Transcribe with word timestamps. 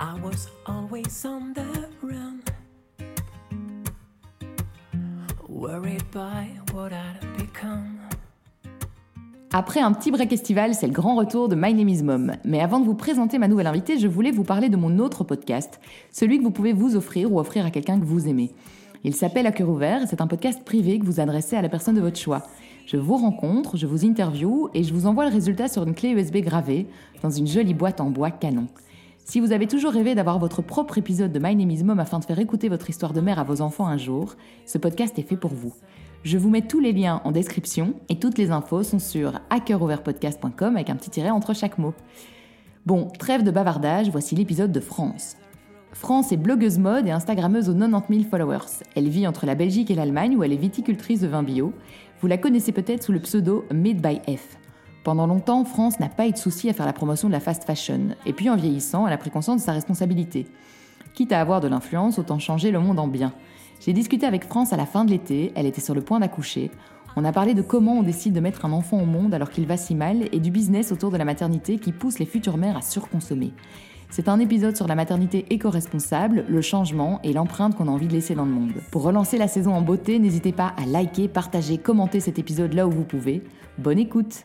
I 0.00 0.14
was 0.22 0.48
always 0.64 1.24
on 1.24 1.54
the 1.54 1.64
run, 2.04 2.40
worried 5.48 6.04
by 6.12 6.46
what 6.72 6.92
I'd 6.92 7.36
become. 7.36 7.98
Après 9.52 9.80
un 9.80 9.92
petit 9.92 10.12
break 10.12 10.32
estival, 10.32 10.74
c'est 10.74 10.86
le 10.86 10.92
grand 10.92 11.16
retour 11.16 11.48
de 11.48 11.56
My 11.56 11.74
Name 11.74 11.88
is 11.88 12.04
Mom. 12.04 12.36
Mais 12.44 12.60
avant 12.60 12.78
de 12.78 12.84
vous 12.84 12.94
présenter 12.94 13.38
ma 13.38 13.48
nouvelle 13.48 13.66
invitée, 13.66 13.98
je 13.98 14.06
voulais 14.06 14.30
vous 14.30 14.44
parler 14.44 14.68
de 14.68 14.76
mon 14.76 15.00
autre 15.00 15.24
podcast, 15.24 15.80
celui 16.12 16.38
que 16.38 16.44
vous 16.44 16.52
pouvez 16.52 16.72
vous 16.72 16.94
offrir 16.94 17.32
ou 17.32 17.40
offrir 17.40 17.66
à 17.66 17.72
quelqu'un 17.72 17.98
que 17.98 18.04
vous 18.04 18.28
aimez. 18.28 18.52
Il 19.02 19.16
s'appelle 19.16 19.48
À 19.48 19.52
cœur 19.52 19.68
ouvert 19.68 20.02
et 20.02 20.06
c'est 20.06 20.20
un 20.20 20.28
podcast 20.28 20.62
privé 20.64 21.00
que 21.00 21.04
vous 21.04 21.18
adressez 21.18 21.56
à 21.56 21.62
la 21.62 21.68
personne 21.68 21.96
de 21.96 22.00
votre 22.00 22.20
choix. 22.20 22.44
Je 22.86 22.98
vous 22.98 23.16
rencontre, 23.16 23.76
je 23.76 23.88
vous 23.88 24.04
interview 24.04 24.68
et 24.74 24.84
je 24.84 24.94
vous 24.94 25.06
envoie 25.06 25.28
le 25.28 25.32
résultat 25.32 25.66
sur 25.66 25.82
une 25.82 25.94
clé 25.94 26.10
USB 26.10 26.36
gravée 26.36 26.86
dans 27.20 27.30
une 27.30 27.48
jolie 27.48 27.74
boîte 27.74 28.00
en 28.00 28.10
bois 28.10 28.30
canon. 28.30 28.68
Si 29.30 29.40
vous 29.40 29.52
avez 29.52 29.66
toujours 29.66 29.92
rêvé 29.92 30.14
d'avoir 30.14 30.38
votre 30.38 30.62
propre 30.62 30.96
épisode 30.96 31.32
de 31.32 31.38
My 31.38 31.54
Name 31.54 31.70
is 31.70 31.84
afin 31.98 32.18
de 32.18 32.24
faire 32.24 32.38
écouter 32.38 32.70
votre 32.70 32.88
histoire 32.88 33.12
de 33.12 33.20
mère 33.20 33.38
à 33.38 33.44
vos 33.44 33.60
enfants 33.60 33.86
un 33.86 33.98
jour, 33.98 34.36
ce 34.64 34.78
podcast 34.78 35.18
est 35.18 35.22
fait 35.22 35.36
pour 35.36 35.52
vous. 35.52 35.74
Je 36.22 36.38
vous 36.38 36.48
mets 36.48 36.66
tous 36.66 36.80
les 36.80 36.94
liens 36.94 37.20
en 37.24 37.30
description 37.30 37.92
et 38.08 38.18
toutes 38.18 38.38
les 38.38 38.50
infos 38.52 38.82
sont 38.84 38.98
sur 38.98 39.38
hackerouvertpodcast.com 39.50 40.76
avec 40.76 40.88
un 40.88 40.96
petit 40.96 41.10
tiret 41.10 41.28
entre 41.28 41.52
chaque 41.52 41.76
mot. 41.76 41.92
Bon, 42.86 43.08
trêve 43.18 43.42
de 43.42 43.50
bavardage, 43.50 44.08
voici 44.08 44.34
l'épisode 44.34 44.72
de 44.72 44.80
France. 44.80 45.36
France 45.92 46.32
est 46.32 46.38
blogueuse 46.38 46.78
mode 46.78 47.06
et 47.06 47.10
instagrammeuse 47.10 47.68
aux 47.68 47.74
90 47.74 48.20
000 48.20 48.30
followers. 48.30 48.82
Elle 48.94 49.10
vit 49.10 49.26
entre 49.26 49.44
la 49.44 49.54
Belgique 49.54 49.90
et 49.90 49.94
l'Allemagne 49.94 50.38
où 50.38 50.42
elle 50.42 50.54
est 50.54 50.56
viticultrice 50.56 51.20
de 51.20 51.28
vin 51.28 51.42
bio. 51.42 51.74
Vous 52.22 52.28
la 52.28 52.38
connaissez 52.38 52.72
peut-être 52.72 53.02
sous 53.02 53.12
le 53.12 53.20
pseudo 53.20 53.66
Made 53.74 54.00
by 54.00 54.22
F. 54.38 54.56
Pendant 55.04 55.26
longtemps, 55.26 55.64
France 55.64 56.00
n'a 56.00 56.08
pas 56.08 56.26
eu 56.26 56.32
de 56.32 56.36
souci 56.36 56.68
à 56.68 56.72
faire 56.72 56.86
la 56.86 56.92
promotion 56.92 57.28
de 57.28 57.32
la 57.32 57.40
fast 57.40 57.64
fashion. 57.64 58.08
Et 58.26 58.32
puis 58.32 58.50
en 58.50 58.56
vieillissant, 58.56 59.06
elle 59.06 59.12
a 59.12 59.18
pris 59.18 59.30
conscience 59.30 59.60
de 59.60 59.64
sa 59.64 59.72
responsabilité. 59.72 60.46
Quitte 61.14 61.32
à 61.32 61.40
avoir 61.40 61.60
de 61.60 61.68
l'influence, 61.68 62.18
autant 62.18 62.38
changer 62.38 62.70
le 62.70 62.80
monde 62.80 62.98
en 62.98 63.08
bien. 63.08 63.32
J'ai 63.80 63.92
discuté 63.92 64.26
avec 64.26 64.44
France 64.44 64.72
à 64.72 64.76
la 64.76 64.86
fin 64.86 65.04
de 65.04 65.10
l'été, 65.10 65.52
elle 65.54 65.66
était 65.66 65.80
sur 65.80 65.94
le 65.94 66.00
point 66.00 66.20
d'accoucher. 66.20 66.70
On 67.16 67.24
a 67.24 67.32
parlé 67.32 67.54
de 67.54 67.62
comment 67.62 67.98
on 67.98 68.02
décide 68.02 68.34
de 68.34 68.40
mettre 68.40 68.64
un 68.64 68.72
enfant 68.72 69.00
au 69.00 69.06
monde 69.06 69.34
alors 69.34 69.50
qu'il 69.50 69.66
va 69.66 69.76
si 69.76 69.94
mal 69.94 70.28
et 70.32 70.40
du 70.40 70.50
business 70.50 70.92
autour 70.92 71.10
de 71.10 71.16
la 71.16 71.24
maternité 71.24 71.78
qui 71.78 71.92
pousse 71.92 72.18
les 72.18 72.26
futures 72.26 72.56
mères 72.56 72.76
à 72.76 72.82
surconsommer. 72.82 73.52
C'est 74.10 74.28
un 74.28 74.40
épisode 74.40 74.76
sur 74.76 74.86
la 74.86 74.94
maternité 74.94 75.44
éco-responsable, 75.50 76.44
le 76.48 76.62
changement 76.62 77.20
et 77.22 77.32
l'empreinte 77.32 77.76
qu'on 77.76 77.88
a 77.88 77.90
envie 77.90 78.08
de 78.08 78.14
laisser 78.14 78.34
dans 78.34 78.46
le 78.46 78.52
monde. 78.52 78.72
Pour 78.90 79.02
relancer 79.02 79.36
la 79.36 79.48
saison 79.48 79.74
en 79.74 79.82
beauté, 79.82 80.18
n'hésitez 80.18 80.52
pas 80.52 80.74
à 80.76 80.86
liker, 80.86 81.28
partager, 81.28 81.76
commenter 81.76 82.20
cet 82.20 82.38
épisode 82.38 82.72
là 82.72 82.86
où 82.86 82.90
vous 82.90 83.04
pouvez. 83.04 83.42
Bonne 83.78 83.98
écoute 83.98 84.44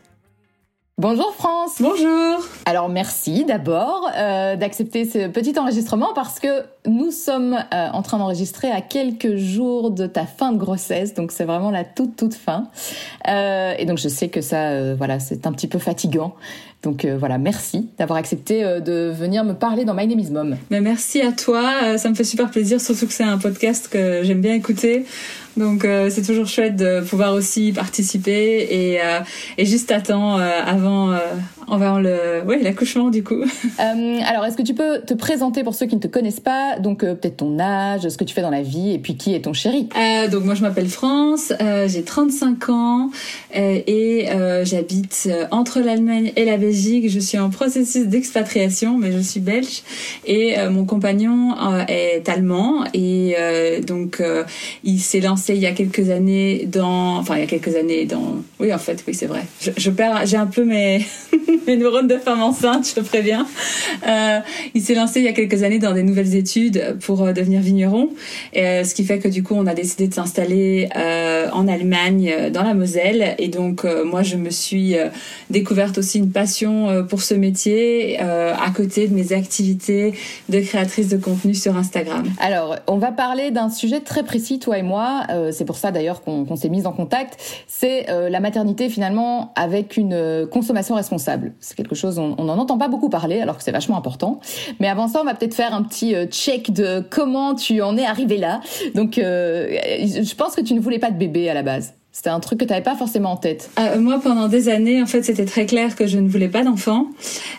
Bonjour 0.96 1.34
France 1.34 1.82
Bonjour 1.82 2.38
Alors 2.66 2.88
merci 2.88 3.44
d'abord 3.44 4.08
euh, 4.16 4.54
d'accepter 4.54 5.04
ce 5.04 5.26
petit 5.26 5.58
enregistrement 5.58 6.14
parce 6.14 6.38
que 6.38 6.62
nous 6.86 7.10
sommes 7.10 7.54
euh, 7.54 7.88
en 7.92 8.02
train 8.02 8.18
d'enregistrer 8.18 8.70
à 8.70 8.80
quelques 8.80 9.34
jours 9.36 9.90
de 9.90 10.06
ta 10.06 10.26
fin 10.26 10.52
de 10.52 10.58
grossesse, 10.58 11.14
donc 11.14 11.32
c'est 11.32 11.44
vraiment 11.44 11.70
la 11.70 11.82
toute 11.82 12.14
toute 12.14 12.34
fin. 12.34 12.68
Euh, 13.26 13.74
et 13.78 13.86
donc 13.86 13.98
je 13.98 14.08
sais 14.08 14.28
que 14.28 14.40
ça, 14.40 14.68
euh, 14.68 14.94
voilà, 14.96 15.18
c'est 15.18 15.46
un 15.46 15.52
petit 15.52 15.66
peu 15.66 15.78
fatigant. 15.78 16.34
Donc 16.84 17.04
euh, 17.04 17.16
voilà, 17.18 17.38
merci 17.38 17.88
d'avoir 17.98 18.18
accepté 18.18 18.62
euh, 18.62 18.78
de 18.78 19.10
venir 19.10 19.42
me 19.42 19.54
parler 19.54 19.84
dans 19.84 19.94
My 19.94 20.06
Name 20.06 20.20
is 20.20 20.30
Mom. 20.30 20.56
Mais 20.70 20.80
merci 20.80 21.22
à 21.22 21.32
toi, 21.32 21.98
ça 21.98 22.10
me 22.10 22.14
fait 22.14 22.24
super 22.24 22.50
plaisir, 22.50 22.80
surtout 22.80 23.06
que 23.06 23.12
c'est 23.12 23.24
un 23.24 23.38
podcast 23.38 23.88
que 23.88 24.22
j'aime 24.22 24.40
bien 24.40 24.54
écouter. 24.54 25.06
Donc 25.56 25.84
euh, 25.84 26.10
c'est 26.10 26.22
toujours 26.22 26.46
chouette 26.46 26.76
de 26.76 27.00
pouvoir 27.00 27.32
aussi 27.32 27.72
participer 27.72 28.66
et, 28.70 29.00
euh, 29.00 29.20
et 29.56 29.64
juste 29.64 29.92
à 29.92 30.00
temps 30.00 30.38
euh, 30.38 30.50
avant, 30.64 31.14
avant 31.70 31.98
le 31.98 32.42
ouais, 32.44 32.60
l'accouchement 32.60 33.10
du 33.10 33.22
coup. 33.22 33.42
alors 33.78 34.44
est-ce 34.44 34.56
que 34.56 34.62
tu 34.62 34.74
peux 34.74 35.00
te 35.00 35.14
présenter 35.14 35.62
pour 35.62 35.74
ceux 35.74 35.86
qui 35.86 35.94
ne 35.94 36.00
te 36.00 36.08
connaissent 36.08 36.40
pas, 36.40 36.78
donc 36.78 37.00
peut-être 37.00 37.38
ton 37.38 37.58
âge, 37.60 38.08
ce 38.08 38.16
que 38.16 38.24
tu 38.24 38.34
fais 38.34 38.42
dans 38.42 38.50
la 38.50 38.62
vie 38.62 38.92
et 38.92 38.98
puis 38.98 39.16
qui 39.16 39.34
est 39.34 39.42
ton 39.42 39.52
chéri 39.52 39.88
Donc 40.30 40.44
moi 40.44 40.54
je 40.54 40.62
m'appelle 40.62 40.88
France, 40.88 41.52
j'ai 41.86 42.02
35 42.02 42.68
ans 42.70 43.10
et 43.54 44.26
j'habite 44.64 45.28
entre 45.50 45.80
l'Allemagne 45.80 46.32
et 46.36 46.44
la 46.44 46.56
Belgique. 46.56 46.73
Je 46.74 47.18
suis 47.20 47.38
en 47.38 47.50
processus 47.50 48.06
d'expatriation 48.06 48.98
mais 48.98 49.12
je 49.12 49.18
suis 49.18 49.40
belge 49.40 49.82
et 50.26 50.56
mon 50.70 50.84
compagnon 50.84 51.54
est 51.88 52.28
allemand 52.28 52.84
et 52.92 53.36
donc 53.86 54.22
il 54.82 54.98
s'est 54.98 55.20
lancé 55.20 55.54
il 55.54 55.60
y 55.60 55.66
a 55.66 55.72
quelques 55.72 56.10
années 56.10 56.66
dans, 56.66 57.16
enfin 57.16 57.36
il 57.36 57.40
y 57.40 57.44
a 57.44 57.46
quelques 57.46 57.76
années 57.76 58.04
dans, 58.06 58.36
oui 58.60 58.72
en 58.72 58.78
fait 58.78 59.04
oui 59.06 59.14
c'est 59.14 59.26
vrai. 59.26 59.42
Je, 59.76 59.90
perds, 59.90 60.26
j'ai 60.26 60.36
un 60.36 60.46
peu 60.46 60.64
mes 60.64 61.04
mes 61.66 61.76
neurones 61.76 62.08
de 62.08 62.18
femme 62.18 62.42
enceinte, 62.42 62.88
je 62.88 62.94
te 62.94 63.00
préviens. 63.00 63.46
Euh, 64.06 64.40
il 64.74 64.82
s'est 64.82 64.94
lancé 64.94 65.20
il 65.20 65.24
y 65.24 65.28
a 65.28 65.32
quelques 65.32 65.62
années 65.62 65.78
dans 65.78 65.92
des 65.92 66.02
nouvelles 66.02 66.34
études 66.34 66.96
pour 67.00 67.22
euh, 67.22 67.32
devenir 67.32 67.60
vigneron, 67.60 68.10
euh, 68.56 68.84
ce 68.84 68.94
qui 68.94 69.04
fait 69.04 69.18
que 69.18 69.28
du 69.28 69.42
coup 69.42 69.54
on 69.54 69.66
a 69.66 69.74
décidé 69.74 70.08
de 70.08 70.14
s'installer 70.14 70.88
euh, 70.96 71.48
en 71.52 71.68
Allemagne, 71.68 72.32
euh, 72.32 72.50
dans 72.50 72.62
la 72.62 72.74
Moselle, 72.74 73.34
et 73.38 73.48
donc 73.48 73.84
moi 74.04 74.22
je 74.22 74.36
me 74.36 74.50
suis 74.50 74.94
découverte 75.50 75.98
aussi 75.98 76.18
une 76.18 76.30
passion 76.30 76.63
pour 77.08 77.22
ce 77.22 77.34
métier 77.34 78.18
à 78.18 78.70
côté 78.74 79.08
de 79.08 79.14
mes 79.14 79.32
activités 79.32 80.14
de 80.48 80.60
créatrice 80.60 81.08
de 81.08 81.16
contenu 81.16 81.54
sur 81.54 81.76
Instagram. 81.76 82.24
Alors 82.40 82.76
on 82.86 82.98
va 82.98 83.12
parler 83.12 83.50
d'un 83.50 83.70
sujet 83.70 84.00
très 84.00 84.22
précis 84.22 84.58
toi 84.58 84.78
et 84.78 84.82
moi 84.82 85.22
euh, 85.30 85.50
c'est 85.52 85.64
pour 85.64 85.76
ça 85.76 85.90
d'ailleurs 85.90 86.22
qu'on 86.22 86.44
qu 86.44 86.56
s'est 86.56 86.68
mis 86.68 86.86
en 86.86 86.92
contact, 86.92 87.64
c'est 87.66 88.10
euh, 88.10 88.28
la 88.28 88.40
maternité 88.40 88.88
finalement 88.88 89.52
avec 89.56 89.96
une 89.96 90.14
euh, 90.14 90.46
consommation 90.46 90.94
responsable. 90.94 91.54
C'est 91.60 91.76
quelque 91.76 91.94
chose, 91.94 92.18
on 92.18 92.34
n'en 92.36 92.58
entend 92.58 92.78
pas 92.78 92.88
beaucoup 92.88 93.08
parler 93.08 93.40
alors 93.40 93.56
que 93.56 93.62
c'est 93.62 93.72
vachement 93.72 93.96
important. 93.96 94.40
Mais 94.80 94.88
avant 94.88 95.08
ça, 95.08 95.20
on 95.20 95.24
va 95.24 95.34
peut-être 95.34 95.54
faire 95.54 95.74
un 95.74 95.82
petit 95.82 96.14
check 96.30 96.72
de 96.72 97.04
comment 97.10 97.54
tu 97.54 97.82
en 97.82 97.96
es 97.96 98.04
arrivé 98.04 98.36
là. 98.36 98.60
Donc 98.94 99.14
je 99.16 100.34
pense 100.34 100.54
que 100.54 100.60
tu 100.60 100.74
ne 100.74 100.80
voulais 100.80 100.98
pas 100.98 101.10
de 101.10 101.18
bébé 101.18 101.48
à 101.48 101.54
la 101.54 101.62
base. 101.62 101.94
C'était 102.16 102.30
un 102.30 102.38
truc 102.38 102.60
que 102.60 102.64
tu 102.64 102.70
n'avais 102.70 102.84
pas 102.84 102.94
forcément 102.94 103.32
en 103.32 103.36
tête. 103.36 103.70
Euh, 103.76 103.98
moi, 103.98 104.20
pendant 104.22 104.46
des 104.46 104.68
années, 104.68 105.02
en 105.02 105.06
fait, 105.06 105.24
c'était 105.24 105.46
très 105.46 105.66
clair 105.66 105.96
que 105.96 106.06
je 106.06 106.20
ne 106.20 106.28
voulais 106.28 106.48
pas 106.48 106.62
d'enfant. 106.62 107.08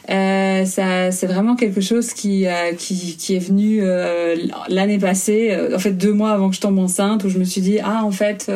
Euh, 0.10 0.64
ça, 0.64 1.12
c'est 1.12 1.28
vraiment 1.28 1.58
quelque 1.58 1.82
chose 1.82 2.14
qui, 2.14 2.48
euh, 2.48 2.72
qui, 2.72 3.18
qui, 3.18 3.36
est 3.36 3.40
venu 3.40 3.80
euh, 3.82 4.38
l'année 4.70 4.98
passée, 4.98 5.54
en 5.76 5.78
fait, 5.78 5.92
deux 5.92 6.14
mois 6.14 6.32
avant 6.32 6.50
que 6.50 6.56
je 6.56 6.62
tombe 6.62 6.80
enceinte, 6.80 7.26
où 7.26 7.30
je 7.30 7.38
me 7.38 7.44
suis 7.44 7.60
dit, 7.60 7.80
ah, 7.84 8.06
en 8.06 8.12
fait 8.12 8.50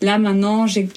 là 0.00 0.18
maintenant 0.18 0.66
j'ai 0.66 0.88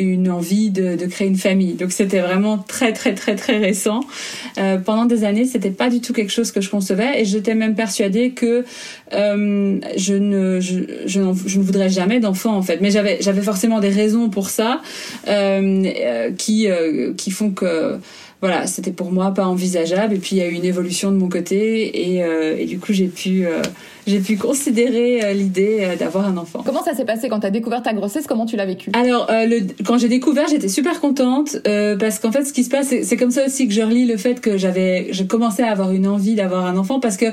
une 0.00 0.30
envie 0.30 0.70
de, 0.70 0.96
de, 0.96 1.06
créer 1.06 1.28
une 1.28 1.36
famille. 1.36 1.74
Donc 1.74 1.92
c'était 1.92 2.20
vraiment 2.20 2.58
très 2.58 2.92
très 2.92 3.14
très 3.14 3.36
très 3.36 3.58
récent. 3.58 4.00
Euh, 4.58 4.78
pendant 4.78 5.04
des 5.04 5.24
années, 5.24 5.44
c'était 5.44 5.70
pas 5.70 5.90
du 5.90 6.00
tout 6.00 6.12
quelque 6.12 6.32
chose 6.32 6.52
que 6.52 6.60
je 6.60 6.70
concevais 6.70 7.20
et 7.20 7.24
j'étais 7.24 7.54
même 7.54 7.74
persuadée 7.74 8.30
que 8.30 8.64
euh, 9.12 9.80
je 9.96 10.14
ne 10.14 10.60
je, 10.60 10.80
je, 11.06 11.20
je, 11.46 11.58
ne 11.58 11.62
voudrais 11.62 11.90
jamais 11.90 12.20
d'enfant 12.20 12.56
en 12.56 12.62
fait. 12.62 12.80
Mais 12.80 12.90
j'avais 12.90 13.18
j'avais 13.20 13.42
forcément 13.42 13.80
des 13.80 13.90
raisons 13.90 14.28
pour 14.28 14.50
ça 14.50 14.80
euh, 15.28 15.84
euh 16.04 16.30
qui 16.36 16.68
euh, 16.68 17.12
qui 17.14 17.30
font 17.30 17.50
que 17.50 17.98
voilà, 18.42 18.66
c'était 18.66 18.90
pour 18.90 19.12
moi 19.12 19.30
pas 19.32 19.46
envisageable. 19.46 20.14
Et 20.14 20.18
puis 20.18 20.36
il 20.36 20.38
y 20.38 20.42
a 20.42 20.48
eu 20.48 20.54
une 20.54 20.64
évolution 20.64 21.12
de 21.12 21.16
mon 21.16 21.28
côté 21.28 22.12
et, 22.12 22.24
euh, 22.24 22.56
et 22.58 22.66
du 22.66 22.80
coup 22.80 22.92
j'ai 22.92 23.06
pu 23.06 23.46
euh, 23.46 23.62
j'ai 24.06 24.20
pu 24.20 24.36
considérer 24.36 25.22
euh, 25.22 25.32
l'idée 25.32 25.78
euh, 25.82 25.96
d'avoir 25.96 26.26
un 26.26 26.36
enfant. 26.36 26.62
Comment 26.64 26.82
ça 26.82 26.94
s'est 26.94 27.04
passé 27.04 27.28
quand 27.28 27.40
tu 27.40 27.46
as 27.46 27.50
découvert 27.50 27.82
ta 27.82 27.92
grossesse? 27.92 28.26
Comment 28.26 28.46
tu 28.46 28.56
l'as 28.56 28.66
vécu? 28.66 28.90
Alors, 28.94 29.28
euh, 29.30 29.46
le, 29.46 29.60
quand 29.84 29.96
j'ai 29.98 30.08
découvert, 30.08 30.48
j'étais 30.48 30.68
super 30.68 31.00
contente 31.00 31.56
euh, 31.66 31.96
parce 31.96 32.18
qu'en 32.18 32.32
fait, 32.32 32.44
ce 32.44 32.52
qui 32.52 32.64
se 32.64 32.70
passe, 32.70 32.92
c'est 33.02 33.16
comme 33.16 33.30
ça 33.30 33.46
aussi 33.46 33.68
que 33.68 33.74
je 33.74 33.82
relis 33.82 34.06
le 34.06 34.16
fait 34.16 34.40
que 34.40 34.56
j'avais, 34.56 35.12
je 35.12 35.22
commençais 35.22 35.62
à 35.62 35.70
avoir 35.70 35.92
une 35.92 36.08
envie 36.08 36.34
d'avoir 36.34 36.66
un 36.66 36.76
enfant 36.76 36.98
parce 36.98 37.16
que 37.16 37.26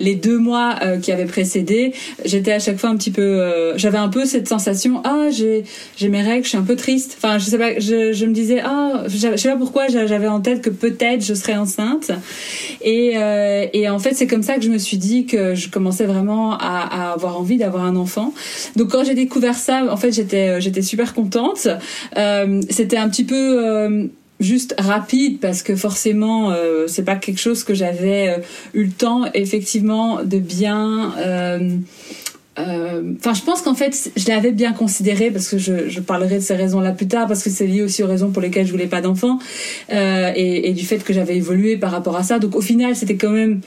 les 0.00 0.16
deux 0.16 0.38
mois 0.38 0.74
euh, 0.82 0.98
qui 0.98 1.12
avaient 1.12 1.26
précédé, 1.26 1.92
j'étais 2.24 2.52
à 2.52 2.58
chaque 2.58 2.78
fois 2.78 2.90
un 2.90 2.96
petit 2.96 3.12
peu, 3.12 3.42
j'avais 3.76 3.98
un 3.98 4.08
peu 4.08 4.24
cette 4.24 4.48
sensation, 4.48 5.02
ah, 5.04 5.28
j'ai, 5.30 5.64
j'ai 5.96 6.08
mes 6.08 6.22
règles, 6.22 6.44
je 6.44 6.50
suis 6.50 6.58
un 6.58 6.62
peu 6.62 6.76
triste. 6.76 7.16
Enfin, 7.18 7.38
je 7.38 7.44
sais 7.44 7.58
pas, 7.58 7.78
je, 7.78 8.12
je 8.12 8.26
me 8.26 8.32
disais, 8.32 8.60
ah, 8.64 9.04
je 9.06 9.36
sais 9.36 9.48
pas 9.48 9.56
pourquoi 9.56 9.88
j'avais 9.88 10.28
en 10.28 10.40
tête 10.40 10.60
que 10.60 10.70
peut-être 10.70 11.24
je 11.24 11.34
serais 11.34 11.56
enceinte. 11.56 12.10
Et, 12.82 13.14
et 13.72 13.88
en 13.88 13.98
fait, 13.98 14.14
c'est 14.14 14.26
comme 14.26 14.42
ça 14.42 14.56
que 14.56 14.62
je 14.62 14.70
me 14.70 14.78
suis 14.78 14.96
dit 14.96 15.26
que 15.26 15.54
je 15.54 15.68
commençais 15.68 16.04
vraiment 16.04 16.15
à, 16.52 17.12
avoir 17.12 17.38
envie 17.38 17.56
d'avoir 17.56 17.84
un 17.84 17.96
enfant. 17.96 18.32
Donc 18.76 18.90
quand 18.90 19.04
j'ai 19.04 19.14
découvert 19.14 19.56
ça, 19.56 19.84
en 19.90 19.96
fait, 19.96 20.12
j'étais 20.12 20.60
j'étais 20.60 20.82
super 20.82 21.14
contente. 21.14 21.68
Euh, 22.16 22.60
C'était 22.70 22.96
un 22.96 23.08
petit 23.08 23.24
peu 23.24 23.64
euh, 23.64 24.06
juste 24.40 24.74
rapide 24.78 25.40
parce 25.40 25.62
que 25.62 25.76
forcément 25.76 26.50
euh, 26.50 26.86
c'est 26.86 27.04
pas 27.04 27.16
quelque 27.16 27.40
chose 27.40 27.64
que 27.64 27.74
j'avais 27.74 28.28
euh, 28.28 28.38
eu 28.74 28.84
le 28.84 28.90
temps 28.90 29.24
effectivement 29.32 30.22
de 30.22 30.38
bien 30.38 31.14
euh, 31.18 31.78
euh, 32.58 33.02
enfin, 33.18 33.34
je 33.34 33.42
pense 33.42 33.60
qu'en 33.60 33.74
fait, 33.74 34.10
je 34.16 34.28
l'avais 34.28 34.52
bien 34.52 34.72
considéré 34.72 35.30
parce 35.30 35.48
que 35.48 35.58
je, 35.58 36.00
parlerai 36.00 36.36
de 36.36 36.40
ces 36.40 36.54
raisons-là 36.54 36.92
plus 36.92 37.08
tard 37.08 37.26
parce 37.26 37.42
que 37.42 37.50
c'est 37.50 37.66
lié 37.66 37.82
aussi 37.82 38.02
aux 38.02 38.06
raisons 38.06 38.30
pour 38.30 38.40
lesquelles 38.40 38.66
je 38.66 38.72
voulais 38.72 38.86
pas 38.86 39.00
d'enfant 39.00 39.38
euh, 39.92 40.32
et, 40.34 40.72
du 40.72 40.84
fait 40.84 40.98
que 40.98 41.12
j'avais 41.12 41.36
évolué 41.36 41.76
par 41.76 41.90
rapport 41.90 42.16
à 42.16 42.22
ça. 42.22 42.38
Donc, 42.38 42.56
au 42.56 42.60
final, 42.60 42.96
c'était 42.96 43.16
quand 43.16 43.30
même 43.30 43.60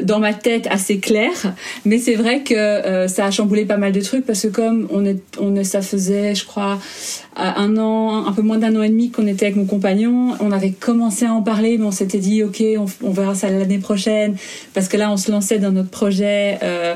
dans 0.00 0.18
ma 0.18 0.32
tête 0.32 0.66
assez 0.70 0.98
clair, 0.98 1.32
mais 1.84 1.98
c'est 1.98 2.14
vrai 2.14 2.42
que 2.42 2.54
euh, 2.54 3.08
ça 3.08 3.26
a 3.26 3.30
chamboulé 3.30 3.64
pas 3.64 3.76
mal 3.76 3.92
de 3.92 4.00
trucs 4.00 4.24
parce 4.24 4.42
que 4.42 4.48
comme 4.48 4.88
on 4.90 5.04
est, 5.04 5.20
on 5.38 5.62
ça 5.64 5.82
faisait, 5.82 6.34
je 6.34 6.44
crois, 6.44 6.78
un 7.36 7.76
an, 7.76 8.26
un 8.26 8.32
peu 8.32 8.42
moins 8.42 8.58
d'un 8.58 8.74
an 8.76 8.82
et 8.82 8.88
demi 8.88 9.10
qu'on 9.10 9.26
était 9.26 9.46
avec 9.46 9.56
mon 9.56 9.64
compagnon, 9.64 10.34
on 10.40 10.52
avait 10.52 10.72
commencé 10.72 11.24
à 11.24 11.32
en 11.32 11.42
parler, 11.42 11.78
mais 11.78 11.84
on 11.84 11.90
s'était 11.92 12.18
dit 12.18 12.42
ok, 12.42 12.62
on, 12.76 12.86
on 13.02 13.10
verra 13.10 13.34
ça 13.34 13.48
l'année 13.50 13.78
prochaine 13.78 14.36
parce 14.74 14.88
que 14.88 14.96
là 14.96 15.10
on 15.10 15.16
se 15.16 15.30
lançait 15.30 15.58
dans 15.58 15.70
notre 15.70 15.90
projet 15.90 16.58
euh, 16.62 16.94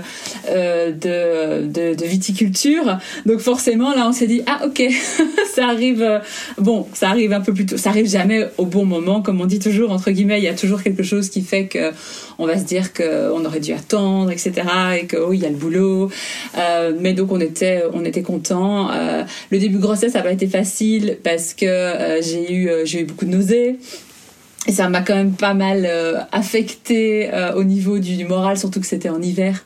euh, 0.51 0.91
de, 0.91 1.67
de, 1.67 1.95
de, 1.95 2.05
viticulture, 2.05 2.99
donc 3.27 3.39
forcément 3.39 3.95
là 3.95 4.07
on 4.09 4.13
s'est 4.13 4.27
dit 4.27 4.43
ah 4.47 4.63
ok, 4.67 4.83
ça 5.55 5.69
arrive, 5.69 6.03
euh, 6.03 6.19
bon 6.59 6.87
ça 6.93 7.11
arrive 7.11 7.33
un 7.33 7.41
peu 7.41 7.55
plus 7.55 7.67
tôt, 7.67 7.77
ça 7.77 7.91
arrive 7.91 8.09
jamais 8.09 8.47
au 8.59 8.67
bon 8.67 8.85
moment 8.85 9.23
comme 9.23 9.41
on 9.41 9.47
dit 9.47 9.61
toujours 9.61 9.93
entre 9.93 10.11
guillemets, 10.11 10.39
il 10.39 10.45
y 10.45 10.49
a 10.49 10.55
toujours 10.55 10.83
quelque 10.83 11.03
chose 11.03 11.31
qui 11.31 11.43
fait 11.43 11.67
que 11.67 11.93
on 12.39 12.47
va 12.47 12.59
se 12.59 12.65
dire 12.65 12.84
qu'on 12.93 13.45
aurait 13.45 13.61
dû 13.61 13.73
attendre, 13.73 14.31
etc. 14.31 14.53
Et 15.01 15.07
que 15.07 15.17
oh, 15.17 15.33
il 15.33 15.41
y 15.41 15.47
a 15.47 15.51
le 15.51 15.57
boulot. 15.57 16.11
Euh, 16.59 16.93
mais 16.99 17.13
donc 17.13 17.33
on 17.33 17.41
était, 17.41 17.83
on 17.93 18.05
était 18.05 18.23
content. 18.23 18.91
Euh, 18.91 19.23
le 19.51 19.59
début 19.59 19.77
de 19.77 19.81
grossesse 19.81 20.13
ça 20.13 20.19
n'a 20.19 20.25
pas 20.25 20.33
été 20.33 20.47
facile 20.47 21.19
parce 21.23 21.55
que 21.55 21.67
euh, 21.67 22.23
j'ai 22.23 22.53
eu, 22.53 22.71
j'ai 22.85 23.01
eu 23.01 23.05
beaucoup 23.05 23.25
de 23.25 23.31
nausées. 23.31 23.79
Et 24.67 24.73
ça 24.73 24.89
m'a 24.89 25.03
quand 25.03 25.15
même 25.15 25.35
pas 25.35 25.53
mal 25.53 25.85
euh, 25.85 26.21
affecté 26.33 27.31
au 27.55 27.65
niveau 27.65 27.99
du, 27.99 28.25
moral, 28.25 28.57
surtout 28.57 28.81
que 28.81 28.87
c'était 28.87 29.11
en 29.11 29.21
hiver. 29.21 29.63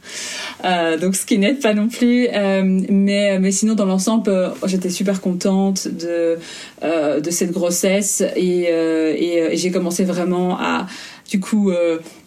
Donc 1.00 1.14
ce 1.14 1.24
qui 1.24 1.38
n'aide 1.38 1.60
pas 1.60 1.72
non 1.72 1.86
plus. 1.86 2.26
mais, 2.32 3.38
mais 3.38 3.52
sinon, 3.52 3.74
dans 3.74 3.84
l'ensemble, 3.84 4.52
j'étais 4.66 4.90
super 4.90 5.20
contente 5.20 5.86
de, 5.86 6.36
de 6.82 7.30
cette 7.30 7.52
grossesse. 7.52 8.24
Et, 8.34 8.62
et, 8.62 9.52
et 9.52 9.56
j'ai 9.56 9.70
commencé 9.70 10.02
vraiment 10.02 10.58
à, 10.58 10.88
du 11.28 11.40
coup, 11.40 11.70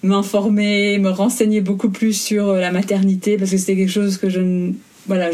m'informer, 0.03 0.98
me 1.00 1.09
renseigner 1.09 1.62
beaucoup 1.62 1.89
plus 1.89 2.13
sur 2.13 2.53
la 2.53 2.71
maternité, 2.71 3.38
parce 3.38 3.51
que 3.51 3.57
c'était 3.57 3.75
quelque 3.75 3.92
chose 3.92 4.18
que 4.18 4.30
je... 4.30 4.71
Voilà, 5.07 5.31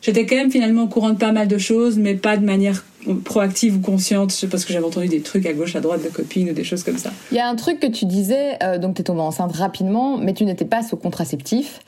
j'étais 0.00 0.24
quand 0.26 0.36
même 0.36 0.50
finalement 0.50 0.84
au 0.84 0.88
courant 0.88 1.10
de 1.10 1.18
pas 1.18 1.32
mal 1.32 1.46
de 1.48 1.58
choses, 1.58 1.98
mais 1.98 2.14
pas 2.14 2.36
de 2.36 2.44
manière 2.44 2.84
proactive 3.24 3.76
ou 3.76 3.80
consciente 3.80 4.32
parce 4.50 4.64
que 4.64 4.72
j'avais 4.72 4.84
entendu 4.84 5.08
des 5.08 5.20
trucs 5.20 5.46
à 5.46 5.52
gauche 5.52 5.74
à 5.76 5.80
droite 5.80 6.02
de 6.02 6.08
copines 6.08 6.50
ou 6.50 6.52
des 6.52 6.64
choses 6.64 6.84
comme 6.84 6.98
ça. 6.98 7.10
Il 7.30 7.36
y 7.36 7.40
a 7.40 7.48
un 7.48 7.56
truc 7.56 7.80
que 7.80 7.86
tu 7.86 8.04
disais, 8.04 8.58
euh, 8.62 8.78
donc 8.78 8.94
tu 8.94 9.00
es 9.00 9.04
tombée 9.04 9.20
enceinte 9.20 9.54
rapidement, 9.56 10.18
mais 10.18 10.34
tu 10.34 10.44
n'étais 10.44 10.64
pas 10.64 10.82
sous 10.82 10.96
contraceptif. 10.96 11.80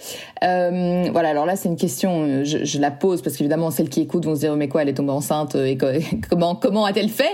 Euh, 0.42 1.08
voilà, 1.12 1.30
alors 1.30 1.46
là 1.46 1.56
c'est 1.56 1.68
une 1.68 1.76
question, 1.76 2.24
euh, 2.26 2.44
je, 2.44 2.64
je, 2.64 2.78
la 2.80 2.90
pose 2.90 3.22
parce 3.22 3.36
qu'évidemment 3.36 3.70
celles 3.70 3.88
qui 3.88 4.00
écoutent 4.00 4.24
vont 4.24 4.34
se 4.34 4.40
dire 4.40 4.56
mais 4.56 4.68
quoi, 4.68 4.82
elle 4.82 4.88
est 4.88 4.94
tombée 4.94 5.12
enceinte 5.12 5.54
et 5.54 5.78
comment 6.28 6.54
comment 6.56 6.84
a-t-elle 6.84 7.08
fait? 7.08 7.30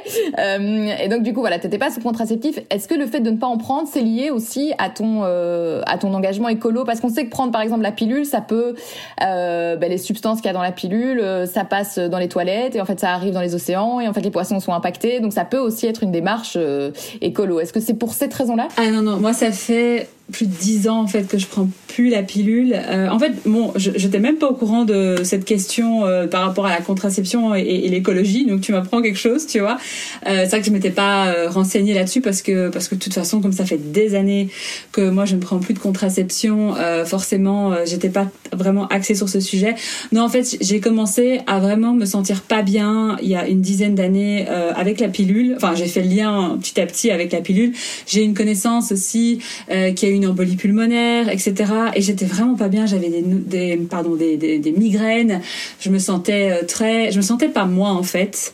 Et 1.03 1.09
donc 1.09 1.23
du 1.23 1.33
coup 1.33 1.41
voilà, 1.41 1.59
t'étais 1.59 1.79
pas 1.79 1.91
sous 1.91 2.01
contraceptif. 2.01 2.59
Est-ce 2.71 2.87
que 2.87 2.95
le 2.95 3.07
fait 3.07 3.21
de 3.21 3.31
ne 3.31 3.37
pas 3.37 3.47
en 3.47 3.57
prendre, 3.57 3.89
c'est 3.91 4.03
lié 4.03 4.31
aussi 4.31 4.73
à 4.79 4.91
ton 4.91 5.23
à 5.23 5.99
ton 5.99 6.13
engagement 6.13 6.49
écolo? 6.49 6.85
Parce 6.85 7.01
qu'on 7.01 7.09
sait 7.09 7.25
que 7.25 7.31
prendre 7.31 7.53
par 7.53 7.63
exemple 7.63 7.83
la 7.83 7.93
pilule, 7.93 8.27
ça 8.27 8.41
peut 8.41 8.75
ben, 9.19 9.81
les 9.81 9.99
substances 9.99 10.39
qu'il 10.39 10.47
y 10.47 10.51
a 10.51 10.55
dans 10.55 10.63
la 10.63 10.73
pilule, 10.73 11.25
ça 11.53 11.65
passe 11.65 11.99
dans 11.99 12.19
les 12.19 12.29
toilettes 12.29 12.77
et 12.77 12.81
en 12.81 12.85
fait 12.85 13.01
ça 13.01 13.13
arrive 13.13 13.33
dans 13.33 13.41
les 13.41 13.55
océans 13.55 13.70
et 14.01 14.09
en 14.09 14.13
fait 14.13 14.21
les 14.21 14.31
poissons 14.31 14.61
sont 14.61 14.73
impactés. 14.73 15.21
Donc 15.21 15.33
ça 15.33 15.45
peut 15.45 15.59
aussi 15.59 15.87
être 15.87 16.03
une 16.03 16.13
démarche 16.13 16.55
euh, 16.57 16.91
écolo. 17.21 17.61
Est-ce 17.61 17.73
que 17.73 17.81
c'est 17.81 17.95
pour 17.95 18.15
cette 18.15 18.35
raison-là? 18.35 18.69
Ah 18.77 18.91
non 18.91 19.03
non, 19.03 19.19
moi 19.19 19.33
ça 19.33 19.53
fait 19.53 20.09
plus 20.31 20.47
de 20.47 20.55
dix 20.55 20.89
ans 20.89 21.01
en 21.01 21.07
fait 21.07 21.29
que 21.29 21.39
je 21.39 21.47
prends 21.47 21.69
plus 21.91 22.09
la 22.09 22.23
pilule. 22.23 22.75
Euh, 22.75 23.09
en 23.09 23.19
fait, 23.19 23.33
bon, 23.45 23.73
je 23.77 23.91
n'étais 23.91 24.21
même 24.21 24.37
pas 24.37 24.49
au 24.49 24.55
courant 24.55 24.85
de 24.85 25.17
cette 25.25 25.45
question 25.45 26.07
euh, 26.07 26.27
par 26.27 26.43
rapport 26.43 26.67
à 26.67 26.71
la 26.71 26.81
contraception 26.81 27.55
et, 27.55 27.63
et, 27.63 27.89
l'écologie. 27.89 28.47
Donc 28.47 28.61
tu 28.61 28.73
m'apprends 28.73 29.03
quelque 29.03 29.19
chose, 29.19 29.47
tu 29.47 29.59
vois. 29.59 29.79
Euh, 30.27 30.43
c'est 30.43 30.51
vrai 30.51 30.61
que 30.61 30.67
je 30.67 30.71
m'étais 30.71 30.91
pas 30.91 31.29
euh, 31.29 31.49
renseignée 31.49 31.95
là-dessus 31.95 32.21
parce 32.21 32.43
que 32.43 32.69
parce 32.69 32.89
que 32.89 32.95
de 32.95 33.01
toute 33.01 33.15
façon, 33.15 33.41
comme 33.41 33.53
ça 33.53 33.65
fait 33.65 33.79
des 33.93 34.15
années 34.15 34.49
que 34.93 35.11
moi 35.11 35.25
je 35.25 35.35
ne 35.35 35.41
prends 35.41 35.59
plus 35.59 35.75
de 35.75 35.79
contraception, 35.79 36.75
euh, 36.77 37.05
forcément, 37.05 37.75
j'étais 37.85 38.09
pas 38.09 38.29
vraiment 38.53 38.87
axée 38.89 39.15
sur 39.15 39.29
ce 39.29 39.41
sujet. 39.41 39.75
Non, 40.13 40.23
en 40.23 40.29
fait, 40.29 40.57
j'ai 40.61 40.81
commencé 40.81 41.41
à 41.47 41.59
vraiment 41.59 41.93
me 41.93 42.05
sentir 42.05 42.43
pas 42.43 42.63
bien 42.63 43.17
il 43.23 43.29
y 43.29 43.35
a 43.35 43.49
une 43.49 43.61
dizaine 43.61 43.95
d'années 43.95 44.47
avec 44.49 45.01
la 45.01 45.09
pilule. 45.09 45.55
Enfin, 45.57 45.75
j'ai 45.75 45.87
fait 45.87 46.03
le 46.03 46.09
lien 46.09 46.59
petit 46.61 46.81
à 46.81 46.87
petit 46.87 47.11
avec 47.11 47.33
la 47.33 47.41
pilule. 47.41 47.73
J'ai 48.07 48.23
une 48.23 48.35
connaissance 48.35 48.93
aussi 48.93 49.41
qui 49.69 50.07
a 50.07 50.09
eu 50.09 50.19
une 50.21 50.27
embolie 50.27 50.57
pulmonaire, 50.57 51.29
etc. 51.29 51.55
Et 51.95 52.03
j'étais 52.03 52.27
vraiment 52.27 52.55
pas 52.55 52.69
bien. 52.69 52.87
J'avais 52.87 53.09
des, 53.11 53.77
pardon, 53.77 54.15
des, 54.17 54.75
migraines. 54.77 55.41
Je 55.81 55.91
me 55.91 55.99
sentais 55.99 56.51
euh, 56.53 56.67
très, 56.67 57.11
je 57.11 57.17
me 57.17 57.23
sentais 57.23 57.49
pas 57.49 57.65
moi 57.65 57.91
en 57.91 58.03
fait. 58.03 58.53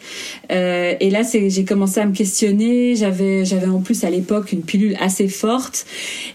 Euh, 0.50 0.94
et 1.00 1.10
là, 1.10 1.22
j'ai 1.22 1.64
commencé 1.64 2.00
à 2.00 2.06
me 2.06 2.14
questionner. 2.14 2.94
J'avais, 2.96 3.44
j'avais 3.44 3.66
en 3.66 3.80
plus 3.80 4.04
à 4.04 4.10
l'époque 4.10 4.52
une 4.52 4.62
pilule 4.62 4.96
assez 5.00 5.28
forte. 5.28 5.86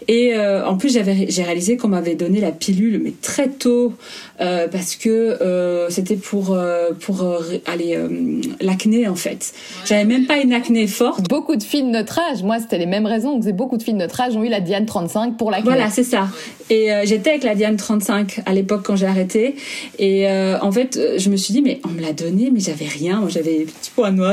Et 0.08 0.34
euh, 0.34 0.66
en 0.66 0.76
plus, 0.76 0.94
j'avais, 0.94 1.26
j'ai 1.28 1.42
réalisé 1.42 1.76
qu'on 1.76 1.88
m'avait 1.88 2.14
donné 2.14 2.40
la 2.40 2.52
pilule, 2.52 3.00
mais 3.02 3.12
très 3.22 3.48
tôt, 3.48 3.92
euh, 4.40 4.68
parce 4.68 4.96
que 4.96 5.08
euh, 5.08 5.88
c'était 5.90 6.16
pour 6.16 6.56
pour 7.00 7.24
aller 7.66 7.98
l'acné 8.60 9.08
en 9.08 9.14
fait. 9.14 9.52
J'avais 9.86 10.04
même 10.04 10.26
pas 10.26 10.38
une 10.38 10.52
acné 10.52 10.86
forte. 10.86 11.28
Beaucoup 11.28 11.56
de 11.56 11.62
filles 11.62 11.84
de 11.84 11.88
notre 11.88 12.18
âge, 12.18 12.42
moi, 12.42 12.58
c'était 12.58 12.78
les 12.78 12.86
mêmes 12.86 13.06
raisons. 13.06 13.40
que 13.40 13.50
beaucoup 13.52 13.76
de 13.76 13.82
filles 13.82 13.94
de 13.94 13.98
notre 13.98 14.20
âge 14.20 14.36
ont 14.36 14.44
eu 14.44 14.48
la 14.48 14.60
Diane 14.60 14.86
35 14.86 15.36
pour 15.36 15.50
la 15.50 15.60
Voilà, 15.60 15.90
c'est 15.90 16.04
ça. 16.04 16.28
Et 16.70 16.90
euh, 16.90 17.02
j'étais 17.04 17.30
avec 17.30 17.44
la 17.44 17.54
Diane 17.54 17.76
35 17.76 18.40
à 18.46 18.54
l'époque 18.54 18.82
quand 18.84 18.96
j'ai 18.96 19.06
arrêté. 19.06 19.56
Et 19.98 20.26
euh, 20.26 20.58
en 20.60 20.72
fait, 20.72 20.98
je 21.18 21.28
me 21.28 21.36
suis 21.36 21.52
dit, 21.52 21.60
mais 21.60 21.80
on 21.84 21.88
me 21.88 22.00
l'a 22.00 22.12
donné, 22.12 22.50
mais 22.50 22.60
j'avais 22.60 22.86
rien. 22.86 23.20
Moi, 23.20 23.28
j'avais 23.28 23.66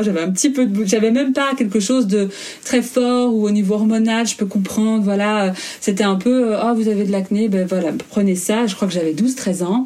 j'avais 0.04 0.22
un 0.22 0.32
petit 0.32 0.50
peu 0.50 0.66
de... 0.66 0.86
J'avais 0.86 1.12
même 1.12 1.34
pas 1.34 1.54
quelque 1.58 1.80
chose 1.80 2.08
de 2.08 2.30
très 2.64 2.82
fort 2.82 3.34
ou 3.34 3.46
au 3.46 3.52
niveau 3.52 3.76
hormonal, 3.76 4.28
je 4.28 4.36
peux 4.36 4.46
comprendre. 4.46 5.04
Voilà, 5.04 5.54
c'était 5.82 6.04
un 6.04 6.16
peu, 6.16 6.56
oh, 6.56 6.74
vous 6.76 6.88
avez 6.88 7.06
de 7.06 7.12
l'acné, 7.12 7.50
ben 7.50 7.66
voilà, 7.68 7.92
prenez 8.10 8.36
ça. 8.36 8.68
Je 8.68 8.76
crois 8.76 8.88
que 8.88 8.94
j'avais 8.94 9.14
12-13 9.14 9.64
ans. 9.64 9.86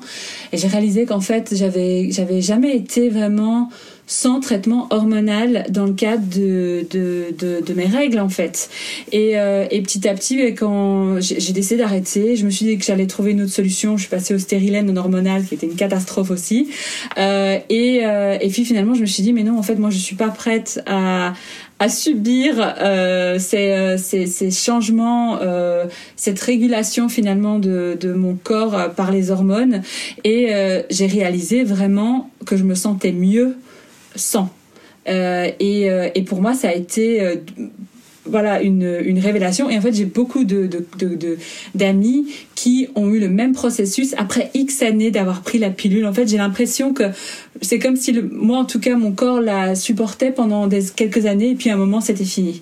Et 0.52 0.58
j'ai 0.58 0.68
réalisé 0.68 1.06
qu'en 1.06 1.22
fait, 1.22 1.54
j'avais, 1.56 2.10
j'avais 2.12 2.42
jamais 2.42 2.76
été 2.76 3.10
vraiment 3.10 3.70
sans 4.06 4.40
traitement 4.42 4.88
hormonal 4.90 5.66
dans 5.70 5.86
le 5.86 5.94
cadre 5.94 6.24
de, 6.28 6.86
de, 6.92 7.62
de, 7.62 7.74
mes 7.74 7.86
règles 7.86 8.20
en 8.20 8.30
fait. 8.30 8.70
Et, 9.12 9.38
euh, 9.38 9.66
et 9.72 9.82
petit 9.82 10.08
à 10.08 10.14
petit, 10.14 10.38
ben, 10.38 10.54
quand 10.54 11.22
j'ai 11.22 11.54
décidé 11.54 11.78
d'arrêter, 11.78 12.36
je 12.36 12.46
me 12.46 12.50
suis 12.50 12.66
dit 12.66 12.78
que 12.78 12.86
j'allais 12.86 13.08
trouver 13.08 13.32
une 13.32 13.44
autre 13.44 13.52
solution. 13.52 13.96
Je 13.98 14.02
suis 14.04 14.10
passée 14.10 14.34
au 14.34 14.40
stérilène 14.40 14.92
non 14.92 14.98
hormonal 14.98 15.46
qui 15.46 15.56
était 15.56 15.68
une 15.68 15.76
catastrophe 15.76 16.32
aussi. 16.32 16.70
Euh, 17.18 17.58
et, 17.70 18.02
euh, 18.04 18.38
et 18.42 18.50
puis 18.50 18.66
finalement, 18.66 18.94
je 18.94 19.02
me 19.02 19.06
suis 19.06 19.24
dit 19.24 19.32
mais 19.32 19.44
non, 19.44 19.58
en 19.58 19.64
fait, 19.64 19.76
moi, 19.76 19.90
je 19.90 19.98
suis 19.98 20.16
pas 20.16 20.30
prête 20.30 20.82
à 20.86 21.34
à 21.80 21.90
subir 21.90 22.76
ces, 23.40 23.98
ces, 23.98 24.52
changements, 24.52 25.38
cette 26.16 26.40
régulation 26.40 27.10
finalement 27.10 27.60
de, 27.60 27.98
de 28.00 28.14
mon 28.14 28.36
corps 28.36 28.94
par 28.96 29.12
les 29.12 29.32
hormones. 29.32 29.82
Et 30.24 30.50
j'ai 30.90 31.08
réalisé 31.08 31.66
vraiment 31.66 32.30
que 32.46 32.56
je 32.56 32.64
me 32.64 32.76
sentais 32.76 33.12
mieux 33.12 33.58
sans. 34.16 34.54
Euh, 35.08 35.50
et, 35.60 35.90
euh, 35.90 36.10
et, 36.16 36.24
pour 36.24 36.42
moi, 36.42 36.54
ça 36.54 36.70
a 36.70 36.74
été 36.74 37.22
euh, 37.22 37.36
voilà 38.26 38.62
une, 38.62 39.02
une, 39.04 39.20
révélation. 39.20 39.70
Et 39.70 39.78
en 39.78 39.82
fait, 39.82 39.94
j'ai 39.94 40.06
beaucoup 40.06 40.46
de, 40.46 40.68
de, 40.68 41.38
d'amis 41.76 42.28
qui 42.56 42.88
ont 42.96 43.10
eu 43.10 43.20
le 43.20 43.28
même 43.28 43.52
processus 43.52 44.14
après 44.18 44.50
X 44.54 44.82
années 44.82 45.12
d'avoir 45.12 45.42
pris 45.42 45.60
la 45.60 45.70
pilule. 45.70 46.06
En 46.06 46.14
fait, 46.14 46.28
j'ai 46.28 46.38
l'impression 46.38 46.94
que 46.94 47.04
c'est 47.62 47.80
comme 47.80 47.98
si 47.98 48.14
le, 48.14 48.22
moi, 48.22 48.60
en 48.60 48.66
tout 48.66 48.80
cas, 48.80 48.96
mon 48.96 49.12
corps 49.12 49.42
la 49.42 49.76
supportait 49.76 50.32
pendant 50.32 50.68
des, 50.68 50.84
quelques 50.96 51.26
années 51.26 51.52
et 51.52 51.56
puis 51.56 51.70
à 51.70 51.74
un 51.74 51.78
moment, 51.78 52.00
c'était 52.00 52.24
fini 52.24 52.62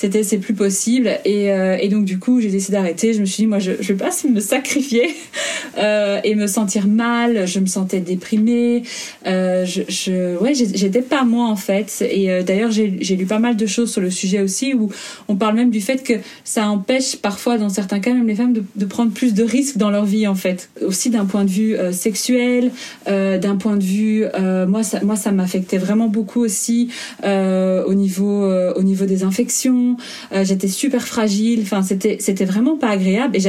c'était 0.00 0.22
c'est 0.22 0.38
plus 0.38 0.54
possible. 0.54 1.10
Et, 1.26 1.52
euh, 1.52 1.76
et 1.78 1.88
donc 1.88 2.06
du 2.06 2.18
coup 2.18 2.40
j'ai 2.40 2.48
décidé 2.48 2.78
d'arrêter. 2.78 3.12
Je 3.12 3.20
me 3.20 3.26
suis 3.26 3.42
dit 3.42 3.46
moi 3.46 3.58
je, 3.58 3.72
je 3.80 3.92
vais 3.92 3.98
pas 3.98 4.08
me 4.30 4.40
sacrifier 4.40 5.14
euh, 5.78 6.20
et 6.24 6.34
me 6.36 6.46
sentir 6.46 6.86
mal. 6.86 7.46
Je 7.46 7.60
me 7.60 7.66
sentais 7.66 8.00
déprimée. 8.00 8.82
Euh, 9.26 9.66
je, 9.66 9.82
je 9.88 10.38
ouais 10.38 10.54
j'étais 10.54 11.02
pas 11.02 11.24
moi 11.24 11.48
en 11.48 11.56
fait. 11.56 12.02
Et 12.10 12.30
euh, 12.30 12.42
d'ailleurs 12.42 12.70
j'ai 12.70 12.88
lu 12.88 13.26
pas 13.26 13.40
mal 13.40 13.56
de 13.56 13.66
choses 13.66 13.92
sur 13.92 14.00
le 14.00 14.08
sujet 14.08 14.40
aussi 14.40 14.72
où 14.72 14.88
on 15.28 15.36
parle 15.36 15.56
même 15.56 15.70
du 15.70 15.82
fait 15.82 16.02
que 16.02 16.14
ça 16.44 16.66
empêche 16.70 17.16
parfois 17.16 17.58
dans 17.58 17.68
certains 17.68 18.00
cas 18.00 18.14
même 18.14 18.26
les 18.26 18.36
femmes 18.36 18.54
de, 18.54 18.64
de 18.76 18.86
prendre 18.86 19.12
plus 19.12 19.34
de 19.34 19.42
risques 19.42 19.76
dans 19.76 19.90
leur 19.90 20.06
vie 20.06 20.26
en 20.26 20.34
fait. 20.34 20.70
Aussi 20.80 21.10
d'un 21.10 21.26
point 21.26 21.44
de 21.44 21.50
vue 21.50 21.76
euh, 21.76 21.92
sexuel 21.92 22.70
d'un 23.06 23.56
point 23.56 23.76
de 23.76 23.84
vue 23.84 24.24
moi 24.66 24.82
ça 24.82 25.00
moi 25.02 25.16
ça 25.16 25.30
m'affectait 25.30 25.78
vraiment 25.78 26.08
beaucoup 26.08 26.40
aussi 26.40 26.88
au 27.24 27.94
niveau 27.94 28.50
au 28.74 28.82
niveau 28.82 29.04
des 29.04 29.24
infections 29.24 29.89
euh, 30.32 30.44
j'étais 30.44 30.68
super 30.68 31.06
fragile. 31.06 31.60
Enfin, 31.62 31.82
c'était 31.82 32.16
c'était 32.20 32.44
vraiment 32.44 32.76
pas 32.76 32.90
agréable. 32.90 33.36
Et 33.36 33.40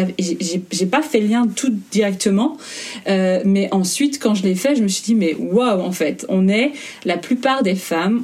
j'ai 0.72 0.86
pas 0.86 1.02
fait 1.02 1.20
le 1.20 1.28
lien 1.28 1.48
tout 1.48 1.74
directement, 1.92 2.58
euh, 3.08 3.42
mais 3.46 3.70
ensuite 3.72 4.20
quand 4.20 4.36
je 4.36 4.44
l'ai 4.44 4.56
fait, 4.56 4.76
je 4.76 4.84
me 4.84 4.88
suis 4.88 5.04
dit 5.04 5.16
mais 5.16 5.36
waouh 5.36 5.82
en 5.82 5.92
fait, 5.92 6.26
on 6.30 6.48
est 6.48 6.72
la 7.06 7.18
plupart 7.18 7.64
des 7.64 7.76
femmes, 7.76 8.22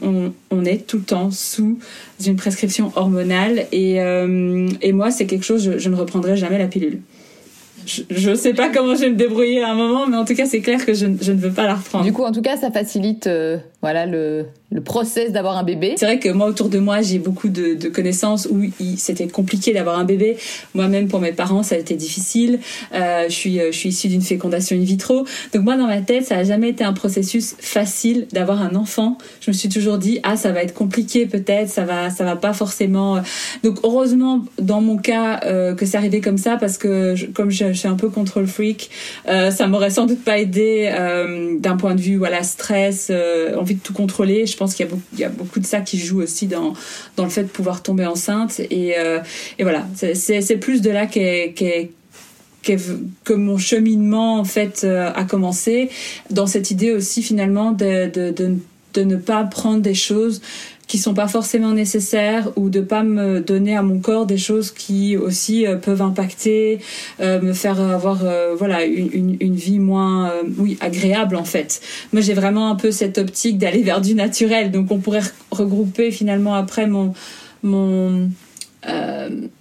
on 0.51 0.65
est 0.65 0.88
tout 0.88 0.97
le 0.97 1.03
temps 1.03 1.31
sous 1.31 1.79
une 2.25 2.36
prescription 2.36 2.91
hormonale 2.95 3.67
et 3.71 4.01
euh, 4.01 4.67
et 4.81 4.91
moi 4.91 5.12
c'est 5.12 5.25
quelque 5.25 5.45
chose 5.45 5.77
je, 5.77 5.89
ne 5.89 5.95
reprendrai 5.95 6.36
jamais 6.36 6.57
la 6.57 6.67
pilule 6.67 7.01
je 8.09 8.29
ne 8.29 8.36
sais 8.36 8.53
pas 8.53 8.67
comment 8.67 8.95
je 8.95 9.01
vais 9.01 9.12
me 9.12 9.15
débrouiller 9.15 9.63
à 9.63 9.71
un 9.71 9.74
moment, 9.74 10.07
mais 10.07 10.17
en 10.17 10.25
tout 10.25 10.36
cas, 10.36 10.45
c'est 10.45 10.59
clair 10.59 10.86
que 10.86 10.93
je, 10.93 11.05
je, 11.21 11.31
ne 11.31 11.38
veux 11.38 11.53
pas 11.53 11.63
la 11.63 11.75
reprendre. 11.75 12.03
Du 12.03 12.12
coup, 12.12 12.24
en 12.24 12.33
tout 12.33 12.41
cas, 12.41 12.57
ça 12.57 12.69
facilite 12.69 13.29
voilà 13.81 14.05
le, 14.05 14.48
le 14.72 14.81
process 14.81 15.31
d'avoir 15.31 15.57
un 15.57 15.63
bébé. 15.63 15.96
C'est 15.98 16.05
vrai 16.05 16.19
que 16.19 16.29
moi, 16.29 16.48
autour 16.48 16.69
de 16.69 16.79
moi, 16.79 17.01
j'ai 17.01 17.19
beaucoup 17.19 17.48
de, 17.50 17.75
de, 17.75 17.89
connaissances 17.89 18.48
où 18.50 18.62
c'était 18.98 19.27
compliqué 19.27 19.74
d'avoir 19.74 20.00
un 20.00 20.03
bébé. 20.03 20.38
Moi-même, 20.74 21.07
pour 21.07 21.19
mes 21.19 21.31
parents, 21.31 21.63
ça 21.63 21.75
a 21.75 21.77
été 21.77 21.96
difficile. 21.96 22.60
Euh, 22.93 23.25
je 23.27 23.34
suis, 23.34 23.60
je 23.60 23.72
suis 23.72 23.89
issue 23.89 24.07
d'une 24.07 24.22
fécondation 24.22 24.75
in 24.75 24.84
vitro. 24.84 25.25
Donc 25.53 25.63
moi, 25.63 25.77
dans 25.77 25.88
ma 25.88 26.01
tête, 26.01 26.25
ça 26.25 26.38
a 26.38 26.43
jamais 26.43 26.69
été 26.69 26.84
un 26.84 26.93
processus 26.93 27.55
facile 27.60 28.27
d'avoir 28.31 28.62
un 28.62 28.75
enfant. 28.75 29.17
Je 29.41 29.51
me 29.51 29.53
suis 29.55 29.69
toujours 29.69 29.98
dit, 29.98 30.19
ah, 30.24 30.36
ça 30.36 30.51
va 30.51 30.63
être 30.63 30.74
compliqué 30.74 31.25
peut-être, 31.25 31.69
ça 31.69 31.86
va, 31.86 32.10
ça 32.10 32.24
va 32.24 32.36
pas 32.36 32.53
forcément. 32.53 33.22
Donc 33.63 33.77
heureusement, 33.84 34.43
dans 34.60 34.81
mon 34.81 34.98
cas, 34.98 35.41
euh, 35.46 35.75
que 35.75 35.86
c'est 35.86 35.98
arrivé 35.98 36.19
comme 36.19 36.38
ça, 36.38 36.57
parce 36.57 36.77
que 36.77 37.15
je, 37.15 37.27
comme 37.27 37.51
je, 37.51 37.74
suis 37.74 37.88
un 37.88 37.96
peu 37.96 38.10
control 38.10 38.48
freak, 38.48 38.89
euh, 39.27 39.51
ça 39.51 39.67
m'aurait 39.67 39.89
sans 39.91 40.05
doute 40.05 40.24
pas 40.24 40.39
aidé 40.39 40.89
euh, 40.91 41.57
d'un 41.60 41.77
point 41.77 41.96
de 41.96 42.01
vue, 42.01 42.17
voilà, 42.17 42.43
stress, 42.43 43.10
euh, 43.12 43.55
de 43.75 43.79
tout 43.79 43.93
contrôler. 43.93 44.45
Je 44.45 44.57
pense 44.57 44.74
qu'il 44.75 44.88
y 45.17 45.24
a 45.24 45.29
beaucoup, 45.29 45.59
de 45.59 45.65
ça 45.65 45.81
qui 45.81 45.97
joue 45.97 46.21
aussi 46.21 46.47
dans 46.47 46.74
dans 47.15 47.24
le 47.24 47.29
fait 47.29 47.43
de 47.43 47.50
pouvoir 47.50 47.83
tomber 47.83 48.05
enceinte. 48.05 48.59
Et 48.69 48.97
euh, 48.97 49.19
et 49.59 49.63
voilà, 49.63 49.88
c'est 49.95 50.57
plus 50.57 50.81
de 50.81 50.89
là 50.89 51.05
qu'est 51.05 51.53
qu'est 51.55 51.91
que 53.24 53.33
mon 53.33 53.57
cheminement 53.57 54.39
en 54.39 54.43
fait 54.43 54.81
euh, 54.83 55.12
a 55.13 55.24
commencé. 55.24 55.89
Dans 56.29 56.47
cette 56.47 56.69
idée 56.69 56.91
aussi 56.91 57.24
finalement 57.24 57.71
de, 57.71 58.09
de, 58.09 58.57
de 58.93 59.03
ne 59.03 59.15
pas 59.15 59.43
prendre 59.43 59.81
des 59.81 59.93
choses 59.93 60.41
qui 60.88 60.98
sont 60.98 61.13
pas 61.13 61.27
forcément 61.27 61.74
nécessaires 61.74 62.50
ou 62.56 62.70
de 62.70 62.79
pas 62.79 63.03
me 63.03 63.41
donner 63.41 63.75
à 63.75 63.84
mon 63.84 64.00
corps 64.00 64.25
des 64.25 64.38
choses 64.38 64.72
qui 64.72 65.17
aussi 65.17 65.67
euh, 65.67 65.75
peuvent 65.75 66.01
impacter, 66.01 66.79
euh, 67.20 67.41
me 67.41 67.53
faire 67.53 67.79
avoir 67.79 68.24
euh, 68.24 68.56
voilà 68.56 68.86
une, 68.86 69.10
une, 69.12 69.38
une, 69.39 69.56
vie 69.56 69.79
moins 69.79 70.29
euh, 70.29 70.44
oui 70.58 70.77
agréable 70.79 71.36
en 71.36 71.44
fait. 71.44 71.82
Moi 72.13 72.22
j'ai 72.22 72.34
vraiment 72.34 72.72
un 72.72 72.75
peu 72.75 72.91
cette 72.91 73.17
optique 73.17 73.58
d'aller 73.58 73.84
vers 73.84 74.01
du 74.01 74.15
naturel, 74.15 74.72
donc 74.72 74.89
on 74.91 75.00
pourrait 75.00 75.24
regrouper 75.51 76.12
finalement 76.12 76.56
après 76.56 76.88
mon 76.88 77.13
mon 77.63 78.29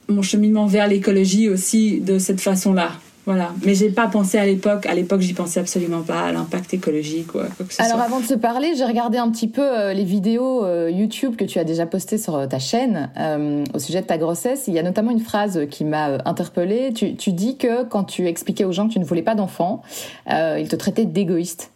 mon 0.09 0.23
cheminement 0.23 0.67
vers 0.67 0.87
l'écologie 0.87 1.49
aussi 1.49 2.01
de 2.01 2.21
cette 2.21 2.41
façon-là. 2.41 2.93
Voilà. 3.27 3.53
Mais 3.65 3.75
j'ai 3.75 3.91
pas 3.91 4.07
pensé 4.07 4.39
à 4.39 4.47
l'époque. 4.47 4.87
À 4.87 4.95
l'époque, 4.95 5.21
j'y 5.21 5.35
pensais 5.35 5.59
absolument 5.59 6.03
pas 6.03 6.21
à 6.27 6.33
l'impact 6.33 6.73
écologique 6.75 7.35
ou 7.35 7.39
quoi 7.39 7.47
que 7.67 7.75
ce 7.75 7.83
Alors, 7.83 7.97
soit. 7.97 8.05
avant 8.05 8.21
de 8.21 8.25
se 8.25 8.35
parler, 8.35 8.75
j'ai 8.77 8.85
regardé 8.85 9.19
un 9.19 9.29
petit 9.31 9.49
peu 9.49 9.63
euh, 9.63 9.93
les 9.93 10.05
vidéos 10.05 10.65
euh, 10.65 10.89
YouTube 10.91 11.35
que 11.35 11.45
tu 11.45 11.59
as 11.59 11.65
déjà 11.65 11.87
postées 11.87 12.19
sur 12.19 12.37
euh, 12.37 12.47
ta 12.47 12.61
chaîne 12.61 13.11
euh, 13.19 13.65
au 13.75 13.81
sujet 13.81 14.01
de 14.01 14.07
ta 14.07 14.17
grossesse. 14.17 14.69
Il 14.69 14.75
y 14.75 14.79
a 14.79 14.83
notamment 14.85 15.11
une 15.11 15.21
phrase 15.21 15.67
qui 15.69 15.85
m'a 15.85 16.11
euh, 16.11 16.19
interpellée. 16.25 16.93
Tu, 16.95 17.17
tu, 17.17 17.33
dis 17.33 17.57
que 17.57 17.83
quand 17.83 18.05
tu 18.05 18.29
expliquais 18.29 18.65
aux 18.65 18.73
gens 18.73 18.87
que 18.87 18.93
tu 18.93 19.01
ne 19.01 19.05
voulais 19.05 19.23
pas 19.23 19.35
d'enfants, 19.35 19.83
ils 20.29 20.69
te 20.69 20.77
traitaient 20.77 21.05
d'égoïste. 21.05 21.73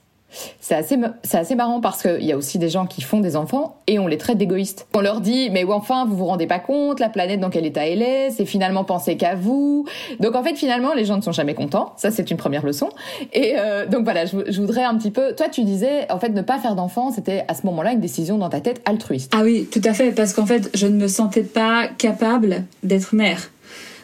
C'est 0.60 0.74
assez, 0.74 0.96
c'est 1.22 1.38
assez 1.38 1.54
marrant 1.54 1.80
parce 1.80 2.02
qu'il 2.02 2.24
y 2.24 2.32
a 2.32 2.36
aussi 2.36 2.58
des 2.58 2.68
gens 2.68 2.86
qui 2.86 3.02
font 3.02 3.20
des 3.20 3.36
enfants 3.36 3.76
et 3.86 3.98
on 3.98 4.06
les 4.06 4.18
traite 4.18 4.38
d'égoïstes. 4.38 4.86
On 4.94 5.00
leur 5.00 5.20
dit, 5.20 5.50
mais 5.50 5.64
enfin, 5.64 6.04
vous 6.06 6.16
vous 6.16 6.26
rendez 6.26 6.46
pas 6.46 6.58
compte, 6.58 7.00
la 7.00 7.08
planète 7.08 7.40
dans 7.40 7.50
quel 7.50 7.66
état 7.66 7.86
elle 7.86 8.02
est, 8.02 8.30
c'est 8.30 8.44
finalement 8.44 8.84
penser 8.84 9.16
qu'à 9.16 9.34
vous. 9.34 9.86
Donc 10.20 10.34
en 10.34 10.42
fait, 10.42 10.54
finalement, 10.54 10.94
les 10.94 11.04
gens 11.04 11.16
ne 11.16 11.22
sont 11.22 11.32
jamais 11.32 11.54
contents. 11.54 11.92
Ça, 11.96 12.10
c'est 12.10 12.30
une 12.30 12.36
première 12.36 12.64
leçon. 12.64 12.88
Et 13.32 13.54
euh, 13.58 13.86
donc 13.86 14.04
voilà, 14.04 14.26
je, 14.26 14.36
je, 14.48 14.60
voudrais 14.60 14.84
un 14.84 14.96
petit 14.96 15.10
peu. 15.10 15.34
Toi, 15.34 15.48
tu 15.48 15.62
disais, 15.62 16.10
en 16.10 16.18
fait, 16.18 16.30
ne 16.30 16.42
pas 16.42 16.58
faire 16.58 16.74
d'enfants, 16.74 17.10
c'était 17.10 17.44
à 17.48 17.54
ce 17.54 17.66
moment-là 17.66 17.92
une 17.92 18.00
décision 18.00 18.38
dans 18.38 18.48
ta 18.48 18.60
tête 18.60 18.80
altruiste. 18.84 19.32
Ah 19.34 19.42
oui, 19.42 19.68
tout 19.70 19.82
à 19.84 19.94
fait, 19.94 20.12
parce 20.12 20.32
qu'en 20.32 20.46
fait, 20.46 20.70
je 20.74 20.86
ne 20.86 20.96
me 20.96 21.08
sentais 21.08 21.42
pas 21.42 21.88
capable 21.98 22.64
d'être 22.82 23.14
mère. 23.14 23.50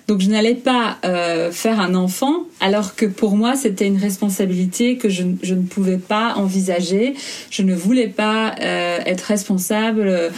Donc 0.07 0.21
je 0.21 0.31
n'allais 0.31 0.55
pas 0.55 0.99
euh, 1.05 1.51
faire 1.51 1.81
un 1.81 1.97
enfant, 1.97 2.45
alors 2.61 2.95
que 2.95 3.07
pour 3.07 3.37
moi 3.37 3.57
c'était 3.57 3.87
une 3.87 3.99
responsabilité 3.99 4.99
que 4.99 5.09
je, 5.09 5.25
ne 5.25 5.63
pouvais 5.63 5.99
pas 5.99 6.35
envisager. 6.37 7.15
Je 7.51 7.63
ne 7.63 7.75
voulais 7.75 8.07
pas 8.07 8.55
euh, 8.61 8.99
être 9.05 9.23
responsable 9.23 10.31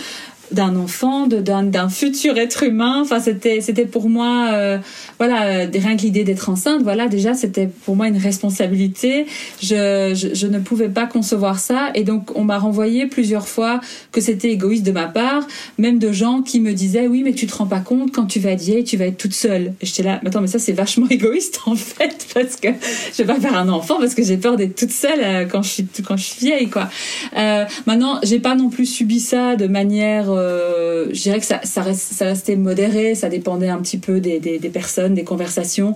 d'un 0.53 0.77
enfant, 0.77 1.27
d'un 1.27 1.89
futur 1.89 2.39
être 2.39 2.63
humain. 2.63 3.01
Enfin, 3.03 3.21
c'était 3.21 3.61
c'était 3.61 3.87
pour 3.87 4.09
moi, 4.09 4.51
euh, 4.53 4.79
voilà, 5.19 5.67
rien 5.73 5.97
que 5.97 6.03
l'idée 6.03 6.25
d'être 6.25 6.49
enceinte, 6.49 6.83
voilà, 6.83 7.09
déjà 7.09 7.35
c'était 7.35 7.67
pour 7.67 7.97
moi 7.97 8.09
une 8.09 8.17
responsabilité. 8.17 9.27
Je, 9.61 10.13
je, 10.15 10.35
je 10.35 10.47
ne 10.47 10.59
pouvais 10.59 10.89
pas 10.89 11.07
concevoir 11.07 11.59
ça, 11.59 11.91
et 11.95 12.05
donc 12.05 12.37
on 12.37 12.45
m'a 12.45 12.59
renvoyé 12.59 13.07
plusieurs 13.07 13.49
fois 13.49 13.81
que 14.13 14.21
c'était 14.21 14.51
égoïste 14.51 14.85
de 14.85 14.93
ma 14.93 15.07
part, 15.07 15.47
même 15.79 15.99
de 15.99 16.13
gens 16.13 16.43
qui 16.43 16.61
me 16.61 16.73
disaient 16.73 17.07
oui, 17.07 17.23
mais 17.23 17.33
tu 17.33 17.47
te 17.47 17.55
rends 17.55 17.67
pas 17.67 17.81
compte 17.81 18.13
quand 18.13 18.27
tu 18.27 18.41
vas 18.41 18.51
être 18.51 18.63
vieille, 18.63 18.85
tu 18.85 18.97
vas 18.97 19.07
être 19.07 19.19
toute 19.19 19.35
seule. 19.35 19.73
Et 19.81 19.87
j'étais 19.87 20.03
là, 20.03 20.21
attends, 20.25 20.41
mais 20.41 20.47
ça 20.47 20.59
c'est 20.59 20.73
vachement 20.73 21.07
égoïste 21.11 21.61
en 21.67 21.75
fait, 21.75 22.27
parce 22.35 22.57
que 22.57 22.69
je 23.13 23.23
vais 23.23 23.27
pas 23.33 23.41
faire 23.41 23.57
un 23.57 23.69
enfant 23.69 23.99
parce 23.99 24.15
que 24.15 24.23
j'ai 24.23 24.37
peur 24.37 24.57
d'être 24.57 24.77
toute 24.77 24.93
seule 24.93 25.21
euh, 25.21 25.45
quand 25.45 25.63
je 25.63 25.69
suis 25.69 25.87
quand 26.07 26.17
je 26.17 26.25
suis 26.25 26.47
vieille, 26.47 26.69
quoi. 26.69 26.89
Euh, 27.37 27.65
maintenant, 27.87 28.21
j'ai 28.23 28.39
pas 28.39 28.55
non 28.55 28.71
plus 28.71 28.87
subi 28.87 29.21
ça 29.21 29.57
de 29.57 29.67
manière 29.67 30.31
euh, 30.39 31.07
je 31.13 31.23
dirais 31.23 31.41
que 31.41 31.47
ça, 31.47 31.61
ça, 31.65 31.83
restait 32.25 32.57
modéré, 32.57 33.15
ça 33.15 33.29
dépendait 33.29 33.69
un 33.69 33.79
petit 33.79 33.99
peu 33.99 34.21
des, 34.21 34.61
personnes, 34.73 35.15
des 35.15 35.25
conversations. 35.25 35.95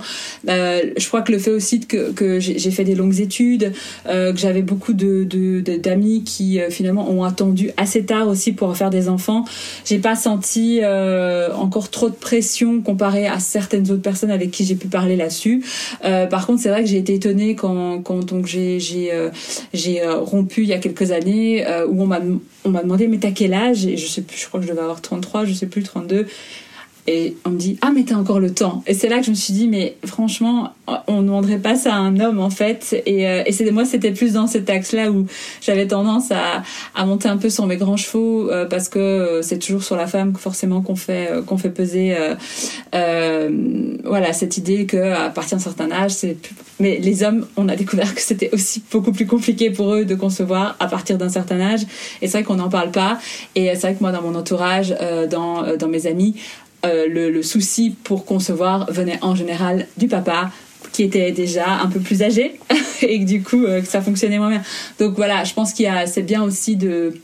Euh, 0.49 0.83
je 0.97 1.09
crois 1.09 1.23
que 1.23 1.33
le 1.33 1.39
fait 1.39 1.51
aussi 1.51 1.81
que, 1.81 2.13
que 2.13 2.41
j'ai 2.41 2.71
fait 2.71 2.85
des 2.85 2.95
longues 2.95 3.21
études, 3.21 3.73
euh, 4.07 4.33
que 4.33 4.39
j'avais 4.39 4.63
beaucoup 4.63 4.93
de 4.93 5.25
d'amis 5.79 6.21
de, 6.21 6.25
qui 6.25 6.61
euh, 6.61 6.71
finalement 6.71 7.11
ont 7.11 7.25
attendu 7.25 7.71
assez 7.77 8.05
tard 8.05 8.29
aussi 8.29 8.53
pour 8.53 8.77
faire 8.77 8.91
des 8.91 9.09
enfants, 9.09 9.45
j'ai 9.85 9.99
pas 9.99 10.15
senti 10.15 10.81
encore 11.55 11.91
trop 11.91 12.09
de 12.09 12.15
pression 12.15 12.81
comparé 12.81 13.27
à 13.27 13.39
certaines 13.39 13.91
autres 13.91 14.03
personnes 14.03 14.31
avec 14.31 14.51
qui 14.51 14.65
j'ai 14.65 14.75
pu 14.75 14.89
parler 14.89 15.17
là-dessus. 15.17 15.65
par 16.03 16.47
contre, 16.47 16.63
c'est 16.63 16.69
vrai 16.69 16.83
que 16.83 16.89
j'ai 16.89 16.99
été 16.99 17.15
étonnée 17.15 17.55
quand, 17.55 18.01
quand 18.03 18.25
donc 18.25 18.47
j'ai 18.47 20.03
rompu 20.21 20.63
il 20.63 20.69
y 20.69 20.73
a 20.73 20.79
quelques 20.79 21.13
années 21.13 21.65
où 21.89 22.03
on 22.03 22.07
m'a 22.07 22.21
on 22.65 22.71
m'a 22.71 22.83
demandé 22.83 23.09
mais 23.09 23.19
t'as 23.19 23.33
quel 23.33 23.55
âge? 23.55 23.87
Et 23.87 23.97
je 23.97 24.07
sais 24.07 24.23
plus 24.23 24.39
je 24.39 24.47
crois 24.47 24.61
que 24.61 24.67
je 24.67 24.71
devais 24.71 24.83
avoir 24.83 25.01
33 25.01 25.45
je 25.45 25.53
sais 25.53 25.67
plus 25.67 25.83
32 25.83 26.27
et 27.07 27.37
on 27.45 27.51
me 27.51 27.59
dit 27.59 27.79
ah 27.83 27.91
mais 27.95 28.05
t'as 28.05 28.15
encore 28.15 28.41
le 28.41 28.55
temps. 28.55 28.83
Et 28.87 28.95
c'est 28.95 29.09
là 29.09 29.19
que 29.19 29.25
je 29.25 29.31
me 29.31 29.37
suis 29.37 29.53
dit 29.53 29.69
mais 29.69 29.97
franchement 30.07 30.73
on 31.07 31.23
ne 31.23 31.27
demanderait 31.27 31.59
pas 31.59 31.75
ça 31.75 31.95
à 31.95 31.99
un 31.99 32.21
homme 32.21 32.39
en 32.39 32.51
fait. 32.51 33.03
Et, 33.07 33.29
euh, 33.29 33.43
et 33.45 33.71
moi 33.71 33.85
c'était 33.85 34.13
plus 34.13 34.35
dans 34.35 34.47
cet 34.47 34.71
axe 34.71 34.93
là 34.93 35.11
où 35.11 35.27
j'avais 35.61 35.87
tendance 35.87 36.31
à, 36.31 36.63
à 36.95 37.05
monter 37.05 37.29
un 37.29 37.37
peu 37.37 37.51
sur 37.51 37.67
mes 37.67 37.77
grands 37.77 37.97
chevaux 37.97 38.51
euh, 38.51 38.67
parce 38.67 38.89
que 38.89 38.99
euh, 38.99 39.43
c'est 39.43 39.59
toujours 39.59 39.83
sur 39.83 39.97
la 39.97 40.07
femme 40.07 40.35
forcément 40.37 40.83
qu'on 40.83 40.97
fait 40.97 41.29
euh, 41.31 41.43
qu'on 41.43 41.59
fait 41.59 41.71
peser 41.71 42.17
euh, 42.95 43.99
voilà 44.05 44.33
cette 44.33 44.57
idée 44.57 44.87
que 44.87 45.13
à 45.13 45.31
partir 45.31 45.59
d'un 45.59 45.65
certain 45.65 45.91
âge 45.91 46.13
c'est 46.13 46.37
mais 46.79 46.99
les 46.99 47.23
hommes 47.23 47.47
on 47.57 47.69
a 47.69 47.77
découvert 47.77 48.15
que 48.15 48.21
c'était 48.21 48.51
aussi 48.53 48.83
beaucoup 48.91 49.13
plus 49.13 49.27
compliqué 49.27 49.71
pour 49.71 49.95
eux 49.95 50.05
de 50.05 50.15
concevoir 50.15 50.77
à 50.81 50.87
partir 50.87 51.19
d'un 51.19 51.29
certain 51.29 51.61
âge. 51.61 51.83
Et 52.21 52.27
c'est 52.27 52.39
vrai 52.39 52.43
qu'on 52.43 52.57
n'en 52.57 52.69
parle 52.69 52.91
pas. 52.91 53.19
Et 53.55 53.69
c'est 53.75 53.83
vrai 53.83 53.95
que 53.95 54.01
moi 54.01 54.11
dans 54.11 54.23
mon 54.23 54.35
entourage 54.35 54.95
dans 55.31 55.77
dans 55.77 55.89
mes 55.89 56.07
amis 56.07 56.35
euh, 56.85 57.07
le, 57.07 57.43
souci 57.43 57.95
pour 58.03 58.25
concevoir 58.25 58.91
venait 58.93 59.19
en 59.23 59.35
général 59.35 59.87
du 59.97 60.09
papa 60.09 60.51
qui 60.93 61.05
était 61.05 61.31
déjà 61.33 61.81
un 61.81 61.87
peu 61.87 62.01
plus 62.01 62.23
âgé 62.23 62.59
et 63.03 63.21
que 63.21 63.25
du 63.25 63.43
coup 63.43 63.65
euh, 63.65 63.81
que 63.81 63.87
ça 63.87 64.01
fonctionnait 64.01 64.39
moins 64.39 64.51
bien. 64.51 64.63
Donc 64.99 65.15
voilà, 65.15 65.45
je 65.45 65.55
pense 65.55 65.73
qu'il 65.73 65.85
y 65.85 65.89
a 65.89 66.07
c'est 66.07 66.23
bien 66.23 66.43
aussi 66.43 66.77
de 66.77 67.15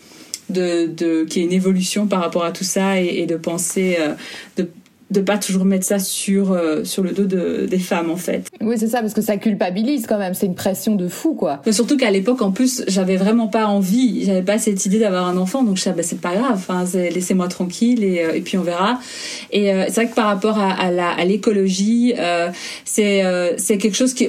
de, 0.49 0.87
de 0.87 1.25
qu'il 1.25 1.43
y 1.43 1.45
ait 1.45 1.49
une 1.49 1.55
évolution 1.55 2.07
par 2.07 2.21
rapport 2.21 2.45
à 2.45 2.53
tout 2.53 2.65
ça 2.65 3.01
et, 3.01 3.07
et 3.21 3.27
de 3.27 3.37
penser 3.37 3.97
euh, 4.01 4.15
de 4.57 4.71
de 5.11 5.21
pas 5.21 5.39
toujours 5.39 5.65
mettre 5.65 5.87
ça 5.87 5.99
sur 5.99 6.53
euh, 6.53 6.85
sur 6.85 7.03
le 7.03 7.13
dos 7.13 7.25
de, 7.25 7.67
des 7.69 7.79
femmes 7.79 8.11
en 8.11 8.17
fait. 8.17 8.49
Oui, 8.61 8.77
c'est 8.79 8.89
ça 8.89 9.01
parce 9.01 9.15
que 9.15 9.23
ça 9.23 9.37
culpabilise 9.37 10.07
quand 10.07 10.19
même, 10.19 10.35
c'est 10.35 10.47
une 10.47 10.55
pression 10.55 10.97
de 10.97 11.09
fou 11.09 11.35
quoi. 11.35 11.61
Mais 11.67 11.73
surtout 11.73 11.97
qu'à 11.97 12.11
l'époque 12.11 12.43
en 12.43 12.53
plus, 12.53 12.85
j'avais 12.89 13.17
vraiment 13.17 13.49
pas 13.49 13.67
envie, 13.67 14.25
j'avais 14.25 14.43
pas 14.43 14.59
cette 14.59 14.85
idée 14.87 14.99
d'avoir 14.99 15.27
un 15.27 15.37
enfant 15.37 15.63
donc 15.63 15.77
je 15.77 15.83
savais 15.83 15.99
bah, 15.99 16.03
c'est 16.03 16.21
pas 16.21 16.35
grave, 16.35 16.53
enfin 16.55 16.85
laissez-moi 16.95 17.49
tranquille 17.49 18.05
et, 18.05 18.25
euh, 18.25 18.35
et 18.35 18.41
puis 18.41 18.59
on 18.59 18.63
verra. 18.63 18.99
Et 19.51 19.73
euh, 19.73 19.85
c'est 19.89 19.95
vrai 19.95 20.09
que 20.09 20.15
par 20.15 20.27
rapport 20.27 20.59
à, 20.59 20.73
à 20.73 20.91
la 20.91 21.11
à 21.11 21.25
l'écologie, 21.25 22.15
euh, 22.19 22.51
c'est 22.85 23.25
euh, 23.25 23.55
c'est 23.57 23.79
quelque 23.79 23.97
chose 23.97 24.15
qui 24.15 24.29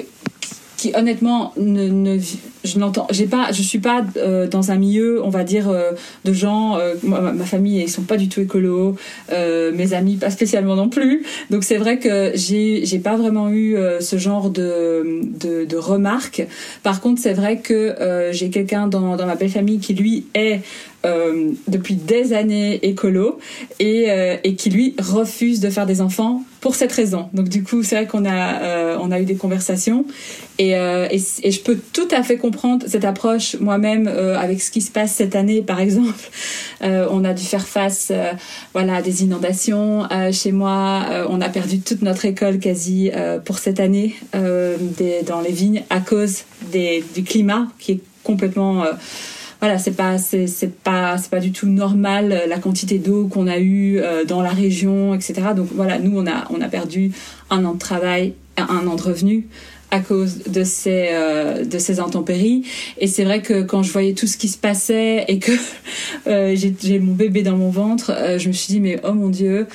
qui 0.79 0.93
honnêtement 0.95 1.51
ne, 1.57 1.89
ne 1.89 2.17
je 2.63 2.79
n'entends 2.79 3.05
j'ai 3.11 3.25
pas 3.25 3.51
je 3.51 3.61
suis 3.61 3.79
pas 3.79 4.05
euh, 4.15 4.47
dans 4.47 4.71
un 4.71 4.77
milieu 4.77 5.21
on 5.21 5.29
va 5.29 5.43
dire 5.43 5.67
euh, 5.67 5.91
de 6.23 6.31
gens 6.31 6.77
euh, 6.77 6.95
ma, 7.03 7.43
famille 7.43 7.81
ils 7.81 7.89
sont 7.89 8.03
pas 8.03 8.15
du 8.15 8.29
tout 8.29 8.39
écolos 8.39 8.95
euh, 9.33 9.73
mes 9.73 9.93
amis 9.93 10.15
pas 10.15 10.29
spécialement 10.29 10.77
non 10.77 10.87
plus. 10.87 11.25
Donc 11.49 11.65
c'est 11.65 11.75
vrai 11.75 11.99
que 11.99 12.31
j'ai 12.33 12.85
j'ai 12.85 12.99
pas 12.99 13.17
vraiment 13.17 13.49
eu 13.49 13.75
euh, 13.75 13.99
ce 13.99 14.17
genre 14.17 14.49
de 14.49 15.21
de, 15.21 15.65
de 15.65 15.77
remarques. 15.77 16.47
Par 16.81 17.01
contre 17.01 17.21
c'est 17.21 17.33
vrai 17.33 17.57
que 17.57 17.73
euh, 17.73 18.31
j'ai 18.31 18.49
quelqu'un 18.49 18.87
dans 18.87 19.17
dans 19.17 19.25
ma 19.25 19.35
belle 19.35 19.49
famille 19.49 19.79
qui 19.79 19.93
lui 19.93 20.27
est 20.33 20.61
depuis 21.69 21.95
des 21.95 22.33
années 22.33 22.85
écolo 22.85 23.39
et, 23.79 24.07
et 24.43 24.55
qui 24.55 24.69
lui 24.69 24.95
refuse 24.99 25.61
de 25.61 25.69
faire 25.69 25.85
des 25.85 26.01
enfants 26.01 26.43
pour 26.61 26.75
cette 26.75 26.91
raison. 26.91 27.29
Donc 27.33 27.49
du 27.49 27.63
coup, 27.63 27.83
c'est 27.83 27.95
vrai 27.95 28.07
qu'on 28.07 28.25
a 28.25 28.61
euh, 28.61 28.97
on 28.99 29.11
a 29.11 29.19
eu 29.19 29.25
des 29.25 29.35
conversations 29.35 30.05
et, 30.57 30.71
et, 30.71 31.21
et, 31.43 31.51
je 31.51 31.61
peux 31.61 31.77
tout 31.93 32.07
à 32.11 32.21
fait 32.21 32.35
comprendre 32.35 32.85
cette 32.87 33.05
approche 33.05 33.55
moi-même 33.61 34.07
avec 34.07 34.61
ce 34.61 34.71
qui 34.71 34.81
se 34.81 34.91
passe 34.91 35.13
cette 35.13 35.35
année, 35.35 35.61
par 35.61 35.79
exemple. 35.79 36.29
on 36.81 37.23
a 37.23 37.33
dû 37.33 37.43
faire 37.43 37.65
face 37.65 38.11
voilà 38.73 38.95
à 38.95 39.01
des 39.01 39.23
inondations 39.23 40.07
chez 40.33 40.51
moi. 40.51 41.05
on 41.29 41.39
a 41.39 41.47
perdu 41.47 41.79
toute 41.79 42.01
notre 42.01 42.25
école 42.25 42.59
quasi 42.59 43.09
pour 43.45 43.59
cette 43.59 43.79
année 43.79 44.15
dans 44.33 45.41
les 45.41 45.51
vignes 45.51 45.83
à 45.89 46.01
cause 46.01 46.43
des, 46.73 47.05
du 47.15 47.23
climat 47.23 47.67
qui 47.79 47.93
est 47.93 48.01
complètement 48.23 48.83
voilà, 49.59 49.77
c'est 49.77 49.91
pas 49.95 50.17
c'est 50.17 50.47
pas 50.83 51.17
c'est 51.17 51.29
pas 51.29 51.39
du 51.39 51.51
tout 51.51 51.67
normal 51.67 52.31
euh, 52.31 52.47
la 52.47 52.57
quantité 52.59 52.97
d'eau 52.97 53.27
qu'on 53.27 53.47
a 53.47 53.57
eu 53.59 53.97
euh, 53.99 54.23
dans 54.25 54.41
la 54.41 54.51
région, 54.51 55.13
etc. 55.13 55.33
Donc 55.55 55.67
voilà, 55.73 55.99
nous 55.99 56.17
on 56.17 56.25
a 56.27 56.45
on 56.49 56.61
a 56.61 56.67
perdu 56.69 57.11
un 57.49 57.65
an 57.65 57.73
de 57.73 57.79
travail, 57.79 58.33
un 58.57 58.87
an 58.87 58.95
de 58.95 59.01
revenus 59.01 59.43
à 59.91 59.99
cause 60.01 60.43
de 60.47 60.63
ces 60.63 61.07
euh, 61.11 61.65
de 61.65 61.79
ces 61.79 61.99
intempéries 61.99 62.63
et 62.99 63.07
c'est 63.07 63.23
vrai 63.23 63.41
que 63.41 63.63
quand 63.63 63.81
je 63.81 63.91
voyais 63.91 64.13
tout 64.13 64.27
ce 64.27 64.37
qui 64.37 64.47
se 64.47 64.57
passait 64.57 65.25
et 65.27 65.39
que 65.39 65.51
euh, 66.27 66.55
j'ai 66.55 66.99
mon 66.99 67.13
bébé 67.13 67.41
dans 67.41 67.57
mon 67.57 67.71
ventre 67.71 68.11
euh, 68.15 68.37
je 68.37 68.49
me 68.49 68.53
suis 68.53 68.71
dit 68.71 68.79
mais 68.79 68.99
oh 69.03 69.13
mon 69.13 69.29
dieu 69.29 69.65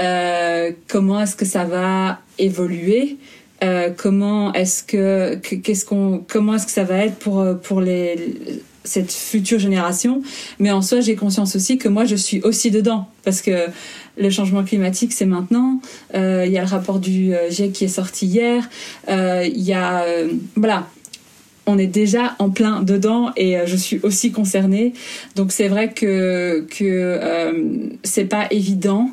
euh, 0.00 0.70
comment 0.86 1.20
est-ce 1.20 1.34
que 1.34 1.44
ça 1.44 1.64
va 1.64 2.20
évoluer? 2.38 3.16
Euh, 3.64 3.90
comment 3.96 4.52
est-ce 4.52 4.84
que 4.84 5.34
que- 5.42 5.56
qu'est-ce 5.56 5.84
qu'on 5.84 6.22
comment 6.28 6.54
est-ce 6.54 6.66
que 6.66 6.70
ça 6.72 6.84
va 6.84 7.04
être 7.04 7.16
pour 7.16 7.40
euh, 7.40 7.54
pour 7.54 7.80
les 7.80 8.36
cette 8.84 9.12
future 9.12 9.58
génération 9.58 10.22
mais 10.58 10.70
en 10.70 10.82
soi 10.82 11.00
j'ai 11.00 11.16
conscience 11.16 11.56
aussi 11.56 11.78
que 11.78 11.88
moi 11.88 12.04
je 12.04 12.16
suis 12.16 12.40
aussi 12.42 12.70
dedans 12.70 13.08
parce 13.24 13.42
que 13.42 13.68
le 14.18 14.30
changement 14.30 14.64
climatique 14.64 15.12
c'est 15.12 15.26
maintenant. 15.26 15.80
Euh, 16.14 16.44
il 16.46 16.52
y 16.52 16.58
a 16.58 16.62
le 16.62 16.68
rapport 16.68 16.98
du 16.98 17.34
euh, 17.34 17.50
GIEC 17.50 17.72
qui 17.72 17.84
est 17.84 17.88
sorti 17.88 18.26
hier. 18.26 18.68
Euh, 19.08 19.46
il 19.46 19.62
y 19.62 19.72
a 19.72 20.04
voilà. 20.56 20.88
On 21.70 21.76
est 21.76 21.86
déjà 21.86 22.34
en 22.38 22.48
plein 22.48 22.82
dedans 22.82 23.30
et 23.36 23.58
je 23.66 23.76
suis 23.76 24.00
aussi 24.02 24.32
concernée. 24.32 24.94
Donc 25.36 25.52
c'est 25.52 25.68
vrai 25.68 25.92
que 25.92 26.66
que 26.70 27.20
c'est 28.04 28.24
pas 28.24 28.46
évident, 28.50 29.10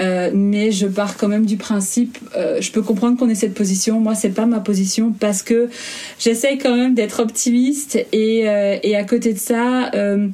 euh, 0.00 0.30
mais 0.34 0.70
je 0.72 0.86
pars 0.86 1.16
quand 1.16 1.28
même 1.28 1.46
du 1.46 1.56
principe. 1.56 2.18
euh, 2.36 2.60
je 2.60 2.70
peux 2.72 2.82
comprendre 2.82 3.18
qu'on 3.18 3.28
ait 3.28 3.34
cette 3.34 3.54
position. 3.54 4.00
Moi, 4.00 4.14
c'est 4.14 4.30
pas 4.30 4.46
ma 4.46 4.60
position 4.60 5.12
parce 5.18 5.42
que 5.42 5.68
j'essaye 6.18 6.58
quand 6.58 6.76
même 6.76 6.94
d'être 6.94 7.20
optimiste 7.20 7.96
et 8.12 8.48
euh, 8.48 8.76
et 8.82 8.96
à 8.96 9.04
côté 9.04 9.32
de 9.32 9.38
ça. 9.38 9.90
euh, 9.94 10.28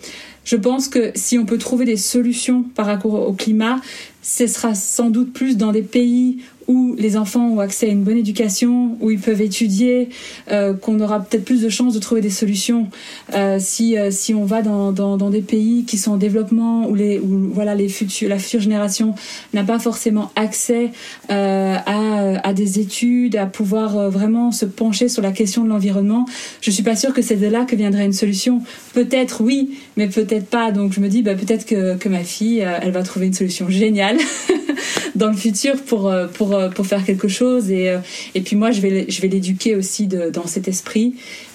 je 0.45 0.57
pense 0.57 0.89
que 0.89 1.13
si 1.15 1.39
on 1.39 1.47
peut 1.47 1.57
trouver 1.59 1.85
des 1.85 1.97
solutions 1.97 2.65
par 2.75 2.87
rapport 2.87 3.15
au 3.29 3.33
climat, 3.33 3.81
ce 4.23 4.49
sera 4.49 4.75
sans 4.75 5.09
doute 5.09 5.33
plus 5.33 5.57
dans 5.57 5.71
des 5.71 5.83
pays 5.83 6.39
où 6.69 6.95
les 6.99 7.17
enfants 7.17 7.49
ont 7.49 7.61
accès 7.61 7.87
à 7.87 7.91
une 7.91 8.03
bonne 8.03 8.17
éducation, 8.17 8.97
où 9.01 9.11
ils 9.11 9.19
peuvent 9.19 9.41
étudier, 9.41 10.09
euh, 10.51 10.75
qu'on 10.75 11.01
aura 11.01 11.21
peut-être 11.21 11.45
plus 11.45 11.63
de 11.63 11.69
chances 11.69 11.95
de 11.95 11.99
trouver 11.99 12.21
des 12.21 12.31
solutions. 12.31 12.89
Euh, 13.35 13.59
si 13.61 13.97
euh, 13.99 14.11
si 14.11 14.35
on 14.35 14.45
va 14.45 14.63
dans, 14.63 14.93
dans, 14.93 15.31
des 15.31 15.41
pays 15.41 15.85
qui 15.85 15.99
sont 15.99 16.13
en 16.13 16.17
développement 16.17 16.87
où 16.89 16.95
les 16.95 17.19
où 17.19 17.51
voilà 17.53 17.75
les 17.75 17.89
la 18.23 18.39
future 18.39 18.61
génération 18.61 19.15
n'a 19.55 19.65
pas 19.65 19.79
forcément 19.79 20.31
accès 20.37 20.91
à 21.29 22.39
à 22.45 22.53
des 22.53 22.79
études, 22.79 23.37
à 23.37 23.47
pouvoir 23.47 24.11
vraiment 24.11 24.51
se 24.53 24.67
pencher 24.67 25.09
sur 25.09 25.23
la 25.23 25.33
question 25.33 25.65
de 25.65 25.69
l'environnement, 25.69 26.27
je 26.61 26.71
suis 26.71 26.83
pas 26.83 26.97
sûre 26.97 27.13
que 27.13 27.23
c'est 27.23 27.37
de 27.37 27.47
là 27.47 27.65
que 27.65 27.77
viendrait 27.77 28.05
une 28.05 28.13
solution. 28.13 28.63
Peut-être 28.95 29.43
oui, 29.43 29.79
mais 29.97 30.09
peut-être 30.09 30.47
pas. 30.47 30.73
Donc 30.73 30.93
je 30.93 31.01
me 31.01 31.09
dis 31.09 31.23
bah 31.23 31.35
peut-être 31.35 31.67
que 31.67 31.97
que 31.97 32.09
ma 32.09 32.25
fille 32.25 32.63
euh, 32.63 32.79
elle 32.81 32.93
va 32.93 33.03
trouver 33.03 33.27
une 33.27 33.35
solution 33.35 33.69
géniale 33.69 34.19
dans 35.15 35.29
le 35.29 35.37
futur 35.37 35.77
pour 35.83 36.09
euh, 36.09 36.27
pour 36.27 36.55
euh, 36.55 36.69
pour 36.71 36.87
faire 36.87 37.05
quelque 37.05 37.29
chose. 37.29 37.71
Et 37.71 37.95
et 38.35 38.41
puis 38.41 38.57
moi 38.57 38.71
je 38.71 38.81
vais 38.81 39.07
je 39.09 39.21
vais 39.21 39.29
l'éduquer 39.29 39.77
aussi 39.77 40.07
dans 40.07 40.47
cet 40.47 40.69
esprit. 40.69 41.15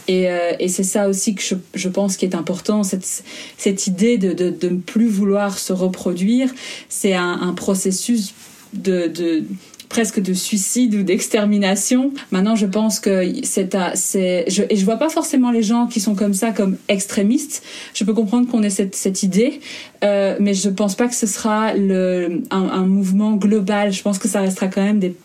Et, 0.09 0.27
et 0.59 0.69
c'est 0.69 0.85
ça 0.85 1.09
aussi 1.09 1.35
que 1.35 1.41
je, 1.41 1.55
je 1.73 1.89
pense 1.89 2.15
qui 2.15 2.23
est 2.23 2.33
important. 2.33 2.83
Cette 2.83 3.23
cette 3.57 3.87
idée 3.87 4.17
de 4.17 4.31
de, 4.31 4.49
de 4.49 4.69
ne 4.69 4.77
plus 4.77 5.07
vouloir 5.07 5.59
se 5.59 5.73
reproduire 5.73 6.53
c'est 6.87 7.13
un, 7.13 7.39
un 7.41 7.53
processus 7.53 8.33
de, 8.73 9.07
de 9.07 9.43
presque 9.89 10.19
de 10.19 10.33
suicide 10.33 10.95
ou 10.95 11.03
d'extermination. 11.03 12.11
Maintenant, 12.31 12.55
je 12.55 12.65
pense 12.65 12.99
que 12.99 13.31
c'est 13.43 13.75
c'est 13.95 14.45
je, 14.49 14.63
et 14.69 14.75
je 14.75 14.85
vois 14.85 14.97
pas 14.97 15.09
forcément 15.09 15.51
les 15.51 15.63
gens 15.63 15.87
qui 15.87 15.99
sont 15.99 16.15
comme 16.15 16.33
ça 16.33 16.51
comme 16.51 16.77
extrémistes. 16.87 17.63
Je 17.93 18.03
peux 18.03 18.13
comprendre 18.13 18.49
qu'on 18.49 18.63
ait 18.63 18.69
cette 18.69 18.95
cette 18.95 19.23
idée, 19.23 19.59
euh, 20.03 20.35
mais 20.39 20.53
je 20.53 20.69
pense 20.69 20.95
pas 20.95 21.07
que 21.07 21.15
ce 21.15 21.27
sera 21.27 21.73
le 21.73 22.43
un, 22.51 22.85
mouvement 22.85 23.33
global. 23.33 23.91
Je 23.91 24.01
pense 24.01 24.19
que 24.19 24.27
ça 24.27 24.41
restera 24.41 24.67
quand 24.67 24.83
même 24.83 24.99
des, 24.99 25.15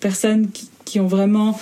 personnes 0.00 0.50
qui, 0.50 0.68
qui 0.84 1.00
ont 1.00 1.06
vraiment 1.06 1.58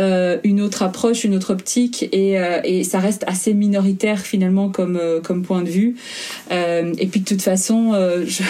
euh, 0.00 0.38
une 0.42 0.60
autre 0.60 0.82
approche, 0.82 1.24
une 1.24 1.34
autre 1.34 1.52
optique, 1.52 2.08
et, 2.12 2.38
euh, 2.38 2.60
et 2.64 2.82
ça 2.84 2.98
reste 2.98 3.24
assez 3.26 3.54
minoritaire 3.54 4.20
finalement 4.20 4.70
comme 4.70 5.00
comme 5.22 5.42
point 5.42 5.62
de 5.62 5.70
vue. 5.70 5.96
Et 6.50 7.06
puis 7.10 7.20
de 7.20 7.24
toute 7.24 7.42
façon, 7.42 7.92
je, 8.26 8.42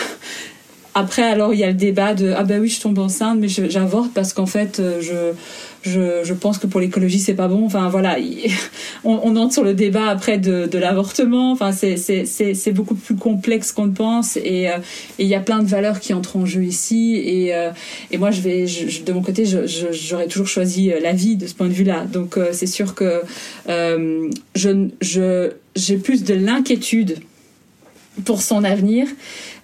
après, 0.95 1.23
alors 1.23 1.53
il 1.55 1.61
y 1.61 1.65
a 1.65 1.69
le 1.69 1.75
débat 1.75 2.15
de 2.15 2.33
ah 2.37 2.45
ben 2.45 2.61
oui, 2.61 2.69
je 2.69 2.81
tombe 2.81 2.99
enceinte, 2.99 3.39
mais 3.41 3.49
j'avorte 3.49 4.11
parce 4.15 4.33
qu'en 4.33 4.47
fait, 4.47 4.79
euh, 4.81 5.01
je, 5.01 5.33
je, 5.91 6.23
je 6.25 6.35
pense 6.35 6.59
que 6.59 6.67
pour 6.67 6.81
l'écologie 6.81 7.19
c'est 7.19 7.35
pas 7.35 7.49
bon. 7.49 7.65
Enfin 7.67 7.89
voilà, 7.89 8.19
il- 8.19 8.51
on, 9.05 9.21
on 9.25 9.37
entre 9.37 9.53
sur 9.55 9.65
le 9.65 9.75
débat 9.75 10.09
après 10.09 10.39
de, 10.39 10.67
de 10.67 10.79
l'avortement. 10.79 11.53
Enfin 11.53 11.73
c'est 11.73 12.73
beaucoup 12.73 12.95
plus 12.95 13.17
complexe 13.17 13.73
qu'on 13.73 13.87
ne 13.87 13.93
pense 13.93 14.37
et 14.37 14.69
euh, 14.71 14.79
et 15.19 15.25
il 15.25 15.29
y 15.29 15.35
a 15.35 15.41
plein 15.41 15.63
de 15.63 15.69
valeurs 15.69 16.01
qui 16.01 16.15
entrent 16.15 16.37
en 16.37 16.47
jeu 16.47 16.63
ici 16.65 17.17
et 17.17 17.55
euh, 17.55 17.71
et 18.11 18.19
moi 18.19 18.31
je 18.31 18.41
vais 18.41 18.67
je, 18.67 19.03
de 19.03 19.13
mon 19.13 19.23
côté 19.23 19.45
j'aurais 19.45 20.27
toujours 20.29 20.47
choisi 20.49 20.93
la 21.03 21.13
vie 21.13 21.37
de 21.37 21.47
ce 21.47 21.55
point 21.55 21.69
de 21.69 21.73
vue-là. 21.73 22.05
Donc 22.11 22.39
c'est 22.53 22.67
sûr 22.67 22.95
que 22.95 23.23
euh, 23.69 24.31
je 24.55 25.51
j'ai 25.77 25.97
plus 25.97 26.23
de 26.25 26.35
l'inquiétude 26.35 27.17
pour 28.25 28.43
son 28.43 28.63
avenir, 28.63 29.09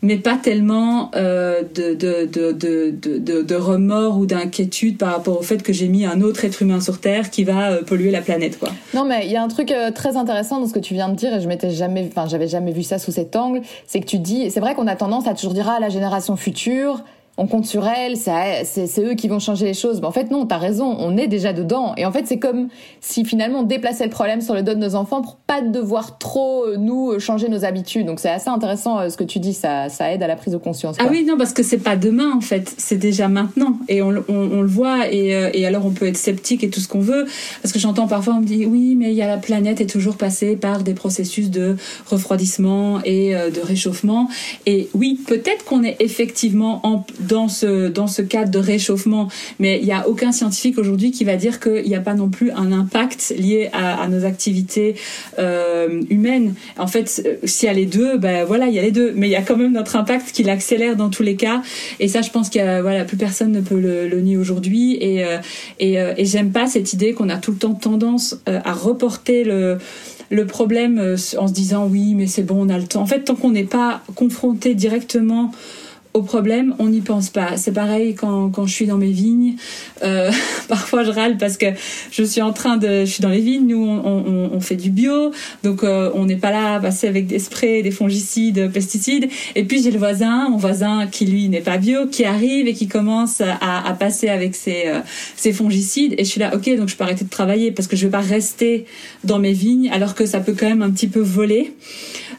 mais 0.03 0.17
pas 0.17 0.37
tellement 0.37 1.11
euh, 1.15 1.63
de, 1.63 1.95
de, 1.95 2.27
de, 2.27 3.43
de, 3.43 3.55
remords 3.55 4.19
ou 4.19 4.27
d'inquiétude 4.27 4.99
par 4.99 5.13
rapport 5.15 5.39
au 5.39 5.43
fait 5.43 5.63
que 5.63 5.73
j'ai 5.73 5.87
mis 5.89 6.05
un 6.05 6.21
autre 6.21 6.45
être 6.45 6.63
humain 6.63 6.81
sur 6.81 7.01
Terre 7.01 7.31
qui 7.31 7.45
va 7.45 7.71
euh, 7.71 7.83
polluer 7.83 8.11
la 8.11 8.21
planète. 8.21 8.59
Quoi. 8.59 8.71
Non, 8.93 9.05
mais 9.05 9.27
il 9.27 9.33
y 9.33 9.37
a 9.37 9.43
un 9.43 9.49
truc 9.49 9.71
euh, 9.71 9.93
très 9.93 10.17
intéressant 10.17 10.61
dans 10.61 10.67
ce 10.67 10.73
que 10.73 10.81
tu 10.81 10.95
viens 10.95 11.09
de 11.09 11.15
dire 11.15 11.35
et 11.35 11.41
je 11.41 11.47
m'étais 11.47 11.71
jamais, 11.71 12.09
enfin, 12.11 12.27
j'avais 12.29 12.49
jamais 12.49 12.73
vu 12.73 12.83
ça 12.83 12.99
sous 12.99 13.13
cet 13.13 13.37
angle. 13.37 13.63
C'est 13.87 14.01
que 14.01 14.07
tu 14.07 14.19
dis, 14.19 14.51
c'est 14.51 14.61
vrai 14.61 14.75
qu'on 14.75 14.89
a 14.89 14.97
tendance 14.97 15.29
à 15.29 15.35
toujours 15.35 15.55
dire 15.55 15.69
ah 15.69 15.79
la 15.79 15.89
génération 15.89 16.35
future, 16.37 17.05
on 17.43 17.47
compte 17.47 17.65
sur 17.65 17.87
elle, 17.89 18.17
c'est 18.19 18.87
eux 19.03 19.15
qui 19.15 19.27
vont 19.27 19.39
changer 19.39 19.65
les 19.65 19.75
choses. 19.75 20.01
Mais 20.01 20.07
en 20.07 20.13
fait 20.13 20.31
non, 20.31 20.45
t'as 20.45 20.59
raison, 20.59 20.95
on 20.99 21.17
est 21.17 21.27
déjà 21.27 21.53
dedans. 21.55 21.95
Et 21.97 22.05
en 22.05 22.13
fait 22.13 22.27
c'est 22.27 22.39
comme 22.39 22.69
si 23.01 23.25
finalement 23.25 23.61
on 23.61 23.63
déplaçait 23.63 24.05
le 24.05 24.11
problème 24.11 24.43
sur 24.43 24.55
le 24.55 24.63
dos 24.63 24.75
de 24.75 24.79
nos 24.79 24.95
enfants 24.95 25.23
pour 25.23 25.37
pas 25.37 25.63
devoir 25.63 26.19
trop 26.19 26.65
euh, 26.67 26.77
nous 26.77 27.13
euh, 27.13 27.19
changer 27.19 27.49
nos 27.49 27.65
habitudes. 27.65 28.07
Donc 28.07 28.21
c'est 28.21 28.29
assez 28.29 28.51
intéressant 28.51 28.99
euh, 29.01 29.09
ce 29.09 29.17
que 29.17 29.25
tu 29.25 29.39
dis, 29.39 29.55
ça 29.55 29.89
ça 29.89 30.13
aide 30.13 30.23
à 30.23 30.27
la 30.27 30.37
prise 30.37 30.53
de 30.53 30.59
conscience. 30.59 30.97
Ah 31.01 31.07
oui, 31.11 31.25
non, 31.25 31.37
parce 31.39 31.55
que 31.55 31.63
c'est 31.63 31.79
pas 31.79 31.97
demain 31.97 32.31
en 32.37 32.43
fait, 32.43 32.75
c'est 32.77 32.99
déjà 32.99 33.29
maintenant. 33.29 33.79
Et 33.89 34.03
on, 34.03 34.11
le- 34.11 34.25
on, 34.29 34.35
on 34.59 34.61
le 34.61 34.69
voit, 34.69 35.11
et, 35.11 35.29
et 35.55 35.67
alors 35.67 35.87
on 35.87 35.91
peut 35.93 36.07
être 36.07 36.19
sceptique 36.19 36.63
et 36.63 36.69
tout 36.69 36.81
ce 36.81 36.89
qu'on 36.89 37.01
veut, 37.01 37.25
parce 37.63 37.73
que 37.73 37.79
j'entends 37.79 38.07
parfois 38.07 38.35
on 38.35 38.41
me 38.41 38.47
dit 38.47 38.67
oui, 38.67 38.97
mais 38.97 39.13
il 39.13 39.17
y 39.17 39.23
a 39.23 39.27
la 39.27 39.39
planète 39.39 39.81
est 39.81 39.87
toujours 39.87 40.17
passée 40.17 40.57
par 40.57 40.83
des 40.83 40.93
processus 40.95 41.49
de 41.51 41.77
refroidissement 42.11 43.01
et 43.05 43.33
de 43.35 43.61
réchauffement. 43.61 44.29
Et 44.67 44.89
oui, 44.95 45.19
peut-être 45.27 45.65
qu'on 45.65 45.83
est 45.83 45.97
effectivement 46.01 46.81
en, 46.87 47.05
dans, 47.31 47.49
ce, 47.49 47.89
dans 47.89 48.07
ce 48.07 48.23
cadre 48.23 48.51
de 48.51 48.59
réchauffement, 48.59 49.29
mais 49.59 49.79
il 49.79 49.85
n'y 49.85 49.93
a 49.93 50.09
aucun 50.09 50.33
scientifique 50.33 50.79
aujourd'hui 50.79 51.13
qui 51.13 51.25
va 51.25 51.37
dire 51.37 51.61
qu'il 51.61 51.87
n'y 51.87 51.95
a 51.95 52.01
pas 52.01 52.15
non 52.15 52.29
plus 52.29 52.51
un 52.51 52.73
impact 52.73 53.33
lié 53.39 53.71
à, 53.73 54.03
à 54.03 54.09
nos 54.09 54.25
activités 54.25 54.97
euh, 55.39 56.03
humaines. 56.11 56.55
En 56.77 56.87
fait, 56.87 57.39
s'il 57.45 57.67
y 57.69 57.71
a 57.71 57.75
les 57.75 57.87
deux, 57.87 58.19
ben 58.19 58.45
voilà, 58.45 58.67
il 58.67 58.75
y 58.75 58.79
a 58.79 58.83
les 58.83 58.91
deux, 58.91 59.13
mais 59.15 59.29
il 59.29 59.31
y 59.31 59.37
a 59.37 59.43
quand 59.43 59.57
même 59.57 59.73
notre 59.73 59.97
impact 59.97 60.33
qui 60.33 60.43
l'accélère 60.43 60.97
dans 60.97 61.09
tous 61.09 61.23
les 61.23 61.37
cas. 61.37 61.63
Et 62.01 62.09
ça, 62.09 62.21
je 62.23 62.31
pense 62.31 62.55
a, 62.57 62.83
voilà, 62.83 63.05
plus 63.05 63.17
personne 63.17 63.53
ne 63.53 63.61
peut 63.61 63.79
le, 63.79 64.09
le 64.09 64.21
nier 64.21 64.37
aujourd'hui. 64.37 64.99
Et, 65.01 65.25
euh, 65.25 65.39
et, 65.79 66.01
euh, 66.01 66.15
et 66.17 66.25
j'aime 66.25 66.51
pas 66.51 66.67
cette 66.67 66.93
idée 66.93 67.13
qu'on 67.13 67.29
a 67.29 67.37
tout 67.37 67.53
le 67.53 67.59
temps 67.59 67.75
tendance 67.75 68.37
euh, 68.49 68.61
à 68.65 68.73
reporter 68.73 69.45
le 69.45 69.79
le 70.31 70.47
problème 70.47 70.99
euh, 70.99 71.17
en 71.39 71.49
se 71.49 71.53
disant 71.53 71.89
oui 71.91 72.15
mais 72.15 72.27
c'est 72.27 72.45
bon 72.45 72.67
on 72.67 72.69
a 72.69 72.79
le 72.79 72.85
temps 72.85 73.03
en 73.03 73.07
fait 73.07 73.23
tant 73.23 73.35
qu'on 73.35 73.51
n'est 73.51 73.65
pas 73.65 74.01
confronté 74.15 74.75
directement 74.75 75.51
au 76.13 76.23
problème, 76.23 76.75
on 76.79 76.89
n'y 76.89 77.01
pense 77.01 77.31
pas. 77.31 77.57
C'est 77.57 77.73
pareil 77.73 78.15
quand, 78.15 78.51
quand 78.51 78.67
je 78.67 78.75
suis 78.75 78.87
dans 78.87 78.99
mes 78.99 79.13
vignes. 79.13 79.55
Euh, 80.03 80.31
parfois, 80.69 81.05
je 81.05 81.11
râle 81.11 81.37
parce 81.39 81.57
que 81.57 81.67
je 82.11 82.23
suis 82.25 82.43
en 82.43 82.53
train 82.53 82.77
de, 82.77 83.05
je 83.05 83.11
suis 83.11 83.23
dans 83.23 83.29
les 83.29 83.41
vignes. 83.41 83.69
Nous, 83.69 83.85
on, 83.85 84.05
on, 84.05 84.51
on 84.53 84.61
fait 84.61 84.77
du 84.77 84.91
bio, 84.91 85.31
donc 85.63 85.85
euh, 85.85 86.11
on 86.15 86.25
n'est 86.25 86.37
pas 86.37 86.51
là 86.51 86.75
à 86.75 86.81
passer 86.81 87.07
avec 87.07 87.27
des 87.27 87.39
sprays, 87.39 87.83
des 87.83 87.93
fongicides, 87.93 88.73
pesticides. 88.73 89.29
Et 89.55 89.65
puis 89.65 89.83
j'ai 89.83 89.91
le 89.91 89.99
voisin, 89.99 90.49
mon 90.49 90.57
voisin 90.57 91.07
qui 91.07 91.27
lui 91.27 91.49
n'est 91.49 91.61
pas 91.61 91.79
bio, 91.79 92.07
qui 92.07 92.25
arrive 92.25 92.67
et 92.67 92.75
qui 92.75 92.89
commence 92.89 93.41
à, 93.41 93.87
à 93.87 93.93
passer 93.95 94.29
avec 94.29 94.57
ses, 94.57 94.87
euh, 94.87 95.01
ses 95.37 95.53
fongicides. 95.53 96.15
Et 96.19 96.25
je 96.25 96.31
suis 96.31 96.41
là, 96.41 96.55
ok, 96.55 96.77
donc 96.77 96.89
je 96.89 96.97
peux 96.97 97.05
arrêter 97.05 97.25
de 97.25 97.31
travailler 97.31 97.71
parce 97.71 97.87
que 97.87 97.97
je 97.97 98.07
vais 98.07 98.11
pas 98.11 98.21
rester 98.21 98.87
dans 99.23 99.39
mes 99.39 99.53
vignes 99.53 99.91
alors 99.93 100.15
que 100.15 100.27
ça 100.27 100.41
peut 100.41 100.55
quand 100.59 100.69
même 100.69 100.83
un 100.83 100.91
petit 100.91 101.09
peu 101.09 101.21
voler. 101.21 101.73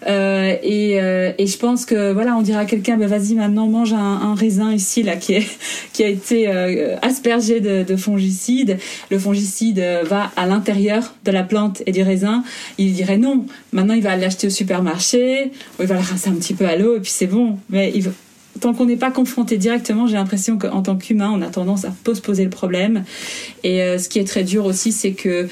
Euh, 0.07 0.55
et, 0.63 0.99
euh, 0.99 1.31
et 1.37 1.47
je 1.47 1.57
pense 1.57 1.85
que 1.85 2.11
voilà, 2.11 2.35
on 2.35 2.41
dira 2.41 2.61
à 2.61 2.65
quelqu'un, 2.65 2.97
bah, 2.97 3.07
vas-y 3.07 3.35
maintenant 3.35 3.67
mange 3.67 3.93
un, 3.93 4.35
raisin 4.35 4.73
ici 4.73 5.03
là 5.03 5.15
qui 5.15 5.33
est 5.33 5.47
qui 5.93 6.03
a 6.03 6.07
été 6.07 6.47
euh, 6.47 6.95
aspergé 7.01 7.59
de, 7.59 7.83
de 7.83 7.95
fongicide. 7.95 8.77
Le 9.09 9.19
fongicide 9.19 9.83
va 10.05 10.31
à 10.35 10.45
l'intérieur 10.45 11.13
de 11.25 11.31
la 11.31 11.43
plante 11.43 11.83
et 11.85 11.91
du 11.91 12.01
raisin. 12.01 12.43
Il 12.77 12.93
dirait 12.93 13.17
non. 13.17 13.45
Maintenant, 13.71 13.93
il 13.93 14.03
va 14.03 14.15
l'acheter 14.15 14.47
au 14.47 14.49
supermarché, 14.49 15.51
ou 15.77 15.83
il 15.83 15.87
va 15.87 15.95
le 15.95 16.01
rincer 16.01 16.29
un 16.29 16.35
petit 16.35 16.53
peu 16.53 16.65
à 16.65 16.75
l'eau 16.75 16.95
et 16.95 16.99
puis 16.99 17.11
c'est 17.11 17.27
bon. 17.27 17.57
Mais 17.69 17.93
tant 18.59 18.73
qu'on 18.73 18.85
n'est 18.85 18.97
pas 18.97 19.11
confronté 19.11 19.57
directement, 19.57 20.07
j'ai 20.07 20.15
l'impression 20.15 20.57
qu'en 20.57 20.81
tant 20.81 20.95
qu'humain, 20.95 21.31
on 21.33 21.41
a 21.41 21.47
tendance 21.47 21.85
à 21.85 21.93
pas 22.03 22.15
se 22.15 22.21
poser 22.21 22.43
le 22.43 22.49
problème. 22.49 23.03
Et 23.63 23.79
ce 23.97 24.09
qui 24.09 24.19
est 24.19 24.27
très 24.27 24.43
dur 24.43 24.65
aussi, 24.65 24.91
c'est 24.91 25.13
que 25.13 25.47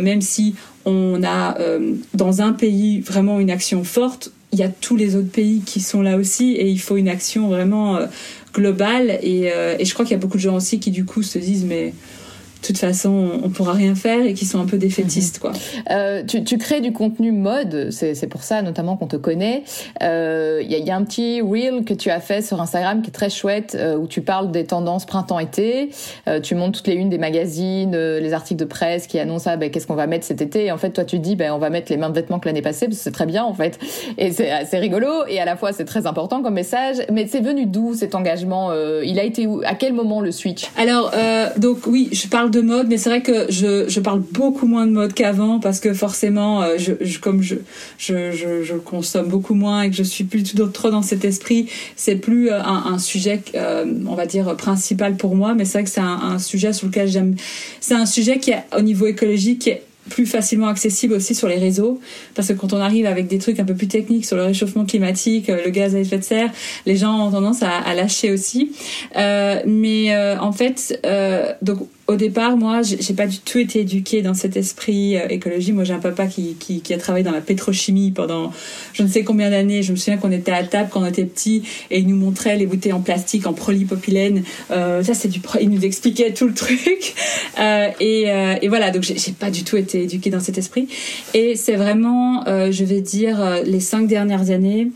même 0.00 0.20
si 0.20 0.54
on 0.84 1.22
a 1.22 1.58
euh, 1.60 1.94
dans 2.14 2.42
un 2.42 2.52
pays 2.52 3.00
vraiment 3.00 3.40
une 3.40 3.50
action 3.50 3.84
forte, 3.84 4.30
il 4.52 4.58
y 4.58 4.62
a 4.62 4.68
tous 4.68 4.96
les 4.96 5.16
autres 5.16 5.30
pays 5.30 5.60
qui 5.60 5.80
sont 5.80 6.02
là 6.02 6.16
aussi 6.16 6.52
et 6.52 6.68
il 6.68 6.80
faut 6.80 6.96
une 6.96 7.08
action 7.08 7.48
vraiment 7.48 7.98
globale. 8.54 9.18
Et, 9.22 9.48
et 9.78 9.84
je 9.84 9.92
crois 9.92 10.06
qu'il 10.06 10.12
y 10.12 10.14
a 10.14 10.18
beaucoup 10.18 10.38
de 10.38 10.42
gens 10.42 10.56
aussi 10.56 10.80
qui 10.80 10.90
du 10.90 11.04
coup 11.04 11.22
se 11.22 11.38
disent 11.38 11.66
mais 11.66 11.92
toute 12.68 12.78
façon, 12.78 13.40
on 13.42 13.48
pourra 13.50 13.72
rien 13.72 13.94
faire 13.94 14.24
et 14.24 14.34
qui 14.34 14.46
sont 14.46 14.60
un 14.60 14.66
peu 14.66 14.78
défaitistes, 14.78 15.38
quoi. 15.38 15.52
Euh, 15.90 16.22
tu, 16.24 16.44
tu, 16.44 16.58
crées 16.58 16.80
du 16.80 16.92
contenu 16.92 17.32
mode, 17.32 17.90
c'est 17.90 18.26
pour 18.28 18.42
ça 18.42 18.62
notamment 18.62 18.96
qu'on 18.96 19.06
te 19.06 19.16
connaît. 19.16 19.64
Il 20.00 20.06
euh, 20.06 20.62
y, 20.62 20.74
a, 20.74 20.78
y, 20.78 20.90
a, 20.90 20.96
un 20.96 21.04
petit 21.04 21.40
reel 21.40 21.84
que 21.84 21.94
tu 21.94 22.10
as 22.10 22.20
fait 22.20 22.42
sur 22.42 22.60
Instagram 22.60 23.02
qui 23.02 23.08
est 23.08 23.12
très 23.12 23.30
chouette, 23.30 23.76
euh, 23.78 23.96
où 23.96 24.06
tu 24.06 24.20
parles 24.20 24.50
des 24.50 24.64
tendances 24.64 25.06
printemps-été. 25.06 25.90
Euh, 26.28 26.40
tu 26.40 26.54
montres 26.54 26.78
toutes 26.78 26.86
les 26.88 26.94
unes 26.94 27.08
des 27.08 27.18
magazines, 27.18 27.94
euh, 27.94 28.20
les 28.20 28.32
articles 28.32 28.60
de 28.60 28.64
presse 28.64 29.06
qui 29.06 29.18
annoncent 29.18 29.50
ah, 29.50 29.56
ben, 29.56 29.70
qu'est-ce 29.70 29.86
qu'on 29.86 29.94
va 29.94 30.06
mettre 30.06 30.24
cet 30.24 30.40
été. 30.40 30.66
Et 30.66 30.72
en 30.72 30.78
fait, 30.78 30.90
toi, 30.90 31.04
tu 31.04 31.18
dis 31.18 31.36
ben, 31.36 31.52
on 31.52 31.58
va 31.58 31.70
mettre 31.70 31.90
les 31.90 31.98
mêmes 31.98 32.12
vêtements 32.12 32.38
que 32.38 32.46
l'année 32.46 32.62
passée, 32.62 32.86
parce 32.86 32.98
que 32.98 33.04
c'est 33.04 33.12
très 33.12 33.26
bien 33.26 33.44
en 33.44 33.54
fait. 33.54 33.78
Et 34.16 34.32
c'est 34.32 34.50
assez 34.50 34.78
rigolo, 34.78 35.08
et 35.28 35.40
à 35.40 35.44
la 35.44 35.56
fois 35.56 35.72
c'est 35.72 35.84
très 35.84 36.06
important 36.06 36.42
comme 36.42 36.54
message. 36.54 36.96
Mais 37.12 37.26
c'est 37.26 37.40
venu 37.40 37.66
d'où 37.66 37.94
cet 37.94 38.14
engagement 38.14 38.72
Il 39.02 39.18
a 39.18 39.24
été 39.24 39.46
où 39.46 39.62
À 39.64 39.74
quel 39.74 39.92
moment 39.92 40.20
le 40.20 40.32
switch? 40.32 40.66
Alors, 40.76 41.12
donc 41.56 41.86
oui, 41.86 42.08
je 42.12 42.28
parle 42.28 42.50
de 42.50 42.57
mode, 42.60 42.88
mais 42.88 42.98
c'est 42.98 43.08
vrai 43.08 43.22
que 43.22 43.50
je, 43.50 44.00
parle 44.00 44.20
beaucoup 44.20 44.66
moins 44.66 44.86
de 44.86 44.92
mode 44.92 45.12
qu'avant 45.12 45.58
parce 45.60 45.80
que 45.80 45.92
forcément, 45.92 46.62
euh, 46.62 46.76
comme 47.20 47.42
je, 47.42 48.74
consomme 48.84 49.28
beaucoup 49.28 49.54
moins 49.54 49.82
et 49.82 49.90
que 49.90 49.96
je 49.96 50.02
suis 50.02 50.24
plus 50.24 50.42
trop 50.72 50.90
dans 50.90 51.02
cet 51.02 51.24
esprit, 51.24 51.68
c'est 51.96 52.16
plus 52.16 52.50
euh, 52.50 52.62
un, 52.62 52.98
sujet, 52.98 53.40
euh, 53.54 53.84
on 54.06 54.14
va 54.14 54.26
dire, 54.26 54.56
principal 54.56 55.16
pour 55.16 55.34
moi. 55.34 55.54
Mais 55.54 55.64
c'est 55.64 55.78
vrai 55.78 55.84
que 55.84 55.90
c'est 55.90 56.00
un, 56.00 56.38
sujet 56.38 56.72
sur 56.72 56.86
lequel 56.86 57.08
j'aime. 57.08 57.34
C'est 57.80 57.94
un 57.94 58.06
sujet 58.06 58.38
qui 58.38 58.50
est 58.50 58.64
au 58.76 58.80
niveau 58.80 59.06
écologique 59.06 59.60
qui 59.60 59.70
est 59.70 59.82
plus 60.10 60.24
facilement 60.24 60.68
accessible 60.68 61.12
aussi 61.12 61.34
sur 61.34 61.48
les 61.48 61.58
réseaux 61.58 62.00
parce 62.34 62.48
que 62.48 62.54
quand 62.54 62.72
on 62.72 62.78
arrive 62.78 63.04
avec 63.04 63.26
des 63.26 63.36
trucs 63.36 63.60
un 63.60 63.64
peu 63.64 63.74
plus 63.74 63.88
techniques 63.88 64.24
sur 64.24 64.36
le 64.36 64.44
réchauffement 64.44 64.86
climatique, 64.86 65.48
le 65.48 65.68
gaz 65.70 65.94
à 65.94 65.98
effet 65.98 66.16
de 66.16 66.24
serre, 66.24 66.50
les 66.86 66.96
gens 66.96 67.26
ont 67.26 67.30
tendance 67.30 67.62
à, 67.62 67.94
lâcher 67.94 68.32
aussi. 68.32 68.72
Mais 69.14 70.16
en 70.40 70.52
fait, 70.52 70.98
donc 71.60 71.88
au 72.08 72.16
départ, 72.16 72.56
moi, 72.56 72.80
j'ai 72.82 73.12
pas 73.12 73.26
du 73.26 73.38
tout 73.38 73.58
été 73.58 73.80
éduquée 73.80 74.22
dans 74.22 74.32
cet 74.32 74.56
esprit 74.56 75.18
euh, 75.18 75.28
écologie. 75.28 75.72
Moi, 75.72 75.84
j'ai 75.84 75.92
un 75.92 75.98
papa 75.98 76.26
qui, 76.26 76.54
qui, 76.54 76.80
qui, 76.80 76.94
a 76.94 76.98
travaillé 76.98 77.22
dans 77.22 77.32
la 77.32 77.42
pétrochimie 77.42 78.12
pendant 78.12 78.50
je 78.94 79.02
ne 79.02 79.08
sais 79.08 79.24
combien 79.24 79.50
d'années. 79.50 79.82
Je 79.82 79.92
me 79.92 79.96
souviens 79.96 80.16
qu'on 80.16 80.32
était 80.32 80.50
à 80.50 80.64
table 80.64 80.88
quand 80.90 81.02
on 81.02 81.06
était 81.06 81.26
petit 81.26 81.64
et 81.90 81.98
il 81.98 82.08
nous 82.08 82.16
montrait 82.16 82.56
les 82.56 82.64
bouteilles 82.66 82.94
en 82.94 83.02
plastique, 83.02 83.46
en 83.46 83.52
polypropylène. 83.52 84.42
Euh, 84.70 85.02
ça, 85.02 85.12
c'est 85.12 85.28
du, 85.28 85.42
il 85.60 85.68
nous 85.68 85.84
expliquait 85.84 86.32
tout 86.32 86.48
le 86.48 86.54
truc. 86.54 87.14
Euh, 87.58 87.88
et, 87.98 88.30
euh, 88.30 88.54
et, 88.62 88.68
voilà, 88.68 88.92
donc 88.92 89.02
j'ai 89.02 89.32
pas 89.32 89.50
du 89.50 89.64
tout 89.64 89.76
été 89.76 90.04
éduquée 90.04 90.30
dans 90.30 90.38
cet 90.38 90.58
esprit. 90.58 90.86
Et 91.34 91.56
c'est 91.56 91.74
vraiment, 91.74 92.46
euh, 92.46 92.70
je 92.70 92.84
vais 92.84 93.00
dire, 93.00 93.62
les 93.64 93.80
cinq 93.80 94.06
dernières 94.06 94.50
années 94.50 94.88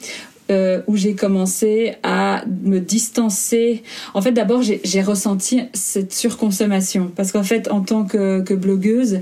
euh, 0.52 0.82
où 0.86 0.96
j'ai 0.96 1.14
commencé 1.14 1.94
à 2.02 2.44
me 2.62 2.78
distancer. 2.78 3.82
En 4.14 4.22
fait, 4.22 4.32
d'abord, 4.32 4.62
j'ai 4.62 5.02
ressenti 5.02 5.62
cette 5.72 6.12
surconsommation 6.12 7.10
parce 7.14 7.32
qu'en 7.32 7.42
fait, 7.42 7.70
en 7.70 7.80
tant 7.80 8.04
que, 8.04 8.54
blogueuse, 8.54 9.20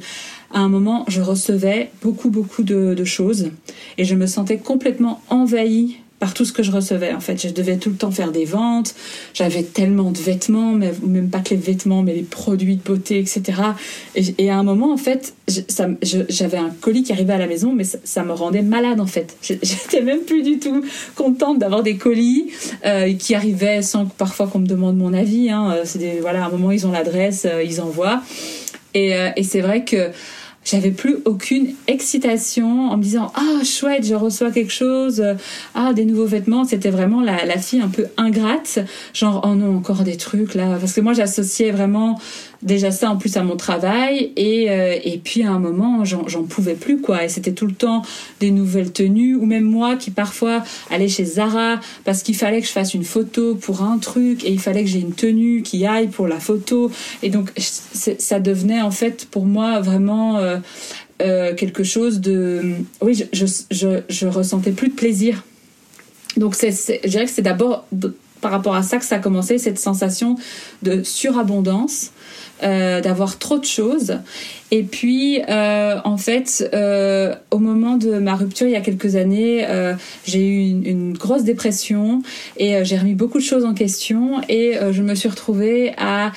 à 0.53 0.59
un 0.59 0.69
moment, 0.69 1.05
je 1.09 1.21
recevais 1.21 1.91
beaucoup, 2.03 2.31
beaucoup 2.31 2.63
de, 2.63 2.95
de 2.95 3.05
choses 3.05 3.51
et 3.97 4.05
je 4.05 4.15
me 4.17 4.27
sentais 4.27 4.59
complètement 4.59 5.23
envahie 5.31 6.00
par 6.21 6.35
tout 6.35 6.45
ce 6.45 6.53
que 6.53 6.63
je 6.63 6.71
recevais. 6.71 7.13
En 7.15 7.21
fait, 7.21 7.41
je 7.41 7.53
devais 7.53 7.79
tout 7.79 7.89
le 7.89 7.97
temps 7.97 8.11
faire 8.11 8.31
des 8.31 8.45
ventes. 8.45 8.95
J'avais 9.35 9.63
tellement 9.63 10.13
de 10.13 10.19
vêtements, 10.19 10.73
mais 10.73 10.93
même 11.03 11.31
pas 11.31 11.41
que 11.41 11.51
les 11.51 11.57
vêtements, 11.57 12.03
mais 12.03 12.15
les 12.15 12.23
produits 12.23 12.77
de 12.77 12.83
beauté, 12.83 13.19
etc. 13.19 13.43
Et, 14.15 14.51
à 14.51 14.57
un 14.57 14.63
moment, 14.63 14.93
en 14.93 14.99
fait, 14.99 15.35
j'avais 16.29 16.59
un 16.59 16.71
colis 16.81 17.03
qui 17.03 17.13
arrivait 17.13 17.33
à 17.33 17.39
la 17.39 17.47
maison, 17.47 17.73
mais 17.75 17.85
ça, 17.85 18.23
me 18.23 18.33
rendait 18.33 18.63
malade, 18.63 19.01
en 19.01 19.07
fait. 19.07 19.35
J'étais 19.43 20.03
même 20.03 20.21
plus 20.21 20.43
du 20.43 20.59
tout 20.59 20.85
contente 21.17 21.59
d'avoir 21.59 21.83
des 21.83 21.97
colis 21.97 22.51
euh, 22.85 23.15
qui 23.15 23.35
arrivaient 23.35 23.81
sans 23.81 24.05
parfois 24.05 24.47
qu'on 24.47 24.61
me 24.61 24.67
demande 24.67 24.99
mon 24.99 25.15
avis. 25.15 25.51
Hein. 25.51 25.75
C'est 25.85 26.19
voilà, 26.21 26.45
à 26.45 26.49
un 26.49 26.51
moment 26.51 26.71
ils 26.71 26.87
ont 26.87 26.93
l'adresse, 26.93 27.47
euh, 27.51 27.63
ils 27.63 27.81
envoient. 27.81 28.23
Et, 28.93 29.15
euh, 29.15 29.31
et 29.37 29.43
c'est 29.43 29.61
vrai 29.61 29.85
que 29.85 30.11
j'avais 30.65 30.91
plus 30.91 31.17
aucune 31.25 31.75
excitation 31.87 32.91
en 32.91 32.97
me 32.97 33.03
disant 33.03 33.33
ah 33.35 33.65
chouette 33.65 34.05
je 34.05 34.15
reçois 34.15 34.51
quelque 34.51 34.73
chose 34.73 35.25
ah 35.75 35.93
des 35.93 36.05
nouveaux 36.05 36.27
vêtements. 36.27 36.65
C'était 36.65 36.91
vraiment 36.91 37.21
la, 37.21 37.45
la 37.45 37.59
fille 37.59 37.81
un 37.81 37.89
peu 37.89 38.07
ingrate. 38.17 38.79
Genre 39.15 39.41
oh 39.45 39.55
non 39.55 39.77
encore 39.77 40.03
des 40.03 40.17
trucs 40.17 40.55
là. 40.55 40.77
Parce 40.79 40.93
que 40.93 41.01
moi 41.01 41.13
j'associais 41.13 41.71
vraiment 41.71 42.19
déjà 42.63 42.91
ça 42.91 43.11
en 43.11 43.17
plus 43.17 43.37
à 43.37 43.43
mon 43.43 43.57
travail 43.57 44.33
et, 44.37 44.71
euh, 44.71 44.99
et 45.03 45.19
puis 45.19 45.43
à 45.43 45.51
un 45.51 45.59
moment 45.59 46.05
j'en 46.05 46.45
pouvais 46.45 46.75
plus 46.75 47.01
quoi. 47.01 47.25
Et 47.25 47.29
c'était 47.29 47.53
tout 47.53 47.67
le 47.67 47.73
temps 47.73 48.03
des 48.41 48.51
nouvelles 48.51 48.93
tenues 48.93 49.35
ou 49.35 49.47
même 49.47 49.65
moi 49.65 49.97
qui 49.97 50.11
parfois 50.11 50.63
allais 50.91 51.09
chez 51.09 51.25
Zara 51.25 51.81
parce 52.05 52.23
qu'il 52.23 52.37
fallait 52.37 52.61
que 52.61 52.67
je 52.67 52.73
fasse 52.73 52.95
une 52.95 53.05
photo 53.05 53.55
pour 53.55 53.83
un 53.83 53.99
truc 53.99 54.45
et 54.45 54.51
il 54.51 54.61
fallait 54.61 54.85
que 54.85 54.91
j'ai 54.91 55.01
une 55.01 55.15
tenue 55.15 55.63
qui 55.63 55.87
aille 55.87 56.09
pour 56.09 56.29
la 56.29 56.41
photo. 56.41 56.91
Et 57.23 57.31
donc 57.31 57.51
ça 57.57 58.41
devenait 58.41 58.83
en 58.83 58.91
fait 58.91 59.27
pour 59.31 59.47
moi 59.47 59.81
vraiment 59.81 60.37
euh, 60.37 60.59
euh, 61.23 61.55
quelque 61.55 61.85
chose 61.85 62.21
de 62.21 62.75
oui 63.01 63.15
je, 63.15 63.25
je, 63.33 63.47
je, 63.71 64.03
je 64.09 64.27
ressentais 64.27 64.73
plus 64.73 64.89
de 64.89 64.95
plaisir. 64.95 65.45
Donc 66.37 66.55
c'est 66.55 66.71
je 66.73 67.09
dirais 67.09 67.25
que 67.25 67.31
c'est 67.31 67.43
d'abord 67.43 67.87
par 68.41 68.51
rapport 68.51 68.75
à 68.75 68.83
ça 68.83 68.99
que 68.99 69.05
ça 69.05 69.17
a 69.17 69.19
commencé 69.19 69.59
cette 69.59 69.79
sensation 69.79 70.37
de 70.83 71.03
surabondance 71.03 72.13
euh, 72.63 73.01
d'avoir 73.01 73.39
trop 73.39 73.59
de 73.59 73.65
choses. 73.65 74.19
Et 74.71 74.83
puis, 74.83 75.41
euh, 75.49 75.99
en 76.05 76.17
fait, 76.17 76.69
euh, 76.75 77.35
au 77.51 77.59
moment 77.59 77.97
de 77.97 78.19
ma 78.19 78.35
rupture, 78.35 78.67
il 78.67 78.73
y 78.73 78.77
a 78.77 78.81
quelques 78.81 79.17
années, 79.17 79.67
j'ai 80.25 80.47
eu 80.47 80.69
une, 80.85 81.13
grosse 81.15 81.45
dépression 81.45 82.23
et 82.57 82.85
j'ai 82.85 82.99
remis 82.99 83.15
beaucoup 83.15 83.39
de 83.39 83.45
choses 83.45 83.65
en 83.65 83.75
question 83.75 84.41
et 84.49 84.75
je 84.91 85.03
me 85.03 85.15
suis 85.15 85.29
retrouvée 85.29 85.93
à 85.99 86.33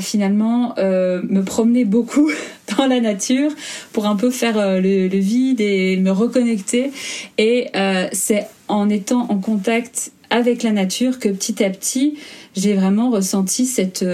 finalement 0.00 0.74
me 0.78 1.40
promener 1.42 1.84
beaucoup 1.84 2.30
dans 2.76 2.86
la 2.86 3.00
nature 3.00 3.50
pour 3.92 4.06
un 4.06 4.16
peu 4.16 4.30
faire 4.30 4.80
le, 4.80 5.06
vide 5.06 5.60
et 5.60 5.96
me 5.96 6.10
reconnecter. 6.10 6.90
Et 7.38 7.68
c'est 8.12 8.46
en 8.68 8.88
étant 8.88 9.26
en 9.28 9.38
contact 9.38 10.12
avec 10.32 10.64
la 10.64 10.72
nature 10.72 11.20
que 11.20 11.28
petit 11.28 11.62
à 11.62 11.70
petit, 11.70 12.18
j'ai 12.56 12.74
vraiment 12.74 13.10
ressenti 13.10 13.66
cette 13.66 14.04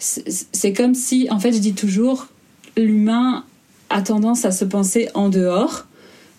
c'est 0.00 0.72
comme 0.72 0.94
si, 0.94 1.28
en 1.30 1.38
fait, 1.38 1.52
je 1.52 1.58
dis 1.58 1.74
toujours, 1.74 2.28
l'humain 2.76 3.44
a 3.90 4.02
tendance 4.02 4.44
à 4.44 4.50
se 4.50 4.64
penser 4.64 5.08
en 5.14 5.28
dehors. 5.28 5.86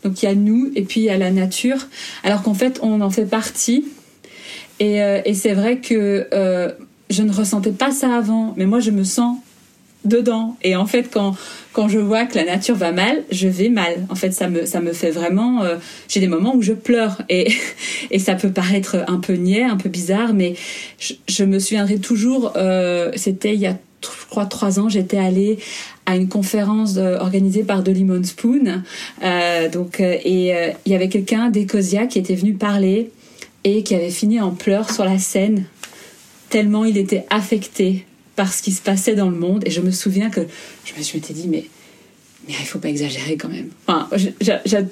Donc 0.03 0.23
il 0.23 0.25
y 0.25 0.29
a 0.29 0.33
nous 0.33 0.71
et 0.75 0.81
puis 0.81 1.01
il 1.01 1.03
y 1.03 1.09
a 1.09 1.17
la 1.17 1.29
nature, 1.29 1.87
alors 2.23 2.41
qu'en 2.41 2.55
fait 2.55 2.79
on 2.81 3.01
en 3.01 3.11
fait 3.11 3.25
partie. 3.25 3.85
Et, 4.79 5.03
euh, 5.03 5.21
et 5.25 5.35
c'est 5.35 5.53
vrai 5.53 5.77
que 5.77 6.27
euh, 6.33 6.71
je 7.11 7.21
ne 7.21 7.31
ressentais 7.31 7.71
pas 7.71 7.91
ça 7.91 8.15
avant, 8.15 8.55
mais 8.57 8.65
moi 8.65 8.79
je 8.79 8.89
me 8.89 9.03
sens 9.03 9.37
dedans. 10.05 10.57
Et 10.63 10.75
en 10.75 10.85
fait, 10.85 11.09
quand, 11.11 11.35
quand 11.73 11.87
je 11.87 11.99
vois 11.99 12.25
que 12.25 12.35
la 12.35 12.45
nature 12.45 12.75
va 12.75 12.91
mal, 12.91 13.23
je 13.31 13.47
vais 13.47 13.69
mal. 13.69 14.05
En 14.09 14.15
fait, 14.15 14.31
ça 14.31 14.49
me, 14.49 14.65
ça 14.65 14.81
me 14.81 14.93
fait 14.93 15.11
vraiment... 15.11 15.63
Euh, 15.63 15.77
j'ai 16.07 16.19
des 16.19 16.27
moments 16.27 16.55
où 16.55 16.61
je 16.61 16.73
pleure. 16.73 17.21
Et, 17.29 17.51
et 18.11 18.19
ça 18.19 18.35
peut 18.35 18.51
paraître 18.51 18.97
un 19.07 19.19
peu 19.19 19.33
niais, 19.33 19.63
un 19.63 19.77
peu 19.77 19.89
bizarre, 19.89 20.33
mais 20.33 20.55
je, 20.99 21.13
je 21.27 21.43
me 21.43 21.59
souviendrai 21.59 21.99
toujours, 21.99 22.53
euh, 22.55 23.11
c'était 23.15 23.53
il 23.53 23.59
y 23.59 23.67
a, 23.67 23.77
je 24.03 24.27
crois, 24.29 24.45
trois 24.45 24.79
ans, 24.79 24.89
j'étais 24.89 25.17
allée 25.17 25.59
à 26.05 26.15
une 26.15 26.27
conférence 26.27 26.95
euh, 26.97 27.17
organisée 27.19 27.63
par 27.63 27.83
The 27.83 27.89
Lemon 27.89 28.23
Spoon. 28.23 28.83
Euh, 29.23 29.69
donc, 29.69 29.99
euh, 29.99 30.17
et 30.23 30.55
euh, 30.55 30.71
il 30.85 30.91
y 30.91 30.95
avait 30.95 31.09
quelqu'un 31.09 31.49
d'Ecosia 31.49 32.07
qui 32.07 32.19
était 32.19 32.35
venu 32.35 32.53
parler 32.53 33.11
et 33.63 33.83
qui 33.83 33.95
avait 33.95 34.09
fini 34.09 34.41
en 34.41 34.51
pleurs 34.51 34.91
sur 34.91 35.05
la 35.05 35.19
scène, 35.19 35.65
tellement 36.49 36.83
il 36.83 36.97
était 36.97 37.25
affecté 37.29 38.05
par 38.41 38.51
ce 38.51 38.63
qui 38.63 38.71
se 38.71 38.81
passait 38.81 39.13
dans 39.13 39.29
le 39.29 39.35
monde. 39.37 39.61
Et 39.67 39.69
je 39.69 39.81
me 39.81 39.91
souviens 39.91 40.31
que 40.31 40.41
je 40.83 40.97
me 40.97 41.03
suis 41.03 41.19
dit, 41.19 41.47
mais, 41.47 41.65
mais 42.47 42.55
il 42.59 42.65
faut 42.65 42.79
pas 42.79 42.89
exagérer 42.89 43.37
quand 43.37 43.49
même. 43.49 43.69
Enfin, 43.85 44.09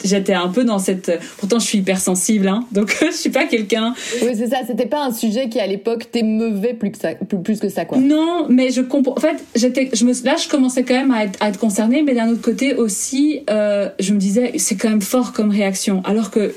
j'étais 0.04 0.34
un 0.34 0.50
peu 0.50 0.64
dans 0.64 0.78
cette. 0.78 1.20
Pourtant, 1.40 1.58
je 1.58 1.66
suis 1.66 1.80
hypersensible, 1.80 2.48
hein, 2.48 2.68
donc 2.72 2.96
je 3.04 3.12
suis 3.12 3.32
pas 3.32 3.46
quelqu'un. 3.46 3.96
Oui, 4.22 4.34
c'est 4.36 4.50
ça. 4.50 4.58
C'était 4.68 4.86
pas 4.86 5.04
un 5.04 5.12
sujet 5.12 5.50
qui 5.50 5.60
à 5.60 5.66
l'époque 5.66 6.12
t'émeuvait 6.12 6.76
plus 6.76 6.92
que 6.92 7.00
ça, 7.00 7.16
plus, 7.16 7.60
que 7.60 7.70
ça, 7.70 7.86
quoi. 7.86 7.98
Non, 7.98 8.46
mais 8.50 8.70
je 8.70 8.82
comprends. 8.82 9.14
En 9.18 9.20
fait, 9.20 9.44
j'étais, 9.56 9.90
je 9.94 10.06
me, 10.06 10.14
là, 10.24 10.36
je 10.36 10.48
commençais 10.48 10.84
quand 10.84 10.94
même 10.94 11.10
à 11.10 11.24
être, 11.24 11.42
à 11.42 11.50
être 11.50 11.58
concernée, 11.58 12.04
mais 12.04 12.14
d'un 12.14 12.30
autre 12.30 12.44
côté 12.44 12.76
aussi, 12.76 13.42
euh, 13.50 13.90
je 14.00 14.14
me 14.14 14.20
disais, 14.20 14.52
c'est 14.60 14.76
quand 14.76 14.90
même 14.90 15.02
fort 15.02 15.34
comme 15.34 15.50
réaction, 15.50 16.04
alors 16.06 16.30
que 16.30 16.54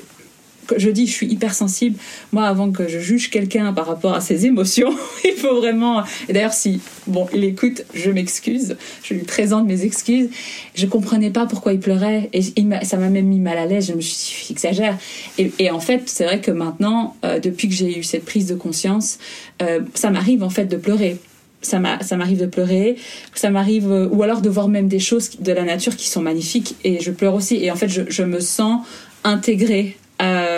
je 0.77 0.89
dis 0.89 1.07
je 1.07 1.11
suis 1.11 1.27
hypersensible. 1.27 1.97
Moi, 2.31 2.45
avant 2.45 2.71
que 2.71 2.87
je 2.87 2.99
juge 2.99 3.29
quelqu'un 3.29 3.73
par 3.73 3.87
rapport 3.87 4.13
à 4.13 4.21
ses 4.21 4.45
émotions, 4.45 4.93
il 5.25 5.33
faut 5.33 5.55
vraiment. 5.55 6.03
Et 6.27 6.33
d'ailleurs, 6.33 6.53
si 6.53 6.81
bon, 7.07 7.27
il 7.33 7.43
écoute, 7.43 7.85
je 7.93 8.11
m'excuse, 8.11 8.77
je 9.03 9.13
lui 9.13 9.23
présente 9.23 9.67
mes 9.67 9.83
excuses. 9.83 10.29
Je 10.75 10.85
comprenais 10.85 11.29
pas 11.29 11.45
pourquoi 11.45 11.73
il 11.73 11.79
pleurait 11.79 12.29
et 12.33 12.41
ça 12.83 12.97
m'a 12.97 13.09
même 13.09 13.27
mis 13.27 13.39
mal 13.39 13.57
à 13.57 13.65
l'aise. 13.65 13.87
Je 13.87 13.93
me 13.93 14.01
suis 14.01 14.45
dit, 14.47 14.51
exagère. 14.51 14.97
Et, 15.37 15.71
en 15.71 15.79
fait, 15.79 16.03
c'est 16.05 16.25
vrai 16.25 16.41
que 16.41 16.51
maintenant, 16.51 17.15
euh, 17.25 17.39
depuis 17.39 17.67
que 17.67 17.75
j'ai 17.75 17.99
eu 17.99 18.03
cette 18.03 18.25
prise 18.25 18.47
de 18.47 18.55
conscience, 18.55 19.17
euh, 19.61 19.81
ça 19.93 20.09
m'arrive 20.09 20.43
en 20.43 20.49
fait 20.49 20.65
de 20.65 20.77
pleurer 20.77 21.17
ça 21.63 21.79
m'arrive 21.79 22.39
de 22.39 22.45
pleurer, 22.45 22.97
ça 23.33 23.49
m'arrive, 23.49 23.89
euh, 23.91 24.07
ou 24.11 24.23
alors 24.23 24.41
de 24.41 24.49
voir 24.49 24.67
même 24.67 24.87
des 24.87 24.99
choses 24.99 25.31
de 25.39 25.51
la 25.51 25.63
nature 25.63 25.95
qui 25.95 26.09
sont 26.09 26.21
magnifiques 26.21 26.75
et 26.83 26.99
je 27.01 27.11
pleure 27.11 27.33
aussi. 27.33 27.63
Et 27.63 27.71
en 27.71 27.75
fait, 27.75 27.87
je, 27.87 28.01
je 28.07 28.23
me 28.23 28.39
sens 28.39 28.81
intégrée 29.23 29.97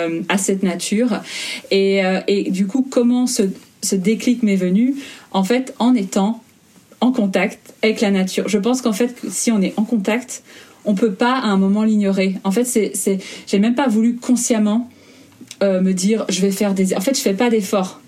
euh, 0.06 0.22
à 0.28 0.38
cette 0.38 0.62
nature. 0.62 1.20
Et, 1.70 2.04
euh, 2.04 2.20
et, 2.26 2.50
du 2.50 2.66
coup, 2.66 2.86
comment 2.88 3.26
ce, 3.26 3.42
ce 3.82 3.96
déclic 3.96 4.42
m'est 4.42 4.56
venu 4.56 4.96
En 5.32 5.44
fait, 5.44 5.74
en 5.78 5.94
étant 5.94 6.42
en 7.00 7.12
contact 7.12 7.74
avec 7.82 8.00
la 8.00 8.10
nature. 8.10 8.48
Je 8.48 8.58
pense 8.58 8.80
qu'en 8.80 8.92
fait, 8.92 9.14
si 9.28 9.52
on 9.52 9.60
est 9.60 9.74
en 9.76 9.84
contact, 9.84 10.42
on 10.84 10.94
peut 10.94 11.12
pas 11.12 11.34
à 11.34 11.46
un 11.46 11.58
moment 11.58 11.82
l'ignorer. 11.82 12.36
En 12.44 12.50
fait, 12.50 12.64
c'est, 12.64 12.92
j'ai 13.46 13.58
même 13.58 13.74
pas 13.74 13.86
voulu 13.88 14.16
consciemment 14.16 14.88
euh, 15.62 15.80
me 15.80 15.92
dire, 15.92 16.24
je 16.28 16.40
vais 16.40 16.50
faire 16.50 16.72
des. 16.74 16.94
En 16.94 17.00
fait, 17.00 17.16
je 17.16 17.20
fais 17.20 17.34
pas 17.34 17.50
d'efforts 17.50 18.00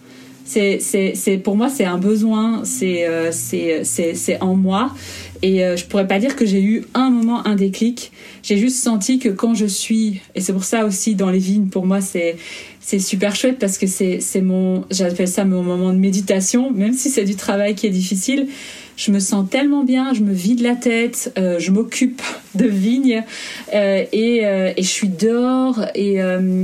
c'est 0.45 0.79
c'est 0.81 1.37
pour 1.37 1.57
moi 1.57 1.69
c'est 1.69 1.85
un 1.85 1.99
besoin 1.99 2.63
c'est 2.65 3.07
c'est 3.33 3.85
c'est 3.85 4.41
en 4.41 4.55
moi 4.55 4.95
et 5.43 5.65
euh, 5.65 5.77
je 5.77 5.85
pourrais 5.85 6.07
pas 6.07 6.19
dire 6.19 6.37
que 6.37 6.47
j'ai 6.47 6.63
eu 6.63 6.85
un 6.95 7.11
moment 7.11 7.47
un 7.47 7.55
déclic. 7.55 8.13
J'ai 8.43 8.57
juste 8.57 8.83
senti 8.83 9.19
que 9.19 9.29
quand 9.29 9.55
je 9.55 9.67
suis 9.67 10.21
et 10.35 10.41
c'est 10.41 10.53
pour 10.53 10.65
ça 10.65 10.85
aussi 10.85 11.15
dans 11.15 11.31
les 11.31 11.39
vignes 11.39 11.69
pour 11.69 11.87
moi 11.87 12.01
c'est 12.01 12.37
c'est 12.81 12.99
super 12.99 13.35
chouette 13.35 13.59
parce 13.59 13.77
que 13.79 13.87
c'est 13.87 14.41
mon 14.41 14.85
j'appelle 14.91 15.29
ça 15.29 15.45
mon 15.45 15.63
moment 15.63 15.93
de 15.93 15.99
méditation. 15.99 16.71
Même 16.71 16.93
si 16.93 17.11
c'est 17.11 17.25
du 17.25 17.37
travail 17.37 17.75
qui 17.75 17.87
est 17.87 17.91
difficile 17.91 18.49
je 18.99 19.13
me 19.13 19.21
sens 19.21 19.49
tellement 19.49 19.85
bien, 19.85 20.13
je 20.13 20.23
me 20.23 20.33
vide 20.33 20.61
la 20.61 20.75
tête, 20.75 21.33
euh, 21.39 21.59
je 21.61 21.71
m'occupe 21.71 22.21
de 22.57 22.67
vignes 22.67 23.23
euh, 23.73 24.05
et, 24.13 24.45
euh, 24.45 24.73
et, 24.77 24.83
je 24.83 24.89
suis 24.89 25.09
dehors. 25.09 25.81
Et, 25.95 26.17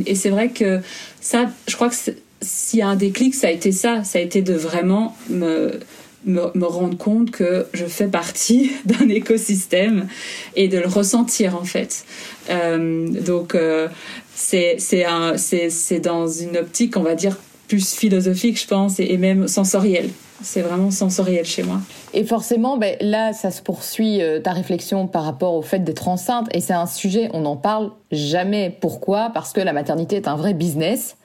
et 0.07 0.15
c'est 0.17 0.31
vrai 0.31 0.49
que 0.49 0.81
ça, 1.21 1.49
je 1.69 1.77
crois 1.77 1.89
que 1.89 1.95
s'il 2.41 2.81
y 2.81 2.83
a 2.83 2.89
un 2.89 2.97
déclic, 2.97 3.35
ça 3.35 3.47
a 3.47 3.51
été 3.51 3.71
ça. 3.71 4.03
Ça 4.03 4.19
a 4.19 4.23
été 4.23 4.43
de 4.43 4.53
vraiment 4.53 5.17
me, 5.31 5.79
me, 6.27 6.67
rendre 6.67 6.97
compte 6.97 7.31
que 7.31 7.67
je 7.73 7.85
fais 7.85 8.09
partie 8.09 8.73
d'un 8.85 9.09
écosystème 9.09 10.09
et 10.57 10.69
de 10.69 10.79
le 10.79 10.87
ressentir 10.87 11.57
en 11.57 11.65
fait. 11.65 12.05
Euh, 12.51 13.09
donc 13.09 13.55
euh, 13.55 13.89
c'est 14.35 14.77
c'est 14.79 16.01
dans 16.01 16.27
une 16.29 16.57
optique, 16.57 16.97
on 16.97 17.03
va 17.03 17.15
dire, 17.15 17.37
plus 17.69 17.95
philosophique, 17.95 18.61
je 18.61 18.67
pense, 18.67 19.01
et, 19.01 19.17
même 19.17 19.49
sensorielle. 19.49 20.11
C'est 20.43 20.61
vraiment 20.61 20.91
sensoriel 20.91 21.45
chez 21.45 21.63
moi. 21.63 21.81
Et 22.13 22.25
forcément, 22.25 22.77
ben, 22.77 22.97
là, 23.01 23.33
ça 23.33 23.51
se 23.51 23.63
poursuit 23.63 24.21
euh, 24.21 24.41
ta 24.41 24.53
réflexion 24.53 25.07
par 25.07 25.25
rapport 25.25 25.55
au 25.55 25.63
fait 25.63 25.79
d'être 25.79 26.09
enceinte. 26.09 26.49
Et 26.53 26.61
c'est 26.61 26.75
un 26.75 26.87
sujet, 26.87 27.31
on 27.33 27.43
n'en 27.43 27.57
parle 27.57 27.93
jamais. 28.11 28.77
Pourquoi? 28.81 29.31
Parce 29.33 29.53
que 29.53 29.61
la 29.61 29.73
maternité 29.73 30.17
est 30.17 30.29
un 30.29 30.37
vrai 30.37 30.53
business. 30.53 31.17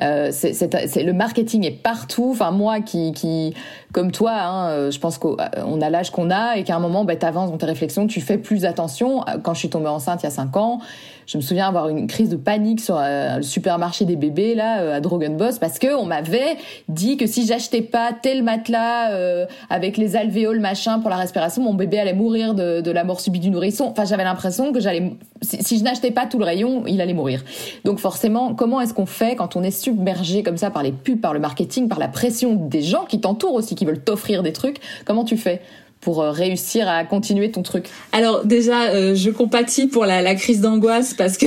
Euh, 0.00 0.30
c'est, 0.32 1.02
le 1.02 1.12
marketing 1.12 1.66
est 1.66 1.82
partout. 1.82 2.30
Enfin, 2.32 2.50
moi 2.50 2.80
qui, 2.80 3.12
qui 3.12 3.54
comme 3.92 4.10
toi, 4.10 4.32
hein, 4.32 4.68
euh, 4.70 4.90
je 4.90 4.98
pense 4.98 5.18
qu'on 5.18 5.36
a 5.36 5.90
l'âge 5.90 6.10
qu'on 6.10 6.30
a 6.30 6.56
et 6.56 6.64
qu'à 6.64 6.76
un 6.76 6.80
moment, 6.80 7.04
bah, 7.04 7.16
tu 7.16 7.26
avances 7.26 7.50
dans 7.50 7.58
tes 7.58 7.66
réflexions, 7.66 8.06
tu 8.06 8.20
fais 8.20 8.38
plus 8.38 8.64
attention. 8.64 9.24
Quand 9.42 9.54
je 9.54 9.60
suis 9.60 9.70
tombée 9.70 9.88
enceinte 9.88 10.22
il 10.22 10.24
y 10.24 10.28
a 10.28 10.30
5 10.30 10.56
ans, 10.56 10.80
je 11.26 11.36
me 11.36 11.42
souviens 11.42 11.68
avoir 11.68 11.88
une 11.88 12.06
crise 12.06 12.28
de 12.28 12.36
panique 12.36 12.80
sur 12.80 12.96
euh, 12.98 13.36
le 13.36 13.42
supermarché 13.42 14.04
des 14.04 14.16
bébés 14.16 14.54
là 14.54 14.80
euh, 14.80 14.96
à 14.96 15.00
Drogen 15.00 15.36
Boss 15.36 15.58
parce 15.58 15.78
que 15.78 15.94
on 15.94 16.04
m'avait 16.04 16.56
dit 16.88 17.16
que 17.16 17.26
si 17.26 17.46
j'achetais 17.46 17.82
pas 17.82 18.10
tel 18.12 18.42
matelas 18.42 19.12
euh, 19.12 19.46
avec 19.70 19.96
les 19.96 20.16
alvéoles 20.16 20.60
machin 20.60 20.98
pour 20.98 21.10
la 21.10 21.16
respiration, 21.16 21.62
mon 21.62 21.74
bébé 21.74 21.98
allait 21.98 22.14
mourir 22.14 22.54
de, 22.54 22.90
la 22.92 23.04
mort 23.04 23.20
subie 23.20 23.40
du 23.40 23.50
nourrisson. 23.50 23.84
Enfin, 23.86 24.04
j'avais 24.04 24.24
l'impression 24.24 24.72
que 24.72 24.80
j'allais 24.80 25.12
si, 25.40 25.78
je 25.78 25.82
n'achetais 25.82 26.10
pas 26.10 26.26
tout 26.26 26.38
le 26.38 26.44
rayon, 26.44 26.84
il 26.86 27.00
allait 27.00 27.14
mourir. 27.14 27.42
Donc 27.84 27.98
forcément, 27.98 28.54
comment 28.54 28.80
est-ce 28.80 28.94
qu'on 28.94 29.06
fait 29.06 29.34
quand 29.34 29.56
on 29.56 29.62
est 29.62 29.70
submergé 29.70 30.42
comme 30.42 30.56
ça 30.56 30.70
par 30.70 30.82
les 30.82 30.92
pubs, 30.92 31.20
par 31.20 31.32
le 31.32 31.40
marketing, 31.40 31.88
par 31.88 31.98
la 31.98 32.08
pression 32.08 32.54
des 32.54 32.82
gens 32.82 33.04
qui 33.04 33.20
t'entourent 33.20 33.54
aussi, 33.54 33.74
qui 33.74 33.84
veulent 33.84 34.02
t'offrir 34.02 34.42
des 34.42 34.52
trucs? 34.52 34.78
Comment 35.04 35.24
tu 35.24 35.36
fais? 35.36 35.62
Pour 36.02 36.20
euh, 36.20 36.32
réussir 36.32 36.86
à 36.88 37.04
continuer 37.04 37.50
ton 37.50 37.62
truc 37.62 37.88
Alors 38.12 38.44
déjà, 38.44 38.90
euh, 38.90 39.14
je 39.14 39.30
compatis 39.30 39.86
pour 39.86 40.04
la, 40.04 40.20
la 40.20 40.34
crise 40.34 40.60
d'angoisse 40.60 41.14
parce 41.14 41.38
que 41.38 41.46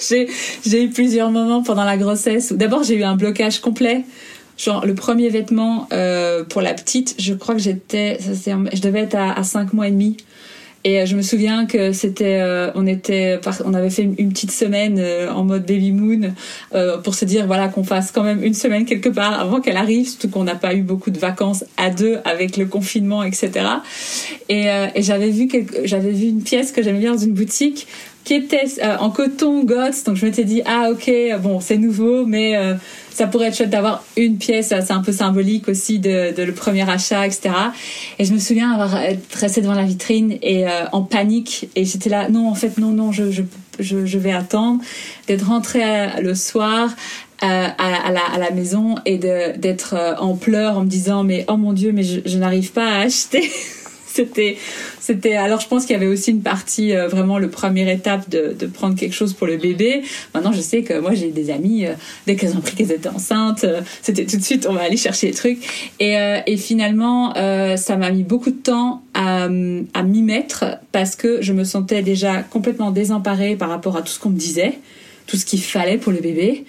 j'ai 0.64 0.84
eu 0.84 0.88
plusieurs 0.88 1.30
moments 1.30 1.62
pendant 1.62 1.84
la 1.84 1.98
grossesse 1.98 2.52
d'abord 2.52 2.82
j'ai 2.82 2.94
eu 2.94 3.04
un 3.04 3.16
blocage 3.16 3.60
complet. 3.60 4.04
Genre 4.56 4.86
le 4.86 4.94
premier 4.94 5.28
vêtement 5.28 5.88
euh, 5.92 6.44
pour 6.44 6.60
la 6.60 6.74
petite, 6.74 7.14
je 7.18 7.32
crois 7.34 7.54
que 7.54 7.60
j'étais, 7.62 8.18
je 8.20 8.80
devais 8.80 9.00
être 9.00 9.14
à, 9.14 9.32
à 9.32 9.42
5 9.42 9.72
mois 9.72 9.88
et 9.88 9.90
demi. 9.90 10.18
Et 10.82 10.98
euh, 10.98 11.06
je 11.06 11.14
me 11.14 11.22
souviens 11.22 11.66
que 11.66 11.92
c'était, 11.92 12.40
euh, 12.40 12.70
on 12.74 12.86
était, 12.86 13.38
on 13.64 13.74
avait 13.74 13.90
fait 13.90 14.02
une, 14.02 14.30
petite 14.30 14.50
semaine 14.50 14.96
euh, 14.98 15.30
en 15.30 15.44
mode 15.44 15.66
baby 15.66 15.92
moon 15.92 16.32
pour 17.04 17.14
se 17.14 17.24
dire 17.24 17.46
voilà 17.46 17.68
qu'on 17.68 17.84
fasse 17.84 18.12
quand 18.12 18.22
même 18.22 18.42
une 18.42 18.54
semaine 18.54 18.84
quelque 18.84 19.08
part 19.08 19.38
avant 19.38 19.60
qu'elle 19.60 19.76
arrive, 19.76 20.08
surtout 20.08 20.30
qu'on 20.30 20.44
n'a 20.44 20.54
pas 20.54 20.74
eu 20.74 20.82
beaucoup 20.82 21.10
de 21.10 21.18
vacances 21.18 21.64
à 21.76 21.90
deux 21.90 22.18
avec 22.24 22.56
le 22.56 22.66
confinement, 22.66 23.22
etc. 23.22 23.50
Et, 24.48 24.66
et 24.94 25.02
j'avais 25.02 25.30
vu 25.30 25.48
j'avais 25.84 26.12
vu 26.12 26.26
une 26.28 26.42
pièce 26.42 26.72
que 26.72 26.82
j'aimais 26.82 27.00
bien 27.00 27.12
dans 27.12 27.18
une 27.18 27.34
boutique 27.34 27.86
qui 28.24 28.34
était 28.34 28.66
en 28.98 29.10
coton 29.10 29.64
GOTS, 29.64 30.04
donc 30.04 30.16
je 30.16 30.26
m'étais 30.26 30.44
dit 30.44 30.62
ah 30.66 30.90
ok 30.90 31.10
bon 31.42 31.60
c'est 31.60 31.78
nouveau 31.78 32.26
mais 32.26 32.54
ça 33.20 33.26
pourrait 33.26 33.48
être 33.48 33.56
chouette 33.56 33.68
d'avoir 33.68 34.02
une 34.16 34.38
pièce, 34.38 34.68
c'est 34.68 34.92
un 34.92 35.02
peu 35.02 35.12
symbolique 35.12 35.68
aussi 35.68 35.98
de, 35.98 36.34
de, 36.34 36.42
le 36.42 36.54
premier 36.54 36.88
achat, 36.88 37.26
etc. 37.26 37.50
Et 38.18 38.24
je 38.24 38.32
me 38.32 38.38
souviens 38.38 38.72
avoir 38.72 38.98
resté 39.34 39.60
devant 39.60 39.74
la 39.74 39.84
vitrine 39.84 40.38
et 40.40 40.66
euh, 40.66 40.86
en 40.92 41.02
panique. 41.02 41.68
Et 41.76 41.84
j'étais 41.84 42.08
là, 42.08 42.30
non 42.30 42.48
en 42.48 42.54
fait 42.54 42.78
non 42.78 42.92
non 42.92 43.12
je 43.12 43.30
je, 43.30 43.42
je, 43.78 44.06
je 44.06 44.18
vais 44.18 44.32
attendre 44.32 44.80
d'être 45.26 45.46
rentrée 45.46 46.08
le 46.22 46.34
soir 46.34 46.88
euh, 47.42 47.46
à, 47.46 48.10
la, 48.10 48.20
à, 48.34 48.38
la, 48.38 48.50
maison 48.52 48.96
et 49.04 49.18
d'être 49.18 49.94
euh, 49.94 50.14
en 50.16 50.34
pleurs 50.34 50.78
en 50.78 50.84
me 50.84 50.88
disant 50.88 51.22
mais 51.22 51.44
oh 51.48 51.56
mon 51.56 51.72
dieu 51.72 51.92
mais 51.92 52.02
je, 52.02 52.20
je 52.24 52.38
n'arrive 52.38 52.72
pas 52.72 52.86
à 52.86 53.00
acheter 53.00 53.50
c'était 54.20 54.56
c'était 55.00 55.34
alors 55.34 55.60
je 55.60 55.68
pense 55.68 55.86
qu'il 55.86 55.94
y 55.94 55.96
avait 55.96 56.06
aussi 56.06 56.30
une 56.30 56.42
partie 56.42 56.94
euh, 56.94 57.08
vraiment 57.08 57.38
le 57.38 57.48
première 57.48 57.88
étape 57.88 58.28
de, 58.28 58.54
de, 58.58 58.66
prendre 58.66 58.96
quelque 58.96 59.14
chose 59.14 59.32
pour 59.32 59.46
le 59.46 59.56
bébé. 59.56 60.02
Maintenant 60.34 60.52
je 60.52 60.60
sais 60.60 60.82
que 60.82 60.98
moi 60.98 61.14
j'ai 61.14 61.30
des 61.30 61.50
amis 61.50 61.86
euh, 61.86 61.94
dès 62.26 62.36
qu'elles 62.36 62.56
ont 62.56 62.60
pris 62.60 62.74
qu'elles 62.74 62.92
étaient 62.92 63.08
enceintes 63.08 63.64
euh, 63.64 63.80
c'était 64.02 64.26
tout 64.26 64.36
de 64.36 64.42
suite 64.42 64.66
on 64.68 64.74
va 64.74 64.82
aller 64.82 64.96
chercher 64.96 65.28
les 65.28 65.34
trucs. 65.34 65.58
Et, 66.00 66.16
et 66.46 66.56
finalement 66.56 67.34
ça 67.76 67.96
m'a 67.96 68.10
mis 68.10 68.22
beaucoup 68.22 68.50
de 68.50 68.56
temps 68.56 69.02
à, 69.14 69.44
à 69.44 70.02
m'y 70.02 70.22
mettre 70.22 70.64
parce 70.92 71.16
que 71.16 71.42
je 71.42 71.52
me 71.52 71.64
sentais 71.64 72.02
déjà 72.02 72.42
complètement 72.42 72.90
désemparée 72.90 73.56
par 73.56 73.68
rapport 73.68 73.96
à 73.96 74.02
tout 74.02 74.12
ce 74.12 74.18
qu'on 74.18 74.30
me 74.30 74.38
disait 74.38 74.78
tout 75.26 75.36
ce 75.36 75.44
qu'il 75.44 75.62
fallait 75.62 75.96
pour 75.96 76.10
le 76.12 76.18
bébé. 76.18 76.64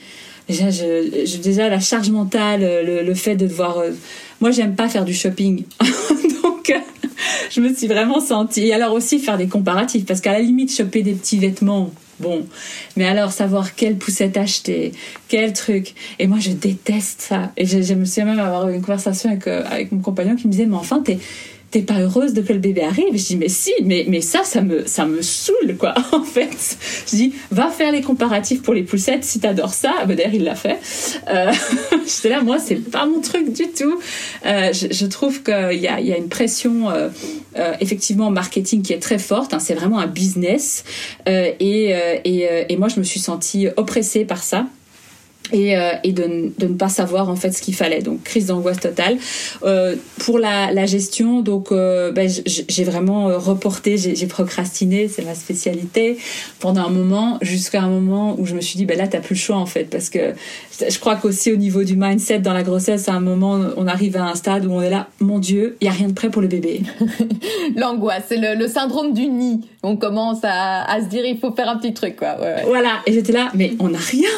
Déjà 0.48 0.70
je, 0.70 1.38
déjà 1.38 1.70
la 1.70 1.80
charge 1.80 2.10
mentale 2.10 2.62
le, 2.62 3.04
le 3.04 3.14
fait 3.16 3.36
de 3.36 3.48
devoir 3.48 3.78
moi 4.42 4.52
j'aime 4.52 4.76
pas 4.76 4.90
faire 4.90 5.06
du 5.06 5.14
shopping 5.14 5.64
donc 6.44 6.74
je 7.52 7.62
me 7.62 7.74
suis 7.74 7.88
vraiment 7.88 8.20
sentie. 8.20 8.68
Et 8.68 8.74
alors 8.74 8.94
aussi 8.94 9.20
faire 9.20 9.38
des 9.38 9.48
comparatifs, 9.48 10.06
parce 10.06 10.22
qu'à 10.22 10.34
la 10.34 10.40
limite, 10.40 10.74
choper 10.74 11.04
des 11.04 11.14
petits 11.14 11.38
vêtements, 11.38 11.92
bon. 12.20 12.46
Mais 12.96 13.06
alors 13.06 13.32
savoir 13.32 13.76
quelle 13.76 13.98
poussette 13.98 14.38
acheter, 14.38 14.94
quel 15.28 15.54
truc. 15.54 15.94
Et 16.20 16.28
moi, 16.28 16.40
je 16.40 16.52
déteste 16.52 17.22
ça. 17.22 17.52
Et 17.58 17.66
je, 17.66 17.94
me 17.94 18.06
suis 18.06 18.24
même 18.24 18.40
avoir 18.40 18.70
une 18.70 18.82
conversation 18.82 19.30
avec, 19.30 19.48
euh, 19.48 19.64
avec 19.70 19.92
mon 19.92 20.00
compagnon 20.00 20.36
qui 20.36 20.48
me 20.48 20.52
disait, 20.52 20.66
mais 20.66 20.76
enfin, 20.76 21.02
t'es 21.02 21.20
t'es 21.72 21.82
pas 21.82 22.00
heureuse 22.00 22.34
de 22.34 22.42
que 22.42 22.54
le 22.54 22.60
bébé 22.60 22.84
arrive? 22.84 23.14
Je 23.14 23.26
dis 23.26 23.38
mais 23.38 23.50
si, 23.50 23.72
mais 23.84 24.06
mais 24.08 24.22
ça, 24.22 24.44
ça 24.44 24.62
me 24.62 24.86
ça 24.86 25.06
me 25.06 25.22
saoule 25.22 25.78
quoi. 25.78 25.94
En 26.12 26.24
fait, 26.24 26.78
je 27.10 27.16
dis 27.16 27.34
va 27.52 27.70
faire 27.70 27.92
les 27.92 28.02
comparatifs 28.02 28.62
pour 28.62 28.74
les 28.74 28.84
poussettes 28.84 29.24
si 29.24 29.40
t'adores 29.40 29.74
ça. 29.74 29.94
Ben 30.08 30.16
d'ailleurs 30.16 30.34
il 30.34 30.44
l'a 30.44 30.56
fait. 30.56 30.80
Euh, 31.30 31.52
J'étais 32.06 32.30
là, 32.30 32.42
moi 32.42 32.60
c'est 32.60 32.76
pas 32.76 33.06
mon 33.06 33.22
truc 33.22 33.52
du 33.54 33.68
tout. 33.72 34.00
Euh, 34.46 34.74
je, 34.74 34.88
je, 34.92 35.06
trouve 35.06 35.42
qu'il 35.44 35.80
y 35.80 35.88
a 35.88 36.00
y 36.00 36.14
a 36.14 36.18
une 36.18 36.30
pression 36.30 36.90
euh, 36.90 37.10
euh, 37.58 37.74
effectivement 37.80 38.30
marketing 38.32 38.82
qui 38.82 38.94
est 38.94 39.00
très 39.00 39.20
forte. 39.20 39.54
Hein, 39.54 39.60
c'est 39.60 39.74
vraiment 39.74 40.00
un 40.00 40.08
business 40.08 40.84
euh, 41.28 41.52
et, 41.60 41.96
euh, 41.96 42.18
et 42.24 42.48
et 42.70 42.78
moi 42.78 42.88
je 42.88 43.00
me 43.00 43.04
suis 43.04 43.20
sentie 43.20 43.68
oppressée 43.78 44.26
par 44.26 44.44
ça 44.44 44.66
et, 45.52 45.78
euh, 45.78 45.92
et 46.04 46.12
de, 46.12 46.52
de, 46.58 46.68
ne 46.68 46.74
pas 46.74 46.90
savoir 46.90 47.30
en 47.30 47.36
fait 47.36 47.52
ce 47.52 47.62
qu'il 47.62 47.76
fallait. 47.76 48.02
Donc 48.02 48.24
crise 48.24 48.48
d'angoisse 48.48 48.80
totale. 48.80 49.18
Euh, 49.64 49.96
pour 50.20 50.40
la, 50.40 50.72
la, 50.72 50.86
gestion 50.86 51.42
donc 51.42 51.72
euh, 51.72 52.12
ben, 52.12 52.30
j'ai 52.46 52.84
vraiment 52.84 53.30
euh, 53.30 53.38
reporté 53.38 53.98
j'ai 53.98 54.28
procrastiné 54.28 55.08
c'est 55.08 55.24
ma 55.24 55.36
spécialité 55.36 56.18
pendant 56.60 56.86
un 56.86 56.90
moment 56.90 57.38
jusqu'à 57.42 57.82
un 57.82 57.90
moment 57.90 58.36
où 58.40 58.46
je 58.46 58.56
me 58.56 58.62
suis 58.62 58.78
dit 58.78 58.86
ben 58.86 58.98
là 58.98 59.08
t'as 59.08 59.20
plus 59.20 59.36
le 59.36 59.40
choix 59.40 59.58
en 59.58 59.66
fait 59.66 59.86
parce 59.86 60.10
que 60.10 60.34
je 60.90 61.00
crois 61.00 61.16
qu'aussi 61.16 61.52
au 61.52 61.56
niveau 61.56 61.84
du 61.84 61.96
mindset 61.96 62.40
dans 62.40 62.54
la 62.54 62.64
grossesse 62.64 63.08
à 63.08 63.14
un 63.14 63.20
moment 63.20 63.60
on 63.78 63.88
arrive 63.88 64.18
à 64.18 64.24
un 64.24 64.36
stade 64.36 64.66
où 64.66 64.72
on 64.72 64.82
est 64.82 64.90
là 64.90 65.08
mon 65.20 65.40
dieu 65.40 65.78
il 65.82 65.86
y 65.86 65.90
a 65.90 65.94
rien 65.94 66.08
de 66.08 66.14
prêt 66.14 66.30
pour 66.30 66.42
le 66.42 66.48
bébé. 66.48 66.82
L'angoisse 67.76 68.24
c'est 68.28 68.38
le, 68.38 68.56
le, 68.60 68.68
syndrome 68.68 69.14
du 69.14 69.28
nid 69.28 69.62
on 69.84 69.98
commence 69.98 70.40
à, 70.44 71.00
se 71.02 71.08
dire 71.08 71.26
il 71.26 71.40
faut 71.40 71.52
faire 71.54 71.70
un 71.70 71.78
petit 71.78 71.94
truc 71.94 72.18
quoi 72.18 72.38
voilà 72.66 73.02
et 73.06 73.14
j'étais 73.14 73.34
là 73.34 73.50
mais 73.54 73.74
on 73.80 73.90
n'a 73.90 74.00
rien 74.00 74.30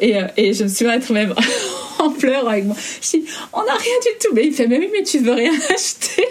Et, 0.00 0.16
euh, 0.16 0.26
et 0.36 0.52
je 0.52 0.64
me 0.64 0.68
suis 0.68 0.88
retrouvée 0.88 1.26
en 1.98 2.10
pleurs 2.10 2.48
avec 2.48 2.64
moi. 2.64 2.76
Je 3.00 3.18
dis, 3.18 3.24
on 3.52 3.64
n'a 3.64 3.72
rien 3.72 3.98
du 4.02 4.18
tout. 4.20 4.34
Mais 4.34 4.46
il 4.46 4.52
fait, 4.52 4.66
mais 4.66 4.78
mais 4.92 5.02
tu 5.02 5.18
veux 5.18 5.32
rien 5.32 5.52
acheter. 5.52 6.24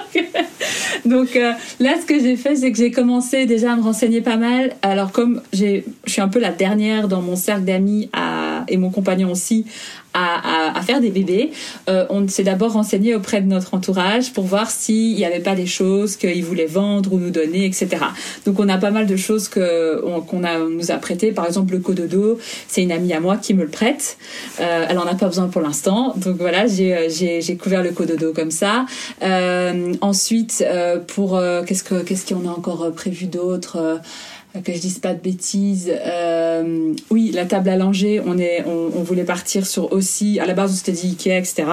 donc, 1.05 1.35
euh, 1.35 1.39
euh, 1.47 1.53
là, 1.79 1.95
ce 2.01 2.05
que 2.05 2.19
j'ai 2.19 2.35
fait, 2.35 2.55
c'est 2.55 2.71
que 2.71 2.77
j'ai 2.77 2.91
commencé 2.91 3.45
déjà 3.45 3.73
à 3.73 3.75
me 3.75 3.83
renseigner 3.83 4.21
pas 4.21 4.37
mal. 4.37 4.75
Alors 4.81 5.11
comme 5.11 5.41
je 5.53 5.81
suis 6.05 6.21
un 6.21 6.27
peu 6.27 6.39
la 6.39 6.51
dernière 6.51 7.07
dans 7.07 7.21
mon 7.21 7.35
cercle 7.35 7.63
d'amis 7.63 8.09
à, 8.13 8.46
et 8.67 8.77
mon 8.77 8.89
compagnon 8.89 9.31
aussi 9.31 9.65
à, 10.13 10.71
à, 10.73 10.79
à 10.79 10.81
faire 10.81 10.99
des 10.99 11.11
bébés, 11.11 11.51
euh, 11.89 12.05
on 12.09 12.27
s'est 12.27 12.43
d'abord 12.43 12.73
renseigné 12.73 13.13
auprès 13.13 13.41
de 13.41 13.47
notre 13.47 13.73
entourage 13.73 14.33
pour 14.33 14.45
voir 14.45 14.71
s'il 14.71 15.15
n'y 15.15 15.25
avait 15.25 15.41
pas 15.41 15.55
des 15.55 15.67
choses 15.67 16.15
qu'ils 16.15 16.43
voulaient 16.43 16.65
vendre 16.65 17.13
ou 17.13 17.19
nous 17.19 17.29
donner, 17.29 17.65
etc. 17.65 17.87
Donc 18.45 18.59
on 18.59 18.67
a 18.67 18.77
pas 18.77 18.91
mal 18.91 19.05
de 19.05 19.15
choses 19.15 19.47
qu'on 19.47 20.43
a 20.43 20.59
on 20.59 20.69
nous 20.69 20.91
a 20.91 20.95
prêté. 20.95 21.31
Par 21.31 21.45
exemple, 21.45 21.73
le 21.73 21.79
cododo, 21.79 22.39
c'est 22.67 22.81
une 22.81 22.91
amie 22.91 23.13
à 23.13 23.19
moi 23.19 23.37
qui 23.37 23.53
me 23.53 23.63
le 23.63 23.69
prête. 23.69 24.17
Euh, 24.59 24.85
elle 24.89 24.97
en 24.97 25.05
a 25.05 25.15
pas 25.15 25.27
besoin 25.27 25.47
pour 25.47 25.61
l'instant, 25.61 26.13
donc 26.17 26.37
voilà, 26.37 26.67
j'ai 26.67 26.93
euh, 26.93 27.55
couvert 27.59 27.83
le 27.83 27.91
cododo 27.91 28.33
comme 28.33 28.51
ça. 28.51 28.85
Euh, 29.23 29.93
ensuite, 30.01 30.63
euh, 30.65 30.99
pour 30.99 31.35
euh, 31.35 31.63
qu'est-ce 31.63 31.83
que 31.83 32.01
qu'est-ce 32.03 32.33
qu'on 32.33 32.47
a 32.47 32.51
encore 32.51 32.91
prévu 32.93 33.25
d'autre? 33.25 33.99
Que 34.63 34.73
je 34.73 34.79
dise 34.79 34.99
pas 34.99 35.13
de 35.13 35.21
bêtises. 35.21 35.91
Euh, 35.91 36.93
oui, 37.09 37.31
la 37.33 37.45
table 37.45 37.69
langer, 37.69 38.21
on 38.25 38.37
est, 38.37 38.63
on, 38.65 39.03
voulait 39.03 39.23
partir 39.23 39.65
sur 39.65 39.91
aussi. 39.91 40.39
À 40.39 40.45
la 40.45 40.53
base, 40.53 40.71
on 40.71 40.75
s'était 40.75 40.91
dit 40.91 41.09
Ikea, 41.09 41.37
etc. 41.37 41.65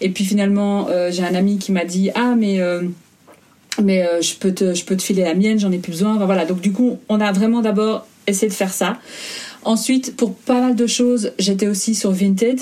Et 0.00 0.10
puis 0.10 0.24
finalement, 0.24 0.88
euh, 0.88 1.10
j'ai 1.10 1.22
un 1.22 1.34
ami 1.34 1.58
qui 1.58 1.72
m'a 1.72 1.84
dit 1.84 2.10
ah 2.14 2.34
mais 2.36 2.60
euh, 2.60 2.82
mais 3.82 4.04
je 4.20 4.34
peux 4.36 4.52
te 4.52 4.74
je 4.74 4.84
peux 4.84 4.96
te 4.96 5.02
filer 5.02 5.22
la 5.22 5.34
mienne, 5.34 5.58
j'en 5.58 5.72
ai 5.72 5.78
plus 5.78 5.92
besoin. 5.92 6.16
Voilà. 6.24 6.44
Donc 6.44 6.60
du 6.60 6.72
coup, 6.72 6.98
on 7.08 7.20
a 7.20 7.32
vraiment 7.32 7.60
d'abord 7.60 8.06
essayé 8.26 8.48
de 8.48 8.54
faire 8.54 8.72
ça. 8.72 8.98
Ensuite, 9.64 10.16
pour 10.16 10.34
pas 10.34 10.60
mal 10.60 10.76
de 10.76 10.86
choses, 10.86 11.32
j'étais 11.38 11.66
aussi 11.66 11.94
sur 11.94 12.10
Vinted. 12.10 12.60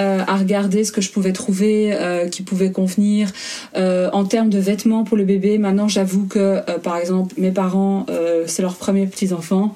Euh, 0.00 0.24
à 0.26 0.36
regarder 0.36 0.82
ce 0.84 0.92
que 0.92 1.00
je 1.00 1.10
pouvais 1.10 1.32
trouver 1.32 1.92
euh, 1.92 2.28
qui 2.28 2.42
pouvait 2.42 2.72
convenir 2.72 3.30
Euh, 3.76 4.10
en 4.12 4.24
termes 4.24 4.50
de 4.50 4.58
vêtements 4.58 5.04
pour 5.04 5.16
le 5.16 5.24
bébé 5.24 5.58
maintenant 5.58 5.88
j'avoue 5.88 6.26
que 6.26 6.60
par 6.82 6.96
exemple 6.96 7.34
mes 7.38 7.52
parents 7.52 8.06
c'est 8.46 8.62
leurs 8.62 8.76
premiers 8.76 9.06
petits 9.06 9.32
enfants 9.32 9.74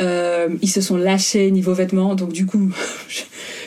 euh, 0.00 0.48
ils 0.62 0.68
se 0.70 0.80
sont 0.80 0.96
lâchés 0.96 1.50
niveau 1.50 1.74
vêtements 1.74 2.14
donc 2.14 2.32
du 2.32 2.46
coup 2.46 2.70
je, 3.08 3.22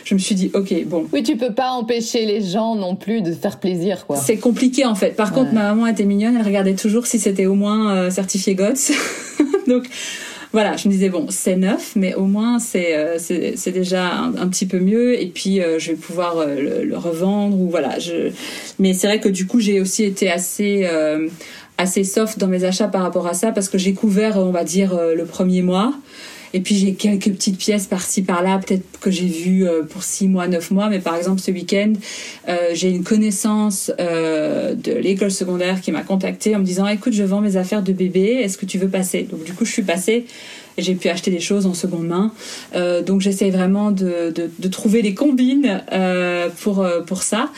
je 0.06 0.14
me 0.14 0.20
suis 0.20 0.36
dit 0.36 0.50
ok 0.54 0.86
bon 0.86 1.06
Oui, 1.12 1.24
tu 1.24 1.36
peux 1.36 1.54
pas 1.54 1.72
empêcher 1.72 2.26
les 2.26 2.42
gens 2.42 2.76
non 2.76 2.96
plus 2.96 3.22
de 3.22 3.34
faire 3.34 3.60
plaisir, 3.60 4.06
quoi. 4.08 4.16
c'est 4.16 4.38
compliqué 4.38 4.86
en 4.86 4.96
fait. 4.96 5.16
Par 5.16 5.34
contre, 5.34 5.52
ma 5.54 5.64
maman 5.64 5.88
était 5.88 6.06
mignonne, 6.06 6.38
elle 6.38 6.46
regardait 6.46 6.76
toujours 6.76 7.06
si 7.06 7.20
c'était 7.20 7.48
au 7.48 7.56
moins 7.56 7.92
euh, 7.92 8.12
certifié 8.12 8.56
GOTS. 8.56 8.94
Donc 9.68 9.84
voilà, 10.54 10.76
je 10.76 10.90
me 10.90 10.94
disais 10.94 11.08
bon, 11.08 11.28
c'est 11.30 11.56
neuf, 11.56 11.94
mais 11.96 12.14
au 12.14 12.26
moins 12.26 12.60
c'est 12.60 12.96
euh, 12.96 13.18
c'est 13.18 13.72
déjà 13.72 14.12
un, 14.14 14.48
petit 14.50 14.66
peu 14.66 14.80
mieux. 14.80 15.22
Et 15.22 15.28
puis 15.28 15.62
euh, 15.62 15.80
je 15.80 15.92
vais 15.92 15.98
pouvoir 15.98 16.38
euh, 16.38 16.56
le, 16.56 16.84
le 16.84 16.98
revendre 16.98 17.58
ou 17.58 17.70
voilà. 17.70 18.00
Je... 18.00 18.32
Mais 18.78 18.94
c'est 18.94 19.08
vrai 19.08 19.22
que 19.22 19.30
du 19.30 19.48
coup 19.48 19.62
j'ai 19.62 19.80
aussi 19.80 20.04
été 20.04 20.30
assez 20.30 20.88
assez 21.78 22.04
soft 22.04 22.38
dans 22.38 22.48
mes 22.48 22.64
achats 22.64 22.88
par 22.88 23.02
rapport 23.02 23.28
à 23.28 23.34
ça 23.34 23.52
parce 23.52 23.70
que 23.70 23.78
j'ai 23.78 23.94
couvert, 23.94 24.38
on 24.38 24.52
va 24.52 24.64
dire, 24.64 25.00
le 25.16 25.26
premier 25.26 25.62
mois. 25.62 25.94
Et 26.54 26.60
puis 26.60 26.76
j'ai 26.76 26.94
quelques 26.94 27.32
petites 27.32 27.58
pièces 27.58 27.88
par-ci 27.88 28.22
par-là, 28.22 28.60
peut-être 28.60 29.00
que 29.00 29.12
j'ai 29.12 29.26
vu 29.26 29.68
euh, 29.68 29.84
pour 29.84 30.04
6 30.04 30.28
mois, 30.28 30.48
9 30.48 30.72
mois. 30.72 30.90
Mais 30.90 31.00
par 31.00 31.16
exemple, 31.16 31.40
ce 31.40 31.52
week-end, 31.52 31.94
euh, 32.48 32.70
j'ai 32.74 32.90
une 32.90 33.04
connaissance 33.04 33.92
euh, 34.00 34.76
de 34.76 34.94
l'école 34.94 35.32
secondaire 35.32 35.82
qui 35.82 35.92
m'a 35.92 36.04
contactée 36.04 36.56
en 36.56 36.60
me 36.60 36.66
disant 36.66 36.88
Écoute, 36.88 37.14
je 37.14 37.24
vends 37.24 37.42
mes 37.42 37.58
affaires 37.58 37.84
de 37.84 37.94
bébé, 37.94 38.42
est-ce 38.42 38.58
que 38.58 38.66
tu 38.66 38.78
veux 38.78 38.90
passer? 38.90 39.24
Donc 39.24 39.44
du 39.44 39.54
coup, 39.54 39.66
je 39.66 39.72
suis 39.72 39.84
passée. 39.84 40.26
et 40.78 40.82
J'ai 40.82 40.96
pu 40.96 41.10
acheter 41.10 41.32
des 41.32 41.40
choses 41.40 41.66
en 41.66 41.74
seconde 41.74 42.08
main. 42.08 42.32
Euh, 42.76 43.02
donc 43.02 43.22
j'essaie 43.22 43.50
vraiment 43.50 43.92
de, 43.92 44.32
de, 44.34 44.50
de 44.58 44.68
trouver 44.68 45.02
des 45.02 45.14
combines 45.14 45.82
euh, 45.92 46.50
pour, 46.62 46.82
euh, 46.82 47.02
pour 47.02 47.24
ça. 47.24 47.50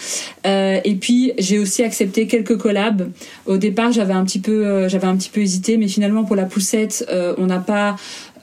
Euh, 0.45 0.79
et 0.83 0.95
puis 0.95 1.33
j'ai 1.37 1.59
aussi 1.59 1.83
accepté 1.83 2.27
quelques 2.27 2.57
collabs. 2.57 3.09
Au 3.45 3.57
départ, 3.57 3.91
j'avais 3.91 4.13
un 4.13 4.23
petit 4.23 4.39
peu, 4.39 4.87
j'avais 4.87 5.07
un 5.07 5.15
petit 5.15 5.29
peu 5.29 5.41
hésité, 5.41 5.77
mais 5.77 5.87
finalement 5.87 6.23
pour 6.23 6.35
la 6.35 6.45
poussette, 6.45 7.05
on 7.37 7.45
n'a 7.47 7.59
pas 7.59 7.95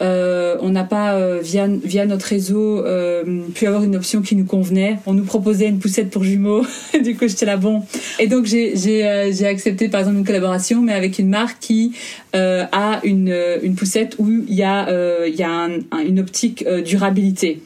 euh, 0.03 0.57
on 0.61 0.71
n'a 0.71 0.85
pas 0.85 1.15
euh, 1.15 1.41
via 1.43 1.67
via 1.67 2.07
notre 2.07 2.27
réseau 2.27 2.85
euh, 2.85 3.43
pu 3.55 3.67
avoir 3.67 3.83
une 3.83 3.97
option 3.97 4.23
qui 4.23 4.35
nous 4.37 4.45
convenait. 4.47 4.99
On 5.07 5.13
nous 5.15 5.25
proposait 5.25 5.67
une 5.69 5.79
poussette 5.79 6.11
pour 6.11 6.25
jumeaux. 6.25 6.65
du 7.05 7.17
coup, 7.17 7.29
j'étais 7.29 7.47
là 7.47 7.57
bon. 7.57 7.83
Et 8.19 8.27
donc 8.27 8.47
j'ai 8.47 8.77
j'ai 8.77 9.07
euh, 9.07 9.33
j'ai 9.33 9.47
accepté 9.47 9.89
par 9.89 10.01
exemple 10.01 10.19
une 10.19 10.25
collaboration, 10.25 10.81
mais 10.81 10.93
avec 10.95 11.19
une 11.19 11.29
marque 11.29 11.59
qui 11.61 11.93
euh, 12.35 12.65
a 12.73 13.01
une 13.05 13.29
euh, 13.31 13.59
une 13.63 13.75
poussette 13.75 14.17
où 14.19 14.29
il 14.31 14.55
y 14.55 14.63
a 14.63 14.89
il 15.27 15.35
y 15.35 15.43
a 15.43 15.51
un- 15.51 15.81
un- 15.93 16.01
une 16.07 16.21
optique 16.21 16.65
durabilité. 16.85 17.63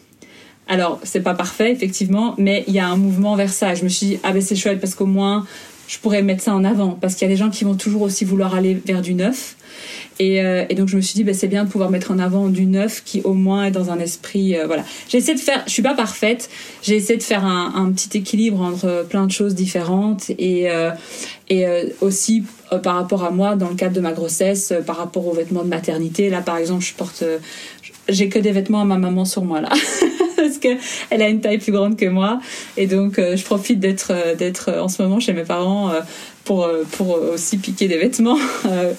Alors, 0.67 0.99
c'est 1.03 1.21
pas 1.21 1.35
parfait, 1.35 1.71
effectivement, 1.73 2.35
mais 2.39 2.65
il 2.69 2.73
y 2.73 2.79
a 2.79 2.87
un 2.89 2.97
mouvement 2.97 3.37
vers 3.37 3.53
ça. 3.53 3.75
Je 3.75 3.85
me 3.85 3.89
suis 3.91 4.07
dit, 4.07 4.19
ah 4.23 4.33
ben 4.33 4.41
c'est 4.41 4.57
chouette 4.57 4.81
parce 4.81 4.95
qu'au 4.95 5.05
moins, 5.05 5.45
je 5.89 5.99
pourrais 5.99 6.23
mettre 6.23 6.43
ça 6.43 6.55
en 6.55 6.65
avant. 6.65 6.97
Parce 6.99 7.15
qu'il 7.17 7.29
y 7.29 7.31
a 7.31 7.35
des 7.35 7.39
gens 7.39 7.51
qui 7.51 7.65
vont 7.65 7.75
toujours 7.75 8.01
aussi 8.01 8.25
vouloir 8.25 8.55
aller 8.55 8.75
vers 8.87 9.03
du 9.03 9.13
neuf. 9.13 9.57
Et, 10.21 10.43
euh, 10.43 10.65
et 10.69 10.75
donc, 10.75 10.89
je 10.89 10.97
me 10.97 11.01
suis 11.01 11.15
dit, 11.15 11.25
ben, 11.25 11.35
c'est 11.35 11.49
bien 11.49 11.65
de 11.65 11.69
pouvoir 11.71 11.91
mettre 11.91 12.11
en 12.13 12.19
avant 12.19 12.49
du 12.49 12.67
neuf 12.67 13.03
qui, 13.05 13.21
au 13.23 13.35
moins, 13.35 13.65
est 13.67 13.71
dans 13.71 13.91
un 13.91 13.99
esprit. 13.99 14.57
euh, 14.57 14.67
voilà. 14.67 14.85
J'ai 15.09 15.19
essayé 15.19 15.35
de 15.35 15.41
faire, 15.41 15.63
je 15.67 15.73
suis 15.73 15.83
pas 15.83 15.95
parfaite, 15.95 16.49
j'ai 16.83 16.97
essayé 16.97 17.19
de 17.19 17.23
faire 17.23 17.45
un, 17.45 17.73
un 17.75 17.91
petit 17.93 18.19
équilibre 18.19 18.61
entre 18.61 19.05
plein 19.09 19.27
de 19.27 19.33
choses 19.33 19.55
différentes 19.55 20.31
et, 20.39 20.71
euh, 20.71 20.91
et 21.49 21.67
euh, 21.67 21.85
aussi 22.01 22.45
euh, 22.73 22.79
par 22.79 22.95
rapport 22.95 23.25
à 23.25 23.31
moi, 23.31 23.57
dans 23.57 23.69
le 23.69 23.75
cadre 23.75 23.95
de 23.95 24.01
ma 24.01 24.13
grossesse, 24.13 24.73
euh, 24.73 24.81
par 24.83 24.97
rapport 24.99 25.27
aux 25.27 25.33
vêtements 25.35 25.65
de 25.65 25.69
maternité. 25.69 26.31
Là, 26.31 26.41
par 26.43 26.59
exemple, 26.59 26.85
je 26.85 26.95
porte. 26.95 27.23
euh, 27.23 27.39
j'ai 28.09 28.29
que 28.29 28.39
des 28.39 28.53
vêtements 28.53 28.83
à 28.83 28.85
ma 28.85 28.99
maman 28.99 29.25
sur 29.25 29.45
moi 29.45 29.63
là 29.63 29.71
parce 30.37 30.59
que 30.59 30.69
elle 31.09 31.23
a 31.23 31.29
une 31.31 31.41
taille 31.41 31.57
plus 31.57 31.73
grande 31.73 31.97
que 31.97 32.05
moi 32.05 32.39
et 32.77 32.87
donc 32.87 33.19
euh, 33.19 33.35
je 33.35 33.43
profite 33.43 33.81
d'être 33.81 34.09
euh, 34.11 34.35
d'être 34.35 34.69
euh, 34.69 34.83
en 34.83 34.89
ce 34.89 35.01
moment 35.03 35.21
chez 35.21 35.33
mes 35.33 35.45
parents 35.45 35.89
euh, 35.91 36.01
pour 36.45 36.65
euh, 36.65 36.83
pour 36.93 37.19
aussi 37.33 37.57
piquer 37.57 37.89
des 37.89 37.97
vêtements 37.97 38.37
euh, 38.67 38.93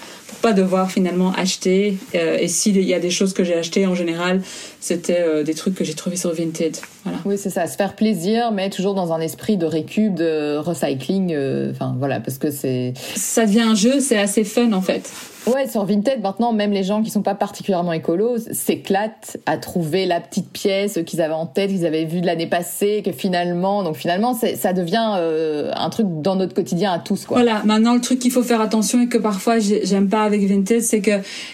devoir 0.53 0.91
finalement 0.91 1.31
acheter 1.33 1.97
Euh, 2.13 2.37
et 2.39 2.47
s'il 2.47 2.79
y 2.81 2.93
a 2.93 2.99
des 2.99 3.09
choses 3.09 3.33
que 3.33 3.43
j'ai 3.43 3.55
achetées 3.55 3.85
en 3.87 3.95
général 3.95 4.41
c'était 4.79 5.21
euh, 5.21 5.43
des 5.43 5.53
trucs 5.53 5.75
que 5.75 5.83
j'ai 5.83 5.93
trouvés 5.93 6.17
sur 6.17 6.33
Vinted 6.33 6.77
voilà 7.05 7.19
Oui, 7.23 7.37
c'est 7.37 7.49
ça, 7.49 7.65
se 7.67 7.77
faire 7.77 7.93
plaisir, 7.95 8.51
mais 8.51 8.69
toujours 8.69 8.93
dans 8.95 9.13
un 9.13 9.21
esprit 9.21 9.55
de 9.55 9.65
récup, 9.65 10.13
de 10.15 10.57
recycling, 10.57 11.31
euh, 11.33 11.71
enfin 11.71 11.95
voilà, 11.97 12.19
parce 12.19 12.37
que 12.37 12.51
c'est... 12.51 12.93
ça 13.15 13.45
devient 13.45 13.61
un 13.61 13.75
jeu 13.75 14.01
c'est 14.01 14.17
assez 14.17 14.43
fun 14.43 14.73
en 14.73 14.81
fait 14.81 15.09
Ouais, 15.47 15.69
sur 15.69 15.85
Vinted, 15.85 16.23
maintenant, 16.23 16.53
même 16.53 16.71
les 16.71 16.81
gens 16.81 17.03
qui 17.03 17.11
sont 17.11 17.21
pas 17.21 17.35
particulièrement 17.35 17.93
écolos 17.93 18.39
s'éclatent 18.51 19.37
à 19.45 19.57
trouver 19.57 20.07
la 20.07 20.19
petite 20.19 20.49
pièce 20.51 20.97
qu'ils 21.05 21.21
avaient 21.21 21.35
en 21.35 21.45
tête, 21.45 21.69
qu'ils 21.69 21.85
avaient 21.85 22.05
vue 22.05 22.19
de 22.21 22.25
l'année 22.25 22.47
passée, 22.47 23.03
que 23.05 23.11
finalement... 23.11 23.83
Donc 23.83 23.95
finalement, 23.95 24.33
ça 24.33 24.73
devient 24.73 25.13
euh, 25.17 25.69
un 25.75 25.91
truc 25.91 26.07
dans 26.23 26.35
notre 26.35 26.55
quotidien 26.55 26.91
à 26.93 26.97
tous, 26.97 27.25
quoi. 27.27 27.37
Voilà, 27.37 27.61
maintenant 27.63 27.93
le 27.93 28.01
truc 28.01 28.17
qu'il 28.17 28.31
faut 28.31 28.41
faire 28.41 28.59
attention 28.59 29.03
et 29.03 29.07
que 29.07 29.19
parfois 29.19 29.59
j'ai- 29.59 29.85
j'aime 29.85 30.09
pas 30.09 30.23
avec 30.23 30.41
Vinted, 30.41 30.81
c'est 30.81 31.01
que 31.01 31.11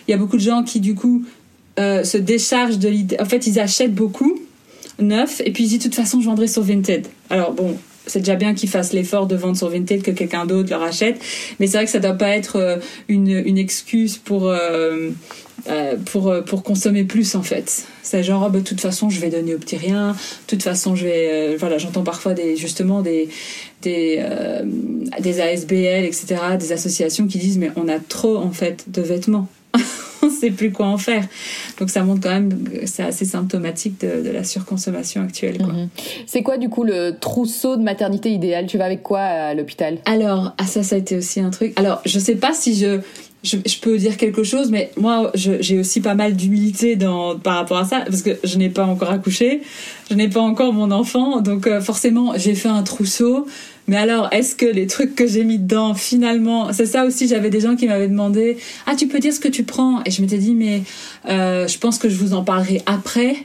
il 0.07 0.11
y 0.11 0.13
a 0.13 0.17
beaucoup 0.17 0.37
de 0.37 0.41
gens 0.41 0.63
qui 0.63 0.79
du 0.79 0.95
coup 0.95 1.23
euh, 1.77 2.05
se 2.05 2.17
déchargent 2.17 2.79
de 2.79 2.87
l'idée. 2.87 3.17
En 3.19 3.25
fait, 3.25 3.45
ils 3.45 3.59
achètent 3.59 3.93
beaucoup 3.93 4.39
neuf 5.01 5.41
et 5.45 5.51
puis 5.51 5.65
ils 5.65 5.69
disent 5.69 5.79
de 5.79 5.83
toute 5.83 5.95
façon 5.95 6.21
je 6.21 6.25
vendrai 6.25 6.47
sur 6.47 6.63
Vinted. 6.63 7.07
Alors 7.29 7.53
bon, 7.53 7.77
c'est 8.07 8.19
déjà 8.19 8.35
bien 8.35 8.53
qu'ils 8.53 8.69
fassent 8.69 8.93
l'effort 8.93 9.27
de 9.27 9.35
vendre 9.35 9.57
sur 9.57 9.69
Vinted 9.69 10.01
que 10.01 10.11
quelqu'un 10.11 10.45
d'autre 10.45 10.69
leur 10.69 10.81
achète, 10.81 11.21
mais 11.59 11.67
c'est 11.67 11.77
vrai 11.77 11.85
que 11.85 11.91
ça 11.91 11.99
doit 11.99 12.13
pas 12.13 12.29
être 12.29 12.55
euh, 12.57 12.77
une, 13.07 13.57
excuse 13.57 14.17
pour 14.17 14.47
euh, 14.47 15.09
euh, 15.69 15.95
pour 16.05 16.33
pour 16.45 16.63
consommer 16.63 17.03
plus 17.03 17.35
en 17.35 17.43
fait. 17.43 17.85
C'est 18.01 18.23
genre 18.23 18.45
oh, 18.47 18.49
bah, 18.49 18.59
de 18.59 18.63
toute 18.63 18.81
façon 18.81 19.09
je 19.09 19.19
vais 19.19 19.29
donner 19.29 19.53
au 19.53 19.59
petit 19.59 19.77
rien, 19.77 20.11
de 20.11 20.47
toute 20.47 20.63
façon 20.63 20.95
je 20.95 21.05
vais 21.05 21.55
voilà 21.57 21.77
j'entends 21.77 22.03
parfois 22.03 22.33
des 22.33 22.55
justement 22.55 23.01
des 23.01 23.29
des 23.81 24.23
des 25.19 25.41
ASBL 25.41 26.05
etc 26.05 26.35
des 26.59 26.71
associations 26.71 27.27
qui 27.27 27.37
disent 27.37 27.57
mais 27.57 27.71
on 27.75 27.87
a 27.87 27.99
trop 27.99 28.37
en 28.37 28.51
fait 28.51 28.85
de 28.87 29.01
vêtements 29.01 29.47
on 30.27 30.29
sait 30.29 30.51
plus 30.51 30.71
quoi 30.71 30.87
en 30.87 30.97
faire 30.97 31.27
donc 31.79 31.89
ça 31.89 32.03
montre 32.03 32.21
quand 32.21 32.29
même 32.29 32.63
que 32.63 32.85
c'est 32.85 33.03
assez 33.03 33.25
symptomatique 33.25 33.99
de, 34.01 34.21
de 34.23 34.29
la 34.29 34.43
surconsommation 34.43 35.21
actuelle 35.23 35.57
quoi. 35.57 35.73
Mhm. 35.73 35.89
C'est 36.27 36.43
quoi, 36.43 36.57
du 36.57 36.69
coup, 36.69 36.83
le 36.83 37.17
trousseau 37.19 37.75
de 37.75 37.81
maternité 37.81 38.31
idéal? 38.31 38.65
Tu 38.67 38.77
vas 38.77 38.85
avec 38.85 39.01
quoi 39.03 39.19
à 39.19 39.53
l'hôpital? 39.53 39.97
Alors, 40.05 40.53
ah 40.57 40.65
ça, 40.65 40.83
ça 40.83 40.95
a 40.95 40.99
été 40.99 41.17
aussi 41.17 41.39
un 41.39 41.49
truc. 41.49 41.73
Alors, 41.77 42.01
je 42.05 42.19
sais 42.19 42.35
pas 42.35 42.53
si 42.53 42.75
je, 42.75 42.99
je, 43.43 43.57
je 43.65 43.79
peux 43.79 43.97
dire 43.97 44.17
quelque 44.17 44.43
chose, 44.43 44.69
mais 44.69 44.91
moi, 44.97 45.31
je- 45.33 45.61
j'ai 45.61 45.79
aussi 45.79 46.01
pas 46.01 46.13
mal 46.15 46.35
d'humilité 46.35 46.95
dans 46.95 47.37
par 47.37 47.55
rapport 47.55 47.77
à 47.77 47.85
ça, 47.85 48.01
parce 48.07 48.21
que 48.21 48.37
je 48.43 48.57
n'ai 48.57 48.69
pas 48.69 48.85
encore 48.85 49.09
accouché, 49.11 49.61
je 50.09 50.15
n'ai 50.15 50.29
pas 50.29 50.41
encore 50.41 50.73
mon 50.73 50.91
enfant, 50.91 51.41
donc 51.41 51.67
euh, 51.67 51.81
forcément, 51.81 52.33
j'ai 52.37 52.55
fait 52.55 52.69
un 52.69 52.83
trousseau. 52.83 53.47
Mais 53.87 53.97
alors, 53.97 54.29
est-ce 54.31 54.55
que 54.55 54.65
les 54.65 54.87
trucs 54.87 55.15
que 55.15 55.27
j'ai 55.27 55.43
mis 55.43 55.57
dedans, 55.57 55.93
finalement, 55.93 56.71
c'est 56.71 56.85
ça 56.85 57.05
aussi, 57.05 57.27
j'avais 57.27 57.49
des 57.49 57.59
gens 57.59 57.75
qui 57.75 57.87
m'avaient 57.87 58.07
demandé, 58.07 58.57
ah, 58.85 58.95
tu 58.95 59.07
peux 59.07 59.19
dire 59.19 59.33
ce 59.33 59.39
que 59.39 59.47
tu 59.47 59.63
prends? 59.63 60.01
Et 60.05 60.11
je 60.11 60.21
m'étais 60.21 60.37
dit, 60.37 60.53
mais 60.53 60.83
euh, 61.27 61.67
je 61.67 61.77
pense 61.77 61.97
que 61.97 62.09
je 62.09 62.15
vous 62.15 62.33
en 62.33 62.43
parlerai 62.43 62.81
après, 62.85 63.35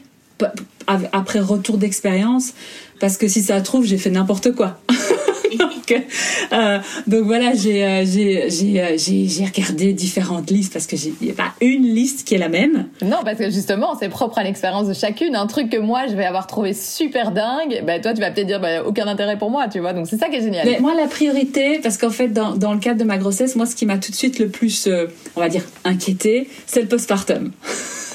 après 0.86 1.40
retour 1.40 1.78
d'expérience, 1.78 2.52
parce 3.00 3.16
que 3.16 3.28
si 3.28 3.42
ça 3.42 3.60
trouve, 3.60 3.86
j'ai 3.86 3.98
fait 3.98 4.10
n'importe 4.10 4.52
quoi. 4.52 4.78
donc, 5.58 6.04
euh, 6.52 6.78
donc 7.06 7.24
voilà, 7.24 7.54
j'ai 7.54 7.84
euh, 7.84 8.04
j'ai 8.04 8.50
j'ai 8.50 8.80
euh, 8.80 8.96
j'ai 8.96 9.44
regardé 9.44 9.92
différentes 9.92 10.50
listes 10.50 10.72
parce 10.72 10.86
que 10.86 10.96
n'y 11.22 11.30
a 11.30 11.34
pas 11.34 11.52
une 11.60 11.84
liste 11.84 12.26
qui 12.26 12.34
est 12.34 12.38
la 12.38 12.48
même. 12.48 12.88
Non, 13.02 13.18
parce 13.24 13.38
que 13.38 13.50
justement, 13.50 13.96
c'est 13.98 14.08
propre 14.08 14.38
à 14.38 14.44
l'expérience 14.44 14.88
de 14.88 14.94
chacune. 14.94 15.36
Un 15.36 15.46
truc 15.46 15.70
que 15.70 15.76
moi, 15.76 16.06
je 16.08 16.14
vais 16.14 16.24
avoir 16.24 16.46
trouvé 16.46 16.72
super 16.72 17.32
dingue, 17.32 17.82
ben 17.84 18.00
toi, 18.00 18.14
tu 18.14 18.20
vas 18.20 18.30
peut-être 18.30 18.46
dire, 18.46 18.60
ben, 18.60 18.82
aucun 18.84 19.06
intérêt 19.06 19.38
pour 19.38 19.50
moi, 19.50 19.68
tu 19.68 19.80
vois. 19.80 19.92
Donc 19.92 20.06
c'est 20.08 20.18
ça 20.18 20.28
qui 20.28 20.36
est 20.36 20.42
génial. 20.42 20.66
Mais 20.66 20.78
moi, 20.80 20.94
la 20.94 21.06
priorité, 21.06 21.80
parce 21.82 21.98
qu'en 21.98 22.10
fait, 22.10 22.28
dans, 22.28 22.54
dans 22.54 22.72
le 22.72 22.80
cadre 22.80 23.00
de 23.00 23.04
ma 23.04 23.18
grossesse, 23.18 23.56
moi, 23.56 23.66
ce 23.66 23.76
qui 23.76 23.86
m'a 23.86 23.98
tout 23.98 24.10
de 24.10 24.16
suite 24.16 24.38
le 24.38 24.48
plus, 24.48 24.86
euh, 24.86 25.06
on 25.34 25.40
va 25.40 25.48
dire, 25.48 25.62
inquiété, 25.84 26.48
c'est 26.66 26.82
le 26.82 26.88
postpartum. 26.88 27.52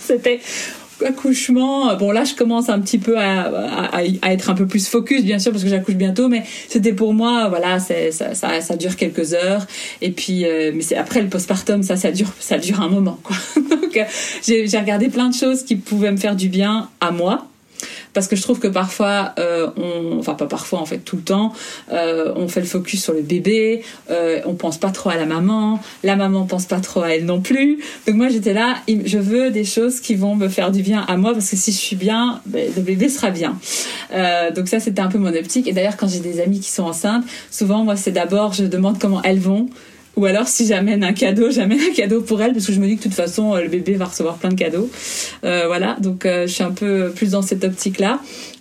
C'était 0.01 0.41
accouchement. 1.05 1.95
Bon, 1.95 2.11
là, 2.11 2.23
je 2.23 2.35
commence 2.35 2.69
un 2.69 2.79
petit 2.79 2.97
peu 2.97 3.17
à, 3.17 3.43
à, 3.43 3.97
à, 4.21 4.33
être 4.33 4.49
un 4.49 4.55
peu 4.55 4.65
plus 4.65 4.87
focus, 4.87 5.23
bien 5.23 5.39
sûr, 5.39 5.51
parce 5.51 5.63
que 5.63 5.69
j'accouche 5.69 5.95
bientôt, 5.95 6.27
mais 6.27 6.43
c'était 6.67 6.93
pour 6.93 7.13
moi, 7.13 7.47
voilà, 7.49 7.79
ça, 7.79 8.11
ça, 8.11 8.61
ça, 8.61 8.75
dure 8.75 8.95
quelques 8.95 9.33
heures. 9.33 9.65
Et 10.01 10.11
puis, 10.11 10.45
euh, 10.45 10.71
mais 10.73 10.81
c'est 10.81 10.97
après 10.97 11.21
le 11.21 11.27
postpartum, 11.27 11.83
ça, 11.83 11.95
ça 11.95 12.11
dure, 12.11 12.31
ça 12.39 12.57
dure 12.57 12.81
un 12.81 12.89
moment, 12.89 13.19
quoi. 13.23 13.35
Donc, 13.55 13.97
euh, 13.97 14.03
j'ai 14.43 14.77
regardé 14.77 15.09
plein 15.09 15.29
de 15.29 15.35
choses 15.35 15.63
qui 15.63 15.75
pouvaient 15.75 16.11
me 16.11 16.17
faire 16.17 16.35
du 16.35 16.49
bien 16.49 16.89
à 16.99 17.11
moi 17.11 17.50
parce 18.13 18.27
que 18.27 18.35
je 18.35 18.41
trouve 18.41 18.59
que 18.59 18.67
parfois, 18.67 19.33
euh, 19.39 19.69
on, 19.77 20.19
enfin 20.19 20.33
pas 20.33 20.47
parfois 20.47 20.79
en 20.79 20.85
fait 20.85 20.99
tout 20.99 21.15
le 21.15 21.21
temps, 21.21 21.53
euh, 21.91 22.33
on 22.35 22.47
fait 22.47 22.59
le 22.59 22.65
focus 22.65 23.03
sur 23.03 23.13
le 23.13 23.21
bébé, 23.21 23.83
euh, 24.09 24.41
on 24.45 24.53
pense 24.53 24.77
pas 24.77 24.89
trop 24.89 25.09
à 25.09 25.15
la 25.15 25.25
maman, 25.25 25.79
la 26.03 26.15
maman 26.15 26.45
pense 26.45 26.65
pas 26.65 26.79
trop 26.79 27.01
à 27.01 27.09
elle 27.09 27.25
non 27.25 27.41
plus. 27.41 27.79
Donc 28.07 28.15
moi 28.15 28.29
j'étais 28.29 28.53
là, 28.53 28.75
je 28.87 29.17
veux 29.17 29.51
des 29.51 29.65
choses 29.65 29.99
qui 29.99 30.15
vont 30.15 30.35
me 30.35 30.49
faire 30.49 30.71
du 30.71 30.81
bien 30.81 31.01
à 31.07 31.17
moi 31.17 31.33
parce 31.33 31.49
que 31.49 31.55
si 31.55 31.71
je 31.71 31.77
suis 31.77 31.95
bien, 31.95 32.41
ben, 32.45 32.69
le 32.75 32.81
bébé 32.81 33.09
sera 33.09 33.29
bien. 33.29 33.57
Euh, 34.13 34.51
donc 34.51 34.67
ça 34.67 34.79
c'était 34.79 35.01
un 35.01 35.07
peu 35.07 35.17
mon 35.17 35.33
optique. 35.33 35.67
Et 35.67 35.73
d'ailleurs 35.73 35.97
quand 35.97 36.07
j'ai 36.07 36.19
des 36.19 36.41
amis 36.41 36.59
qui 36.59 36.69
sont 36.69 36.83
enceintes, 36.83 37.23
souvent 37.49 37.83
moi 37.83 37.95
c'est 37.95 38.11
d'abord 38.11 38.53
je 38.53 38.63
demande 38.63 38.99
comment 38.99 39.21
elles 39.23 39.39
vont 39.39 39.67
ou 40.15 40.25
alors 40.25 40.47
si 40.47 40.67
j'amène 40.67 41.03
un 41.03 41.13
cadeau, 41.13 41.51
j'amène 41.51 41.79
un 41.79 41.93
cadeau 41.93 42.21
pour 42.21 42.41
elle 42.41 42.53
parce 42.53 42.65
que 42.65 42.73
je 42.73 42.79
me 42.79 42.87
dis 42.87 42.95
que 42.95 42.99
de 42.99 43.03
toute 43.03 43.13
façon 43.13 43.55
euh, 43.55 43.61
le 43.61 43.69
bébé 43.69 43.93
va 43.93 44.05
recevoir 44.05 44.37
plein 44.37 44.49
de 44.49 44.55
cadeaux. 44.55 44.89
Euh, 45.43 45.67
voilà, 45.67 45.97
donc 46.01 46.25
euh, 46.25 46.47
je 46.47 46.53
suis 46.53 46.63
un 46.63 46.71
peu 46.71 47.11
plus 47.15 47.31
dans 47.31 47.41
cette 47.41 47.63
optique-là. 47.63 48.19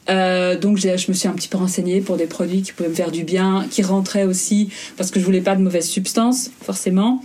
Euh, 0.09 0.59
donc 0.59 0.79
je 0.79 0.89
me 0.89 1.15
suis 1.15 1.29
un 1.29 1.33
petit 1.33 1.49
peu 1.49 1.59
renseignée 1.59 2.01
pour 2.01 2.17
des 2.17 2.27
produits 2.27 2.63
qui 2.63 2.73
pouvaient 2.73 2.89
me 2.89 2.95
faire 2.95 3.11
du 3.11 3.25
bien, 3.25 3.67
qui 3.71 3.83
rentraient 3.83 4.25
aussi 4.25 4.71
parce 4.97 5.11
que 5.11 5.21
je 5.21 5.25
voulais 5.25 5.41
pas 5.41 5.55
de 5.57 5.63
mauvaises 5.63 5.89
substances 5.89 6.51
forcément. 6.63 7.23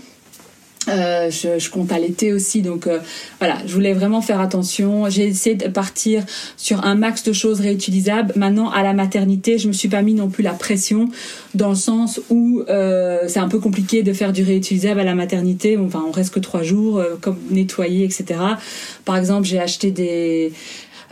Euh, 0.88 1.32
je, 1.32 1.58
je, 1.58 1.70
compte 1.70 1.92
allaiter 1.92 2.32
aussi, 2.32 2.62
donc 2.62 2.86
euh, 2.86 3.00
voilà, 3.40 3.58
je 3.66 3.74
voulais 3.74 3.94
vraiment 3.94 4.22
faire 4.22 4.40
attention. 4.40 5.10
J'ai 5.10 5.28
essayé 5.28 5.56
de 5.56 5.68
partir 5.68 6.24
sur 6.58 6.86
un 6.86 6.96
max 6.96 7.24
de 7.24 7.34
choses 7.34 7.60
réutilisables. 7.60 8.34
Maintenant, 8.36 8.70
à 8.70 8.84
la 8.84 8.94
maternité, 8.94 9.58
je 9.58 9.68
me 9.68 9.74
suis 9.74 9.88
pas 9.88 10.04
mis 10.04 10.14
non 10.14 10.30
plus 10.30 10.44
la 10.44 10.54
pression, 10.54 11.10
dans 11.56 11.70
le 11.70 11.76
sens 11.76 12.22
où 12.30 12.62
euh, 12.70 13.24
c'est 13.28 13.40
un 13.40 13.50
peu 13.50 13.60
compliqué 13.60 14.04
de 14.04 14.14
faire 14.14 14.32
du 14.32 14.44
réutilisable 14.44 15.00
à 15.00 15.04
la 15.04 15.16
maternité. 15.16 15.78
Enfin, 15.78 16.04
on 16.08 16.12
reste 16.12 16.34
que 16.34 16.40
trois 16.40 16.62
jours, 16.62 17.00
euh, 17.00 17.16
comme 17.20 17.38
nettoyer, 17.50 18.06
etc. 18.06 18.40
Par 19.06 19.18
exemple, 19.18 19.48
j'ai 19.48 19.60
acheté 19.60 19.92
des 19.92 20.54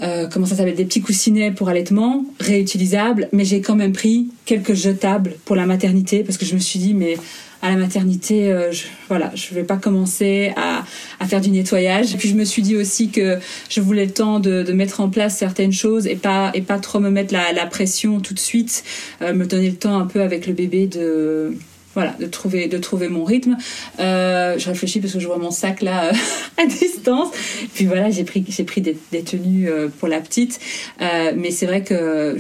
euh, 0.02 0.28
comment 0.28 0.46
ça 0.46 0.56
s'appelle 0.56 0.76
des 0.76 0.86
petits 0.86 1.02
coussinets 1.02 1.52
pour 1.52 1.70
allaitement 1.70 2.26
réutilisables, 2.40 3.30
mais 3.32 3.46
j'ai 3.46 3.62
quand 3.62 3.76
même 3.76 3.94
pris 3.94 4.28
quelques 4.46 4.74
jetables 4.74 5.36
pour 5.46 5.56
la 5.56 5.66
maternité 5.66 6.24
parce 6.24 6.38
que 6.38 6.46
je 6.46 6.56
me 6.56 6.60
suis 6.60 6.80
dit 6.80 6.94
mais 6.94 7.18
à 7.64 7.70
la 7.70 7.78
maternité, 7.78 8.52
euh, 8.52 8.74
je, 8.74 8.84
voilà, 9.08 9.32
je 9.36 9.54
vais 9.56 9.64
pas 9.64 9.78
commencer 9.78 10.52
à, 10.58 10.84
à, 11.22 11.26
faire 11.26 11.40
du 11.40 11.50
nettoyage. 11.50 12.14
Et 12.14 12.18
puis 12.18 12.28
je 12.28 12.36
me 12.36 12.44
suis 12.44 12.62
dit 12.62 12.76
aussi 12.76 13.10
que 13.10 13.40
je 13.70 13.80
voulais 13.80 14.06
le 14.06 14.12
temps 14.12 14.42
de, 14.42 14.74
mettre 14.74 15.00
en 15.00 15.10
place 15.10 15.38
certaines 15.38 15.72
choses 15.72 16.06
et 16.06 16.16
pas 16.16 16.52
et 16.56 16.62
pas 16.62 16.78
trop 16.80 17.00
me 17.00 17.10
mettre 17.10 17.32
la, 17.34 17.54
la 17.54 17.66
pression 17.66 18.20
tout 18.20 18.34
de 18.34 18.40
suite, 18.40 18.84
euh, 19.22 19.34
me 19.34 19.46
donner 19.46 19.70
le 19.70 19.78
temps 19.78 19.98
un 19.98 20.06
peu 20.06 20.22
avec 20.22 20.46
le 20.46 20.54
bébé 20.54 20.88
de 20.88 21.56
voilà, 21.94 22.16
de 22.20 22.26
trouver, 22.26 22.68
de 22.68 22.78
trouver 22.78 23.08
mon 23.08 23.24
rythme. 23.24 23.58
Euh, 24.00 24.58
je 24.58 24.68
réfléchis 24.68 25.00
parce 25.00 25.14
que 25.14 25.20
je 25.20 25.28
vois 25.28 25.38
mon 25.38 25.52
sac 25.52 25.82
là 25.82 26.12
à 26.58 26.66
distance. 26.66 27.30
Puis 27.74 27.86
voilà, 27.86 28.10
j'ai 28.10 28.24
pris, 28.24 28.44
j'ai 28.48 28.64
pris 28.64 28.82
des, 28.82 28.96
tenues 29.24 29.70
euh, 29.70 29.90
pour 30.00 30.08
la 30.08 30.20
petite. 30.20 30.60
Euh, 31.02 31.34
mais 31.36 31.52
c'est 31.52 31.66
vrai 31.66 31.84
que 31.84 32.38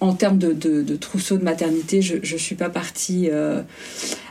en 0.00 0.12
termes 0.14 0.38
de, 0.38 0.96
trousseau 0.96 1.36
de 1.36 1.44
maternité, 1.44 2.02
je, 2.02 2.16
je 2.22 2.36
suis 2.36 2.54
pas 2.54 2.68
partie. 2.68 3.28
Euh... 3.30 3.62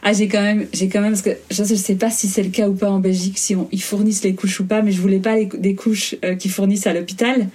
Ah, 0.04 0.14
j'ai 0.14 0.28
quand 0.28 0.42
même, 0.42 0.66
j'ai 0.74 0.88
quand 0.88 1.02
même 1.02 1.12
parce 1.12 1.22
que 1.22 1.38
je, 1.52 1.64
je 1.64 1.76
sais 1.76 1.96
pas 1.96 2.10
si 2.10 2.28
c'est 2.28 2.44
le 2.44 2.50
cas 2.50 2.68
ou 2.68 2.74
pas 2.74 2.90
en 2.90 3.00
Belgique, 3.00 3.38
si 3.38 3.56
ils 3.72 3.84
fournissent 3.84 4.24
les 4.24 4.34
couches 4.34 4.60
ou 4.60 4.66
pas, 4.66 4.82
mais 4.82 4.92
je 4.92 5.02
voulais 5.02 5.20
pas 5.20 5.36
des 5.44 5.76
couches 5.76 6.16
euh, 6.26 6.36
qu'ils 6.36 6.52
fournissent 6.52 6.88
à 6.88 6.94
l'hôpital. 6.94 7.48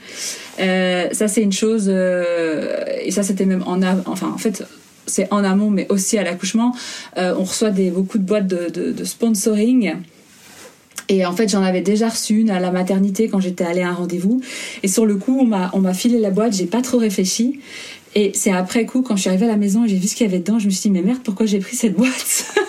Euh, 0.60 1.08
ça 1.12 1.28
c'est 1.28 1.42
une 1.42 1.52
chose, 1.52 1.88
et 1.88 3.10
ça 3.10 3.22
c'était 3.22 3.46
même 3.46 3.62
en, 3.66 3.82
enfin 4.06 4.30
en 4.32 4.38
fait 4.38 4.64
c'est 5.06 5.32
en 5.32 5.44
amont, 5.44 5.70
mais 5.70 5.86
aussi 5.88 6.18
à 6.18 6.22
l'accouchement. 6.22 6.74
Euh, 7.16 7.34
on 7.38 7.44
reçoit 7.44 7.70
des, 7.70 7.90
beaucoup 7.90 8.18
de 8.18 8.24
boîtes 8.24 8.46
de, 8.46 8.68
de, 8.70 9.04
sponsoring. 9.04 9.94
Et 11.08 11.24
en 11.24 11.32
fait, 11.32 11.48
j'en 11.48 11.62
avais 11.62 11.82
déjà 11.82 12.08
reçu 12.08 12.40
une 12.40 12.50
à 12.50 12.58
la 12.58 12.72
maternité 12.72 13.28
quand 13.28 13.38
j'étais 13.38 13.64
allée 13.64 13.82
à 13.82 13.90
un 13.90 13.94
rendez-vous. 13.94 14.40
Et 14.82 14.88
sur 14.88 15.06
le 15.06 15.16
coup, 15.16 15.38
on 15.40 15.78
m'a 15.80 15.94
filé 15.94 16.18
la 16.18 16.30
boîte, 16.30 16.54
j'ai 16.54 16.66
pas 16.66 16.82
trop 16.82 16.98
réfléchi. 16.98 17.60
Et 18.14 18.32
c'est 18.34 18.52
après 18.52 18.86
coup, 18.86 19.02
quand 19.02 19.16
je 19.16 19.22
suis 19.22 19.28
arrivée 19.28 19.46
à 19.46 19.50
la 19.50 19.56
maison 19.56 19.84
et 19.84 19.88
j'ai 19.88 19.96
vu 19.96 20.08
ce 20.08 20.14
qu'il 20.14 20.26
y 20.26 20.28
avait 20.28 20.38
dedans, 20.38 20.58
je 20.58 20.66
me 20.66 20.70
suis 20.70 20.82
dit, 20.82 20.90
mais 20.90 21.02
merde, 21.02 21.20
pourquoi 21.22 21.44
j'ai 21.46 21.58
pris 21.58 21.76
cette 21.76 21.94
boîte 21.94 22.46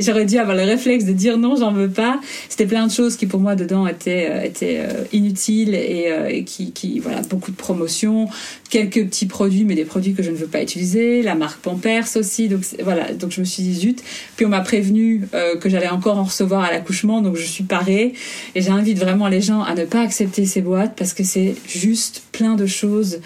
J'aurais 0.00 0.24
dû 0.24 0.38
avoir 0.38 0.56
le 0.56 0.62
réflexe 0.62 1.04
de 1.04 1.12
dire 1.12 1.38
non, 1.38 1.56
j'en 1.56 1.72
veux 1.72 1.88
pas. 1.90 2.20
C'était 2.48 2.66
plein 2.66 2.86
de 2.86 2.92
choses 2.92 3.16
qui 3.16 3.26
pour 3.26 3.40
moi 3.40 3.56
dedans 3.56 3.86
étaient, 3.86 4.28
euh, 4.30 4.48
euh, 4.62 5.04
inutiles 5.12 5.74
et, 5.74 6.06
euh, 6.08 6.42
qui, 6.42 7.00
voilà, 7.00 7.22
beaucoup 7.22 7.50
de 7.50 7.56
promotions, 7.56 8.28
quelques 8.70 9.04
petits 9.06 9.26
produits, 9.26 9.64
mais 9.64 9.74
des 9.74 9.84
produits 9.84 10.14
que 10.14 10.22
je 10.22 10.30
ne 10.30 10.36
veux 10.36 10.46
pas 10.46 10.62
utiliser, 10.62 11.22
la 11.22 11.34
marque 11.34 11.60
Pampers 11.60 12.16
aussi. 12.16 12.48
Donc 12.48 12.62
voilà, 12.82 13.12
donc 13.12 13.32
je 13.32 13.40
me 13.40 13.44
suis 13.44 13.62
dit 13.62 13.74
zut. 13.74 14.02
Puis 14.36 14.46
on 14.46 14.50
m'a 14.50 14.60
prévenu 14.60 15.22
que 15.60 15.68
j'allais 15.68 15.88
encore 15.88 16.18
en 16.18 16.24
recevoir 16.24 16.62
à 16.62 16.70
l'accouchement, 16.70 17.22
donc 17.22 17.36
je 17.36 17.44
suis 17.44 17.64
parée. 17.64 18.14
Et 18.54 18.62
j'invite 18.62 18.98
vraiment 18.98 19.28
les 19.28 19.40
gens 19.40 19.62
à 19.62 19.74
ne 19.74 19.84
pas 19.84 20.00
accepter 20.00 20.46
ces 20.46 20.60
boîtes 20.60 20.94
parce 20.96 21.12
que 21.12 21.24
c'est 21.24 21.54
juste 21.66 22.22
plein 22.32 22.54
de 22.54 22.66
choses 22.66 23.20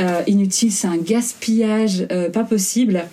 euh, 0.00 0.22
inutile, 0.26 0.72
c'est 0.72 0.88
un 0.88 0.98
gaspillage 0.98 2.06
euh, 2.10 2.30
pas 2.30 2.44
possible. 2.44 3.04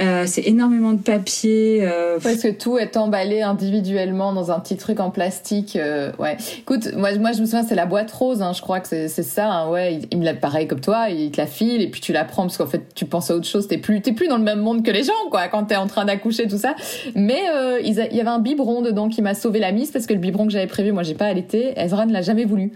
Euh, 0.00 0.24
c'est 0.26 0.46
énormément 0.46 0.92
de 0.92 1.00
papier. 1.00 1.80
Euh... 1.82 2.18
Parce 2.22 2.42
que 2.42 2.48
tout 2.48 2.78
est 2.78 2.96
emballé 2.96 3.42
individuellement 3.42 4.32
dans 4.32 4.52
un 4.52 4.60
petit 4.60 4.76
truc 4.76 5.00
en 5.00 5.10
plastique. 5.10 5.76
Euh, 5.76 6.12
ouais. 6.18 6.36
Écoute, 6.58 6.94
moi, 6.96 7.16
moi 7.18 7.32
je 7.32 7.40
me 7.40 7.46
souviens, 7.46 7.64
c'est 7.64 7.74
la 7.74 7.86
boîte 7.86 8.10
rose. 8.10 8.42
Hein, 8.42 8.52
je 8.52 8.60
crois 8.60 8.80
que 8.80 8.88
c'est 8.88 9.08
ça. 9.08 9.50
Hein, 9.50 9.70
ouais, 9.70 9.94
il, 9.94 10.08
il 10.12 10.18
me 10.18 10.24
l'a 10.24 10.34
pareil 10.34 10.68
comme 10.68 10.80
toi. 10.80 11.08
Il 11.10 11.30
te 11.30 11.40
la 11.40 11.46
file 11.46 11.82
et 11.82 11.88
puis 11.88 12.00
tu 12.00 12.12
la 12.12 12.24
prends 12.24 12.42
parce 12.42 12.56
qu'en 12.56 12.66
fait 12.66 12.94
tu 12.94 13.06
penses 13.06 13.30
à 13.30 13.34
autre 13.34 13.46
chose. 13.46 13.66
T'es 13.66 13.78
plus, 13.78 14.00
t'es 14.00 14.12
plus 14.12 14.28
dans 14.28 14.38
le 14.38 14.44
même 14.44 14.60
monde 14.60 14.84
que 14.84 14.90
les 14.90 15.02
gens, 15.02 15.12
quoi. 15.30 15.48
Quand 15.48 15.64
t'es 15.64 15.76
en 15.76 15.86
train 15.86 16.04
d'accoucher, 16.04 16.46
tout 16.46 16.58
ça. 16.58 16.74
Mais 17.14 17.40
euh, 17.52 17.80
il 17.82 17.94
y 17.94 18.20
avait 18.20 18.28
un 18.28 18.38
biberon 18.38 18.82
dedans 18.82 19.08
qui 19.08 19.22
m'a 19.22 19.34
sauvé 19.34 19.58
la 19.58 19.72
mise 19.72 19.90
parce 19.90 20.06
que 20.06 20.14
le 20.14 20.20
biberon 20.20 20.46
que 20.46 20.52
j'avais 20.52 20.66
prévu, 20.66 20.92
moi 20.92 21.02
j'ai 21.02 21.14
pas 21.14 21.26
allaité. 21.26 21.72
Ezra 21.76 22.06
ne 22.06 22.12
l'a 22.12 22.22
jamais 22.22 22.44
voulu 22.44 22.72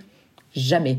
jamais. 0.55 0.99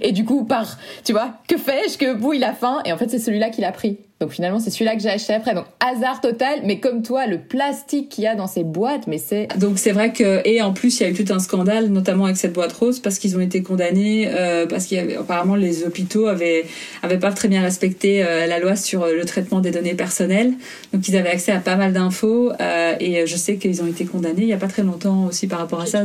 et 0.00 0.12
du 0.12 0.24
coup, 0.24 0.44
par, 0.44 0.78
tu 1.04 1.12
vois, 1.12 1.34
que 1.48 1.56
fais-je 1.56 1.98
que 1.98 2.16
vous, 2.16 2.32
il 2.32 2.44
a 2.44 2.52
faim 2.52 2.80
Et 2.84 2.92
en 2.92 2.96
fait, 2.96 3.08
c'est 3.08 3.18
celui-là 3.18 3.50
qu'il 3.50 3.64
a 3.64 3.72
pris. 3.72 3.98
Donc 4.20 4.30
finalement, 4.30 4.60
c'est 4.60 4.70
celui-là 4.70 4.94
que 4.94 5.02
j'ai 5.02 5.10
acheté 5.10 5.34
après. 5.34 5.54
Donc 5.54 5.66
hasard 5.80 6.20
total, 6.20 6.60
mais 6.64 6.78
comme 6.78 7.02
toi, 7.02 7.26
le 7.26 7.38
plastique 7.38 8.08
qu'il 8.08 8.24
y 8.24 8.26
a 8.28 8.36
dans 8.36 8.46
ces 8.46 8.62
boîtes, 8.62 9.06
mais 9.08 9.18
c'est. 9.18 9.48
Donc 9.58 9.78
c'est 9.78 9.90
vrai 9.90 10.12
que 10.12 10.40
et 10.48 10.62
en 10.62 10.72
plus 10.72 11.00
il 11.00 11.02
y 11.02 11.06
a 11.06 11.10
eu 11.10 11.14
tout 11.14 11.30
un 11.32 11.40
scandale, 11.40 11.88
notamment 11.88 12.26
avec 12.26 12.36
cette 12.36 12.52
boîte 12.52 12.72
rose, 12.72 13.00
parce 13.00 13.18
qu'ils 13.18 13.36
ont 13.36 13.40
été 13.40 13.62
condamnés, 13.62 14.28
euh, 14.28 14.66
parce 14.66 14.86
qu'il 14.86 14.98
y 14.98 15.00
avait 15.00 15.16
apparemment 15.16 15.56
les 15.56 15.82
hôpitaux 15.82 16.28
avaient 16.28 16.64
avaient 17.02 17.18
pas 17.18 17.32
très 17.32 17.48
bien 17.48 17.60
respecté 17.60 18.24
euh, 18.24 18.46
la 18.46 18.60
loi 18.60 18.76
sur 18.76 19.04
le 19.04 19.24
traitement 19.24 19.60
des 19.60 19.72
données 19.72 19.94
personnelles. 19.94 20.54
Donc 20.92 21.08
ils 21.08 21.16
avaient 21.16 21.30
accès 21.30 21.52
à 21.52 21.58
pas 21.58 21.76
mal 21.76 21.92
d'infos 21.92 22.52
euh, 22.60 22.94
et 23.00 23.26
je 23.26 23.36
sais 23.36 23.56
qu'ils 23.56 23.82
ont 23.82 23.86
été 23.86 24.06
condamnés 24.06 24.42
il 24.42 24.48
y 24.48 24.52
a 24.52 24.58
pas 24.58 24.68
très 24.68 24.84
longtemps 24.84 25.26
aussi 25.26 25.48
par 25.48 25.58
rapport 25.58 25.80
à 25.80 25.86
ça. 25.86 26.02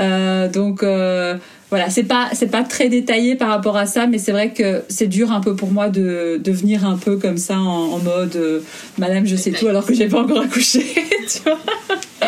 Euh, 0.00 0.48
donc 0.48 0.82
voilà, 1.74 1.90
c'est 1.90 2.04
pas 2.04 2.28
c'est 2.34 2.52
pas 2.52 2.62
très 2.62 2.88
détaillé 2.88 3.34
par 3.34 3.48
rapport 3.48 3.76
à 3.76 3.84
ça, 3.86 4.06
mais 4.06 4.18
c'est 4.18 4.30
vrai 4.30 4.52
que 4.52 4.84
c'est 4.88 5.08
dur 5.08 5.32
un 5.32 5.40
peu 5.40 5.56
pour 5.56 5.72
moi 5.72 5.88
de, 5.88 6.40
de 6.40 6.52
venir 6.52 6.86
un 6.86 6.96
peu 6.96 7.16
comme 7.16 7.36
ça 7.36 7.58
en, 7.58 7.94
en 7.94 7.98
mode 7.98 8.36
euh, 8.36 8.60
Madame, 8.96 9.26
je 9.26 9.34
sais 9.34 9.50
tout 9.50 9.66
alors 9.66 9.84
que 9.84 9.92
j'ai 9.92 10.06
pas 10.06 10.20
encore 10.20 10.42
accouché. 10.42 10.84
tu 11.32 11.40
vois 11.42 11.58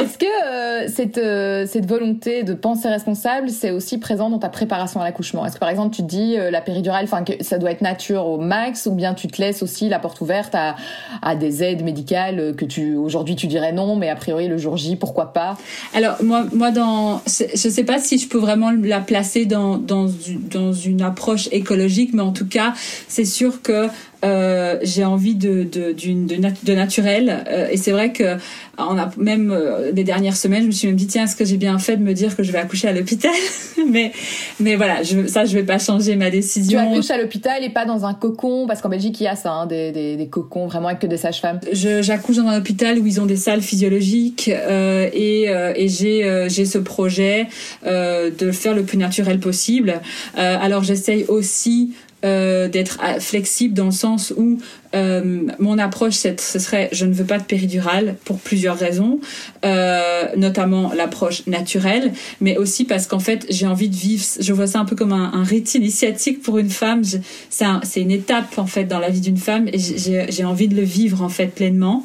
Est-ce 0.01 0.19
que 0.19 0.27
euh, 0.27 0.89
cette 0.89 1.19
euh, 1.19 1.67
cette 1.67 1.87
volonté 1.87 2.43
de 2.43 2.55
penser 2.55 2.89
responsable, 2.89 3.51
c'est 3.51 3.71
aussi 3.71 3.99
présent 3.99 4.31
dans 4.31 4.39
ta 4.39 4.49
préparation 4.49 5.01
à 5.01 5.05
l'accouchement? 5.05 5.45
Est-ce 5.47 5.55
que 5.55 5.61
par 5.61 5.71
exemple 5.71 5.95
tu 5.95 6.03
te 6.03 6.09
dis 6.09 6.37
la 6.37 6.61
péridurale, 6.61 7.05
enfin 7.05 7.25
que 7.25 7.43
ça 7.43 7.59
doit 7.59 7.71
être 7.71 7.83
nature 7.83 8.27
au 8.27 8.39
max, 8.39 8.87
ou 8.87 8.93
bien 8.93 9.15
tu 9.15 9.29
te 9.29 9.41
laisses 9.41 9.63
aussi 9.63 9.89
la 9.89 9.99
porte 9.99 10.21
ouverte 10.21 10.55
à 10.55 10.77
à 11.23 11.35
des 11.37 11.63
aides 11.63 11.83
médicales 11.83 12.55
que 12.57 12.65
tu 12.65 12.97
aujourd'hui 12.97 13.37
tu 13.37 13.47
dirais 13.47 13.73
non, 13.73 13.97
mais 13.97 14.09
a 14.09 14.17
priori 14.17 14.49
le 14.49 14.59
jour 14.59 14.77
J 14.77 14.97
pourquoi 14.97 15.33
pas? 15.33 15.57
Alors 15.95 16.17
moi 16.23 16.45
moi 16.53 16.71
dans 16.71 17.21
je 17.27 17.69
sais 17.69 17.85
pas 17.85 17.99
si 17.99 18.19
je 18.19 18.29
peux 18.29 18.39
vraiment 18.39 18.71
la 18.71 19.01
placer 19.01 19.47
dans, 19.47 19.79
dans, 19.79 20.07
dans 20.51 20.73
une 20.73 21.03
approche 21.03 21.49
écologique, 21.53 22.11
mais 22.13 22.23
en 22.23 22.33
tout 22.33 22.47
cas, 22.47 22.73
c'est 23.09 23.25
sûr 23.25 23.63
que 23.63 23.89
euh, 24.25 24.79
j'ai 24.83 25.05
envie 25.05 25.35
de, 25.35 25.65
de, 25.65 25.93
de, 25.93 26.65
de, 26.65 26.75
naturel. 26.75 27.45
Euh, 27.49 27.69
et 27.71 27.77
c'est 27.77 27.93
vrai 27.93 28.13
que 28.13 28.37
on 28.79 28.99
a 28.99 29.11
même 29.17 29.51
euh, 29.51 29.93
des 29.93 30.05
dernières 30.05 30.37
semaines, 30.37 30.63
je 30.63 30.67
me 30.67 30.73
suis 30.73 30.87
même 30.87 30.97
dit 30.97 31.07
tiens, 31.07 31.25
est-ce 31.25 31.37
que 31.37 31.45
j'ai 31.45 31.57
bien 31.57 31.79
fait 31.79 31.97
de 31.97 32.03
me 32.03 32.13
dire 32.13 32.37
que 32.37 32.43
je 32.43 32.53
vais 32.53 32.59
accoucher 32.59 32.89
à 32.89 32.93
l'hôpital 32.93 33.33
Mais 33.91 34.13
mais 34.61 34.77
voilà, 34.77 35.03
je, 35.03 35.27
ça 35.27 35.45
je 35.45 35.55
vais 35.55 35.63
pas 35.63 35.79
changer 35.79 36.17
ma 36.17 36.31
décision. 36.31 36.81
Tu 36.81 36.93
accouches 36.93 37.11
à 37.11 37.19
l'hôpital 37.19 37.63
et 37.63 37.71
pas 37.71 37.85
dans 37.85 38.05
un 38.05 38.15
cocon 38.15 38.67
parce 38.67 38.83
qu'en 38.83 38.89
Belgique 38.89 39.21
il 39.21 39.25
y 39.25 39.29
a 39.29 39.37
ça, 39.37 39.53
hein, 39.53 39.67
des, 39.67 39.93
des, 39.93 40.17
des, 40.17 40.29
cocons 40.29 40.67
vraiment 40.67 40.89
avec 40.89 41.01
que 41.01 41.07
des 41.07 41.17
sages-femmes. 41.17 41.61
J'accouche 41.73 42.37
dans 42.37 42.49
un 42.49 42.59
hôpital 42.59 42.99
où 42.99 43.07
ils 43.07 43.21
ont 43.21 43.27
des 43.27 43.37
salles 43.37 43.63
physiologiques 43.63 44.51
euh, 44.53 45.09
et, 45.13 45.49
euh, 45.49 45.73
et 45.77 45.89
j'ai 45.89 46.25
euh, 46.25 46.49
j'ai 46.49 46.65
ce 46.65 46.79
projet 46.79 47.49
euh, 47.87 48.31
de 48.37 48.47
le 48.47 48.53
faire 48.53 48.75
le 48.75 48.83
plus 48.83 48.99
naturel 48.99 49.39
possible. 49.39 50.01
Euh, 50.39 50.57
alors 50.61 50.83
j'essaye 50.83 51.25
aussi 51.25 51.93
euh, 52.25 52.69
d'être 52.69 52.99
euh, 53.03 53.21
flexible 53.21 53.75
dans 53.75 53.87
le 53.87 53.91
sens 53.91 54.33
où 54.37 54.59
euh, 54.95 55.43
mon 55.59 55.79
approche 55.79 56.15
ce 56.15 56.59
serait 56.59 56.89
je 56.93 57.05
ne 57.05 57.13
veux 57.13 57.25
pas 57.25 57.39
de 57.39 57.45
péridurale 57.45 58.17
pour 58.25 58.39
plusieurs 58.39 58.79
raisons 58.79 59.21
euh, 59.65 60.25
notamment 60.37 60.93
l'approche 60.95 61.47
naturelle 61.47 62.13
mais 62.41 62.57
aussi 62.57 62.85
parce 62.85 63.07
qu'en 63.07 63.19
fait 63.19 63.45
j'ai 63.51 63.67
envie 63.67 63.89
de 63.89 63.95
vivre 63.95 64.25
je 64.41 64.53
vois 64.53 64.67
ça 64.67 64.81
un 64.81 64.85
peu 64.85 64.97
comme 64.97 65.13
un, 65.13 65.33
un 65.35 65.45
rite 65.45 65.75
initiatique 65.75 66.43
pour 66.43 66.59
une 66.59 66.71
femme. 66.71 67.03
C'est 67.51 68.01
une 68.01 68.11
étape 68.11 68.59
en 68.59 68.67
fait 68.67 68.85
dans 68.85 68.99
la 68.99 69.11
vie 69.11 69.21
d'une 69.21 69.37
femme 69.37 69.69
et 69.73 69.79
j'ai 69.79 70.45
envie 70.45 70.69
de 70.69 70.75
le 70.75 70.83
vivre 70.83 71.23
en 71.23 71.29
fait 71.29 71.47
pleinement. 71.47 72.05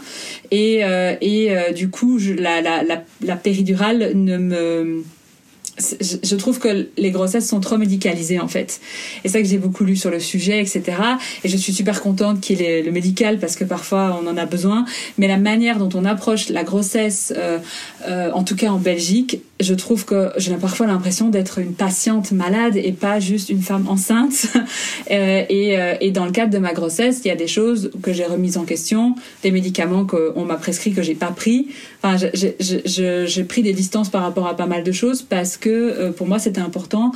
Et, 0.52 0.84
euh, 0.84 1.16
et 1.22 1.56
euh, 1.56 1.72
du 1.72 1.90
coup 1.90 2.20
je, 2.20 2.34
la, 2.34 2.62
la, 2.62 2.84
la, 2.84 3.04
la 3.22 3.36
péridurale 3.36 4.12
ne 4.16 4.38
me 4.38 5.04
je 5.78 6.36
trouve 6.36 6.60
que 6.60 6.90
les 6.98 7.12
grossesses 7.12 7.48
sont 7.48 7.60
trop 7.60 7.78
médicalisées 7.78 8.40
en 8.40 8.48
fait. 8.48 8.82
Et 9.24 9.30
ça 9.30 9.42
que 9.42 9.48
j'ai 9.48 9.58
beaucoup 9.58 9.84
lu 9.84 9.96
sur 9.96 10.10
le 10.10 10.20
sujet, 10.20 10.60
etc. 10.60 10.84
Et 11.44 11.50
je 11.50 11.58
suis 11.58 11.74
super 11.74 12.02
contente 12.02 12.42
qu'il 12.42 12.62
ait 12.62 12.82
le 12.82 12.92
médical 12.92 13.40
parce 13.40 13.56
que 13.56 13.64
parfois 13.64 14.20
on 14.22 14.28
en 14.28 14.38
a 14.38 14.46
besoin. 14.46 14.86
Mais 15.18 15.28
la 15.28 15.38
manière 15.38 15.78
dont 15.78 15.90
on 15.94 16.06
approche 16.06 16.50
la 16.50 16.64
grossesse, 16.64 17.34
euh, 17.38 17.60
euh, 18.08 18.32
en 18.34 18.44
tout 18.44 18.56
cas 18.56 18.70
en 18.70 18.78
Belgique, 18.78 19.42
je 19.62 19.74
trouve 19.74 20.06
que 20.06 20.32
j'ai 20.38 20.56
parfois 20.56 20.88
l'impression 20.88 21.30
d'être 21.30 21.60
une 21.60 21.74
patiente 21.74 22.32
malade 22.32 22.76
et 22.76 22.92
pas 22.92 23.20
juste 23.20 23.50
une 23.50 23.62
femme 23.62 23.88
enceinte. 23.88 24.48
euh, 25.12 25.44
et, 25.50 25.78
euh, 25.78 25.96
et, 26.02 26.12
dans 26.12 26.26
le 26.26 26.32
cadre 26.32 26.52
de 26.52 26.58
ma 26.58 26.74
grossesse, 26.74 27.22
il 27.24 27.28
y 27.28 27.32
a 27.32 27.36
des 27.36 27.48
choses 27.48 27.92
que 28.02 28.12
j'ai 28.14 28.26
remises 28.26 28.58
en 28.58 28.66
question, 28.66 29.16
des 29.44 29.52
médicaments 29.52 30.06
qu'on 30.06 30.46
m'a 30.46 30.56
prescrits 30.56 30.94
que 30.94 31.02
j'ai 31.02 31.16
pas 31.16 31.32
pris. 31.32 31.68
Enfin, 32.04 32.28
j'ai 32.34 33.44
pris 33.44 33.62
des 33.62 33.74
distances 33.74 34.10
par 34.10 34.24
rapport 34.24 34.48
à 34.48 34.56
pas 34.56 34.66
mal 34.66 34.84
de 34.84 34.92
choses 34.92 35.22
parce 35.22 35.58
que 35.58 35.70
euh, 35.70 36.12
pour 36.12 36.28
moi 36.28 36.40
c'était 36.40 36.62
important. 36.62 37.12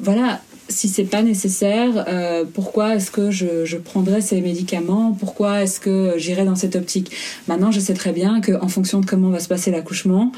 Voilà, 0.00 0.40
si 0.68 0.88
c'est 0.88 1.04
pas 1.04 1.22
nécessaire, 1.22 2.06
euh, 2.08 2.44
pourquoi 2.52 2.96
est-ce 2.96 3.10
que 3.10 3.30
je, 3.30 3.76
prendrais 3.76 4.20
ces 4.20 4.40
médicaments? 4.40 5.16
Pourquoi 5.16 5.62
est-ce 5.62 5.78
que 5.78 6.14
j'irais 6.16 6.44
dans 6.44 6.56
cette 6.56 6.74
optique? 6.74 7.12
Maintenant, 7.46 7.70
je 7.70 7.78
sais 7.78 7.94
très 7.94 8.10
bien 8.10 8.40
qu'en 8.40 8.66
fonction 8.68 9.00
de 9.00 9.06
comment 9.06 9.28
va 9.28 9.38
se 9.38 9.48
passer 9.48 9.70
l'accouchement, 9.70 10.32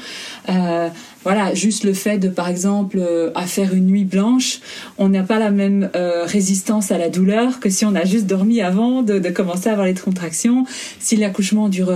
euh, 0.49 0.89
voilà, 1.23 1.55
juste 1.55 1.83
le 1.83 1.93
fait 1.93 2.19
de, 2.19 2.27
par 2.27 2.47
exemple, 2.47 3.01
à 3.33 3.47
faire 3.47 3.73
une 3.73 3.87
nuit 3.87 4.03
blanche, 4.03 4.59
on 4.99 5.09
n'a 5.09 5.23
pas 5.23 5.39
la 5.39 5.49
même 5.49 5.89
résistance 6.25 6.91
à 6.91 6.99
la 6.99 7.09
douleur 7.09 7.59
que 7.59 7.71
si 7.71 7.85
on 7.85 7.95
a 7.95 8.05
juste 8.05 8.27
dormi 8.27 8.61
avant 8.61 9.01
de, 9.01 9.17
commencer 9.29 9.69
à 9.69 9.71
avoir 9.71 9.87
les 9.87 9.95
contractions. 9.95 10.65
Si 10.99 11.15
l'accouchement 11.15 11.69
dure 11.69 11.91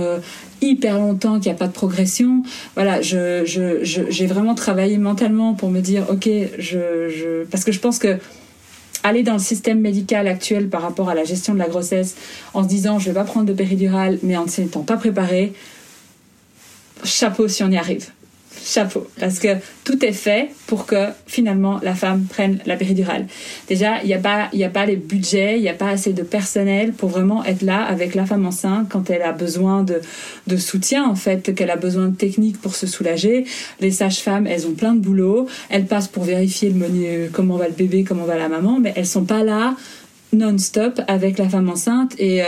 hyper 0.62 0.98
longtemps, 0.98 1.40
qu'il 1.40 1.50
n'y 1.50 1.56
a 1.56 1.58
pas 1.58 1.66
de 1.66 1.72
progression. 1.72 2.42
Voilà, 2.74 3.00
je, 3.00 3.44
je, 3.44 3.82
j'ai 3.82 4.26
vraiment 4.26 4.54
travaillé 4.54 4.98
mentalement 4.98 5.54
pour 5.54 5.70
me 5.70 5.80
dire, 5.80 6.06
ok, 6.10 6.28
je, 6.58 7.08
je, 7.08 7.44
parce 7.50 7.64
que 7.64 7.72
je 7.72 7.80
pense 7.80 7.98
que 7.98 8.18
aller 9.02 9.22
dans 9.22 9.32
le 9.34 9.38
système 9.38 9.80
médical 9.80 10.26
actuel 10.28 10.68
par 10.68 10.82
rapport 10.82 11.08
à 11.08 11.14
la 11.14 11.24
gestion 11.24 11.54
de 11.54 11.58
la 11.58 11.68
grossesse 11.68 12.16
en 12.52 12.62
se 12.62 12.68
disant 12.68 12.98
je 12.98 13.06
vais 13.06 13.14
pas 13.14 13.24
prendre 13.24 13.46
de 13.46 13.52
péridurale 13.54 14.18
mais 14.22 14.36
en 14.36 14.44
ne 14.44 14.50
s'étant 14.50 14.82
pas 14.82 14.96
préparé, 14.96 15.54
chapeau 17.02 17.48
si 17.48 17.62
on 17.62 17.70
y 17.70 17.78
arrive 17.78 18.10
chapeau, 18.64 19.08
parce 19.18 19.38
que 19.38 19.48
tout 19.84 20.04
est 20.04 20.12
fait 20.12 20.50
pour 20.66 20.86
que 20.86 21.06
finalement 21.26 21.80
la 21.82 21.94
femme 21.94 22.24
prenne 22.28 22.58
la 22.66 22.76
péridurale. 22.76 23.26
Déjà, 23.68 24.02
il 24.02 24.06
n'y 24.06 24.14
a 24.14 24.18
pas, 24.18 24.48
il 24.52 24.62
a 24.62 24.68
pas 24.68 24.86
les 24.86 24.96
budgets, 24.96 25.56
il 25.56 25.62
n'y 25.62 25.68
a 25.68 25.74
pas 25.74 25.88
assez 25.88 26.12
de 26.12 26.22
personnel 26.22 26.92
pour 26.92 27.08
vraiment 27.08 27.44
être 27.44 27.62
là 27.62 27.82
avec 27.82 28.14
la 28.14 28.26
femme 28.26 28.46
enceinte 28.46 28.88
quand 28.88 29.10
elle 29.10 29.22
a 29.22 29.32
besoin 29.32 29.82
de, 29.82 30.00
de 30.46 30.56
soutien 30.56 31.08
en 31.08 31.14
fait, 31.14 31.54
qu'elle 31.54 31.70
a 31.70 31.76
besoin 31.76 32.08
de 32.08 32.16
techniques 32.16 32.60
pour 32.60 32.74
se 32.74 32.86
soulager. 32.86 33.44
Les 33.80 33.90
sages-femmes, 33.90 34.46
elles 34.46 34.66
ont 34.66 34.74
plein 34.74 34.94
de 34.94 35.00
boulot, 35.00 35.46
elles 35.68 35.86
passent 35.86 36.08
pour 36.08 36.24
vérifier 36.24 36.70
le 36.70 37.28
comment 37.32 37.56
va 37.56 37.66
le 37.66 37.74
bébé, 37.74 38.04
comment 38.04 38.24
va 38.24 38.36
la 38.36 38.48
maman, 38.48 38.78
mais 38.80 38.92
elles 38.96 39.06
sont 39.06 39.24
pas 39.24 39.42
là 39.42 39.74
non-stop 40.32 41.00
avec 41.08 41.38
la 41.38 41.48
femme 41.48 41.68
enceinte 41.68 42.14
et 42.18 42.42
euh, 42.42 42.46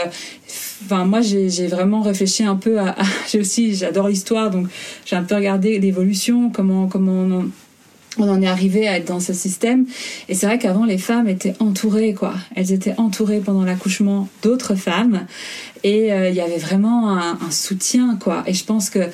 enfin 0.85 1.05
moi 1.05 1.21
j'ai 1.21 1.67
vraiment 1.67 2.01
réfléchi 2.01 2.45
un 2.45 2.57
peu 2.57 2.79
à, 2.79 2.95
j'ai 3.31 3.41
aussi 3.41 3.75
j'adore 3.75 4.09
l'histoire 4.09 4.51
donc 4.51 4.69
j'ai 5.05 5.17
un 5.17 5.25
peu 5.25 5.35
regardé 5.35 5.79
l'évolution 5.79 6.51
comment 6.51 6.87
comment 6.87 7.13
on 7.13 7.41
en, 7.41 7.45
on 8.19 8.29
en 8.29 8.43
est 8.43 8.47
arrivé 8.47 8.89
à 8.89 8.99
être 8.99 9.09
dans 9.09 9.21
ce 9.21 9.33
système. 9.33 9.87
Et 10.29 10.35
c'est 10.35 10.47
vrai 10.47 10.59
qu'avant 10.59 10.85
les 10.85 10.99
femmes 10.99 11.29
étaient 11.29 11.55
entourées 11.61 12.15
quoi. 12.15 12.35
Elles 12.55 12.73
étaient 12.73 12.95
entourées 12.99 13.41
pendant 13.41 13.65
l'accouchement 13.65 14.29
d'autres 14.43 14.75
femmes 14.75 15.27
et 15.83 16.13
euh, 16.13 16.29
il 16.29 16.35
y 16.35 16.41
avait 16.41 16.59
vraiment 16.59 17.11
un, 17.11 17.39
un, 17.41 17.51
soutien 17.51 18.17
quoi. 18.21 18.43
Et 18.47 18.55
je 18.55 18.65
pense 18.65 18.91
que 18.91 19.09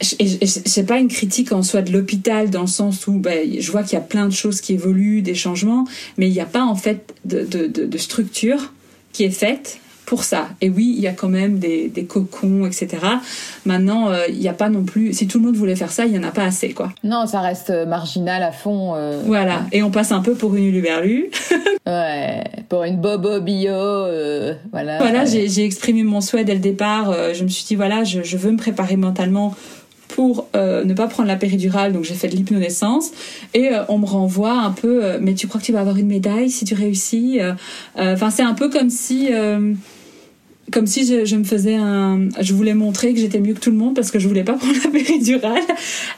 c'est 0.00 0.86
pas 0.86 0.98
une 0.98 1.08
critique 1.08 1.52
en 1.52 1.62
soi 1.62 1.82
de 1.82 1.92
l'hôpital 1.92 2.50
dans 2.50 2.62
le 2.62 2.66
sens 2.66 3.06
où 3.06 3.12
ben, 3.12 3.48
je 3.58 3.70
vois 3.70 3.82
qu'il 3.82 3.94
y 3.94 3.96
a 3.96 4.04
plein 4.04 4.26
de 4.26 4.32
choses 4.32 4.60
qui 4.60 4.72
évoluent, 4.72 5.22
des 5.22 5.34
changements, 5.34 5.84
mais 6.16 6.28
il 6.28 6.32
n'y 6.32 6.40
a 6.40 6.46
pas 6.46 6.64
en 6.64 6.74
fait 6.74 7.14
de, 7.24 7.44
de, 7.44 7.66
de, 7.66 7.84
de, 7.84 7.98
structure 7.98 8.72
qui 9.12 9.24
est 9.24 9.30
faite 9.30 9.78
pour 10.06 10.24
ça. 10.24 10.48
Et 10.60 10.68
oui, 10.70 10.94
il 10.96 11.02
y 11.02 11.06
a 11.06 11.12
quand 11.12 11.28
même 11.28 11.58
des, 11.58 11.88
des 11.88 12.04
cocons, 12.04 12.66
etc. 12.66 12.98
Maintenant, 13.64 14.10
euh, 14.10 14.24
il 14.28 14.38
n'y 14.38 14.48
a 14.48 14.52
pas 14.52 14.68
non 14.68 14.82
plus. 14.82 15.12
Si 15.12 15.28
tout 15.28 15.38
le 15.38 15.44
monde 15.44 15.54
voulait 15.54 15.76
faire 15.76 15.92
ça, 15.92 16.04
il 16.04 16.12
y 16.12 16.18
en 16.18 16.24
a 16.24 16.32
pas 16.32 16.42
assez, 16.42 16.70
quoi. 16.70 16.92
Non, 17.04 17.26
ça 17.26 17.40
reste 17.40 17.70
marginal 17.86 18.42
à 18.42 18.50
fond. 18.50 18.94
Euh... 18.96 19.22
Voilà. 19.24 19.66
Et 19.70 19.84
on 19.84 19.90
passe 19.92 20.10
un 20.10 20.20
peu 20.20 20.34
pour 20.34 20.56
une 20.56 20.64
uluberlu. 20.64 21.30
ouais, 21.86 22.42
pour 22.68 22.82
une 22.82 23.00
bobo 23.00 23.40
bio. 23.40 23.72
Euh, 23.72 24.54
voilà. 24.72 24.98
Voilà, 24.98 25.24
j'ai 25.26 25.64
exprimé 25.64 26.02
mon 26.02 26.20
souhait 26.20 26.44
dès 26.44 26.54
le 26.54 26.60
départ. 26.60 27.10
Euh, 27.10 27.32
je 27.32 27.44
me 27.44 27.48
suis 27.48 27.64
dit 27.64 27.76
voilà, 27.76 28.02
je, 28.02 28.24
je 28.24 28.36
veux 28.36 28.50
me 28.50 28.58
préparer 28.58 28.96
mentalement 28.96 29.54
pour 30.14 30.48
euh, 30.54 30.84
ne 30.84 30.94
pas 30.94 31.06
prendre 31.06 31.28
la 31.28 31.36
péridurale, 31.36 31.92
donc 31.92 32.04
j'ai 32.04 32.14
fait 32.14 32.28
de 32.28 32.36
l'hypnonaissance, 32.36 33.10
et 33.54 33.68
euh, 33.68 33.84
on 33.88 33.98
me 33.98 34.06
renvoie 34.06 34.52
un 34.52 34.70
peu, 34.70 35.04
euh, 35.04 35.18
mais 35.20 35.34
tu 35.34 35.46
crois 35.46 35.60
que 35.60 35.66
tu 35.66 35.72
vas 35.72 35.80
avoir 35.80 35.96
une 35.96 36.08
médaille 36.08 36.50
si 36.50 36.64
tu 36.64 36.74
réussis 36.74 37.38
Enfin, 37.96 38.30
c'est 38.30 38.42
un 38.42 38.54
peu 38.54 38.68
comme 38.68 38.90
si 38.90 39.28
comme 40.70 40.86
si 40.86 41.04
je, 41.06 41.36
me 41.36 41.44
faisais 41.44 41.74
un 41.74 42.28
je 42.40 42.54
voulais 42.54 42.74
montrer 42.74 43.12
que 43.12 43.20
j'étais 43.20 43.40
mieux 43.40 43.54
que 43.54 43.60
tout 43.60 43.70
le 43.70 43.76
monde 43.76 43.94
parce 43.94 44.10
que 44.10 44.18
je 44.18 44.28
voulais 44.28 44.44
pas 44.44 44.52
prendre 44.58 44.76
la 44.84 44.90
péridurale. 44.90 45.62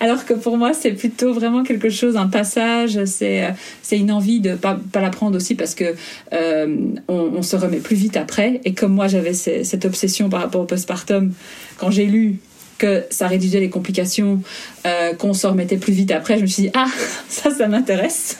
Alors 0.00 0.24
que 0.24 0.34
pour 0.34 0.56
moi 0.58 0.72
c'est 0.74 0.92
plutôt 0.92 1.32
vraiment 1.32 1.62
quelque 1.62 1.88
chose 1.88 2.16
un 2.16 2.28
passage 2.28 3.02
c'est 3.04 3.54
c'est 3.82 3.98
une 3.98 4.12
envie 4.12 4.40
de 4.40 4.54
pas 4.54 4.78
pas 4.92 5.00
la 5.00 5.10
prendre 5.10 5.36
aussi 5.36 5.54
parce 5.54 5.74
que 5.74 5.94
euh, 6.32 6.76
on, 7.08 7.32
on, 7.36 7.42
se 7.42 7.56
remet 7.56 7.78
plus 7.78 7.96
vite 7.96 8.16
après. 8.16 8.60
Et 8.64 8.74
comme 8.74 8.92
moi 8.92 9.08
j'avais 9.08 9.34
cette 9.34 9.84
obsession 9.84 10.28
par 10.28 10.40
rapport 10.40 10.62
au 10.62 10.66
postpartum 10.66 11.32
quand 11.78 11.90
j'ai 11.90 12.06
lu 12.06 12.38
que 12.82 13.04
ça 13.10 13.28
réduisait 13.28 13.60
les 13.60 13.70
complications, 13.70 14.42
euh, 14.86 15.14
qu'on 15.14 15.34
s'en 15.34 15.50
remettait 15.50 15.76
plus 15.76 15.92
vite 15.92 16.10
après. 16.10 16.36
Je 16.36 16.42
me 16.42 16.46
suis 16.48 16.64
dit, 16.64 16.70
ah, 16.74 16.88
ça, 17.28 17.52
ça 17.52 17.68
m'intéresse. 17.68 18.38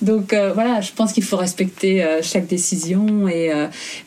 Donc 0.00 0.32
euh, 0.32 0.52
voilà, 0.54 0.80
je 0.80 0.90
pense 0.92 1.12
qu'il 1.12 1.22
faut 1.22 1.36
respecter 1.36 2.02
euh, 2.02 2.22
chaque 2.22 2.46
décision. 2.46 3.28
Et, 3.28 3.52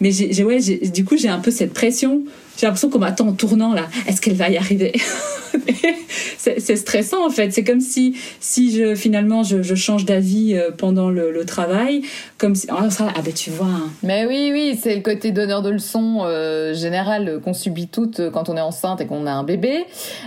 mais 0.02 0.44
ouais, 0.44 0.60
du 0.60 1.06
coup, 1.06 1.16
j'ai 1.16 1.30
un 1.30 1.38
peu 1.38 1.52
cette 1.52 1.74
pression. 1.74 2.24
J'ai 2.58 2.66
l'impression 2.66 2.90
qu'on 2.90 3.00
m'attend 3.00 3.28
en 3.28 3.34
tournant 3.34 3.74
là. 3.74 3.88
Est-ce 4.08 4.20
qu'elle 4.20 4.36
va 4.36 4.50
y 4.50 4.58
arriver? 4.58 4.94
C'est, 6.38 6.76
stressant 6.76 7.26
en 7.26 7.30
fait. 7.30 7.52
C'est 7.52 7.64
comme 7.64 7.82
si, 7.82 8.16
si 8.40 8.72
je, 8.72 8.96
finalement 8.96 9.44
je, 9.44 9.76
change 9.76 10.06
d'avis 10.06 10.56
euh, 10.56 10.72
pendant 10.72 11.10
le, 11.10 11.46
travail, 11.46 12.02
comme 12.38 12.56
si 12.56 12.68
oh, 12.72 12.76
ah 13.00 13.22
ben 13.24 13.34
tu 13.34 13.52
vois. 13.52 13.68
Hein. 13.68 13.90
Mais 14.02 14.26
oui, 14.26 14.50
oui, 14.52 14.80
c'est 14.82 14.96
le 14.96 15.02
côté 15.02 15.32
donneur 15.32 15.62
de 15.62 15.70
leçons 15.70 16.22
euh, 16.24 16.74
général 16.74 17.40
qu'on 17.44 17.54
subit 17.54 17.88
toutes 17.88 18.30
quand 18.32 18.50
on 18.50 18.58
est 18.58 18.62
enceinte 18.62 19.02
et 19.02 19.06
qu'on 19.06 19.28
a 19.28 19.32
un 19.32 19.44
bébé. 19.44 19.86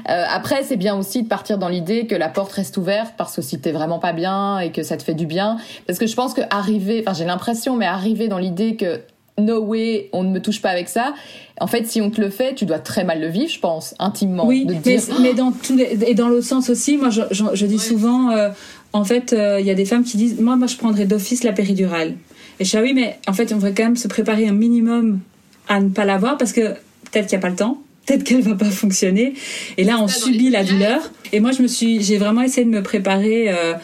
Euh, 0.09 0.25
après, 0.29 0.63
c'est 0.63 0.77
bien 0.77 0.97
aussi 0.97 1.23
de 1.23 1.29
partir 1.29 1.59
dans 1.59 1.69
l'idée 1.69 2.07
que 2.07 2.15
la 2.15 2.29
porte 2.29 2.53
reste 2.53 2.77
ouverte 2.77 3.15
parce 3.17 3.37
que 3.37 3.43
si 3.43 3.61
t'es 3.61 3.73
vraiment 3.73 3.99
pas 3.99 4.13
bien 4.13 4.59
et 4.59 4.73
que 4.73 4.83
ça 4.83 4.97
te 4.97 5.03
fait 5.03 5.15
du 5.15 5.27
bien, 5.27 5.57
parce 5.87 5.99
que 5.99 6.07
je 6.07 6.15
pense 6.15 6.35
que 6.35 6.43
arriver, 6.51 7.03
enfin 7.05 7.17
j'ai 7.17 7.25
l'impression, 7.25 7.77
mais 7.77 7.87
arriver 7.87 8.29
dans 8.29 8.39
l'idée 8.39 8.77
que 8.77 9.01
no 9.41 9.61
way, 9.61 10.09
on 10.13 10.23
ne 10.23 10.31
me 10.31 10.41
touche 10.41 10.61
pas 10.63 10.71
avec 10.71 10.89
ça. 10.89 11.15
En 11.61 11.67
fait, 11.67 11.87
si 11.87 12.01
on 12.01 12.11
te 12.11 12.21
le 12.21 12.31
fait, 12.31 12.55
tu 12.55 12.65
dois 12.65 12.79
très 12.79 13.05
mal 13.05 13.21
le 13.21 13.29
vivre, 13.29 13.51
je 13.51 13.61
pense, 13.61 13.95
intimement. 13.99 14.47
Oui, 14.47 14.65
de 14.65 14.73
mais, 14.73 14.79
dire... 14.81 15.03
mais 15.21 15.35
dans 15.35 15.53
tous 15.53 15.77
les, 15.77 15.99
et 16.07 16.15
dans 16.15 16.29
l'autre 16.29 16.47
sens 16.47 16.71
aussi, 16.71 16.97
moi, 16.97 17.11
je, 17.11 17.21
je, 17.31 17.45
je 17.53 17.67
dis 17.67 17.75
ouais. 17.75 17.81
souvent, 17.81 18.31
euh, 18.31 18.49
en 18.95 19.05
fait, 19.05 19.33
il 19.33 19.39
euh, 19.39 19.61
y 19.61 19.71
a 19.71 19.75
des 19.75 19.85
femmes 19.85 20.03
qui 20.03 20.17
disent, 20.17 20.41
moi, 20.41 20.57
moi, 20.57 20.67
je 20.67 20.77
prendrais 20.77 21.05
d'office 21.05 21.45
la 21.45 21.53
péridurale. 21.53 22.15
Et 22.59 22.65
je 22.65 22.71
dis, 22.71 22.77
ah 22.79 22.83
oui, 22.83 22.93
mais 22.95 23.19
en 23.29 23.35
fait, 23.35 23.53
on 23.53 23.57
devrait 23.57 23.75
quand 23.75 23.85
même 23.85 23.97
se 23.97 24.09
préparer 24.09 24.49
un 24.49 24.53
minimum 24.53 25.21
à 25.69 25.81
ne 25.81 25.91
pas 25.91 26.07
l'avoir 26.07 26.39
parce 26.39 26.53
que 26.53 26.63
peut-être 27.11 27.27
qu'il 27.27 27.37
n'y 27.37 27.43
a 27.43 27.43
pas 27.43 27.51
le 27.51 27.57
temps. 27.57 27.83
Peut-être 28.07 28.25
qu'elle 28.25 28.41
va 28.41 28.55
pas 28.55 28.71
fonctionner. 28.71 29.35
Et 29.77 29.85
là, 29.85 29.99
on 30.01 30.09
subit 30.09 30.49
la 30.49 30.65
douleur. 30.65 31.11
Et 31.33 31.41
moi, 31.41 31.53
je 31.53 31.63
me 31.63 31.69
suis, 31.69 32.03
j'ai 32.03 32.17
vraiment 32.17 32.41
essayé 32.41 32.65
de 32.65 32.71
me 32.71 32.83
préparer. 32.83 33.51
Euh, 33.51 33.75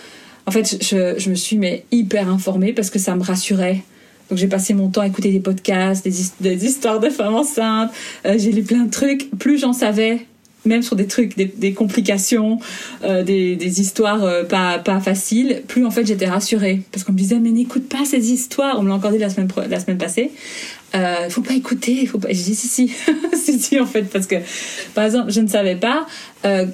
en 0.46 0.50
fait, 0.50 0.78
je, 0.82 1.18
je 1.18 1.30
me 1.30 1.34
suis 1.34 1.58
mais 1.58 1.84
hyper 1.92 2.28
informée 2.28 2.72
parce 2.72 2.88
que 2.88 2.98
ça 2.98 3.14
me 3.14 3.22
rassurait. 3.22 3.82
Donc 4.28 4.38
j'ai 4.38 4.48
passé 4.48 4.74
mon 4.74 4.88
temps 4.88 5.02
à 5.02 5.06
écouter 5.06 5.30
des 5.30 5.40
podcasts, 5.40 6.04
des, 6.04 6.64
histoires 6.66 7.00
de 7.00 7.10
femmes 7.10 7.34
enceintes. 7.34 7.90
Euh, 8.24 8.34
j'ai 8.38 8.52
lu 8.52 8.62
plein 8.62 8.84
de 8.84 8.90
trucs. 8.90 9.30
Plus 9.38 9.58
j'en 9.58 9.72
savais, 9.72 10.26
même 10.64 10.82
sur 10.82 10.96
des 10.96 11.06
trucs, 11.06 11.36
des, 11.36 11.72
complications, 11.72 12.58
euh, 13.04 13.22
des, 13.22 13.80
histoires 13.80 14.24
euh, 14.24 14.42
pas, 14.42 14.78
pas 14.78 14.98
faciles, 14.98 15.62
plus 15.68 15.84
en 15.84 15.90
fait 15.90 16.04
j'étais 16.04 16.26
rassurée. 16.26 16.82
Parce 16.90 17.04
qu'on 17.04 17.12
me 17.12 17.18
disait, 17.18 17.38
mais 17.38 17.50
n'écoute 17.50 17.88
pas 17.88 18.04
ces 18.04 18.32
histoires. 18.32 18.78
On 18.78 18.82
me 18.82 18.88
l'a 18.88 18.94
encore 18.96 19.12
dit 19.12 19.18
la 19.18 19.30
semaine, 19.30 19.48
la 19.68 19.80
semaine 19.80 19.98
passée. 19.98 20.32
Faut 21.28 21.42
pas 21.42 21.52
écouter, 21.52 22.06
faut 22.06 22.18
pas. 22.18 22.28
J'ai 22.30 22.42
dit 22.42 22.54
si 22.54 22.68
si, 22.68 22.90
si 23.34 23.58
si 23.58 23.78
en 23.78 23.84
fait 23.84 24.04
parce 24.04 24.26
que 24.26 24.36
par 24.94 25.04
exemple 25.04 25.30
je 25.30 25.42
ne 25.42 25.46
savais 25.46 25.76
pas, 25.76 26.06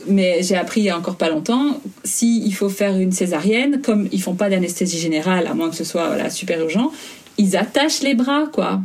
mais 0.07 0.44
j'ai 0.44 0.55
appris 0.55 0.82
il 0.82 0.84
y 0.84 0.90
a 0.90 0.96
encore 0.96 1.16
pas 1.16 1.28
longtemps 1.28 1.80
si 2.05 2.40
il 2.46 2.55
faut 2.55 2.68
faire 2.68 2.96
une 2.96 3.11
césarienne, 3.11 3.80
comme 3.82 4.09
ils 4.12 4.22
font 4.22 4.34
pas 4.34 4.48
d'anesthésie 4.48 5.00
générale 5.00 5.48
à 5.48 5.55
moins 5.55 5.70
que 5.70 5.74
ce 5.74 5.82
soit 5.82 6.30
super 6.30 6.61
urgent, 6.61 6.92
ils 7.39 7.57
attachent 7.57 8.03
les 8.03 8.14
bras 8.14 8.47
quoi. 8.53 8.80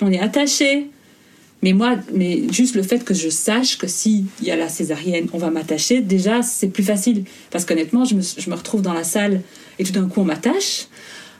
On 0.00 0.12
est 0.12 0.20
attaché. 0.20 0.90
Mais 1.62 1.72
moi, 1.72 1.96
mais 2.14 2.42
juste 2.52 2.76
le 2.76 2.84
fait 2.84 3.02
que 3.04 3.14
je 3.14 3.28
sache 3.28 3.78
que 3.78 3.88
si 3.88 4.26
il 4.40 4.46
y 4.46 4.52
a 4.52 4.56
la 4.56 4.68
césarienne, 4.68 5.26
on 5.32 5.38
va 5.38 5.50
m'attacher, 5.50 6.00
déjà 6.00 6.40
c'est 6.42 6.68
plus 6.68 6.84
facile 6.84 7.24
parce 7.50 7.64
qu'honnêtement 7.64 8.04
je 8.04 8.14
me, 8.14 8.22
je 8.22 8.48
me 8.48 8.54
retrouve 8.54 8.80
dans 8.80 8.92
la 8.92 9.02
salle 9.02 9.42
et 9.80 9.84
tout 9.84 9.92
d'un 9.92 10.08
coup 10.08 10.20
on 10.20 10.24
m'attache. 10.24 10.86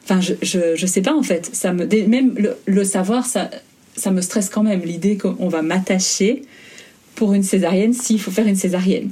Enfin, 0.05 0.21
je, 0.21 0.35
je, 0.43 0.75
je, 0.75 0.87
sais 0.87 1.03
pas 1.03 1.15
en 1.15 1.23
fait. 1.23 1.51
Ça 1.53 1.73
me, 1.73 1.87
même 2.09 2.35
le, 2.37 2.57
le 2.67 2.85
savoir, 2.85 3.27
ça, 3.27 3.51
ça 3.95 4.11
me 4.11 4.21
stresse 4.21 4.49
quand 4.49 4.63
même. 4.63 4.81
L'idée 4.81 5.19
qu'on 5.19 5.49
va 5.49 5.63
m'attacher 5.63 6.43
pour 7.19 7.35
une 7.35 7.43
césarienne 7.43 7.93
s'il 7.93 8.21
faut 8.21 8.31
faire 8.31 8.47
une 8.47 8.55
césarienne. 8.55 9.11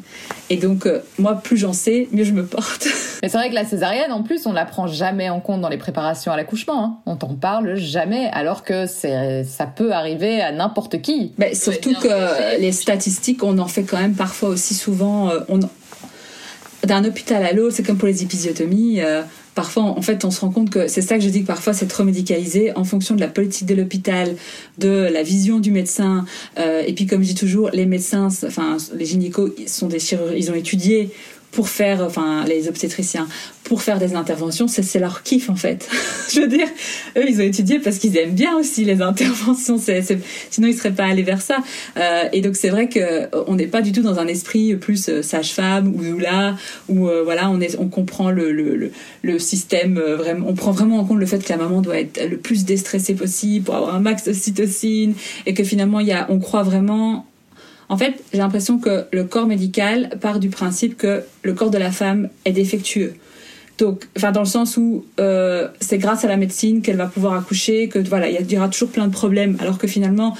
Et 0.48 0.58
donc, 0.58 0.86
euh, 0.86 1.00
moi, 1.18 1.34
plus 1.34 1.56
j'en 1.56 1.72
sais, 1.72 2.06
mieux 2.12 2.22
je 2.22 2.32
me 2.32 2.46
porte. 2.46 2.86
Mais 3.22 3.28
c'est 3.28 3.36
vrai 3.36 3.50
que 3.50 3.54
la 3.54 3.64
césarienne, 3.64 4.12
en 4.12 4.22
plus, 4.22 4.46
on 4.46 4.52
la 4.52 4.64
prend 4.64 4.86
jamais 4.86 5.28
en 5.28 5.40
compte 5.40 5.60
dans 5.60 5.68
les 5.68 5.76
préparations 5.76 6.30
à 6.30 6.36
l'accouchement. 6.36 6.84
Hein. 6.84 6.98
On 7.04 7.16
t'en 7.16 7.34
parle 7.34 7.74
jamais, 7.74 8.30
alors 8.32 8.62
que 8.62 8.86
c'est, 8.86 9.42
ça 9.42 9.66
peut 9.66 9.92
arriver 9.92 10.40
à 10.40 10.52
n'importe 10.52 11.02
qui. 11.02 11.32
Mais 11.36 11.56
surtout 11.56 11.94
que 11.94 12.60
les 12.60 12.70
statistiques, 12.70 13.42
on 13.42 13.58
en 13.58 13.66
fait 13.66 13.82
quand 13.82 13.98
même 13.98 14.14
parfois 14.14 14.50
aussi 14.50 14.74
souvent. 14.74 15.30
Euh, 15.30 15.40
on, 15.48 15.58
d'un 16.84 17.04
hôpital 17.04 17.44
à 17.44 17.52
l'autre, 17.52 17.74
c'est 17.74 17.82
comme 17.82 17.98
pour 17.98 18.06
les 18.06 18.22
épisiotomies. 18.22 19.00
Parfois, 19.56 19.84
en 19.84 20.02
fait, 20.02 20.26
on 20.26 20.30
se 20.30 20.42
rend 20.42 20.50
compte 20.50 20.68
que 20.68 20.86
c'est 20.86 21.00
ça 21.00 21.16
que 21.16 21.24
je 21.24 21.30
dis 21.30 21.40
que 21.40 21.46
parfois 21.46 21.72
c'est 21.72 21.86
trop 21.86 22.04
médicalisé 22.04 22.76
en 22.76 22.84
fonction 22.84 23.14
de 23.14 23.20
la 23.20 23.26
politique 23.26 23.66
de 23.66 23.74
l'hôpital, 23.74 24.36
de 24.76 25.08
la 25.10 25.22
vision 25.22 25.60
du 25.60 25.70
médecin. 25.70 26.26
Euh, 26.58 26.82
et 26.86 26.92
puis, 26.92 27.06
comme 27.06 27.22
je 27.22 27.28
dis 27.28 27.34
toujours, 27.34 27.70
les 27.72 27.86
médecins, 27.86 28.28
enfin, 28.46 28.76
les 28.94 29.06
gynécos, 29.06 29.50
ils 29.58 29.70
sont 29.70 29.88
des 29.88 29.98
chirurgiens, 29.98 30.36
ils 30.36 30.50
ont 30.50 30.54
étudié 30.54 31.10
pour 31.56 31.70
faire, 31.70 32.02
enfin, 32.02 32.44
les 32.44 32.68
obstétriciens, 32.68 33.26
pour 33.64 33.80
faire 33.80 33.98
des 33.98 34.14
interventions, 34.14 34.68
c'est 34.68 34.98
leur 34.98 35.22
kiff 35.22 35.48
en 35.48 35.56
fait. 35.56 35.88
je 36.30 36.40
veux 36.42 36.48
dire, 36.48 36.68
eux 37.16 37.24
ils 37.26 37.40
ont 37.40 37.44
étudié 37.44 37.78
parce 37.78 37.96
qu'ils 37.96 38.14
aiment 38.18 38.34
bien 38.34 38.58
aussi 38.58 38.84
les 38.84 39.00
interventions, 39.00 39.78
sinon 39.78 40.68
ils 40.68 40.74
seraient 40.74 40.92
pas 40.92 41.06
allés 41.06 41.22
vers 41.22 41.40
ça. 41.40 41.56
Euh, 41.96 42.24
et 42.34 42.42
donc 42.42 42.56
c'est 42.56 42.68
vrai 42.68 42.90
que 42.90 43.00
euh, 43.00 43.44
on 43.46 43.54
n'est 43.54 43.68
pas 43.68 43.80
du 43.80 43.92
tout 43.92 44.02
dans 44.02 44.18
un 44.18 44.26
esprit 44.26 44.76
plus 44.76 45.08
euh, 45.08 45.22
sage-femme 45.22 45.88
ou 45.88 46.02
doula 46.02 46.56
où 46.90 47.08
voilà 47.24 47.48
on 47.48 47.58
est 47.62 47.78
on 47.78 47.88
comprend 47.88 48.30
le 48.30 48.52
le, 48.52 48.92
le, 49.22 49.38
système 49.38 49.98
vraiment, 49.98 50.46
on 50.50 50.54
prend 50.54 50.72
vraiment 50.72 50.98
en 50.98 51.04
compte 51.06 51.20
le 51.20 51.26
fait 51.26 51.42
que 51.42 51.48
la 51.48 51.56
maman 51.56 51.80
doit 51.80 51.98
être 51.98 52.22
le 52.28 52.36
plus 52.36 52.66
déstressée 52.66 53.14
possible 53.14 53.64
pour 53.64 53.76
avoir 53.76 53.94
un 53.94 54.00
max 54.00 54.24
de 54.24 54.34
cytocine 54.34 55.14
et 55.46 55.54
que 55.54 55.64
finalement 55.64 56.00
y 56.00 56.12
a 56.12 56.26
on 56.28 56.38
croit 56.38 56.64
vraiment 56.64 57.24
en 57.88 57.96
fait, 57.96 58.22
j'ai 58.32 58.38
l'impression 58.38 58.78
que 58.78 59.04
le 59.12 59.24
corps 59.24 59.46
médical 59.46 60.10
part 60.20 60.40
du 60.40 60.48
principe 60.48 60.96
que 60.96 61.22
le 61.42 61.54
corps 61.54 61.70
de 61.70 61.78
la 61.78 61.90
femme 61.90 62.28
est 62.44 62.52
défectueux. 62.52 63.14
Donc, 63.78 64.08
enfin, 64.16 64.32
dans 64.32 64.40
le 64.40 64.46
sens 64.46 64.76
où 64.76 65.04
euh, 65.20 65.68
c'est 65.80 65.98
grâce 65.98 66.24
à 66.24 66.28
la 66.28 66.36
médecine 66.36 66.80
qu'elle 66.80 66.96
va 66.96 67.06
pouvoir 67.06 67.34
accoucher, 67.34 67.88
que 67.88 67.98
voilà, 67.98 68.28
il 68.28 68.50
y 68.50 68.56
aura 68.56 68.68
toujours 68.68 68.88
plein 68.88 69.06
de 69.06 69.12
problèmes, 69.12 69.56
alors 69.60 69.76
que 69.76 69.86
finalement, 69.86 70.36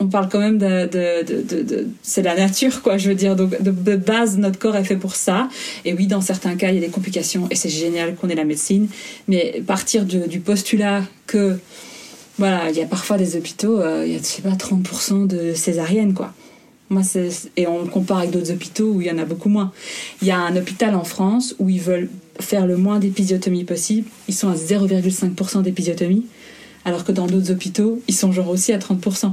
on 0.00 0.06
parle 0.06 0.28
quand 0.28 0.38
même 0.38 0.58
de, 0.58 0.86
de, 0.86 1.62
de, 1.64 1.88
c'est 2.02 2.22
la 2.22 2.36
nature, 2.36 2.82
quoi. 2.82 2.98
Je 2.98 3.08
veux 3.08 3.16
dire, 3.16 3.34
donc 3.34 3.60
de, 3.60 3.96
base, 3.96 4.38
notre 4.38 4.58
corps 4.58 4.76
est 4.76 4.84
fait 4.84 4.96
pour 4.96 5.16
ça. 5.16 5.48
Et 5.84 5.92
oui, 5.92 6.06
dans 6.06 6.20
certains 6.20 6.54
cas, 6.54 6.68
il 6.68 6.76
y 6.76 6.78
a 6.78 6.80
des 6.80 6.92
complications, 6.92 7.48
et 7.50 7.56
c'est 7.56 7.68
génial 7.68 8.14
qu'on 8.14 8.28
ait 8.28 8.36
la 8.36 8.44
médecine. 8.44 8.88
Mais 9.26 9.60
partir 9.66 10.04
du, 10.04 10.28
du 10.28 10.38
postulat 10.38 11.02
que, 11.26 11.58
voilà, 12.38 12.70
il 12.70 12.76
y 12.76 12.80
a 12.80 12.86
parfois 12.86 13.18
des 13.18 13.34
hôpitaux, 13.34 13.80
euh, 13.80 14.04
il 14.06 14.12
y 14.12 14.14
a, 14.14 14.18
je 14.18 14.24
sais 14.24 14.42
pas, 14.42 14.50
30% 14.50 15.26
de 15.26 15.52
césariennes, 15.54 16.14
quoi. 16.14 16.32
Moi, 16.90 17.02
et 17.56 17.66
on 17.66 17.82
le 17.82 17.88
compare 17.88 18.18
avec 18.18 18.30
d'autres 18.30 18.50
hôpitaux 18.50 18.92
où 18.92 19.00
il 19.00 19.06
y 19.06 19.10
en 19.10 19.18
a 19.18 19.24
beaucoup 19.24 19.50
moins. 19.50 19.72
Il 20.22 20.28
y 20.28 20.30
a 20.30 20.38
un 20.38 20.56
hôpital 20.56 20.94
en 20.94 21.04
France 21.04 21.54
où 21.58 21.68
ils 21.68 21.80
veulent 21.80 22.08
faire 22.40 22.66
le 22.66 22.76
moins 22.76 22.98
d'épisiotomies 22.98 23.64
possible. 23.64 24.08
Ils 24.28 24.34
sont 24.34 24.48
à 24.48 24.54
0,5% 24.54 25.62
d'épisiotomie, 25.62 26.24
alors 26.84 27.04
que 27.04 27.12
dans 27.12 27.26
d'autres 27.26 27.50
hôpitaux, 27.50 28.00
ils 28.08 28.14
sont 28.14 28.32
genre 28.32 28.48
aussi 28.48 28.72
à 28.72 28.78
30%. 28.78 29.32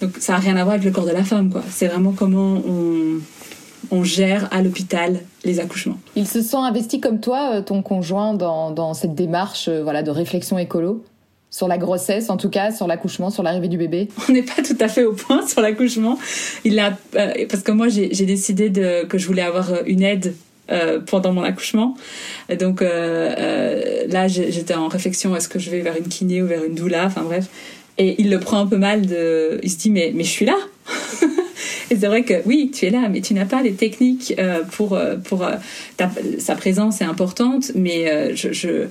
Donc 0.00 0.12
ça 0.18 0.34
n'a 0.34 0.38
rien 0.38 0.56
à 0.56 0.62
voir 0.62 0.74
avec 0.74 0.84
le 0.84 0.92
corps 0.92 1.06
de 1.06 1.12
la 1.12 1.24
femme, 1.24 1.50
quoi. 1.50 1.62
C'est 1.70 1.88
vraiment 1.88 2.12
comment 2.12 2.62
on, 2.66 3.18
on 3.90 4.04
gère 4.04 4.48
à 4.52 4.62
l'hôpital 4.62 5.20
les 5.44 5.58
accouchements. 5.58 5.98
Ils 6.14 6.28
se 6.28 6.42
sont 6.42 6.62
investis 6.62 7.00
comme 7.00 7.20
toi, 7.20 7.62
ton 7.62 7.82
conjoint, 7.82 8.34
dans, 8.34 8.70
dans 8.70 8.94
cette 8.94 9.14
démarche 9.14 9.68
voilà, 9.68 10.02
de 10.02 10.10
réflexion 10.10 10.58
écolo? 10.58 11.04
Sur 11.50 11.68
la 11.68 11.78
grossesse, 11.78 12.28
en 12.28 12.36
tout 12.36 12.50
cas, 12.50 12.72
sur 12.72 12.86
l'accouchement, 12.86 13.30
sur 13.30 13.42
l'arrivée 13.42 13.68
du 13.68 13.78
bébé 13.78 14.08
On 14.28 14.32
n'est 14.32 14.42
pas 14.42 14.62
tout 14.62 14.76
à 14.80 14.88
fait 14.88 15.04
au 15.04 15.12
point 15.12 15.46
sur 15.46 15.60
l'accouchement. 15.60 16.18
Il 16.64 16.78
a, 16.78 16.98
euh, 17.14 17.32
parce 17.48 17.62
que 17.62 17.72
moi, 17.72 17.88
j'ai 17.88 18.08
décidé 18.08 18.68
de, 18.68 19.04
que 19.04 19.16
je 19.16 19.26
voulais 19.26 19.42
avoir 19.42 19.70
une 19.86 20.02
aide 20.02 20.34
euh, 20.68 20.98
pendant 20.98 21.32
mon 21.32 21.44
accouchement. 21.44 21.96
Et 22.48 22.56
donc 22.56 22.82
euh, 22.82 23.32
euh 23.38 24.06
là, 24.08 24.26
j'étais 24.26 24.74
en 24.74 24.88
réflexion 24.88 25.36
est-ce 25.36 25.48
que 25.48 25.60
je 25.60 25.70
vais 25.70 25.80
vers 25.80 25.96
une 25.96 26.08
kiné 26.08 26.42
ou 26.42 26.46
vers 26.48 26.64
une 26.64 26.74
doula? 26.74 27.04
Enfin 27.06 27.22
bref. 27.22 27.46
Et 27.98 28.20
il 28.20 28.30
le 28.30 28.40
prend 28.40 28.58
un 28.58 28.66
peu 28.66 28.76
mal. 28.76 29.06
De, 29.06 29.60
il 29.62 29.70
se 29.70 29.76
dit 29.76 29.90
mais 29.90 30.10
mais 30.12 30.24
je 30.24 30.30
suis 30.30 30.44
là. 30.44 30.56
Et 31.90 31.96
c'est 31.96 32.08
vrai 32.08 32.24
que 32.24 32.34
oui, 32.46 32.72
tu 32.74 32.86
es 32.86 32.90
là, 32.90 33.08
mais 33.08 33.20
tu 33.20 33.32
n'as 33.32 33.44
pas 33.44 33.62
les 33.62 33.74
techniques 33.74 34.34
euh, 34.40 34.64
pour 34.64 34.98
pour 35.22 35.48
sa 36.38 36.56
présence 36.56 37.00
est 37.00 37.04
importante, 37.04 37.70
mais 37.76 38.34
je, 38.34 38.52
je 38.52 38.86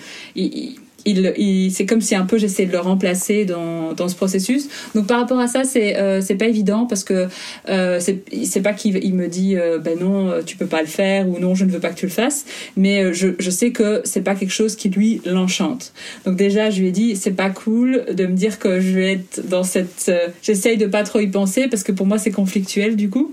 c'est 1.06 1.86
comme 1.86 2.01
si 2.01 2.16
un 2.16 2.26
peu 2.26 2.38
j'essayais 2.38 2.68
de 2.68 2.74
le 2.74 2.80
remplacer 2.80 3.45
dans, 3.45 3.93
dans 3.93 4.08
ce 4.08 4.16
processus. 4.16 4.68
Donc 4.93 5.08
par 5.08 5.20
rapport 5.20 5.39
à 5.39 5.47
ça, 5.47 5.64
c'est 5.64 5.97
euh, 5.97 6.22
pas 6.38 6.47
évident 6.47 6.86
parce 6.86 7.03
que 7.03 7.28
euh, 7.70 7.99
c'est 7.99 8.62
pas 8.62 8.74
qu'il 8.74 8.97
il 9.03 9.14
me 9.14 9.28
dit 9.28 9.56
euh, 9.56 9.80
ben 9.80 9.97
non 9.99 10.41
tu 10.45 10.58
peux 10.58 10.66
pas 10.66 10.82
le 10.82 10.88
faire 10.88 11.28
ou 11.28 11.39
non 11.39 11.56
je 11.56 11.66
ne 11.66 11.72
veux 11.72 11.80
pas 11.80 11.89
que 11.89 11.95
tu 11.95 12.06
le 12.06 12.12
fasses, 12.12 12.45
mais 12.76 13.03
euh, 13.03 13.14
je, 13.14 13.30
je 13.39 13.49
sais 13.49 13.72
que 13.72 14.01
c'est 14.03 14.22
pas 14.22 14.36
quelque 14.36 14.51
chose 14.51 14.76
qui 14.76 14.89
lui 14.89 15.22
l'enchante. 15.26 15.93
Donc 16.26 16.36
déjà 16.36 16.70
je 16.70 16.82
lui 16.82 16.88
ai 16.88 16.91
dit 16.91 17.16
c'est 17.16 17.32
pas 17.32 17.49
cool 17.49 18.06
de 18.12 18.26
me 18.26 18.36
dire 18.36 18.60
que 18.60 18.80
je 18.80 18.91
vais 18.91 19.14
être 19.14 19.47
dans 19.47 19.64
cette 19.64 20.06
euh, 20.10 20.28
j'essaye 20.41 20.78
de 20.78 20.88
pas 20.88 21.03
trop 21.03 21.20
y 21.20 21.28
penser 21.28 21.68
parce 21.68 21.84
que 21.84 21.91
pour 21.91 22.06
moi 22.06 22.18
c'est 22.18 22.32
conflictuel 22.32 22.95
du 22.95 23.10
coup. 23.10 23.32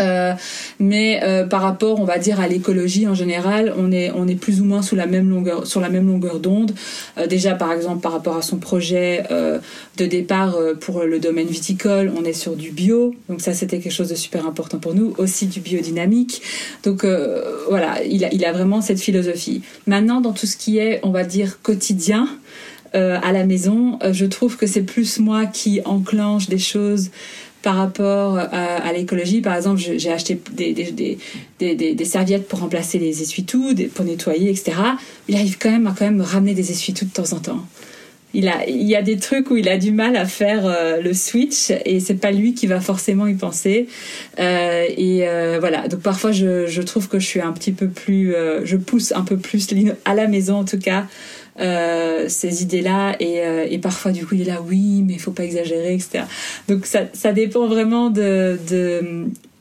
Euh, 0.00 0.34
mais 0.78 1.20
euh, 1.22 1.46
par 1.46 1.62
rapport, 1.62 2.00
on 2.00 2.04
va 2.04 2.18
dire, 2.18 2.40
à 2.40 2.48
l'écologie 2.48 3.06
en 3.06 3.14
général, 3.14 3.72
on 3.76 3.90
est, 3.90 4.10
on 4.14 4.28
est 4.28 4.34
plus 4.34 4.60
ou 4.60 4.64
moins 4.64 4.82
sous 4.82 4.94
la 4.94 5.06
même 5.06 5.28
longueur, 5.28 5.66
sur 5.66 5.80
la 5.80 5.88
même 5.88 6.06
longueur 6.06 6.38
d'onde. 6.40 6.72
Euh, 7.16 7.26
déjà, 7.26 7.54
par 7.54 7.72
exemple, 7.72 8.00
par 8.00 8.12
rapport 8.12 8.36
à 8.36 8.42
son 8.42 8.58
projet 8.58 9.24
euh, 9.30 9.58
de 9.96 10.06
départ 10.06 10.56
euh, 10.56 10.74
pour 10.74 11.02
le 11.02 11.18
domaine 11.18 11.48
viticole, 11.48 12.12
on 12.16 12.24
est 12.24 12.32
sur 12.32 12.54
du 12.54 12.70
bio. 12.70 13.14
Donc 13.28 13.40
ça, 13.40 13.54
c'était 13.54 13.78
quelque 13.80 13.92
chose 13.92 14.08
de 14.08 14.14
super 14.14 14.46
important 14.46 14.78
pour 14.78 14.94
nous. 14.94 15.14
Aussi 15.18 15.46
du 15.46 15.60
biodynamique. 15.60 16.42
Donc 16.84 17.04
voilà, 17.68 18.02
il 18.04 18.24
a, 18.24 18.32
il 18.32 18.44
a 18.44 18.52
vraiment 18.52 18.80
cette 18.80 19.00
philosophie. 19.00 19.62
Maintenant, 19.86 20.20
dans 20.20 20.32
tout 20.32 20.46
ce 20.46 20.56
qui 20.56 20.78
est, 20.78 21.00
on 21.02 21.10
va 21.10 21.24
dire, 21.24 21.60
quotidien, 21.62 22.28
à 22.92 23.32
la 23.32 23.44
maison, 23.44 23.98
je 24.10 24.24
trouve 24.26 24.56
que 24.56 24.66
c'est 24.66 24.82
plus 24.82 25.18
moi 25.18 25.46
qui 25.46 25.80
enclenche 25.84 26.48
des 26.48 26.58
choses 26.58 27.10
par 27.62 27.76
rapport 27.76 28.38
à, 28.38 28.44
à 28.44 28.92
l'écologie. 28.92 29.40
Par 29.40 29.56
exemple, 29.56 29.80
j'ai 29.80 30.12
acheté 30.12 30.40
des, 30.52 32.04
serviettes 32.04 32.48
pour 32.48 32.60
remplacer 32.60 32.98
les 32.98 33.22
essuie-tout, 33.22 33.74
pour 33.94 34.04
nettoyer, 34.04 34.50
etc. 34.50 34.72
Il 35.28 35.34
arrive 35.34 35.58
quand 35.58 35.70
même 35.70 35.86
à 35.86 35.94
quand 35.96 36.04
même 36.04 36.16
me 36.16 36.24
ramener 36.24 36.54
des 36.54 36.70
essuie-tout 36.70 37.06
de 37.06 37.10
temps 37.10 37.32
en 37.32 37.40
temps. 37.40 37.66
Il, 38.34 38.46
a, 38.48 38.68
il 38.68 38.82
y 38.82 38.94
a 38.94 39.00
des 39.00 39.16
trucs 39.16 39.50
où 39.50 39.56
il 39.56 39.70
a 39.70 39.78
du 39.78 39.90
mal 39.90 40.14
à 40.14 40.26
faire 40.26 40.66
euh, 40.66 41.00
le 41.00 41.14
switch 41.14 41.72
et 41.86 41.98
c'est 41.98 42.16
pas 42.16 42.30
lui 42.30 42.52
qui 42.52 42.66
va 42.66 42.78
forcément 42.78 43.26
y 43.26 43.34
penser. 43.34 43.88
Euh, 44.38 44.84
et 44.96 45.26
euh, 45.26 45.56
voilà, 45.60 45.88
donc 45.88 46.00
parfois 46.00 46.30
je, 46.30 46.66
je 46.66 46.82
trouve 46.82 47.08
que 47.08 47.18
je 47.18 47.26
suis 47.26 47.40
un 47.40 47.52
petit 47.52 47.72
peu 47.72 47.88
plus, 47.88 48.34
euh, 48.34 48.66
je 48.66 48.76
pousse 48.76 49.12
un 49.12 49.22
peu 49.22 49.38
plus 49.38 49.66
à 50.04 50.14
la 50.14 50.26
maison 50.26 50.56
en 50.56 50.64
tout 50.64 50.78
cas 50.78 51.06
euh, 51.60 52.26
ces 52.28 52.62
idées-là 52.62 53.16
et, 53.20 53.40
euh, 53.40 53.66
et, 53.68 53.78
parfois 53.78 54.12
du 54.12 54.24
coup 54.24 54.34
il 54.34 54.42
est 54.42 54.44
là 54.44 54.60
oui 54.64 55.02
mais 55.04 55.14
il 55.14 55.18
faut 55.18 55.32
pas 55.32 55.44
exagérer 55.44 55.94
etc 55.94 56.24
donc 56.68 56.86
ça, 56.86 57.00
ça 57.12 57.32
dépend 57.32 57.66
vraiment 57.66 58.10
de, 58.10 58.58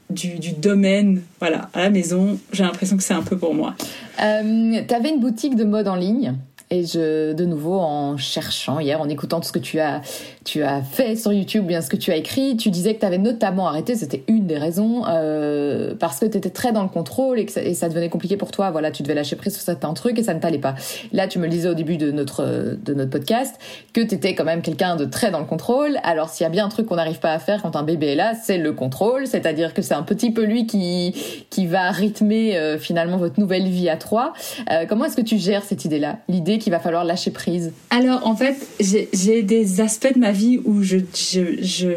du, 0.10 0.52
domaine 0.52 1.22
voilà. 1.40 1.70
À 1.74 1.82
la 1.82 1.90
maison 1.90 2.40
j'ai 2.52 2.64
l'impression 2.64 2.98
que 2.98 3.04
c'est 3.04 3.14
un 3.14 3.24
peu 3.24 3.38
pour 3.38 3.54
moi. 3.54 3.76
Euh, 4.22 4.82
tu 4.88 4.94
avais 4.94 5.10
une 5.10 5.20
boutique 5.20 5.56
de 5.56 5.64
mode 5.64 5.88
en 5.88 5.96
ligne? 5.96 6.36
Et 6.70 6.86
je, 6.86 7.32
de 7.32 7.46
nouveau, 7.46 7.80
en 7.80 8.18
cherchant 8.18 8.80
hier, 8.80 9.00
en 9.00 9.08
écoutant 9.08 9.40
tout 9.40 9.48
ce 9.48 9.54
que 9.54 9.60
tu 9.60 9.80
as, 9.80 10.02
tu 10.44 10.64
as 10.64 10.82
fait 10.82 11.16
sur 11.16 11.32
YouTube, 11.32 11.66
bien 11.66 11.82
ce 11.82 11.90
que 11.90 11.96
tu 11.96 12.12
as 12.12 12.18
écrit, 12.18 12.58
tu 12.58 12.72
disais 12.72 12.94
que 12.94 13.00
tu 13.00 13.06
avais 13.06 13.18
notamment 13.18 13.68
arrêté, 13.68 13.96
c'était 13.96 14.24
une 14.28 14.48
des 14.48 14.58
raisons, 14.58 15.04
euh, 15.08 15.96
parce 15.98 16.20
que 16.20 16.26
tu 16.26 16.38
étais 16.38 16.50
très 16.50 16.74
dans 16.74 16.84
le 16.84 16.90
contrôle 16.90 17.40
et 17.40 17.46
que 17.46 17.52
ça, 17.52 17.88
devenait 17.88 18.10
compliqué 18.10 18.36
pour 18.36 18.52
toi. 18.52 18.70
Voilà, 18.72 18.92
tu 18.92 19.02
devais 19.02 19.14
lâcher 19.14 19.38
prise 19.38 19.54
sur 19.54 19.62
certains 19.62 19.94
trucs 19.94 20.20
et 20.20 20.24
ça 20.24 20.34
ne 20.34 20.40
t'allait 20.40 20.58
pas. 20.58 20.76
Là, 21.14 21.28
tu 21.28 21.40
me 21.40 21.46
le 21.46 21.50
disais 21.50 21.70
au 21.70 21.74
début 21.74 21.96
de 21.96 22.12
notre, 22.12 22.44
de 22.84 22.94
notre 22.94 23.12
podcast 23.12 23.56
que 23.94 24.02
tu 24.02 24.16
étais 24.16 24.36
quand 24.36 24.44
même 24.44 24.62
quelqu'un 24.62 24.98
de 24.98 25.06
très 25.06 25.32
dans 25.32 25.40
le 25.40 25.46
contrôle. 25.46 25.98
Alors, 26.04 26.28
s'il 26.28 26.44
y 26.44 26.48
a 26.48 26.50
bien 26.50 26.66
un 26.66 26.70
truc 26.70 26.88
qu'on 26.88 26.96
n'arrive 26.96 27.20
pas 27.20 27.32
à 27.32 27.40
faire 27.40 27.62
quand 27.62 27.78
un 27.78 27.84
bébé 27.84 28.08
est 28.08 28.16
là, 28.16 28.34
c'est 28.36 28.58
le 28.58 28.74
contrôle, 28.74 29.26
c'est-à-dire 29.26 29.74
que 29.74 29.82
c'est 29.82 29.94
un 29.94 30.04
petit 30.04 30.32
peu 30.32 30.44
lui 30.44 30.68
qui, 30.68 31.16
qui 31.50 31.66
va 31.66 31.92
rythmer 31.92 32.58
euh, 32.58 32.78
finalement 32.78 33.16
votre 33.16 33.40
nouvelle 33.40 33.68
vie 33.70 33.88
à 33.88 33.96
trois. 33.96 34.34
Euh, 34.70 34.86
comment 34.88 35.06
est-ce 35.06 35.16
que 35.16 35.22
tu 35.22 35.38
gères 35.38 35.64
cette 35.64 35.86
idée-là? 35.86 36.18
L'idée 36.28 36.57
qu'il 36.58 36.72
va 36.72 36.80
falloir 36.80 37.04
lâcher 37.04 37.32
prise 37.32 37.72
Alors 37.90 38.26
en 38.26 38.36
fait, 38.36 38.56
j'ai 38.80 39.44
des 39.44 39.82
aspects 39.82 40.14
de 40.14 40.20
ma 40.20 40.32
vie 40.32 40.60
où 40.66 40.84
je, 40.84 40.98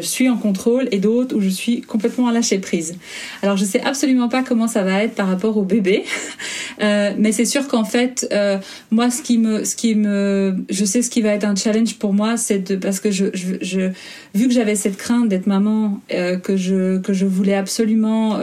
suis 0.01 0.29
en 0.29 0.37
contrôle 0.37 0.87
et 0.91 0.99
d'autres 0.99 1.35
où 1.35 1.41
je 1.41 1.49
suis 1.49 1.81
complètement 1.81 2.27
à 2.27 2.31
lâcher 2.31 2.59
prise. 2.59 2.95
Alors 3.41 3.57
je 3.57 3.65
sais 3.65 3.81
absolument 3.81 4.29
pas 4.29 4.43
comment 4.43 4.67
ça 4.67 4.83
va 4.83 5.03
être 5.03 5.15
par 5.15 5.27
rapport 5.27 5.57
au 5.57 5.63
bébé, 5.63 6.03
euh, 6.81 7.13
mais 7.17 7.31
c'est 7.31 7.45
sûr 7.45 7.67
qu'en 7.67 7.85
fait, 7.85 8.27
euh, 8.31 8.57
moi 8.91 9.09
ce 9.09 9.21
qui 9.21 9.37
me, 9.37 9.63
ce 9.63 9.75
qui 9.75 9.95
me, 9.95 10.55
je 10.69 10.85
sais 10.85 11.01
ce 11.01 11.09
qui 11.09 11.21
va 11.21 11.29
être 11.29 11.45
un 11.45 11.55
challenge 11.55 11.95
pour 11.95 12.13
moi, 12.13 12.37
c'est 12.37 12.59
de 12.59 12.75
parce 12.75 12.99
que 12.99 13.11
je, 13.11 13.25
je, 13.33 13.91
vu 14.35 14.47
que 14.47 14.53
j'avais 14.53 14.75
cette 14.75 14.97
crainte 14.97 15.29
d'être 15.29 15.47
maman, 15.47 15.99
euh, 16.13 16.37
que 16.37 16.57
je 16.57 16.99
que 16.99 17.13
je 17.13 17.25
voulais 17.25 17.55
absolument 17.55 18.39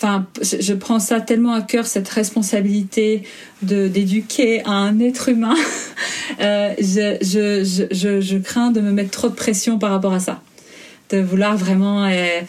enfin, 0.00 0.26
je 0.40 0.72
prends 0.72 0.98
ça 0.98 1.20
tellement 1.20 1.52
à 1.52 1.60
cœur 1.60 1.86
cette 1.86 2.08
responsabilité 2.08 3.22
d'éduquer 3.62 4.62
un 4.64 4.98
être 4.98 5.28
humain. 5.28 5.54
euh, 6.40 6.72
je, 6.78 7.18
je, 7.20 7.86
je, 7.90 8.20
je, 8.20 8.36
crains 8.38 8.70
de 8.70 8.80
me 8.80 8.92
mettre 8.92 9.10
trop 9.10 9.28
de 9.28 9.34
pression 9.34 9.78
par 9.78 9.90
rapport 9.90 10.14
à 10.14 10.20
ça, 10.20 10.40
de 11.10 11.18
vouloir 11.18 11.56
vraiment 11.56 12.04
euh, 12.06 12.40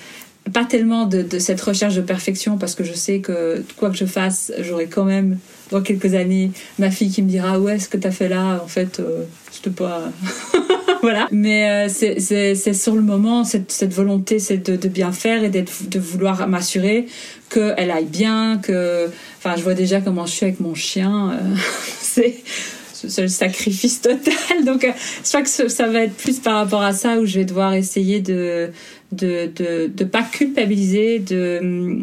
pas 0.53 0.63
tellement 0.63 1.05
de, 1.05 1.21
de, 1.21 1.39
cette 1.39 1.59
recherche 1.59 1.95
de 1.95 2.01
perfection 2.01 2.57
parce 2.57 2.73
que 2.73 2.85
je 2.85 2.93
sais 2.93 3.19
que 3.19 3.63
quoi 3.75 3.89
que 3.89 3.97
je 3.97 4.05
fasse, 4.05 4.53
j'aurai 4.59 4.87
quand 4.87 5.05
même 5.05 5.37
dans 5.71 5.81
quelques 5.81 6.13
années 6.13 6.51
ma 6.79 6.89
fille 6.89 7.09
qui 7.11 7.21
me 7.21 7.29
dira 7.29 7.59
ouais 7.59 7.79
ce 7.79 7.89
que 7.89 7.97
t'as 7.97 8.11
fait 8.11 8.29
là 8.29 8.61
en 8.63 8.67
fait 8.67 8.99
euh, 8.99 9.23
c'était 9.51 9.69
pas 9.69 10.03
voilà. 11.03 11.27
Mais 11.31 11.87
euh, 11.87 11.89
c'est 11.89 12.73
sur 12.73 12.95
le 12.95 13.01
moment, 13.01 13.43
cette, 13.43 13.93
volonté, 13.93 14.39
c'est 14.39 14.57
de, 14.57 14.87
bien 14.87 15.11
faire 15.11 15.43
et 15.43 15.49
de 15.49 15.99
vouloir 15.99 16.47
m'assurer 16.47 17.07
qu'elle 17.49 17.91
aille 17.91 18.05
bien, 18.05 18.57
que... 18.57 19.09
Enfin, 19.37 19.55
je 19.57 19.63
vois 19.63 19.73
déjà 19.73 20.01
comment 20.01 20.25
je 20.25 20.31
suis 20.31 20.45
avec 20.45 20.59
mon 20.59 20.75
chien. 20.75 21.31
Euh, 21.31 21.55
c'est 23.03 23.21
le 23.21 23.27
sacrifice 23.27 24.01
total. 24.01 24.33
Donc, 24.65 24.83
euh, 24.83 24.91
je 25.23 25.27
crois 25.27 25.41
que 25.41 25.69
ça 25.69 25.87
va 25.87 26.03
être 26.03 26.15
plus 26.15 26.39
par 26.39 26.55
rapport 26.55 26.83
à 26.83 26.93
ça 26.93 27.19
où 27.19 27.25
je 27.25 27.39
vais 27.39 27.45
devoir 27.45 27.73
essayer 27.73 28.21
de 28.21 28.69
de 29.11 29.49
de, 29.55 29.91
de 29.93 30.03
pas 30.05 30.23
culpabiliser, 30.23 31.19
de 31.19 31.99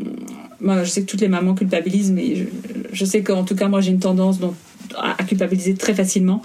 moi, 0.60 0.82
je 0.82 0.90
sais 0.90 1.02
que 1.02 1.06
toutes 1.06 1.20
les 1.20 1.28
mamans 1.28 1.54
culpabilisent, 1.54 2.10
mais 2.10 2.34
je, 2.34 2.44
je 2.92 3.04
sais 3.04 3.22
qu'en 3.22 3.44
tout 3.44 3.54
cas, 3.54 3.68
moi, 3.68 3.80
j'ai 3.80 3.92
une 3.92 4.00
tendance 4.00 4.40
donc 4.40 4.54
à 4.96 5.22
culpabiliser 5.24 5.74
très 5.74 5.94
facilement. 5.94 6.42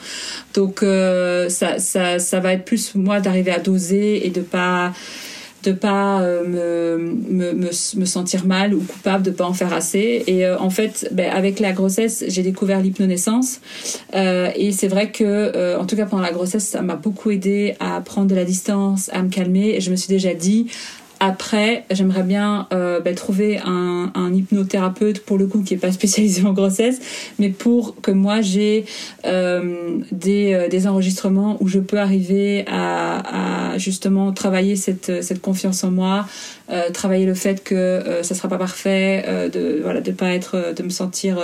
Donc 0.54 0.84
euh, 0.84 1.50
ça, 1.50 1.80
ça, 1.80 2.40
va 2.40 2.54
être 2.54 2.66
plus 2.66 2.96
moi 2.96 3.20
d'arriver 3.20 3.52
à 3.52 3.60
doser 3.60 4.26
et 4.26 4.30
de 4.30 4.42
pas 4.42 4.94
de 5.64 5.72
pas 5.72 6.22
euh, 6.22 6.98
me, 6.98 7.54
me, 7.54 8.06
sentir 8.06 8.46
mal 8.46 8.74
ou 8.74 8.82
coupable 8.82 9.24
de 9.24 9.32
pas 9.32 9.46
en 9.46 9.54
faire 9.54 9.72
assez. 9.72 10.24
Et 10.28 10.46
euh, 10.46 10.60
en 10.60 10.70
fait 10.70 11.08
ben, 11.14 11.32
avec 11.32 11.62
la 11.62 11.72
grossesse 11.72 12.26
j'ai 12.28 12.44
découvert 12.44 12.82
l'hypnonaissance. 12.82 13.62
Et 14.14 14.72
c'est 14.74 14.90
vrai 14.90 15.12
que 15.12 15.78
en 15.78 15.86
tout 15.86 15.96
cas 15.96 16.06
pendant 16.06 16.24
la 16.24 16.34
grossesse 16.34 16.68
ça 16.68 16.82
m'a 16.82 16.96
beaucoup 16.96 17.32
aidé 17.32 17.76
à 17.80 18.02
prendre 18.02 18.28
de 18.28 18.36
la 18.36 18.44
distance 18.44 19.10
à 19.14 19.22
me 19.24 19.30
calmer. 19.30 19.76
Et 19.76 19.82
je 19.82 19.90
me 19.90 19.96
suis 19.96 20.10
déjà 20.10 20.34
dit 20.34 20.68
après, 21.26 21.86
j'aimerais 21.90 22.24
bien 22.24 22.68
euh, 22.74 23.00
bah, 23.00 23.14
trouver 23.14 23.58
un, 23.64 24.12
un, 24.14 24.34
hypnothérapeute 24.34 25.22
pour 25.22 25.38
le 25.38 25.48
coup 25.48 25.64
qui 25.64 25.74
est 25.74 25.78
pas 25.78 25.92
spécialisé 26.00 26.46
en 26.46 26.52
grossesse, 26.52 27.00
mais 27.40 27.48
pour 27.48 27.96
que 28.02 28.12
moi 28.12 28.42
j'ai 28.42 28.84
euh, 29.26 30.00
des, 30.12 30.54
euh, 30.54 30.68
des 30.68 30.86
enregistrements 30.86 31.56
où 31.62 31.70
je 31.70 31.80
peux 31.80 31.98
arriver 31.98 32.66
à, 32.68 33.72
à 33.74 33.78
justement 33.78 34.34
travailler 34.34 34.76
cette, 34.76 35.24
cette 35.24 35.42
confiance 35.42 35.86
en 35.86 35.92
moi, 35.92 36.26
euh, 36.70 36.92
travailler 36.92 37.26
le 37.26 37.34
fait 37.34 37.62
que 37.62 37.76
euh, 37.76 38.24
ça 38.24 38.36
sera 38.36 38.48
pas 38.48 38.58
parfait, 38.58 39.26
euh, 39.28 39.50
de 39.50 39.82
voilà 39.84 40.00
de 40.00 40.12
pas 40.12 40.34
être, 40.34 40.74
de 40.74 40.82
me 40.82 40.90
sentir 40.90 41.38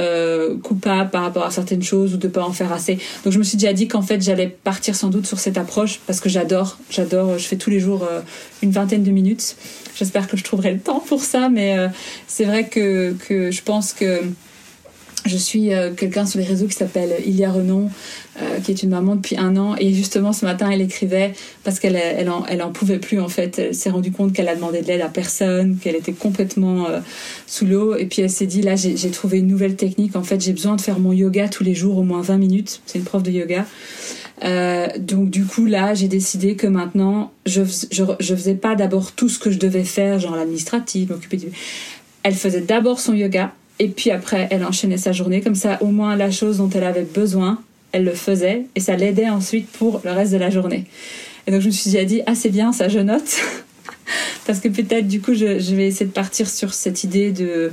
euh, 0.00 0.56
coupable 0.58 1.10
par 1.10 1.22
rapport 1.22 1.44
à 1.44 1.50
certaines 1.52 1.82
choses 1.82 2.14
ou 2.14 2.16
de 2.16 2.26
pas 2.26 2.42
en 2.42 2.52
faire 2.52 2.72
assez. 2.72 2.98
Donc 3.24 3.32
je 3.32 3.38
me 3.38 3.44
suis 3.44 3.56
déjà 3.56 3.72
dit 3.72 3.86
qu'en 3.86 4.02
fait 4.02 4.20
j'allais 4.20 4.48
partir 4.48 4.96
sans 4.96 5.08
doute 5.08 5.24
sur 5.24 5.38
cette 5.38 5.56
approche 5.56 6.00
parce 6.06 6.18
que 6.18 6.28
j'adore, 6.28 6.78
j'adore, 6.90 7.38
je 7.38 7.44
fais 7.44 7.56
tous 7.56 7.70
les 7.70 7.78
jours 7.78 8.02
euh, 8.02 8.20
une 8.62 8.72
vingtaine 8.72 9.04
de 9.04 9.10
minutes. 9.12 9.56
J'espère 9.94 10.26
que 10.26 10.36
je 10.36 10.42
trouverai 10.42 10.72
le 10.72 10.80
temps 10.80 10.98
pour 10.98 11.22
ça, 11.22 11.48
mais 11.48 11.78
euh, 11.78 11.88
c'est 12.26 12.44
vrai 12.44 12.66
que, 12.68 13.14
que 13.28 13.52
je 13.52 13.62
pense 13.62 13.92
que 13.92 14.22
je 15.24 15.36
suis 15.36 15.72
euh, 15.72 15.92
quelqu'un 15.92 16.26
sur 16.26 16.38
les 16.38 16.44
réseaux 16.44 16.66
qui 16.66 16.74
s'appelle 16.74 17.14
Ilia 17.24 17.50
Renon, 17.50 17.90
euh, 18.40 18.60
qui 18.60 18.72
est 18.72 18.82
une 18.82 18.90
maman 18.90 19.16
depuis 19.16 19.36
un 19.36 19.56
an. 19.56 19.74
Et 19.78 19.94
justement, 19.94 20.32
ce 20.32 20.44
matin, 20.44 20.70
elle 20.70 20.82
écrivait 20.82 21.32
parce 21.62 21.80
qu'elle 21.80 21.96
elle 21.96 22.28
en, 22.28 22.44
elle 22.46 22.62
en 22.62 22.70
pouvait 22.70 22.98
plus, 22.98 23.20
en 23.20 23.28
fait. 23.28 23.58
Elle 23.58 23.74
s'est 23.74 23.90
rendue 23.90 24.12
compte 24.12 24.32
qu'elle 24.32 24.48
a 24.48 24.54
demandé 24.54 24.82
de 24.82 24.86
l'aide 24.86 25.00
à 25.00 25.08
personne, 25.08 25.78
qu'elle 25.78 25.96
était 25.96 26.12
complètement 26.12 26.86
euh, 26.88 27.00
sous 27.46 27.64
l'eau. 27.64 27.96
Et 27.96 28.06
puis, 28.06 28.22
elle 28.22 28.30
s'est 28.30 28.46
dit, 28.46 28.60
là, 28.60 28.76
j'ai 28.76 29.10
trouvé 29.10 29.38
une 29.38 29.46
nouvelle 29.46 29.76
technique. 29.76 30.14
En 30.16 30.22
fait, 30.22 30.40
j'ai 30.40 30.52
besoin 30.52 30.76
de 30.76 30.80
faire 30.80 30.98
mon 30.98 31.12
yoga 31.12 31.48
tous 31.48 31.64
les 31.64 31.74
jours, 31.74 31.98
au 31.98 32.02
moins 32.02 32.20
20 32.20 32.36
minutes. 32.36 32.82
C'est 32.84 32.98
une 32.98 33.04
prof 33.04 33.22
de 33.22 33.30
yoga. 33.30 33.64
Euh, 34.42 34.88
donc 34.98 35.30
du 35.30 35.44
coup 35.44 35.64
là 35.64 35.94
j'ai 35.94 36.08
décidé 36.08 36.56
que 36.56 36.66
maintenant 36.66 37.32
je, 37.46 37.62
je, 37.92 38.02
je 38.18 38.34
faisais 38.34 38.56
pas 38.56 38.74
d'abord 38.74 39.12
tout 39.12 39.28
ce 39.28 39.38
que 39.38 39.52
je 39.52 39.60
devais 39.60 39.84
faire 39.84 40.18
genre 40.18 40.34
l'administratif 40.34 41.08
m'occuper 41.08 41.36
du 41.36 41.46
elle 42.24 42.34
faisait 42.34 42.60
d'abord 42.60 42.98
son 42.98 43.14
yoga 43.14 43.52
et 43.78 43.88
puis 43.88 44.10
après, 44.10 44.48
elle 44.50 44.64
enchaînait 44.64 44.98
sa 44.98 45.12
journée. 45.12 45.40
Comme 45.40 45.54
ça, 45.54 45.78
au 45.82 45.86
moins, 45.86 46.16
la 46.16 46.30
chose 46.30 46.58
dont 46.58 46.70
elle 46.70 46.84
avait 46.84 47.02
besoin, 47.02 47.60
elle 47.92 48.04
le 48.04 48.14
faisait. 48.14 48.66
Et 48.74 48.80
ça 48.80 48.96
l'aidait 48.96 49.28
ensuite 49.28 49.68
pour 49.68 50.00
le 50.04 50.12
reste 50.12 50.32
de 50.32 50.38
la 50.38 50.50
journée. 50.50 50.84
Et 51.46 51.50
donc, 51.50 51.60
je 51.60 51.66
me 51.66 51.72
suis 51.72 51.90
dit, 51.90 52.22
ah, 52.26 52.34
c'est 52.34 52.50
bien, 52.50 52.72
ça, 52.72 52.88
je 52.88 53.00
note. 53.00 53.36
Parce 54.46 54.60
que 54.60 54.68
peut-être, 54.68 55.08
du 55.08 55.20
coup, 55.20 55.34
je, 55.34 55.74
vais 55.74 55.88
essayer 55.88 56.06
de 56.06 56.12
partir 56.12 56.48
sur 56.48 56.72
cette 56.72 57.04
idée 57.04 57.32
de, 57.32 57.72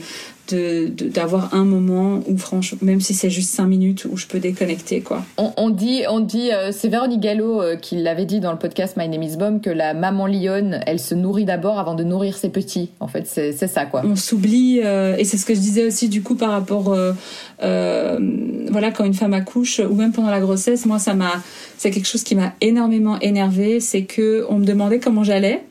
d'avoir 0.50 1.54
un 1.54 1.64
moment 1.64 2.22
où 2.28 2.38
franchement 2.38 2.80
même 2.82 3.02
si 3.02 3.14
c'est 3.14 3.30
juste 3.30 3.50
cinq 3.54 3.68
minutes 3.68 4.06
où 4.06 4.18
je 4.18 4.28
peux 4.28 4.40
déconnecter 4.40 5.02
quoi. 5.02 5.24
On, 5.38 5.52
on 5.58 5.70
dit 5.70 6.04
on 6.10 6.20
dit 6.20 6.52
euh, 6.52 6.72
c'est 6.72 6.90
Véronique 6.90 7.22
Gallo 7.22 7.62
euh, 7.62 7.76
qui 7.76 7.96
l'avait 7.98 8.26
dit 8.26 8.40
dans 8.40 8.52
le 8.52 8.58
podcast 8.58 8.98
My 8.98 9.08
Name 9.08 9.24
is 9.24 9.38
Bomb 9.38 9.62
que 9.62 9.70
la 9.70 9.94
maman 9.94 10.28
lionne 10.28 10.82
elle 10.86 11.00
se 11.00 11.16
nourrit 11.16 11.46
d'abord 11.46 11.80
avant 11.80 11.96
de 11.96 12.04
nourrir 12.04 12.38
ses 12.38 12.50
petits. 12.50 12.90
En 13.00 13.08
fait 13.08 13.28
c'est 13.28 13.68
ça 13.68 13.86
quoi. 13.86 14.02
On 14.06 14.16
s'oublie 14.16 14.82
euh, 14.84 15.16
et 15.18 15.24
c'est 15.24 15.38
ce 15.38 15.46
que 15.46 15.54
je 15.54 15.60
disais 15.60 15.86
aussi 15.86 16.10
du 16.10 16.22
coup 16.22 16.36
par 16.36 16.52
rapport 16.52 16.92
euh, 16.92 17.14
euh, 17.64 18.20
voilà 18.70 18.92
quand 18.92 19.06
une 19.06 19.14
femme 19.14 19.34
accouche 19.34 19.80
ou 19.80 19.96
même 19.96 20.12
pendant 20.12 20.30
la 20.30 20.40
grossesse 20.40 20.86
moi 20.86 21.00
ça 21.00 21.14
m'a 21.14 21.42
c'est 21.78 21.92
quelque 21.92 22.08
chose 22.08 22.24
qui 22.24 22.36
m'a 22.36 22.54
énormément 22.62 23.20
énervé 23.20 23.80
c'est 23.80 24.04
que 24.04 24.46
on 24.50 24.60
me 24.60 24.66
demandait 24.66 25.00
comment 25.00 25.24
j'allais 25.24 25.64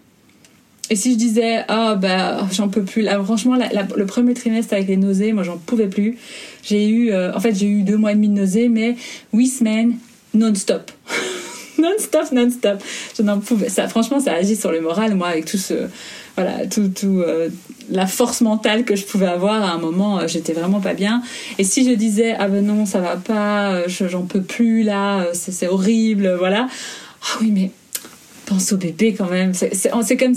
et 0.91 0.97
si 0.97 1.13
je 1.13 1.19
disais, 1.19 1.65
ah 1.69 1.93
oh, 1.95 1.99
bah 1.99 2.49
j'en 2.51 2.69
peux 2.69 2.83
plus, 2.83 3.03
là 3.03 3.23
franchement 3.23 3.57
le 3.97 4.07
premier 4.07 4.35
trimestre 4.35 4.75
avec 4.75 4.89
les 4.89 4.97
nausées, 4.97 5.33
moi 5.33 5.45
j'en 5.45 5.57
pouvais 5.57 5.87
plus. 5.87 6.19
J'ai 6.65 6.89
eu, 6.89 7.13
euh, 7.13 7.33
en 7.33 7.39
fait 7.39 7.55
j'ai 7.55 7.69
eu 7.69 7.83
deux 7.83 7.97
mois 7.97 8.11
et 8.11 8.17
demi 8.17 8.29
de 8.29 8.35
nausées, 8.35 8.69
mais 8.69 8.97
huit 9.33 9.49
semaines 9.49 9.95
non-stop. 10.35 10.91
non-stop, 11.79 12.33
non-stop. 12.33 12.83
Je 13.17 13.23
n'en 13.23 13.39
pouvais. 13.39 13.69
Ça, 13.69 13.89
franchement, 13.89 14.21
ça 14.21 14.35
agit 14.35 14.57
sur 14.57 14.71
le 14.71 14.81
moral, 14.81 15.15
moi, 15.15 15.29
avec 15.29 15.45
tout 15.45 15.59
ce, 15.59 15.75
voilà, 16.37 16.67
tout, 16.67 16.89
tout 16.89 17.21
euh, 17.21 17.49
la 17.91 18.07
force 18.07 18.41
mentale 18.41 18.85
que 18.85 18.97
je 18.97 19.05
pouvais 19.05 19.27
avoir 19.27 19.63
à 19.63 19.73
un 19.73 19.79
moment, 19.79 20.19
euh, 20.19 20.27
j'étais 20.27 20.53
vraiment 20.53 20.81
pas 20.81 20.95
bien. 20.95 21.23
Et 21.59 21.65
si 21.65 21.89
je 21.89 21.95
disais, 21.95 22.35
ah 22.39 22.49
ben 22.49 22.65
non, 22.65 22.85
ça 22.85 23.01
va 23.01 23.17
pas, 23.17 23.87
j'en 23.87 24.23
peux 24.23 24.43
plus 24.43 24.83
là, 24.83 25.27
c'est 25.35 25.69
horrible, 25.69 26.35
voilà. 26.39 26.69
Ah 27.23 27.39
oui, 27.41 27.51
mais 27.53 27.71
pense 28.51 28.73
au 28.73 28.77
bébé 28.77 29.15
quand 29.15 29.31
même. 29.31 29.53
C'est 29.55 30.17
comme 30.17 30.35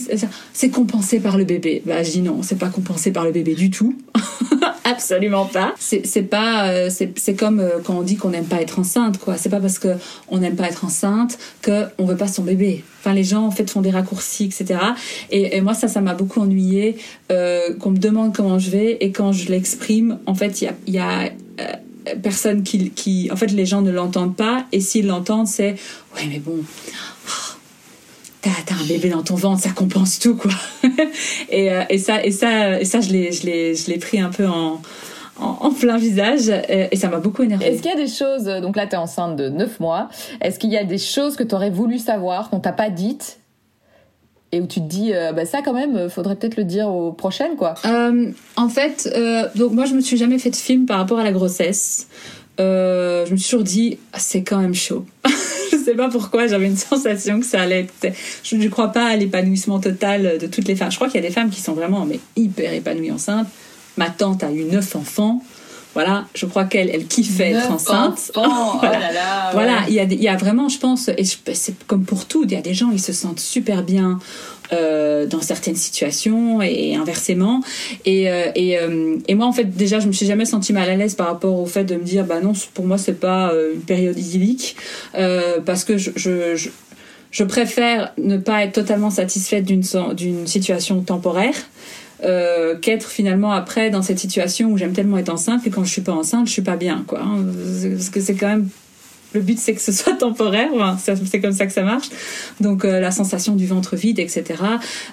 c'est 0.53 0.69
compensé 0.69 1.19
par 1.19 1.37
le 1.37 1.45
bébé. 1.45 1.81
Bah 1.85 2.03
je 2.03 2.11
dis 2.11 2.21
non, 2.21 2.43
c'est 2.43 2.59
pas 2.59 2.69
compensé 2.69 3.11
par 3.11 3.25
le 3.25 3.31
bébé 3.31 3.55
du 3.55 3.71
tout. 3.71 3.97
Absolument 4.85 5.45
pas. 5.45 5.73
C'est 5.79 6.29
pas 6.29 6.69
euh, 6.69 6.89
c'est 6.89 7.33
comme 7.33 7.59
euh, 7.59 7.79
quand 7.83 7.97
on 7.97 8.01
dit 8.03 8.15
qu'on 8.15 8.29
n'aime 8.29 8.45
pas 8.45 8.61
être 8.61 8.77
enceinte 8.77 9.17
quoi. 9.17 9.37
C'est 9.37 9.49
pas 9.49 9.59
parce 9.59 9.79
que 9.79 9.95
on 10.29 10.37
n'aime 10.37 10.55
pas 10.55 10.67
être 10.67 10.85
enceinte 10.85 11.39
que 11.61 11.85
on 11.97 12.05
veut 12.05 12.15
pas 12.15 12.27
son 12.27 12.43
bébé. 12.43 12.83
Enfin 12.99 13.13
les 13.13 13.23
gens 13.23 13.45
en 13.45 13.51
fait 13.51 13.69
font 13.69 13.81
des 13.81 13.91
raccourcis 13.91 14.45
etc. 14.45 14.79
Et, 15.31 15.59
moi 15.61 15.73
ça 15.73 15.87
ça 15.87 15.99
m'a 15.99 16.13
beaucoup 16.13 16.39
ennuyé 16.39 16.97
euh, 17.31 17.73
qu'on 17.75 17.91
me 17.91 17.97
demande 17.97 18.35
comment 18.35 18.59
je 18.59 18.69
vais 18.69 18.97
et 19.01 19.11
quand 19.11 19.31
je 19.31 19.49
l'exprime 19.49 20.19
en 20.27 20.35
fait 20.35 20.61
il 20.61 20.93
y 20.93 20.99
a, 20.99 21.25
y 21.25 21.31
personne 22.21 22.63
qui, 22.63 22.91
qui 22.91 23.29
en 23.31 23.35
fait 23.35 23.47
les 23.47 23.65
gens 23.65 23.81
ne 23.81 23.91
l'entendent 23.91 24.35
pas 24.35 24.65
et 24.71 24.81
s'ils 24.81 25.07
l'entendent 25.07 25.47
c'est 25.47 25.75
ouais 26.15 26.27
mais 26.29 26.39
bon 26.39 26.57
t'as 28.65 28.75
un 28.75 28.87
bébé 28.87 29.09
dans 29.09 29.23
ton 29.23 29.35
ventre, 29.35 29.61
ça 29.61 29.69
compense 29.69 30.19
tout, 30.19 30.35
quoi. 30.35 30.51
et, 31.49 31.71
euh, 31.71 31.83
et, 31.89 31.97
ça, 31.97 32.23
et 32.23 32.31
ça, 32.31 32.79
et 32.79 32.85
ça, 32.85 33.01
je 33.01 33.11
l'ai, 33.11 33.31
je 33.31 33.45
l'ai, 33.45 33.75
je 33.75 33.89
l'ai 33.89 33.97
pris 33.97 34.19
un 34.19 34.29
peu 34.29 34.47
en, 34.47 34.81
en, 35.39 35.57
en 35.61 35.71
plein 35.71 35.97
visage 35.97 36.49
et, 36.49 36.89
et 36.91 36.95
ça 36.95 37.09
m'a 37.09 37.17
beaucoup 37.17 37.43
énervé. 37.43 37.65
Est-ce 37.65 37.81
qu'il 37.81 37.91
y 37.91 37.93
a 37.93 37.97
des 37.97 38.07
choses, 38.07 38.45
donc 38.61 38.75
là 38.75 38.87
tu 38.87 38.93
es 38.93 38.97
enceinte 38.97 39.35
de 39.35 39.49
9 39.49 39.79
mois, 39.79 40.09
est-ce 40.41 40.59
qu'il 40.59 40.71
y 40.71 40.77
a 40.77 40.83
des 40.83 40.97
choses 40.97 41.35
que 41.35 41.43
tu 41.43 41.55
aurais 41.55 41.69
voulu 41.69 41.99
savoir, 41.99 42.49
qu'on 42.49 42.59
t'a 42.59 42.73
pas 42.73 42.89
dites 42.89 43.39
et 44.51 44.61
où 44.61 44.67
tu 44.67 44.81
te 44.81 44.85
dis 44.85 45.13
euh, 45.13 45.33
bah 45.33 45.45
ça 45.45 45.63
quand 45.63 45.73
même 45.73 46.09
faudrait 46.09 46.35
peut-être 46.35 46.57
le 46.57 46.63
dire 46.63 46.87
aux 46.87 47.11
prochaines 47.11 47.55
quoi? 47.55 47.73
Euh, 47.85 48.31
en 48.55 48.69
fait, 48.69 49.11
euh, 49.15 49.47
donc 49.55 49.71
moi 49.71 49.85
je 49.85 49.95
me 49.95 50.01
suis 50.01 50.15
jamais 50.17 50.37
fait 50.37 50.51
de 50.51 50.55
film 50.55 50.85
par 50.85 50.99
rapport 50.99 51.19
à 51.19 51.23
la 51.23 51.31
grossesse. 51.31 52.07
Euh, 52.59 53.25
je 53.25 53.31
me 53.31 53.37
suis 53.37 53.49
toujours 53.49 53.63
dit 53.63 53.97
ah, 54.13 54.19
c'est 54.19 54.43
quand 54.43 54.59
même 54.59 54.75
chaud. 54.75 55.05
je 55.73 55.83
sais 55.83 55.95
pas 55.95 56.09
pourquoi 56.09 56.47
j'avais 56.47 56.67
une 56.67 56.77
sensation 56.91 57.39
que 57.39 57.45
ça 57.45 57.61
allait 57.61 57.87
être. 58.01 58.15
Je 58.43 58.55
ne 58.55 58.67
crois 58.67 58.89
pas 58.89 59.07
à 59.07 59.15
l'épanouissement 59.15 59.79
total 59.79 60.37
de 60.39 60.47
toutes 60.47 60.67
les 60.67 60.75
femmes. 60.75 60.91
Je 60.91 60.95
crois 60.95 61.07
qu'il 61.07 61.21
y 61.21 61.25
a 61.25 61.27
des 61.27 61.33
femmes 61.33 61.49
qui 61.49 61.61
sont 61.61 61.73
vraiment 61.73 62.05
mais 62.05 62.19
hyper 62.35 62.73
épanouies 62.73 63.11
enceintes. 63.11 63.47
Ma 63.97 64.09
tante 64.09 64.43
a 64.43 64.51
eu 64.51 64.63
neuf 64.63 64.95
enfants. 64.95 65.43
Voilà, 65.93 66.25
je 66.33 66.47
crois 66.47 66.65
qu'elle 66.65 66.89
elle 66.89 67.05
kiffait 67.05 67.51
être 67.51 67.71
enceinte. 67.71 68.31
enfants, 68.35 68.79
oh 68.81 68.81
là 68.81 69.11
là, 69.11 69.47
ouais. 69.47 69.53
Voilà, 69.53 69.83
il 69.87 69.93
y, 69.93 69.99
a, 69.99 70.03
il 70.03 70.21
y 70.21 70.27
a 70.27 70.35
vraiment, 70.35 70.67
je 70.67 70.79
pense, 70.79 71.07
et 71.07 71.23
c'est 71.23 71.85
comme 71.85 72.03
pour 72.03 72.25
tout, 72.25 72.45
il 72.45 72.51
y 72.51 72.55
a 72.55 72.61
des 72.61 72.73
gens, 72.73 72.89
ils 72.91 72.99
se 72.99 73.13
sentent 73.13 73.39
super 73.39 73.83
bien 73.83 74.17
euh, 74.73 75.25
dans 75.25 75.41
certaines 75.41 75.75
situations 75.75 76.61
et 76.61 76.95
inversement. 76.95 77.61
Et, 78.05 78.29
euh, 78.29 78.51
et, 78.55 78.77
euh, 78.77 79.17
et 79.27 79.35
moi, 79.35 79.45
en 79.45 79.51
fait, 79.51 79.65
déjà, 79.65 79.99
je 79.99 80.07
me 80.07 80.11
suis 80.11 80.25
jamais 80.25 80.45
sentie 80.45 80.73
mal 80.73 80.89
à 80.89 80.95
l'aise 80.95 81.15
par 81.15 81.27
rapport 81.27 81.59
au 81.59 81.65
fait 81.65 81.83
de 81.83 81.95
me 81.95 82.03
dire, 82.03 82.25
bah 82.25 82.41
non, 82.41 82.53
pour 82.73 82.85
moi, 82.85 82.97
c'est 82.97 83.19
pas 83.19 83.53
une 83.73 83.81
période 83.81 84.17
idyllique, 84.17 84.75
parce 85.65 85.83
que 85.83 85.97
je, 85.97 87.43
préfère 87.43 88.13
ne 88.17 88.37
pas 88.37 88.63
être 88.63 88.73
totalement 88.73 89.09
satisfaite 89.09 89.65
d'une 89.65 90.47
situation 90.47 91.01
temporaire. 91.01 91.55
Qu'être 92.81 93.09
finalement 93.09 93.51
après 93.51 93.89
dans 93.89 94.01
cette 94.01 94.19
situation 94.19 94.71
où 94.71 94.77
j'aime 94.77 94.93
tellement 94.93 95.17
être 95.17 95.29
enceinte 95.29 95.61
que 95.61 95.69
quand 95.69 95.83
je 95.83 95.91
suis 95.91 96.01
pas 96.01 96.13
enceinte 96.13 96.47
je 96.47 96.53
suis 96.53 96.61
pas 96.61 96.77
bien 96.77 97.03
quoi 97.05 97.19
hein. 97.19 97.43
parce 97.97 98.09
que 98.09 98.21
c'est 98.21 98.35
quand 98.35 98.47
même 98.47 98.69
le 99.33 99.41
but 99.41 99.59
c'est 99.59 99.73
que 99.73 99.81
ce 99.81 99.91
soit 99.91 100.13
temporaire, 100.19 100.69
c'est 100.99 101.41
comme 101.41 101.53
ça 101.53 101.65
que 101.65 101.73
ça 101.73 101.83
marche. 101.83 102.09
Donc 102.61 102.85
euh, 102.85 102.99
la 102.99 103.11
sensation 103.11 103.55
du 103.55 103.65
ventre 103.65 103.95
vide, 103.95 104.19
etc. 104.19 104.43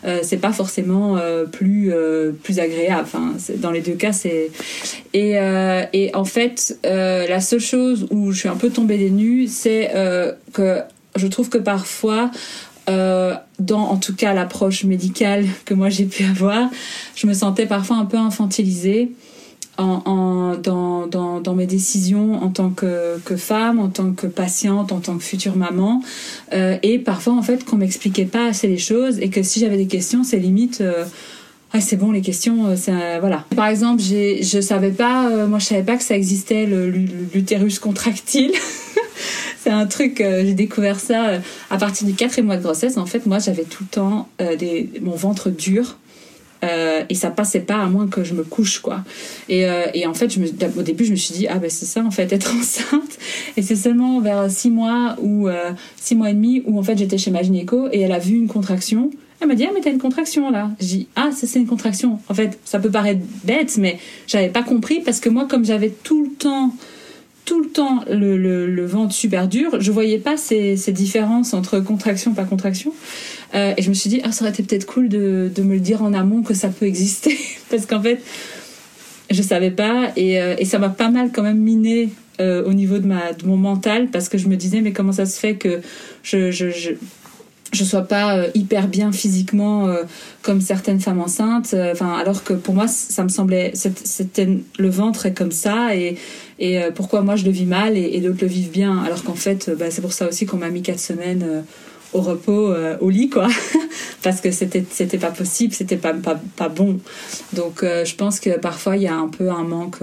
Euh, 0.04 0.20
c'est 0.22 0.38
pas 0.38 0.52
forcément 0.52 1.16
euh, 1.16 1.44
plus 1.44 1.92
euh, 1.92 2.32
plus 2.42 2.58
agréable. 2.58 3.02
Enfin, 3.02 3.32
dans 3.56 3.70
les 3.70 3.80
deux 3.80 3.94
cas, 3.94 4.12
c'est 4.12 4.50
et 5.14 5.38
euh, 5.38 5.84
et 5.92 6.14
en 6.14 6.24
fait 6.24 6.78
euh, 6.86 7.26
la 7.26 7.40
seule 7.40 7.60
chose 7.60 8.06
où 8.10 8.32
je 8.32 8.38
suis 8.40 8.48
un 8.48 8.56
peu 8.56 8.70
tombée 8.70 8.98
des 8.98 9.10
nues, 9.10 9.46
c'est 9.48 9.90
que 10.52 10.80
je 11.16 11.26
trouve 11.26 11.48
que 11.48 11.58
parfois 11.58 12.30
euh, 12.88 13.34
dans 13.58 13.82
en 13.82 13.96
tout 13.98 14.14
cas 14.16 14.32
l'approche 14.32 14.84
médicale 14.84 15.44
que 15.64 15.74
moi 15.74 15.90
j'ai 15.90 16.06
pu 16.06 16.24
avoir, 16.24 16.70
je 17.14 17.26
me 17.26 17.34
sentais 17.34 17.66
parfois 17.66 17.96
un 17.96 18.06
peu 18.06 18.16
infantilisée 18.16 19.12
dans, 19.80 21.54
mes 21.54 21.66
décisions 21.66 22.42
en 22.42 22.48
tant 22.48 22.70
que, 22.70 23.18
femme, 23.36 23.78
en 23.78 23.88
tant 23.88 24.12
que 24.12 24.26
patiente, 24.26 24.92
en 24.92 25.00
tant 25.00 25.16
que 25.16 25.24
future 25.24 25.56
maman. 25.56 26.02
Euh, 26.52 26.76
et 26.82 26.98
parfois, 26.98 27.34
en 27.34 27.42
fait, 27.42 27.64
qu'on 27.64 27.76
m'expliquait 27.76 28.24
pas 28.24 28.46
assez 28.46 28.68
les 28.68 28.78
choses 28.78 29.18
et 29.18 29.30
que 29.30 29.42
si 29.42 29.60
j'avais 29.60 29.76
des 29.76 29.86
questions, 29.86 30.24
c'est 30.24 30.38
limite. 30.38 30.80
Euh, 30.80 31.04
ah, 31.72 31.80
c'est 31.80 31.96
bon, 31.96 32.10
les 32.10 32.20
questions, 32.20 32.66
euh, 32.66 33.18
voilà. 33.20 33.44
Par 33.54 33.68
exemple, 33.68 34.02
je 34.02 34.60
savais 34.60 34.90
pas, 34.90 35.46
moi, 35.46 35.60
je 35.60 35.66
savais 35.66 35.84
pas 35.84 35.96
que 35.96 36.02
ça 36.02 36.16
existait 36.16 36.66
l'utérus 36.66 37.78
contractile. 37.78 38.50
c'est 39.62 39.70
un 39.70 39.86
truc, 39.86 40.16
j'ai 40.18 40.54
découvert 40.54 40.98
ça 40.98 41.38
à 41.70 41.78
partir 41.78 42.08
du 42.08 42.14
quatrième 42.14 42.46
mois 42.46 42.56
de 42.56 42.62
grossesse. 42.62 42.96
En 42.96 43.06
fait, 43.06 43.24
moi, 43.24 43.38
j'avais 43.38 43.62
tout 43.62 43.84
le 43.84 43.88
temps 43.88 44.28
mon 45.00 45.14
ventre 45.14 45.48
dur. 45.48 45.96
Euh, 46.62 47.04
et 47.08 47.14
ça 47.14 47.30
passait 47.30 47.60
pas 47.60 47.76
à 47.76 47.86
moins 47.86 48.06
que 48.06 48.22
je 48.22 48.34
me 48.34 48.44
couche 48.44 48.80
quoi. 48.80 49.02
Et, 49.48 49.66
euh, 49.66 49.86
et 49.94 50.06
en 50.06 50.14
fait 50.14 50.30
au 50.76 50.82
début 50.82 51.04
je 51.04 51.12
me 51.12 51.16
suis 51.16 51.34
dit 51.34 51.46
ah 51.48 51.58
ben 51.58 51.70
c'est 51.70 51.86
ça 51.86 52.02
en 52.04 52.10
fait 52.10 52.30
être 52.32 52.54
enceinte. 52.58 53.18
Et 53.56 53.62
c'est 53.62 53.76
seulement 53.76 54.20
vers 54.20 54.50
six 54.50 54.70
mois 54.70 55.16
ou 55.20 55.48
euh, 55.48 55.72
six 55.96 56.14
mois 56.14 56.30
et 56.30 56.34
demi 56.34 56.62
où 56.66 56.78
en 56.78 56.82
fait 56.82 56.98
j'étais 56.98 57.18
chez 57.18 57.30
ma 57.30 57.42
gynéco 57.42 57.88
et 57.92 58.00
elle 58.00 58.12
a 58.12 58.18
vu 58.18 58.36
une 58.36 58.48
contraction. 58.48 59.10
Elle 59.40 59.48
m'a 59.48 59.54
dit 59.54 59.64
ah 59.66 59.70
mais 59.72 59.80
t'as 59.80 59.90
une 59.90 59.98
contraction 59.98 60.50
là. 60.50 60.70
J'ai 60.80 60.86
dit 60.86 61.08
ah 61.16 61.30
ça 61.32 61.46
c'est 61.46 61.58
une 61.58 61.66
contraction. 61.66 62.18
En 62.28 62.34
fait 62.34 62.58
ça 62.64 62.78
peut 62.78 62.90
paraître 62.90 63.20
bête 63.44 63.78
mais 63.78 63.98
j'avais 64.26 64.50
pas 64.50 64.62
compris 64.62 65.00
parce 65.00 65.20
que 65.20 65.30
moi 65.30 65.46
comme 65.48 65.64
j'avais 65.64 65.90
tout 65.90 66.24
le 66.24 66.30
temps 66.32 66.74
tout 67.44 67.62
le 67.62 67.68
temps 67.68 68.04
le, 68.08 68.36
le, 68.36 68.86
ventre 68.86 69.12
super 69.12 69.48
dur, 69.48 69.80
je 69.80 69.90
voyais 69.90 70.18
pas 70.18 70.36
ces, 70.36 70.76
ces 70.76 70.92
différences 70.92 71.54
entre 71.54 71.80
contraction 71.80 72.32
pas 72.34 72.44
contraction. 72.44 72.92
Euh, 73.54 73.74
et 73.76 73.82
je 73.82 73.88
me 73.88 73.94
suis 73.94 74.10
dit, 74.10 74.20
ah, 74.24 74.32
ça 74.32 74.44
aurait 74.44 74.52
été 74.52 74.62
peut-être 74.62 74.86
cool 74.86 75.08
de, 75.08 75.50
me 75.58 75.74
le 75.74 75.80
dire 75.80 76.02
en 76.02 76.12
amont 76.12 76.42
que 76.42 76.54
ça 76.54 76.68
peut 76.68 76.86
exister. 76.86 77.36
Parce 77.70 77.86
qu'en 77.86 78.00
fait, 78.00 78.20
je 79.30 79.42
savais 79.42 79.70
pas. 79.70 80.12
Et, 80.16 80.40
euh, 80.40 80.54
et 80.58 80.64
ça 80.64 80.78
m'a 80.78 80.88
pas 80.88 81.10
mal 81.10 81.30
quand 81.32 81.42
même 81.42 81.58
miné 81.58 82.10
euh, 82.40 82.64
au 82.64 82.72
niveau 82.72 82.98
de, 82.98 83.06
ma, 83.06 83.32
de 83.32 83.46
mon 83.46 83.56
mental. 83.56 84.08
Parce 84.08 84.28
que 84.28 84.38
je 84.38 84.48
me 84.48 84.56
disais, 84.56 84.80
mais 84.80 84.92
comment 84.92 85.12
ça 85.12 85.26
se 85.26 85.38
fait 85.38 85.56
que 85.56 85.80
je, 86.22 86.50
je, 86.50 86.94
sois 87.84 88.02
pas 88.02 88.46
hyper 88.54 88.88
bien 88.88 89.10
physiquement 89.10 89.88
comme 90.42 90.60
certaines 90.60 91.00
femmes 91.00 91.20
enceintes 91.20 91.74
enfin 91.92 92.18
alors 92.18 92.44
que 92.44 92.52
pour 92.52 92.74
moi 92.74 92.86
ça 92.88 93.24
me 93.24 93.28
semblait 93.28 93.72
c'était 93.74 94.48
le 94.78 94.88
ventre 94.88 95.26
est 95.26 95.32
comme 95.32 95.50
ça 95.50 95.96
et 95.96 96.16
et 96.60 96.78
euh, 96.78 96.90
pourquoi 96.94 97.22
moi 97.22 97.36
je 97.36 97.44
le 97.44 97.50
vis 97.50 97.64
mal 97.64 97.96
et, 97.96 98.20
d'autres 98.20 98.42
le 98.42 98.46
vivent 98.46 98.70
bien 98.70 99.02
alors 99.02 99.24
qu'en 99.24 99.34
fait 99.34 99.68
euh, 99.68 99.74
bah, 99.74 99.86
c'est 99.90 100.02
pour 100.02 100.12
ça 100.12 100.28
aussi 100.28 100.44
qu'on 100.44 100.58
m'a 100.58 100.68
mis 100.68 100.82
quatre 100.82 101.00
semaines 101.00 101.42
euh, 101.42 101.62
au 102.12 102.20
repos 102.20 102.74
au 103.00 103.08
lit 103.08 103.30
quoi. 103.30 103.46
Parce 104.22 104.40
que 104.40 104.50
c'était 104.50 104.84
c'était 104.90 105.16
pas 105.16 105.30
possible 105.30 105.72
c'était 105.72 105.96
pas, 105.96 106.12
pas 106.12 106.68
bon. 106.68 106.98
Donc 107.52 107.84
je 107.84 108.14
pense 108.16 108.40
que 108.40 108.58
parfois 108.58 108.96
il 108.96 109.04
y 109.04 109.06
a 109.06 109.14
un 109.14 109.28
peu 109.28 109.48
un 109.48 109.62
manque 109.62 110.02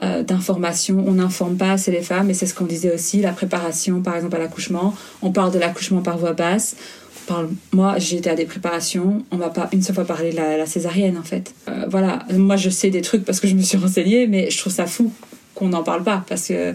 d'information, 0.00 1.04
on 1.06 1.12
n'informe 1.12 1.56
pas 1.56 1.70
assez 1.70 1.92
les 1.92 2.02
femmes 2.02 2.30
et 2.30 2.34
c'est 2.34 2.46
ce 2.46 2.54
qu'on 2.54 2.64
disait 2.64 2.92
aussi, 2.92 3.20
la 3.20 3.30
préparation 3.30 4.02
par 4.02 4.16
exemple 4.16 4.34
à 4.34 4.40
l'accouchement, 4.40 4.92
on 5.22 5.30
parle 5.30 5.52
de 5.52 5.60
l'accouchement 5.60 6.02
par 6.02 6.18
voix 6.18 6.32
basse, 6.32 6.74
on 7.22 7.32
parle, 7.32 7.48
moi 7.70 7.94
j'ai 7.98 8.16
été 8.16 8.28
à 8.28 8.34
des 8.34 8.44
préparations, 8.44 9.24
on 9.30 9.36
m'a 9.36 9.50
pas 9.50 9.68
une 9.72 9.82
seule 9.82 9.94
fois 9.94 10.04
parlé 10.04 10.32
de 10.32 10.36
la, 10.36 10.66
césarienne 10.66 11.16
en 11.16 11.22
fait. 11.22 11.54
Voilà, 11.86 12.26
moi 12.36 12.56
je 12.56 12.70
sais 12.70 12.90
des 12.90 13.02
trucs 13.02 13.24
parce 13.24 13.38
que 13.38 13.46
je 13.46 13.54
me 13.54 13.62
suis 13.62 13.78
renseignée 13.78 14.26
mais 14.26 14.50
je 14.50 14.58
trouve 14.58 14.72
ça 14.72 14.86
fou 14.86 15.12
qu'on 15.54 15.68
n'en 15.68 15.82
parle 15.82 16.02
pas 16.02 16.24
parce 16.28 16.48
que 16.48 16.74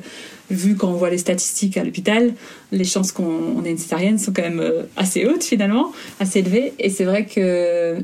vu 0.50 0.76
qu'on 0.76 0.94
voit 0.94 1.10
les 1.10 1.18
statistiques 1.18 1.78
à 1.78 1.84
l'hôpital, 1.84 2.34
les 2.72 2.84
chances 2.84 3.12
qu'on 3.12 3.54
on 3.58 3.64
ait 3.66 3.72
une 3.72 3.78
césarienne 3.78 4.18
sont 4.18 4.34
quand 4.34 4.42
même 4.42 4.60
euh, 4.60 4.84
assez 4.98 5.26
hautes 5.26 5.44
finalement, 5.44 5.92
assez 6.20 6.40
élevées 6.40 6.74
et 6.80 6.90
c'est 6.90 7.06
vrai 7.06 7.26
que 7.26 7.98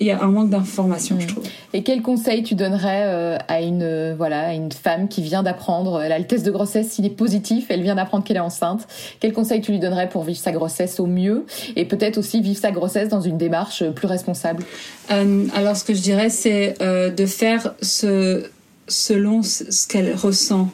il 0.00 0.06
y 0.06 0.12
a 0.12 0.22
un 0.22 0.28
manque 0.28 0.50
d'information 0.50 1.18
je 1.18 1.26
trouve. 1.26 1.44
Et 1.72 1.82
quel 1.82 2.02
conseil 2.02 2.44
tu 2.44 2.54
donnerais 2.54 3.06
euh, 3.06 3.36
à 3.48 3.62
une 3.62 3.82
euh, 3.82 4.14
voilà 4.16 4.48
à 4.48 4.52
une 4.52 4.70
femme 4.70 5.08
qui 5.08 5.22
vient 5.22 5.42
d'apprendre 5.42 6.00
elle 6.00 6.12
a 6.12 6.18
le 6.18 6.26
test 6.26 6.46
de 6.46 6.52
grossesse 6.52 6.98
il 6.98 7.06
est 7.06 7.10
positif 7.10 7.66
elle 7.68 7.82
vient 7.82 7.96
d'apprendre 7.96 8.22
qu'elle 8.22 8.36
est 8.36 8.40
enceinte. 8.40 8.86
Quel 9.18 9.32
conseil 9.32 9.60
tu 9.60 9.72
lui 9.72 9.80
donnerais 9.80 10.08
pour 10.08 10.22
vivre 10.22 10.38
sa 10.38 10.52
grossesse 10.52 11.00
au 11.00 11.06
mieux 11.06 11.46
et 11.74 11.84
peut-être 11.84 12.18
aussi 12.18 12.40
vivre 12.40 12.60
sa 12.60 12.70
grossesse 12.70 13.08
dans 13.08 13.20
une 13.20 13.38
démarche 13.38 13.82
plus 13.90 14.06
responsable? 14.06 14.62
Euh, 15.10 15.46
alors, 15.54 15.76
ce 15.76 15.84
que 15.84 15.94
je 15.94 16.00
dirais, 16.00 16.30
c'est 16.30 16.74
euh, 16.82 17.10
de 17.10 17.26
faire 17.26 17.74
ce, 17.80 18.44
selon 18.88 19.42
ce 19.42 19.86
qu'elle 19.86 20.14
ressent. 20.14 20.70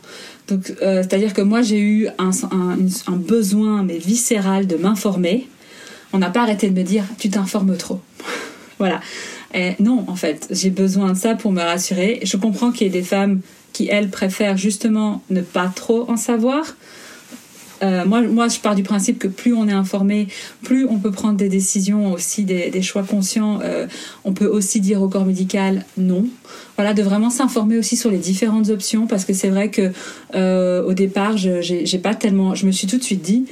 Donc, 0.48 0.74
euh, 0.82 1.02
c'est-à-dire 1.02 1.32
que 1.32 1.42
moi, 1.42 1.62
j'ai 1.62 1.80
eu 1.80 2.08
un 2.18 3.16
besoin, 3.16 3.82
mais 3.82 3.98
viscéral, 3.98 4.66
de 4.66 4.76
m'informer. 4.76 5.48
On 6.12 6.18
n'a 6.18 6.30
pas 6.30 6.42
arrêté 6.42 6.68
de 6.70 6.78
me 6.78 6.84
dire, 6.84 7.04
tu 7.18 7.30
t'informes 7.30 7.76
trop. 7.76 8.00
voilà. 8.78 9.00
Et 9.54 9.72
non, 9.80 10.04
en 10.08 10.16
fait, 10.16 10.48
j'ai 10.50 10.70
besoin 10.70 11.12
de 11.12 11.18
ça 11.18 11.34
pour 11.34 11.52
me 11.52 11.60
rassurer. 11.60 12.20
Je 12.24 12.36
comprends 12.36 12.72
qu'il 12.72 12.86
y 12.86 12.90
ait 12.90 12.92
des 12.92 13.02
femmes 13.02 13.40
qui, 13.72 13.88
elles, 13.88 14.10
préfèrent 14.10 14.56
justement 14.56 15.22
ne 15.30 15.40
pas 15.40 15.72
trop 15.74 16.10
en 16.10 16.16
savoir. 16.16 16.76
Euh, 17.84 18.04
moi, 18.04 18.22
moi, 18.22 18.48
je 18.48 18.58
pars 18.58 18.74
du 18.74 18.82
principe 18.82 19.18
que 19.18 19.28
plus 19.28 19.52
on 19.54 19.68
est 19.68 19.72
informé, 19.72 20.28
plus 20.62 20.86
on 20.86 20.98
peut 20.98 21.10
prendre 21.10 21.36
des 21.36 21.48
décisions 21.48 22.12
aussi, 22.12 22.44
des, 22.44 22.82
choix 22.82 23.02
conscients. 23.02 23.60
Euh, 23.62 23.86
on 24.24 24.32
peut 24.32 24.46
aussi 24.46 24.80
dire 24.80 25.02
au 25.02 25.08
corps 25.08 25.26
médical 25.26 25.84
non. 25.96 26.26
Voilà, 26.76 26.94
de 26.94 27.02
vraiment 27.02 27.30
s'informer 27.30 27.78
aussi 27.78 27.96
sur 27.96 28.10
les 28.10 28.18
différentes 28.18 28.70
options, 28.70 29.06
parce 29.06 29.24
que 29.24 29.32
c'est 29.32 29.48
vrai 29.48 29.70
que 29.70 29.92
euh, 30.34 30.82
au 30.84 30.94
départ, 30.94 31.36
j'ai 31.36 31.98
pas 31.98 32.14
tellement. 32.14 32.54
Je 32.54 32.66
me 32.66 32.72
suis 32.72 32.86
tout 32.86 32.98
de 32.98 33.02
suite 33.02 33.22
dit. 33.22 33.46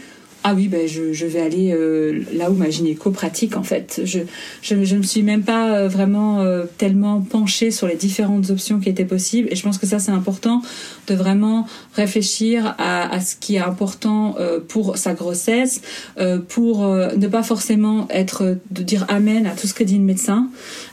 Ah 0.45 0.55
oui, 0.55 0.67
ben 0.67 0.89
je, 0.89 1.13
je 1.13 1.27
vais 1.27 1.41
aller 1.41 1.73
euh, 1.73 2.23
là 2.33 2.51
où 2.51 2.55
ma 2.55 2.69
gynéco 2.69 3.11
pratique 3.11 3.57
en 3.57 3.63
fait. 3.63 4.01
Je 4.05 4.21
je, 4.61 4.85
je 4.85 4.97
me 4.97 5.03
suis 5.03 5.23
même 5.23 5.43
pas 5.43 5.77
euh, 5.77 5.89
vraiment 5.89 6.41
euh, 6.41 6.65
tellement 6.79 7.21
penchée 7.21 7.71
sur 7.71 7.87
les 7.87 7.95
différentes 7.95 8.51
options 8.51 8.81
qui 8.81 8.89
étaient 8.89 9.05
possibles 9.05 9.49
et 9.53 9.57
je 9.57 9.63
pense 9.63 9.79
que 9.79 9.87
ça 9.87 10.01
c'est 10.01 10.11
important 10.11 10.61
de 11.07 11.15
vraiment 11.15 11.67
réfléchir 11.95 12.75
à, 12.79 13.15
à 13.15 13.21
ce 13.21 13.37
qui 13.37 13.55
est 13.55 13.61
important 13.61 14.35
euh, 14.41 14.59
pour 14.59 14.97
sa 14.97 15.15
grossesse, 15.15 15.81
euh, 16.19 16.39
pour 16.39 16.85
euh, 16.85 17.15
ne 17.17 17.29
pas 17.29 17.43
forcément 17.43 18.07
être 18.11 18.59
de 18.71 18.83
dire 18.83 19.05
amen 19.09 19.47
à 19.47 19.51
tout 19.51 19.67
ce 19.67 19.75
que 19.75 19.85
dit 19.85 19.99
le 19.99 20.05
médecin. 20.05 20.49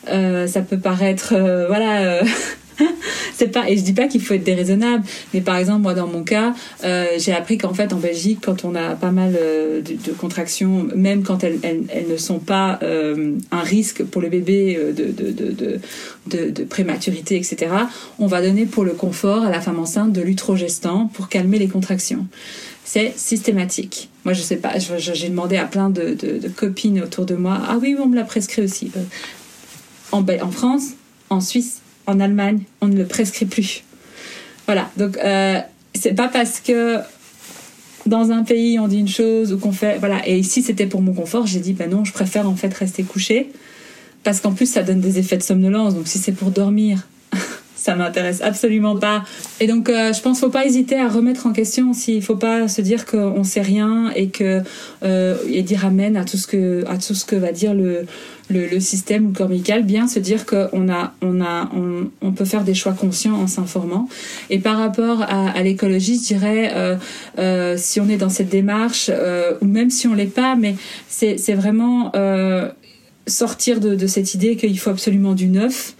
Ça 0.06 0.62
peut 0.62 0.80
paraître 0.80 1.34
voilà. 1.68 2.22
c'est 3.34 3.48
pas 3.48 3.70
et 3.70 3.78
je 3.78 3.84
dis 3.84 3.94
pas 3.94 4.08
qu'il 4.08 4.22
faut 4.22 4.34
être 4.34 4.44
déraisonnable 4.44 5.04
mais 5.34 5.42
par 5.42 5.58
exemple 5.58 5.82
moi 5.82 5.94
dans 5.94 6.08
mon 6.08 6.24
cas 6.24 6.54
euh, 6.84 7.06
j'ai 7.18 7.34
appris 7.34 7.58
qu'en 7.58 7.74
fait 7.74 7.94
en 7.94 7.98
Belgique 7.98 8.40
quand 8.44 8.66
on 8.66 8.76
a 8.76 8.96
pas 8.96 9.12
mal 9.12 9.36
euh, 9.40 9.82
de, 9.82 10.12
contractions 10.14 10.88
même 10.96 11.24
quand 11.24 11.44
elles, 11.44 11.60
elles, 11.64 11.84
elles 11.90 12.08
ne 12.08 12.18
sont 12.18 12.40
pas 12.40 12.80
euh, 12.84 13.38
un 13.52 13.62
risque 13.62 14.04
pour 14.04 14.22
le 14.22 14.30
bébé 14.30 14.78
de, 14.96 15.12
de, 15.12 15.80
de, 16.28 16.50
de, 16.52 16.64
prématurité 16.64 17.36
etc 17.36 17.68
on 18.18 18.28
va 18.28 18.42
donner 18.42 18.66
pour 18.66 18.84
le 18.84 18.94
confort 18.94 19.44
à 19.44 19.50
la 19.50 19.62
femme 19.62 19.80
enceinte 19.80 20.14
de 20.14 20.22
l'utrogestan 20.22 21.08
pour 21.14 21.30
calmer 21.30 21.60
les 21.60 21.68
contractions 21.68 22.28
c'est 22.90 23.14
systématique. 23.16 24.10
Moi, 24.26 24.34
je 24.34 24.42
sais 24.42 24.56
pas, 24.56 24.74
j'ai 24.80 25.30
demandé 25.30 25.58
à 25.58 25.66
plein 25.66 25.92
de, 25.92 26.18
copines 26.56 27.04
autour 27.04 27.28
de 27.28 27.36
moi. 27.36 27.62
Ah 27.68 27.78
oui, 27.80 27.96
on 28.00 28.08
me 28.08 28.16
l'a 28.16 28.24
prescrit 28.24 28.64
aussi. 28.64 28.92
En, 30.12 30.26
en 30.28 30.52
France, 30.52 30.94
en 31.30 31.40
Suisse, 31.40 31.82
en 32.10 32.20
Allemagne, 32.20 32.62
on 32.82 32.88
ne 32.88 32.98
le 32.98 33.06
prescrit 33.06 33.46
plus. 33.46 33.84
Voilà. 34.66 34.90
Donc, 34.98 35.18
euh, 35.18 35.60
c'est 35.94 36.14
pas 36.14 36.28
parce 36.28 36.60
que 36.60 36.98
dans 38.06 38.32
un 38.32 38.44
pays 38.44 38.80
on 38.80 38.88
dit 38.88 39.00
une 39.00 39.08
chose 39.08 39.54
ou 39.54 39.60
qu'on 39.60 39.72
fait. 39.72 39.98
Voilà. 40.00 40.28
Et 40.28 40.38
ici, 40.38 40.62
c'était 40.62 40.88
pour 40.88 41.02
mon 41.02 41.14
confort. 41.14 41.46
J'ai 41.46 41.60
dit, 41.60 41.74
ben 41.74 41.90
non, 41.90 42.04
je 42.04 42.12
préfère 42.12 42.50
en 42.50 42.56
fait 42.56 42.74
rester 42.74 43.04
couchée. 43.04 43.52
Parce 44.24 44.42
qu'en 44.42 44.52
plus, 44.52 44.66
ça 44.66 44.84
donne 44.84 45.00
des 45.00 45.18
effets 45.20 45.38
de 45.38 45.44
somnolence. 45.44 45.96
Donc, 45.96 46.08
si 46.08 46.18
c'est 46.18 46.34
pour 46.34 46.52
dormir, 46.52 47.08
ça 47.80 47.96
m'intéresse 47.96 48.42
absolument 48.42 48.98
pas. 48.98 49.24
Et 49.60 49.68
donc, 49.68 49.90
euh, 49.90 50.12
je 50.14 50.22
pense 50.22 50.42
faut 50.42 50.50
pas 50.50 50.66
hésiter 50.66 51.00
à 51.00 51.08
remettre 51.08 51.48
en 51.48 51.54
question 51.54 51.92
aussi. 51.92 52.16
Il 52.16 52.22
faut 52.22 52.36
pas 52.36 52.68
se 52.68 52.82
dire 52.82 53.06
qu'on 53.06 53.44
sait 53.44 53.62
rien 53.62 54.12
et 54.16 54.28
que 54.28 54.62
euh, 55.04 55.38
et 55.48 55.64
dire 55.64 55.86
amen 55.86 56.18
à 56.18 56.26
tout 56.26 56.38
ce 56.38 56.46
que 56.46 56.84
à 56.88 56.98
tout 56.98 57.16
ce 57.16 57.26
que 57.26 57.36
va 57.36 57.52
dire 57.52 57.74
le 57.74 58.06
le, 58.50 58.68
le 58.68 58.80
système 58.80 59.28
ou 59.28 59.32
corps. 59.32 59.50
Bien 59.84 60.08
se 60.08 60.20
dire 60.20 60.46
qu'on 60.46 60.92
a 60.92 61.14
on 61.22 61.42
a 61.42 61.70
on, 61.76 62.10
on, 62.22 62.32
peut 62.32 62.46
faire 62.46 62.64
des 62.64 62.74
choix 62.74 62.94
conscients 62.94 63.36
en 63.36 63.48
s'informant. 63.48 64.10
Et 64.50 64.60
par 64.60 64.78
rapport 64.78 65.22
à, 65.22 65.50
à 65.50 65.64
l'écologie, 65.64 66.16
je 66.16 66.28
dirais 66.36 66.72
euh, 66.76 66.96
euh, 67.38 67.76
si 67.78 68.00
on 68.00 68.10
est 68.10 68.18
dans 68.18 68.30
cette 68.30 68.50
démarche 68.50 69.10
euh, 69.14 69.54
ou 69.62 69.66
même 69.66 69.90
si 69.90 70.08
on 70.08 70.14
l'est 70.14 70.26
pas, 70.26 70.56
mais 70.56 70.76
c'est 71.08 71.38
c'est 71.38 71.54
vraiment 71.54 72.12
sortir 73.30 73.80
de, 73.80 74.08
cette 74.08 74.34
idée 74.34 74.56
qu'il 74.56 74.78
faut 74.80 74.90
absolument 74.90 75.34
du 75.34 75.48
neuf. 75.48 75.96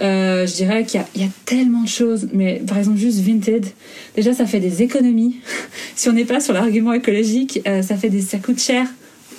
Euh, 0.00 0.46
je 0.46 0.54
dirais 0.54 0.84
qu'il 0.84 1.02
y, 1.16 1.24
a 1.24 1.28
tellement 1.44 1.82
de 1.82 1.88
choses, 1.88 2.28
mais 2.32 2.62
par 2.66 2.78
exemple 2.78 2.98
juste 2.98 3.20
Vinted, 3.20 3.66
déjà 4.14 4.32
ça 4.32 4.46
fait 4.46 4.60
des 4.60 4.82
économies. 4.82 5.36
si 5.96 6.08
on 6.08 6.12
n'est 6.12 6.24
pas 6.24 6.40
sur 6.40 6.54
l'argument 6.54 6.92
écologique, 6.92 7.60
euh, 7.66 7.82
ça 7.82 7.96
fait 7.96 8.10
des, 8.10 8.20
ça 8.20 8.38
coûte 8.38 8.60
cher. 8.60 8.86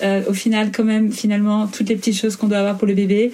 Euh, 0.03 0.23
au 0.27 0.33
final, 0.33 0.71
quand 0.73 0.83
même, 0.83 1.11
finalement, 1.13 1.67
toutes 1.67 1.87
les 1.87 1.95
petites 1.95 2.17
choses 2.17 2.35
qu'on 2.35 2.47
doit 2.47 2.57
avoir 2.57 2.77
pour 2.77 2.87
le 2.87 2.95
bébé. 2.95 3.31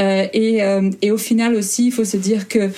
Et, 0.00 0.60
et 1.02 1.10
au 1.10 1.18
final 1.18 1.54
aussi, 1.54 1.86
il 1.86 1.92
faut 1.92 2.04
se 2.04 2.16
dire 2.16 2.48
que 2.48 2.70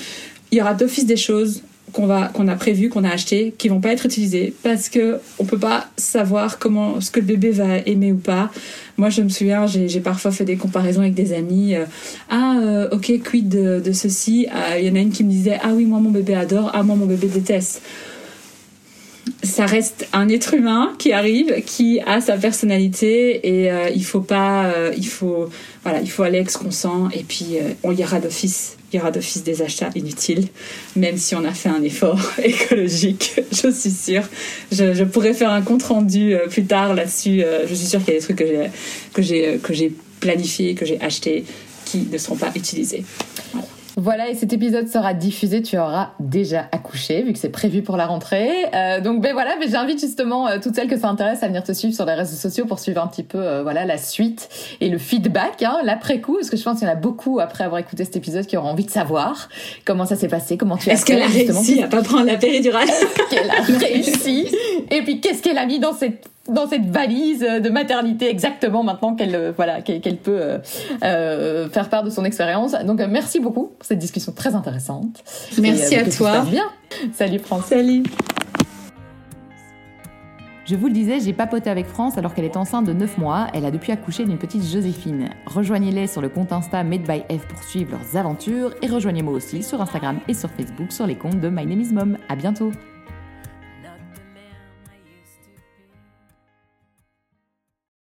il 0.51 0.59
y 0.59 0.61
aura 0.61 0.75
d'office 0.75 1.07
des 1.07 1.17
choses 1.17 1.63
qu'on 1.93 2.07
va 2.07 2.29
qu'on 2.29 2.49
a 2.49 2.57
prévu 2.57 2.89
qu'on 2.89 3.05
a 3.05 3.11
acheté 3.11 3.55
qui 3.57 3.69
vont 3.69 3.81
pas 3.81 3.93
être 3.93 4.07
utilisées 4.07 4.55
parce 4.63 4.89
que 4.89 5.19
on 5.39 5.45
peut 5.45 5.59
pas 5.59 5.89
savoir 5.97 6.59
comment 6.59 7.01
ce 7.01 7.11
que 7.11 7.21
le 7.21 7.27
bébé 7.27 7.51
va 7.51 7.79
aimer 7.87 8.13
ou 8.13 8.17
pas. 8.17 8.51
Moi 8.97 9.11
je 9.11 9.23
me 9.23 9.29
souviens 9.29 9.67
j'ai 9.67 10.01
parfois 10.01 10.31
fait 10.31 10.45
des 10.45 10.57
comparaisons 10.57 11.03
avec 11.03 11.15
des 11.15 11.33
amis 11.33 11.75
euh, 11.75 11.85
ah 12.31 12.57
euh, 12.61 12.89
ok 12.91 13.23
quid 13.23 13.49
de, 13.49 13.93
ceci? 13.93 14.47
Il 14.49 14.83
euh, 14.85 14.89
y 14.89 14.91
en 14.91 14.97
a 14.97 15.01
une 15.01 15.11
qui 15.11 15.25
me 15.25 15.31
disait 15.31 15.59
ah 15.63 15.71
oui 15.75 15.85
moi 15.85 16.01
mon 16.01 16.11
bébé 16.11 16.35
adore 16.35 16.71
ah 16.75 16.83
moi 16.83 16.97
mon 16.97 17.07
bébé 17.07 17.29
déteste. 17.29 17.83
Ça 19.45 19.67
reste 19.67 20.09
un 20.13 20.29
être 20.29 20.55
humain 20.55 20.95
qui 20.99 21.13
arrive, 21.13 21.63
qui 21.65 22.01
a 22.01 22.21
sa 22.21 22.37
personnalité 22.37 23.47
et 23.47 23.71
il 23.95 24.05
faut 24.05 24.21
pas, 24.21 24.73
il 24.97 25.07
faut, 25.07 25.49
voilà, 25.85 26.01
il 26.01 26.11
faut 26.11 26.25
aller 26.25 26.39
avec 26.39 26.51
ce 26.51 26.59
qu'on 26.59 26.73
sent 26.73 26.89
et 27.15 27.23
puis 27.23 27.59
on 27.85 27.93
ira 27.93 28.19
d'office, 28.19 28.77
il 28.93 28.97
y 28.97 29.01
aura 29.01 29.11
d'office 29.11 29.43
des 29.43 29.63
achats 29.63 29.91
inutiles, 29.95 30.49
même 30.97 31.17
si 31.17 31.35
on 31.35 31.45
a 31.45 31.53
fait 31.53 31.69
un 31.69 31.83
effort 31.83 32.21
écologique, 32.43 33.41
je 33.51 33.71
suis 33.71 33.91
sûre. 33.91 34.25
Je, 34.71 35.05
pourrais 35.05 35.35
faire 35.35 35.51
un 35.51 35.63
compte 35.63 35.83
rendu 35.85 36.37
plus 36.51 36.65
tard 36.65 36.95
là-dessus. 36.95 37.43
je 37.69 37.75
suis 37.75 37.87
sûre 37.87 38.01
qu'il 38.05 38.15
y 38.15 38.17
a 38.17 38.21
des 38.21 38.25
trucs 38.25 38.39
que 38.39 38.47
j'ai, 38.47 38.71
que 39.13 39.23
j'ai, 39.23 39.59
que 39.63 39.73
j'ai 39.73 39.93
planifié, 40.21 40.75
que 40.75 40.87
j'ai 40.87 41.01
acheté, 41.01 41.45
qui 41.85 42.07
ne 42.11 42.19
seront 42.19 42.37
pas 42.37 42.53
utilisés. 42.55 43.05
Voilà. 43.53 43.67
Voilà, 43.97 44.31
et 44.31 44.35
cet 44.35 44.55
épisode 44.55 44.89
sera 44.89 45.13
diffusé, 45.13 45.61
tu 45.61 45.77
auras 45.77 46.13
déjà 46.19 46.67
accouché, 46.73 47.23
vu 47.23 47.35
que 47.35 47.39
c'est 47.39 47.51
prévu 47.51 47.83
pour 47.83 47.99
la 47.99 48.07
rentrée. 48.07 48.51
Euh, 48.75 49.01
donc 49.01 49.21
ben 49.21 49.35
voilà, 49.35 49.57
mais 49.61 49.69
j'invite 49.69 50.01
justement 50.01 50.49
euh, 50.49 50.59
toutes 50.63 50.75
celles 50.75 50.89
que 50.89 50.99
ça 50.99 51.09
intéresse 51.09 51.43
à 51.43 51.49
venir 51.49 51.63
te 51.63 51.73
suivre 51.73 51.95
sur 51.95 52.07
les 52.07 52.15
réseaux 52.15 52.37
sociaux 52.37 52.65
pour 52.65 52.79
suivre 52.79 53.03
un 53.03 53.07
petit 53.07 53.23
peu 53.23 53.39
euh, 53.39 53.63
voilà 53.63 53.85
la 53.85 53.99
suite 53.99 54.49
et 54.81 54.89
le 54.89 54.97
feedback, 54.97 55.63
hein, 55.63 55.77
l'après-coup, 55.85 56.37
parce 56.37 56.49
que 56.49 56.57
je 56.57 56.63
pense 56.63 56.79
qu'il 56.79 56.89
y 56.89 56.91
en 56.91 56.95
a 56.95 56.97
beaucoup 56.97 57.39
après 57.39 57.65
avoir 57.65 57.81
écouté 57.81 58.05
cet 58.05 58.17
épisode 58.17 58.47
qui 58.47 58.57
auront 58.57 58.71
envie 58.71 58.87
de 58.87 58.91
savoir 58.91 59.51
comment 59.85 60.07
ça 60.07 60.17
s'est 60.17 60.29
passé, 60.29 60.57
comment 60.57 60.79
tu 60.79 60.89
as 60.89 60.95
Est-ce 60.95 61.05
qu'elle 61.05 61.23
a 61.23 61.27
réussi 61.27 61.83
à 61.83 61.89
pas 61.89 62.03
prendre 62.03 62.27
la 62.27 62.39
péridurale 62.39 62.89
Est-ce 62.89 63.35
qu'elle 63.35 63.51
a 63.51 63.63
réussi 63.79 64.49
Et 64.91 65.03
puis 65.03 65.21
qu'est-ce 65.21 65.43
qu'elle 65.43 65.59
a 65.59 65.67
mis 65.67 65.81
dans 65.81 65.93
cette 65.93 66.32
dans 66.49 66.67
cette 66.67 66.87
valise 66.87 67.41
de 67.41 67.69
maternité 67.71 68.29
exactement 68.29 68.83
maintenant 68.83 69.15
qu'elle 69.15 69.53
voilà 69.57 69.81
qu'elle 69.81 70.17
peut 70.17 70.41
euh, 70.41 70.59
euh, 71.05 71.69
faire 71.69 71.89
part 71.89 72.03
de 72.03 72.11
son 72.11 72.25
expérience. 72.25 72.73
Donc 72.85 73.01
euh, 73.01 73.07
merci 73.09 73.41
beaucoup 73.41 73.73
pour 73.79 73.87
cette 73.87 73.99
discussion 73.99 74.33
très 74.33 74.55
intéressante. 74.55 75.23
Merci 75.61 75.95
et, 75.95 75.99
à 75.99 76.11
toi. 76.11 76.41
Bien. 76.41 76.65
Salut 77.13 77.39
France. 77.39 77.67
Salut. 77.67 78.03
Je 80.65 80.77
vous 80.77 80.87
le 80.87 80.93
disais, 80.93 81.19
j'ai 81.19 81.33
papoté 81.33 81.71
avec 81.71 81.87
France 81.87 82.17
alors 82.19 82.35
qu'elle 82.35 82.45
est 82.45 82.57
enceinte 82.57 82.87
de 82.87 82.93
9 82.93 83.19
mois. 83.19 83.49
Elle 83.53 83.65
a 83.65 83.73
depuis 83.73 83.91
accouché 83.91 84.25
d'une 84.25 84.39
petite 84.39 84.65
Joséphine. 84.65 85.31
Rejoignez-les 85.47 86.07
sur 86.07 86.23
le 86.23 86.29
compte 86.29 86.53
Insta 86.53 86.85
Made 86.85 87.03
by 87.03 87.25
F 87.37 87.47
pour 87.49 87.63
suivre 87.65 87.91
leurs 87.93 88.17
aventures 88.17 88.73
et 88.81 88.87
rejoignez-moi 88.87 89.35
aussi 89.35 89.63
sur 89.63 89.81
Instagram 89.81 90.21
et 90.29 90.35
sur 90.35 90.51
Facebook 90.51 90.93
sur 90.93 91.07
les 91.07 91.17
comptes 91.17 91.41
de 91.41 91.49
My 91.49 91.67
Name 91.67 91.81
is 91.81 91.93
Mom. 91.93 92.17
À 92.29 92.37
bientôt. 92.37 92.71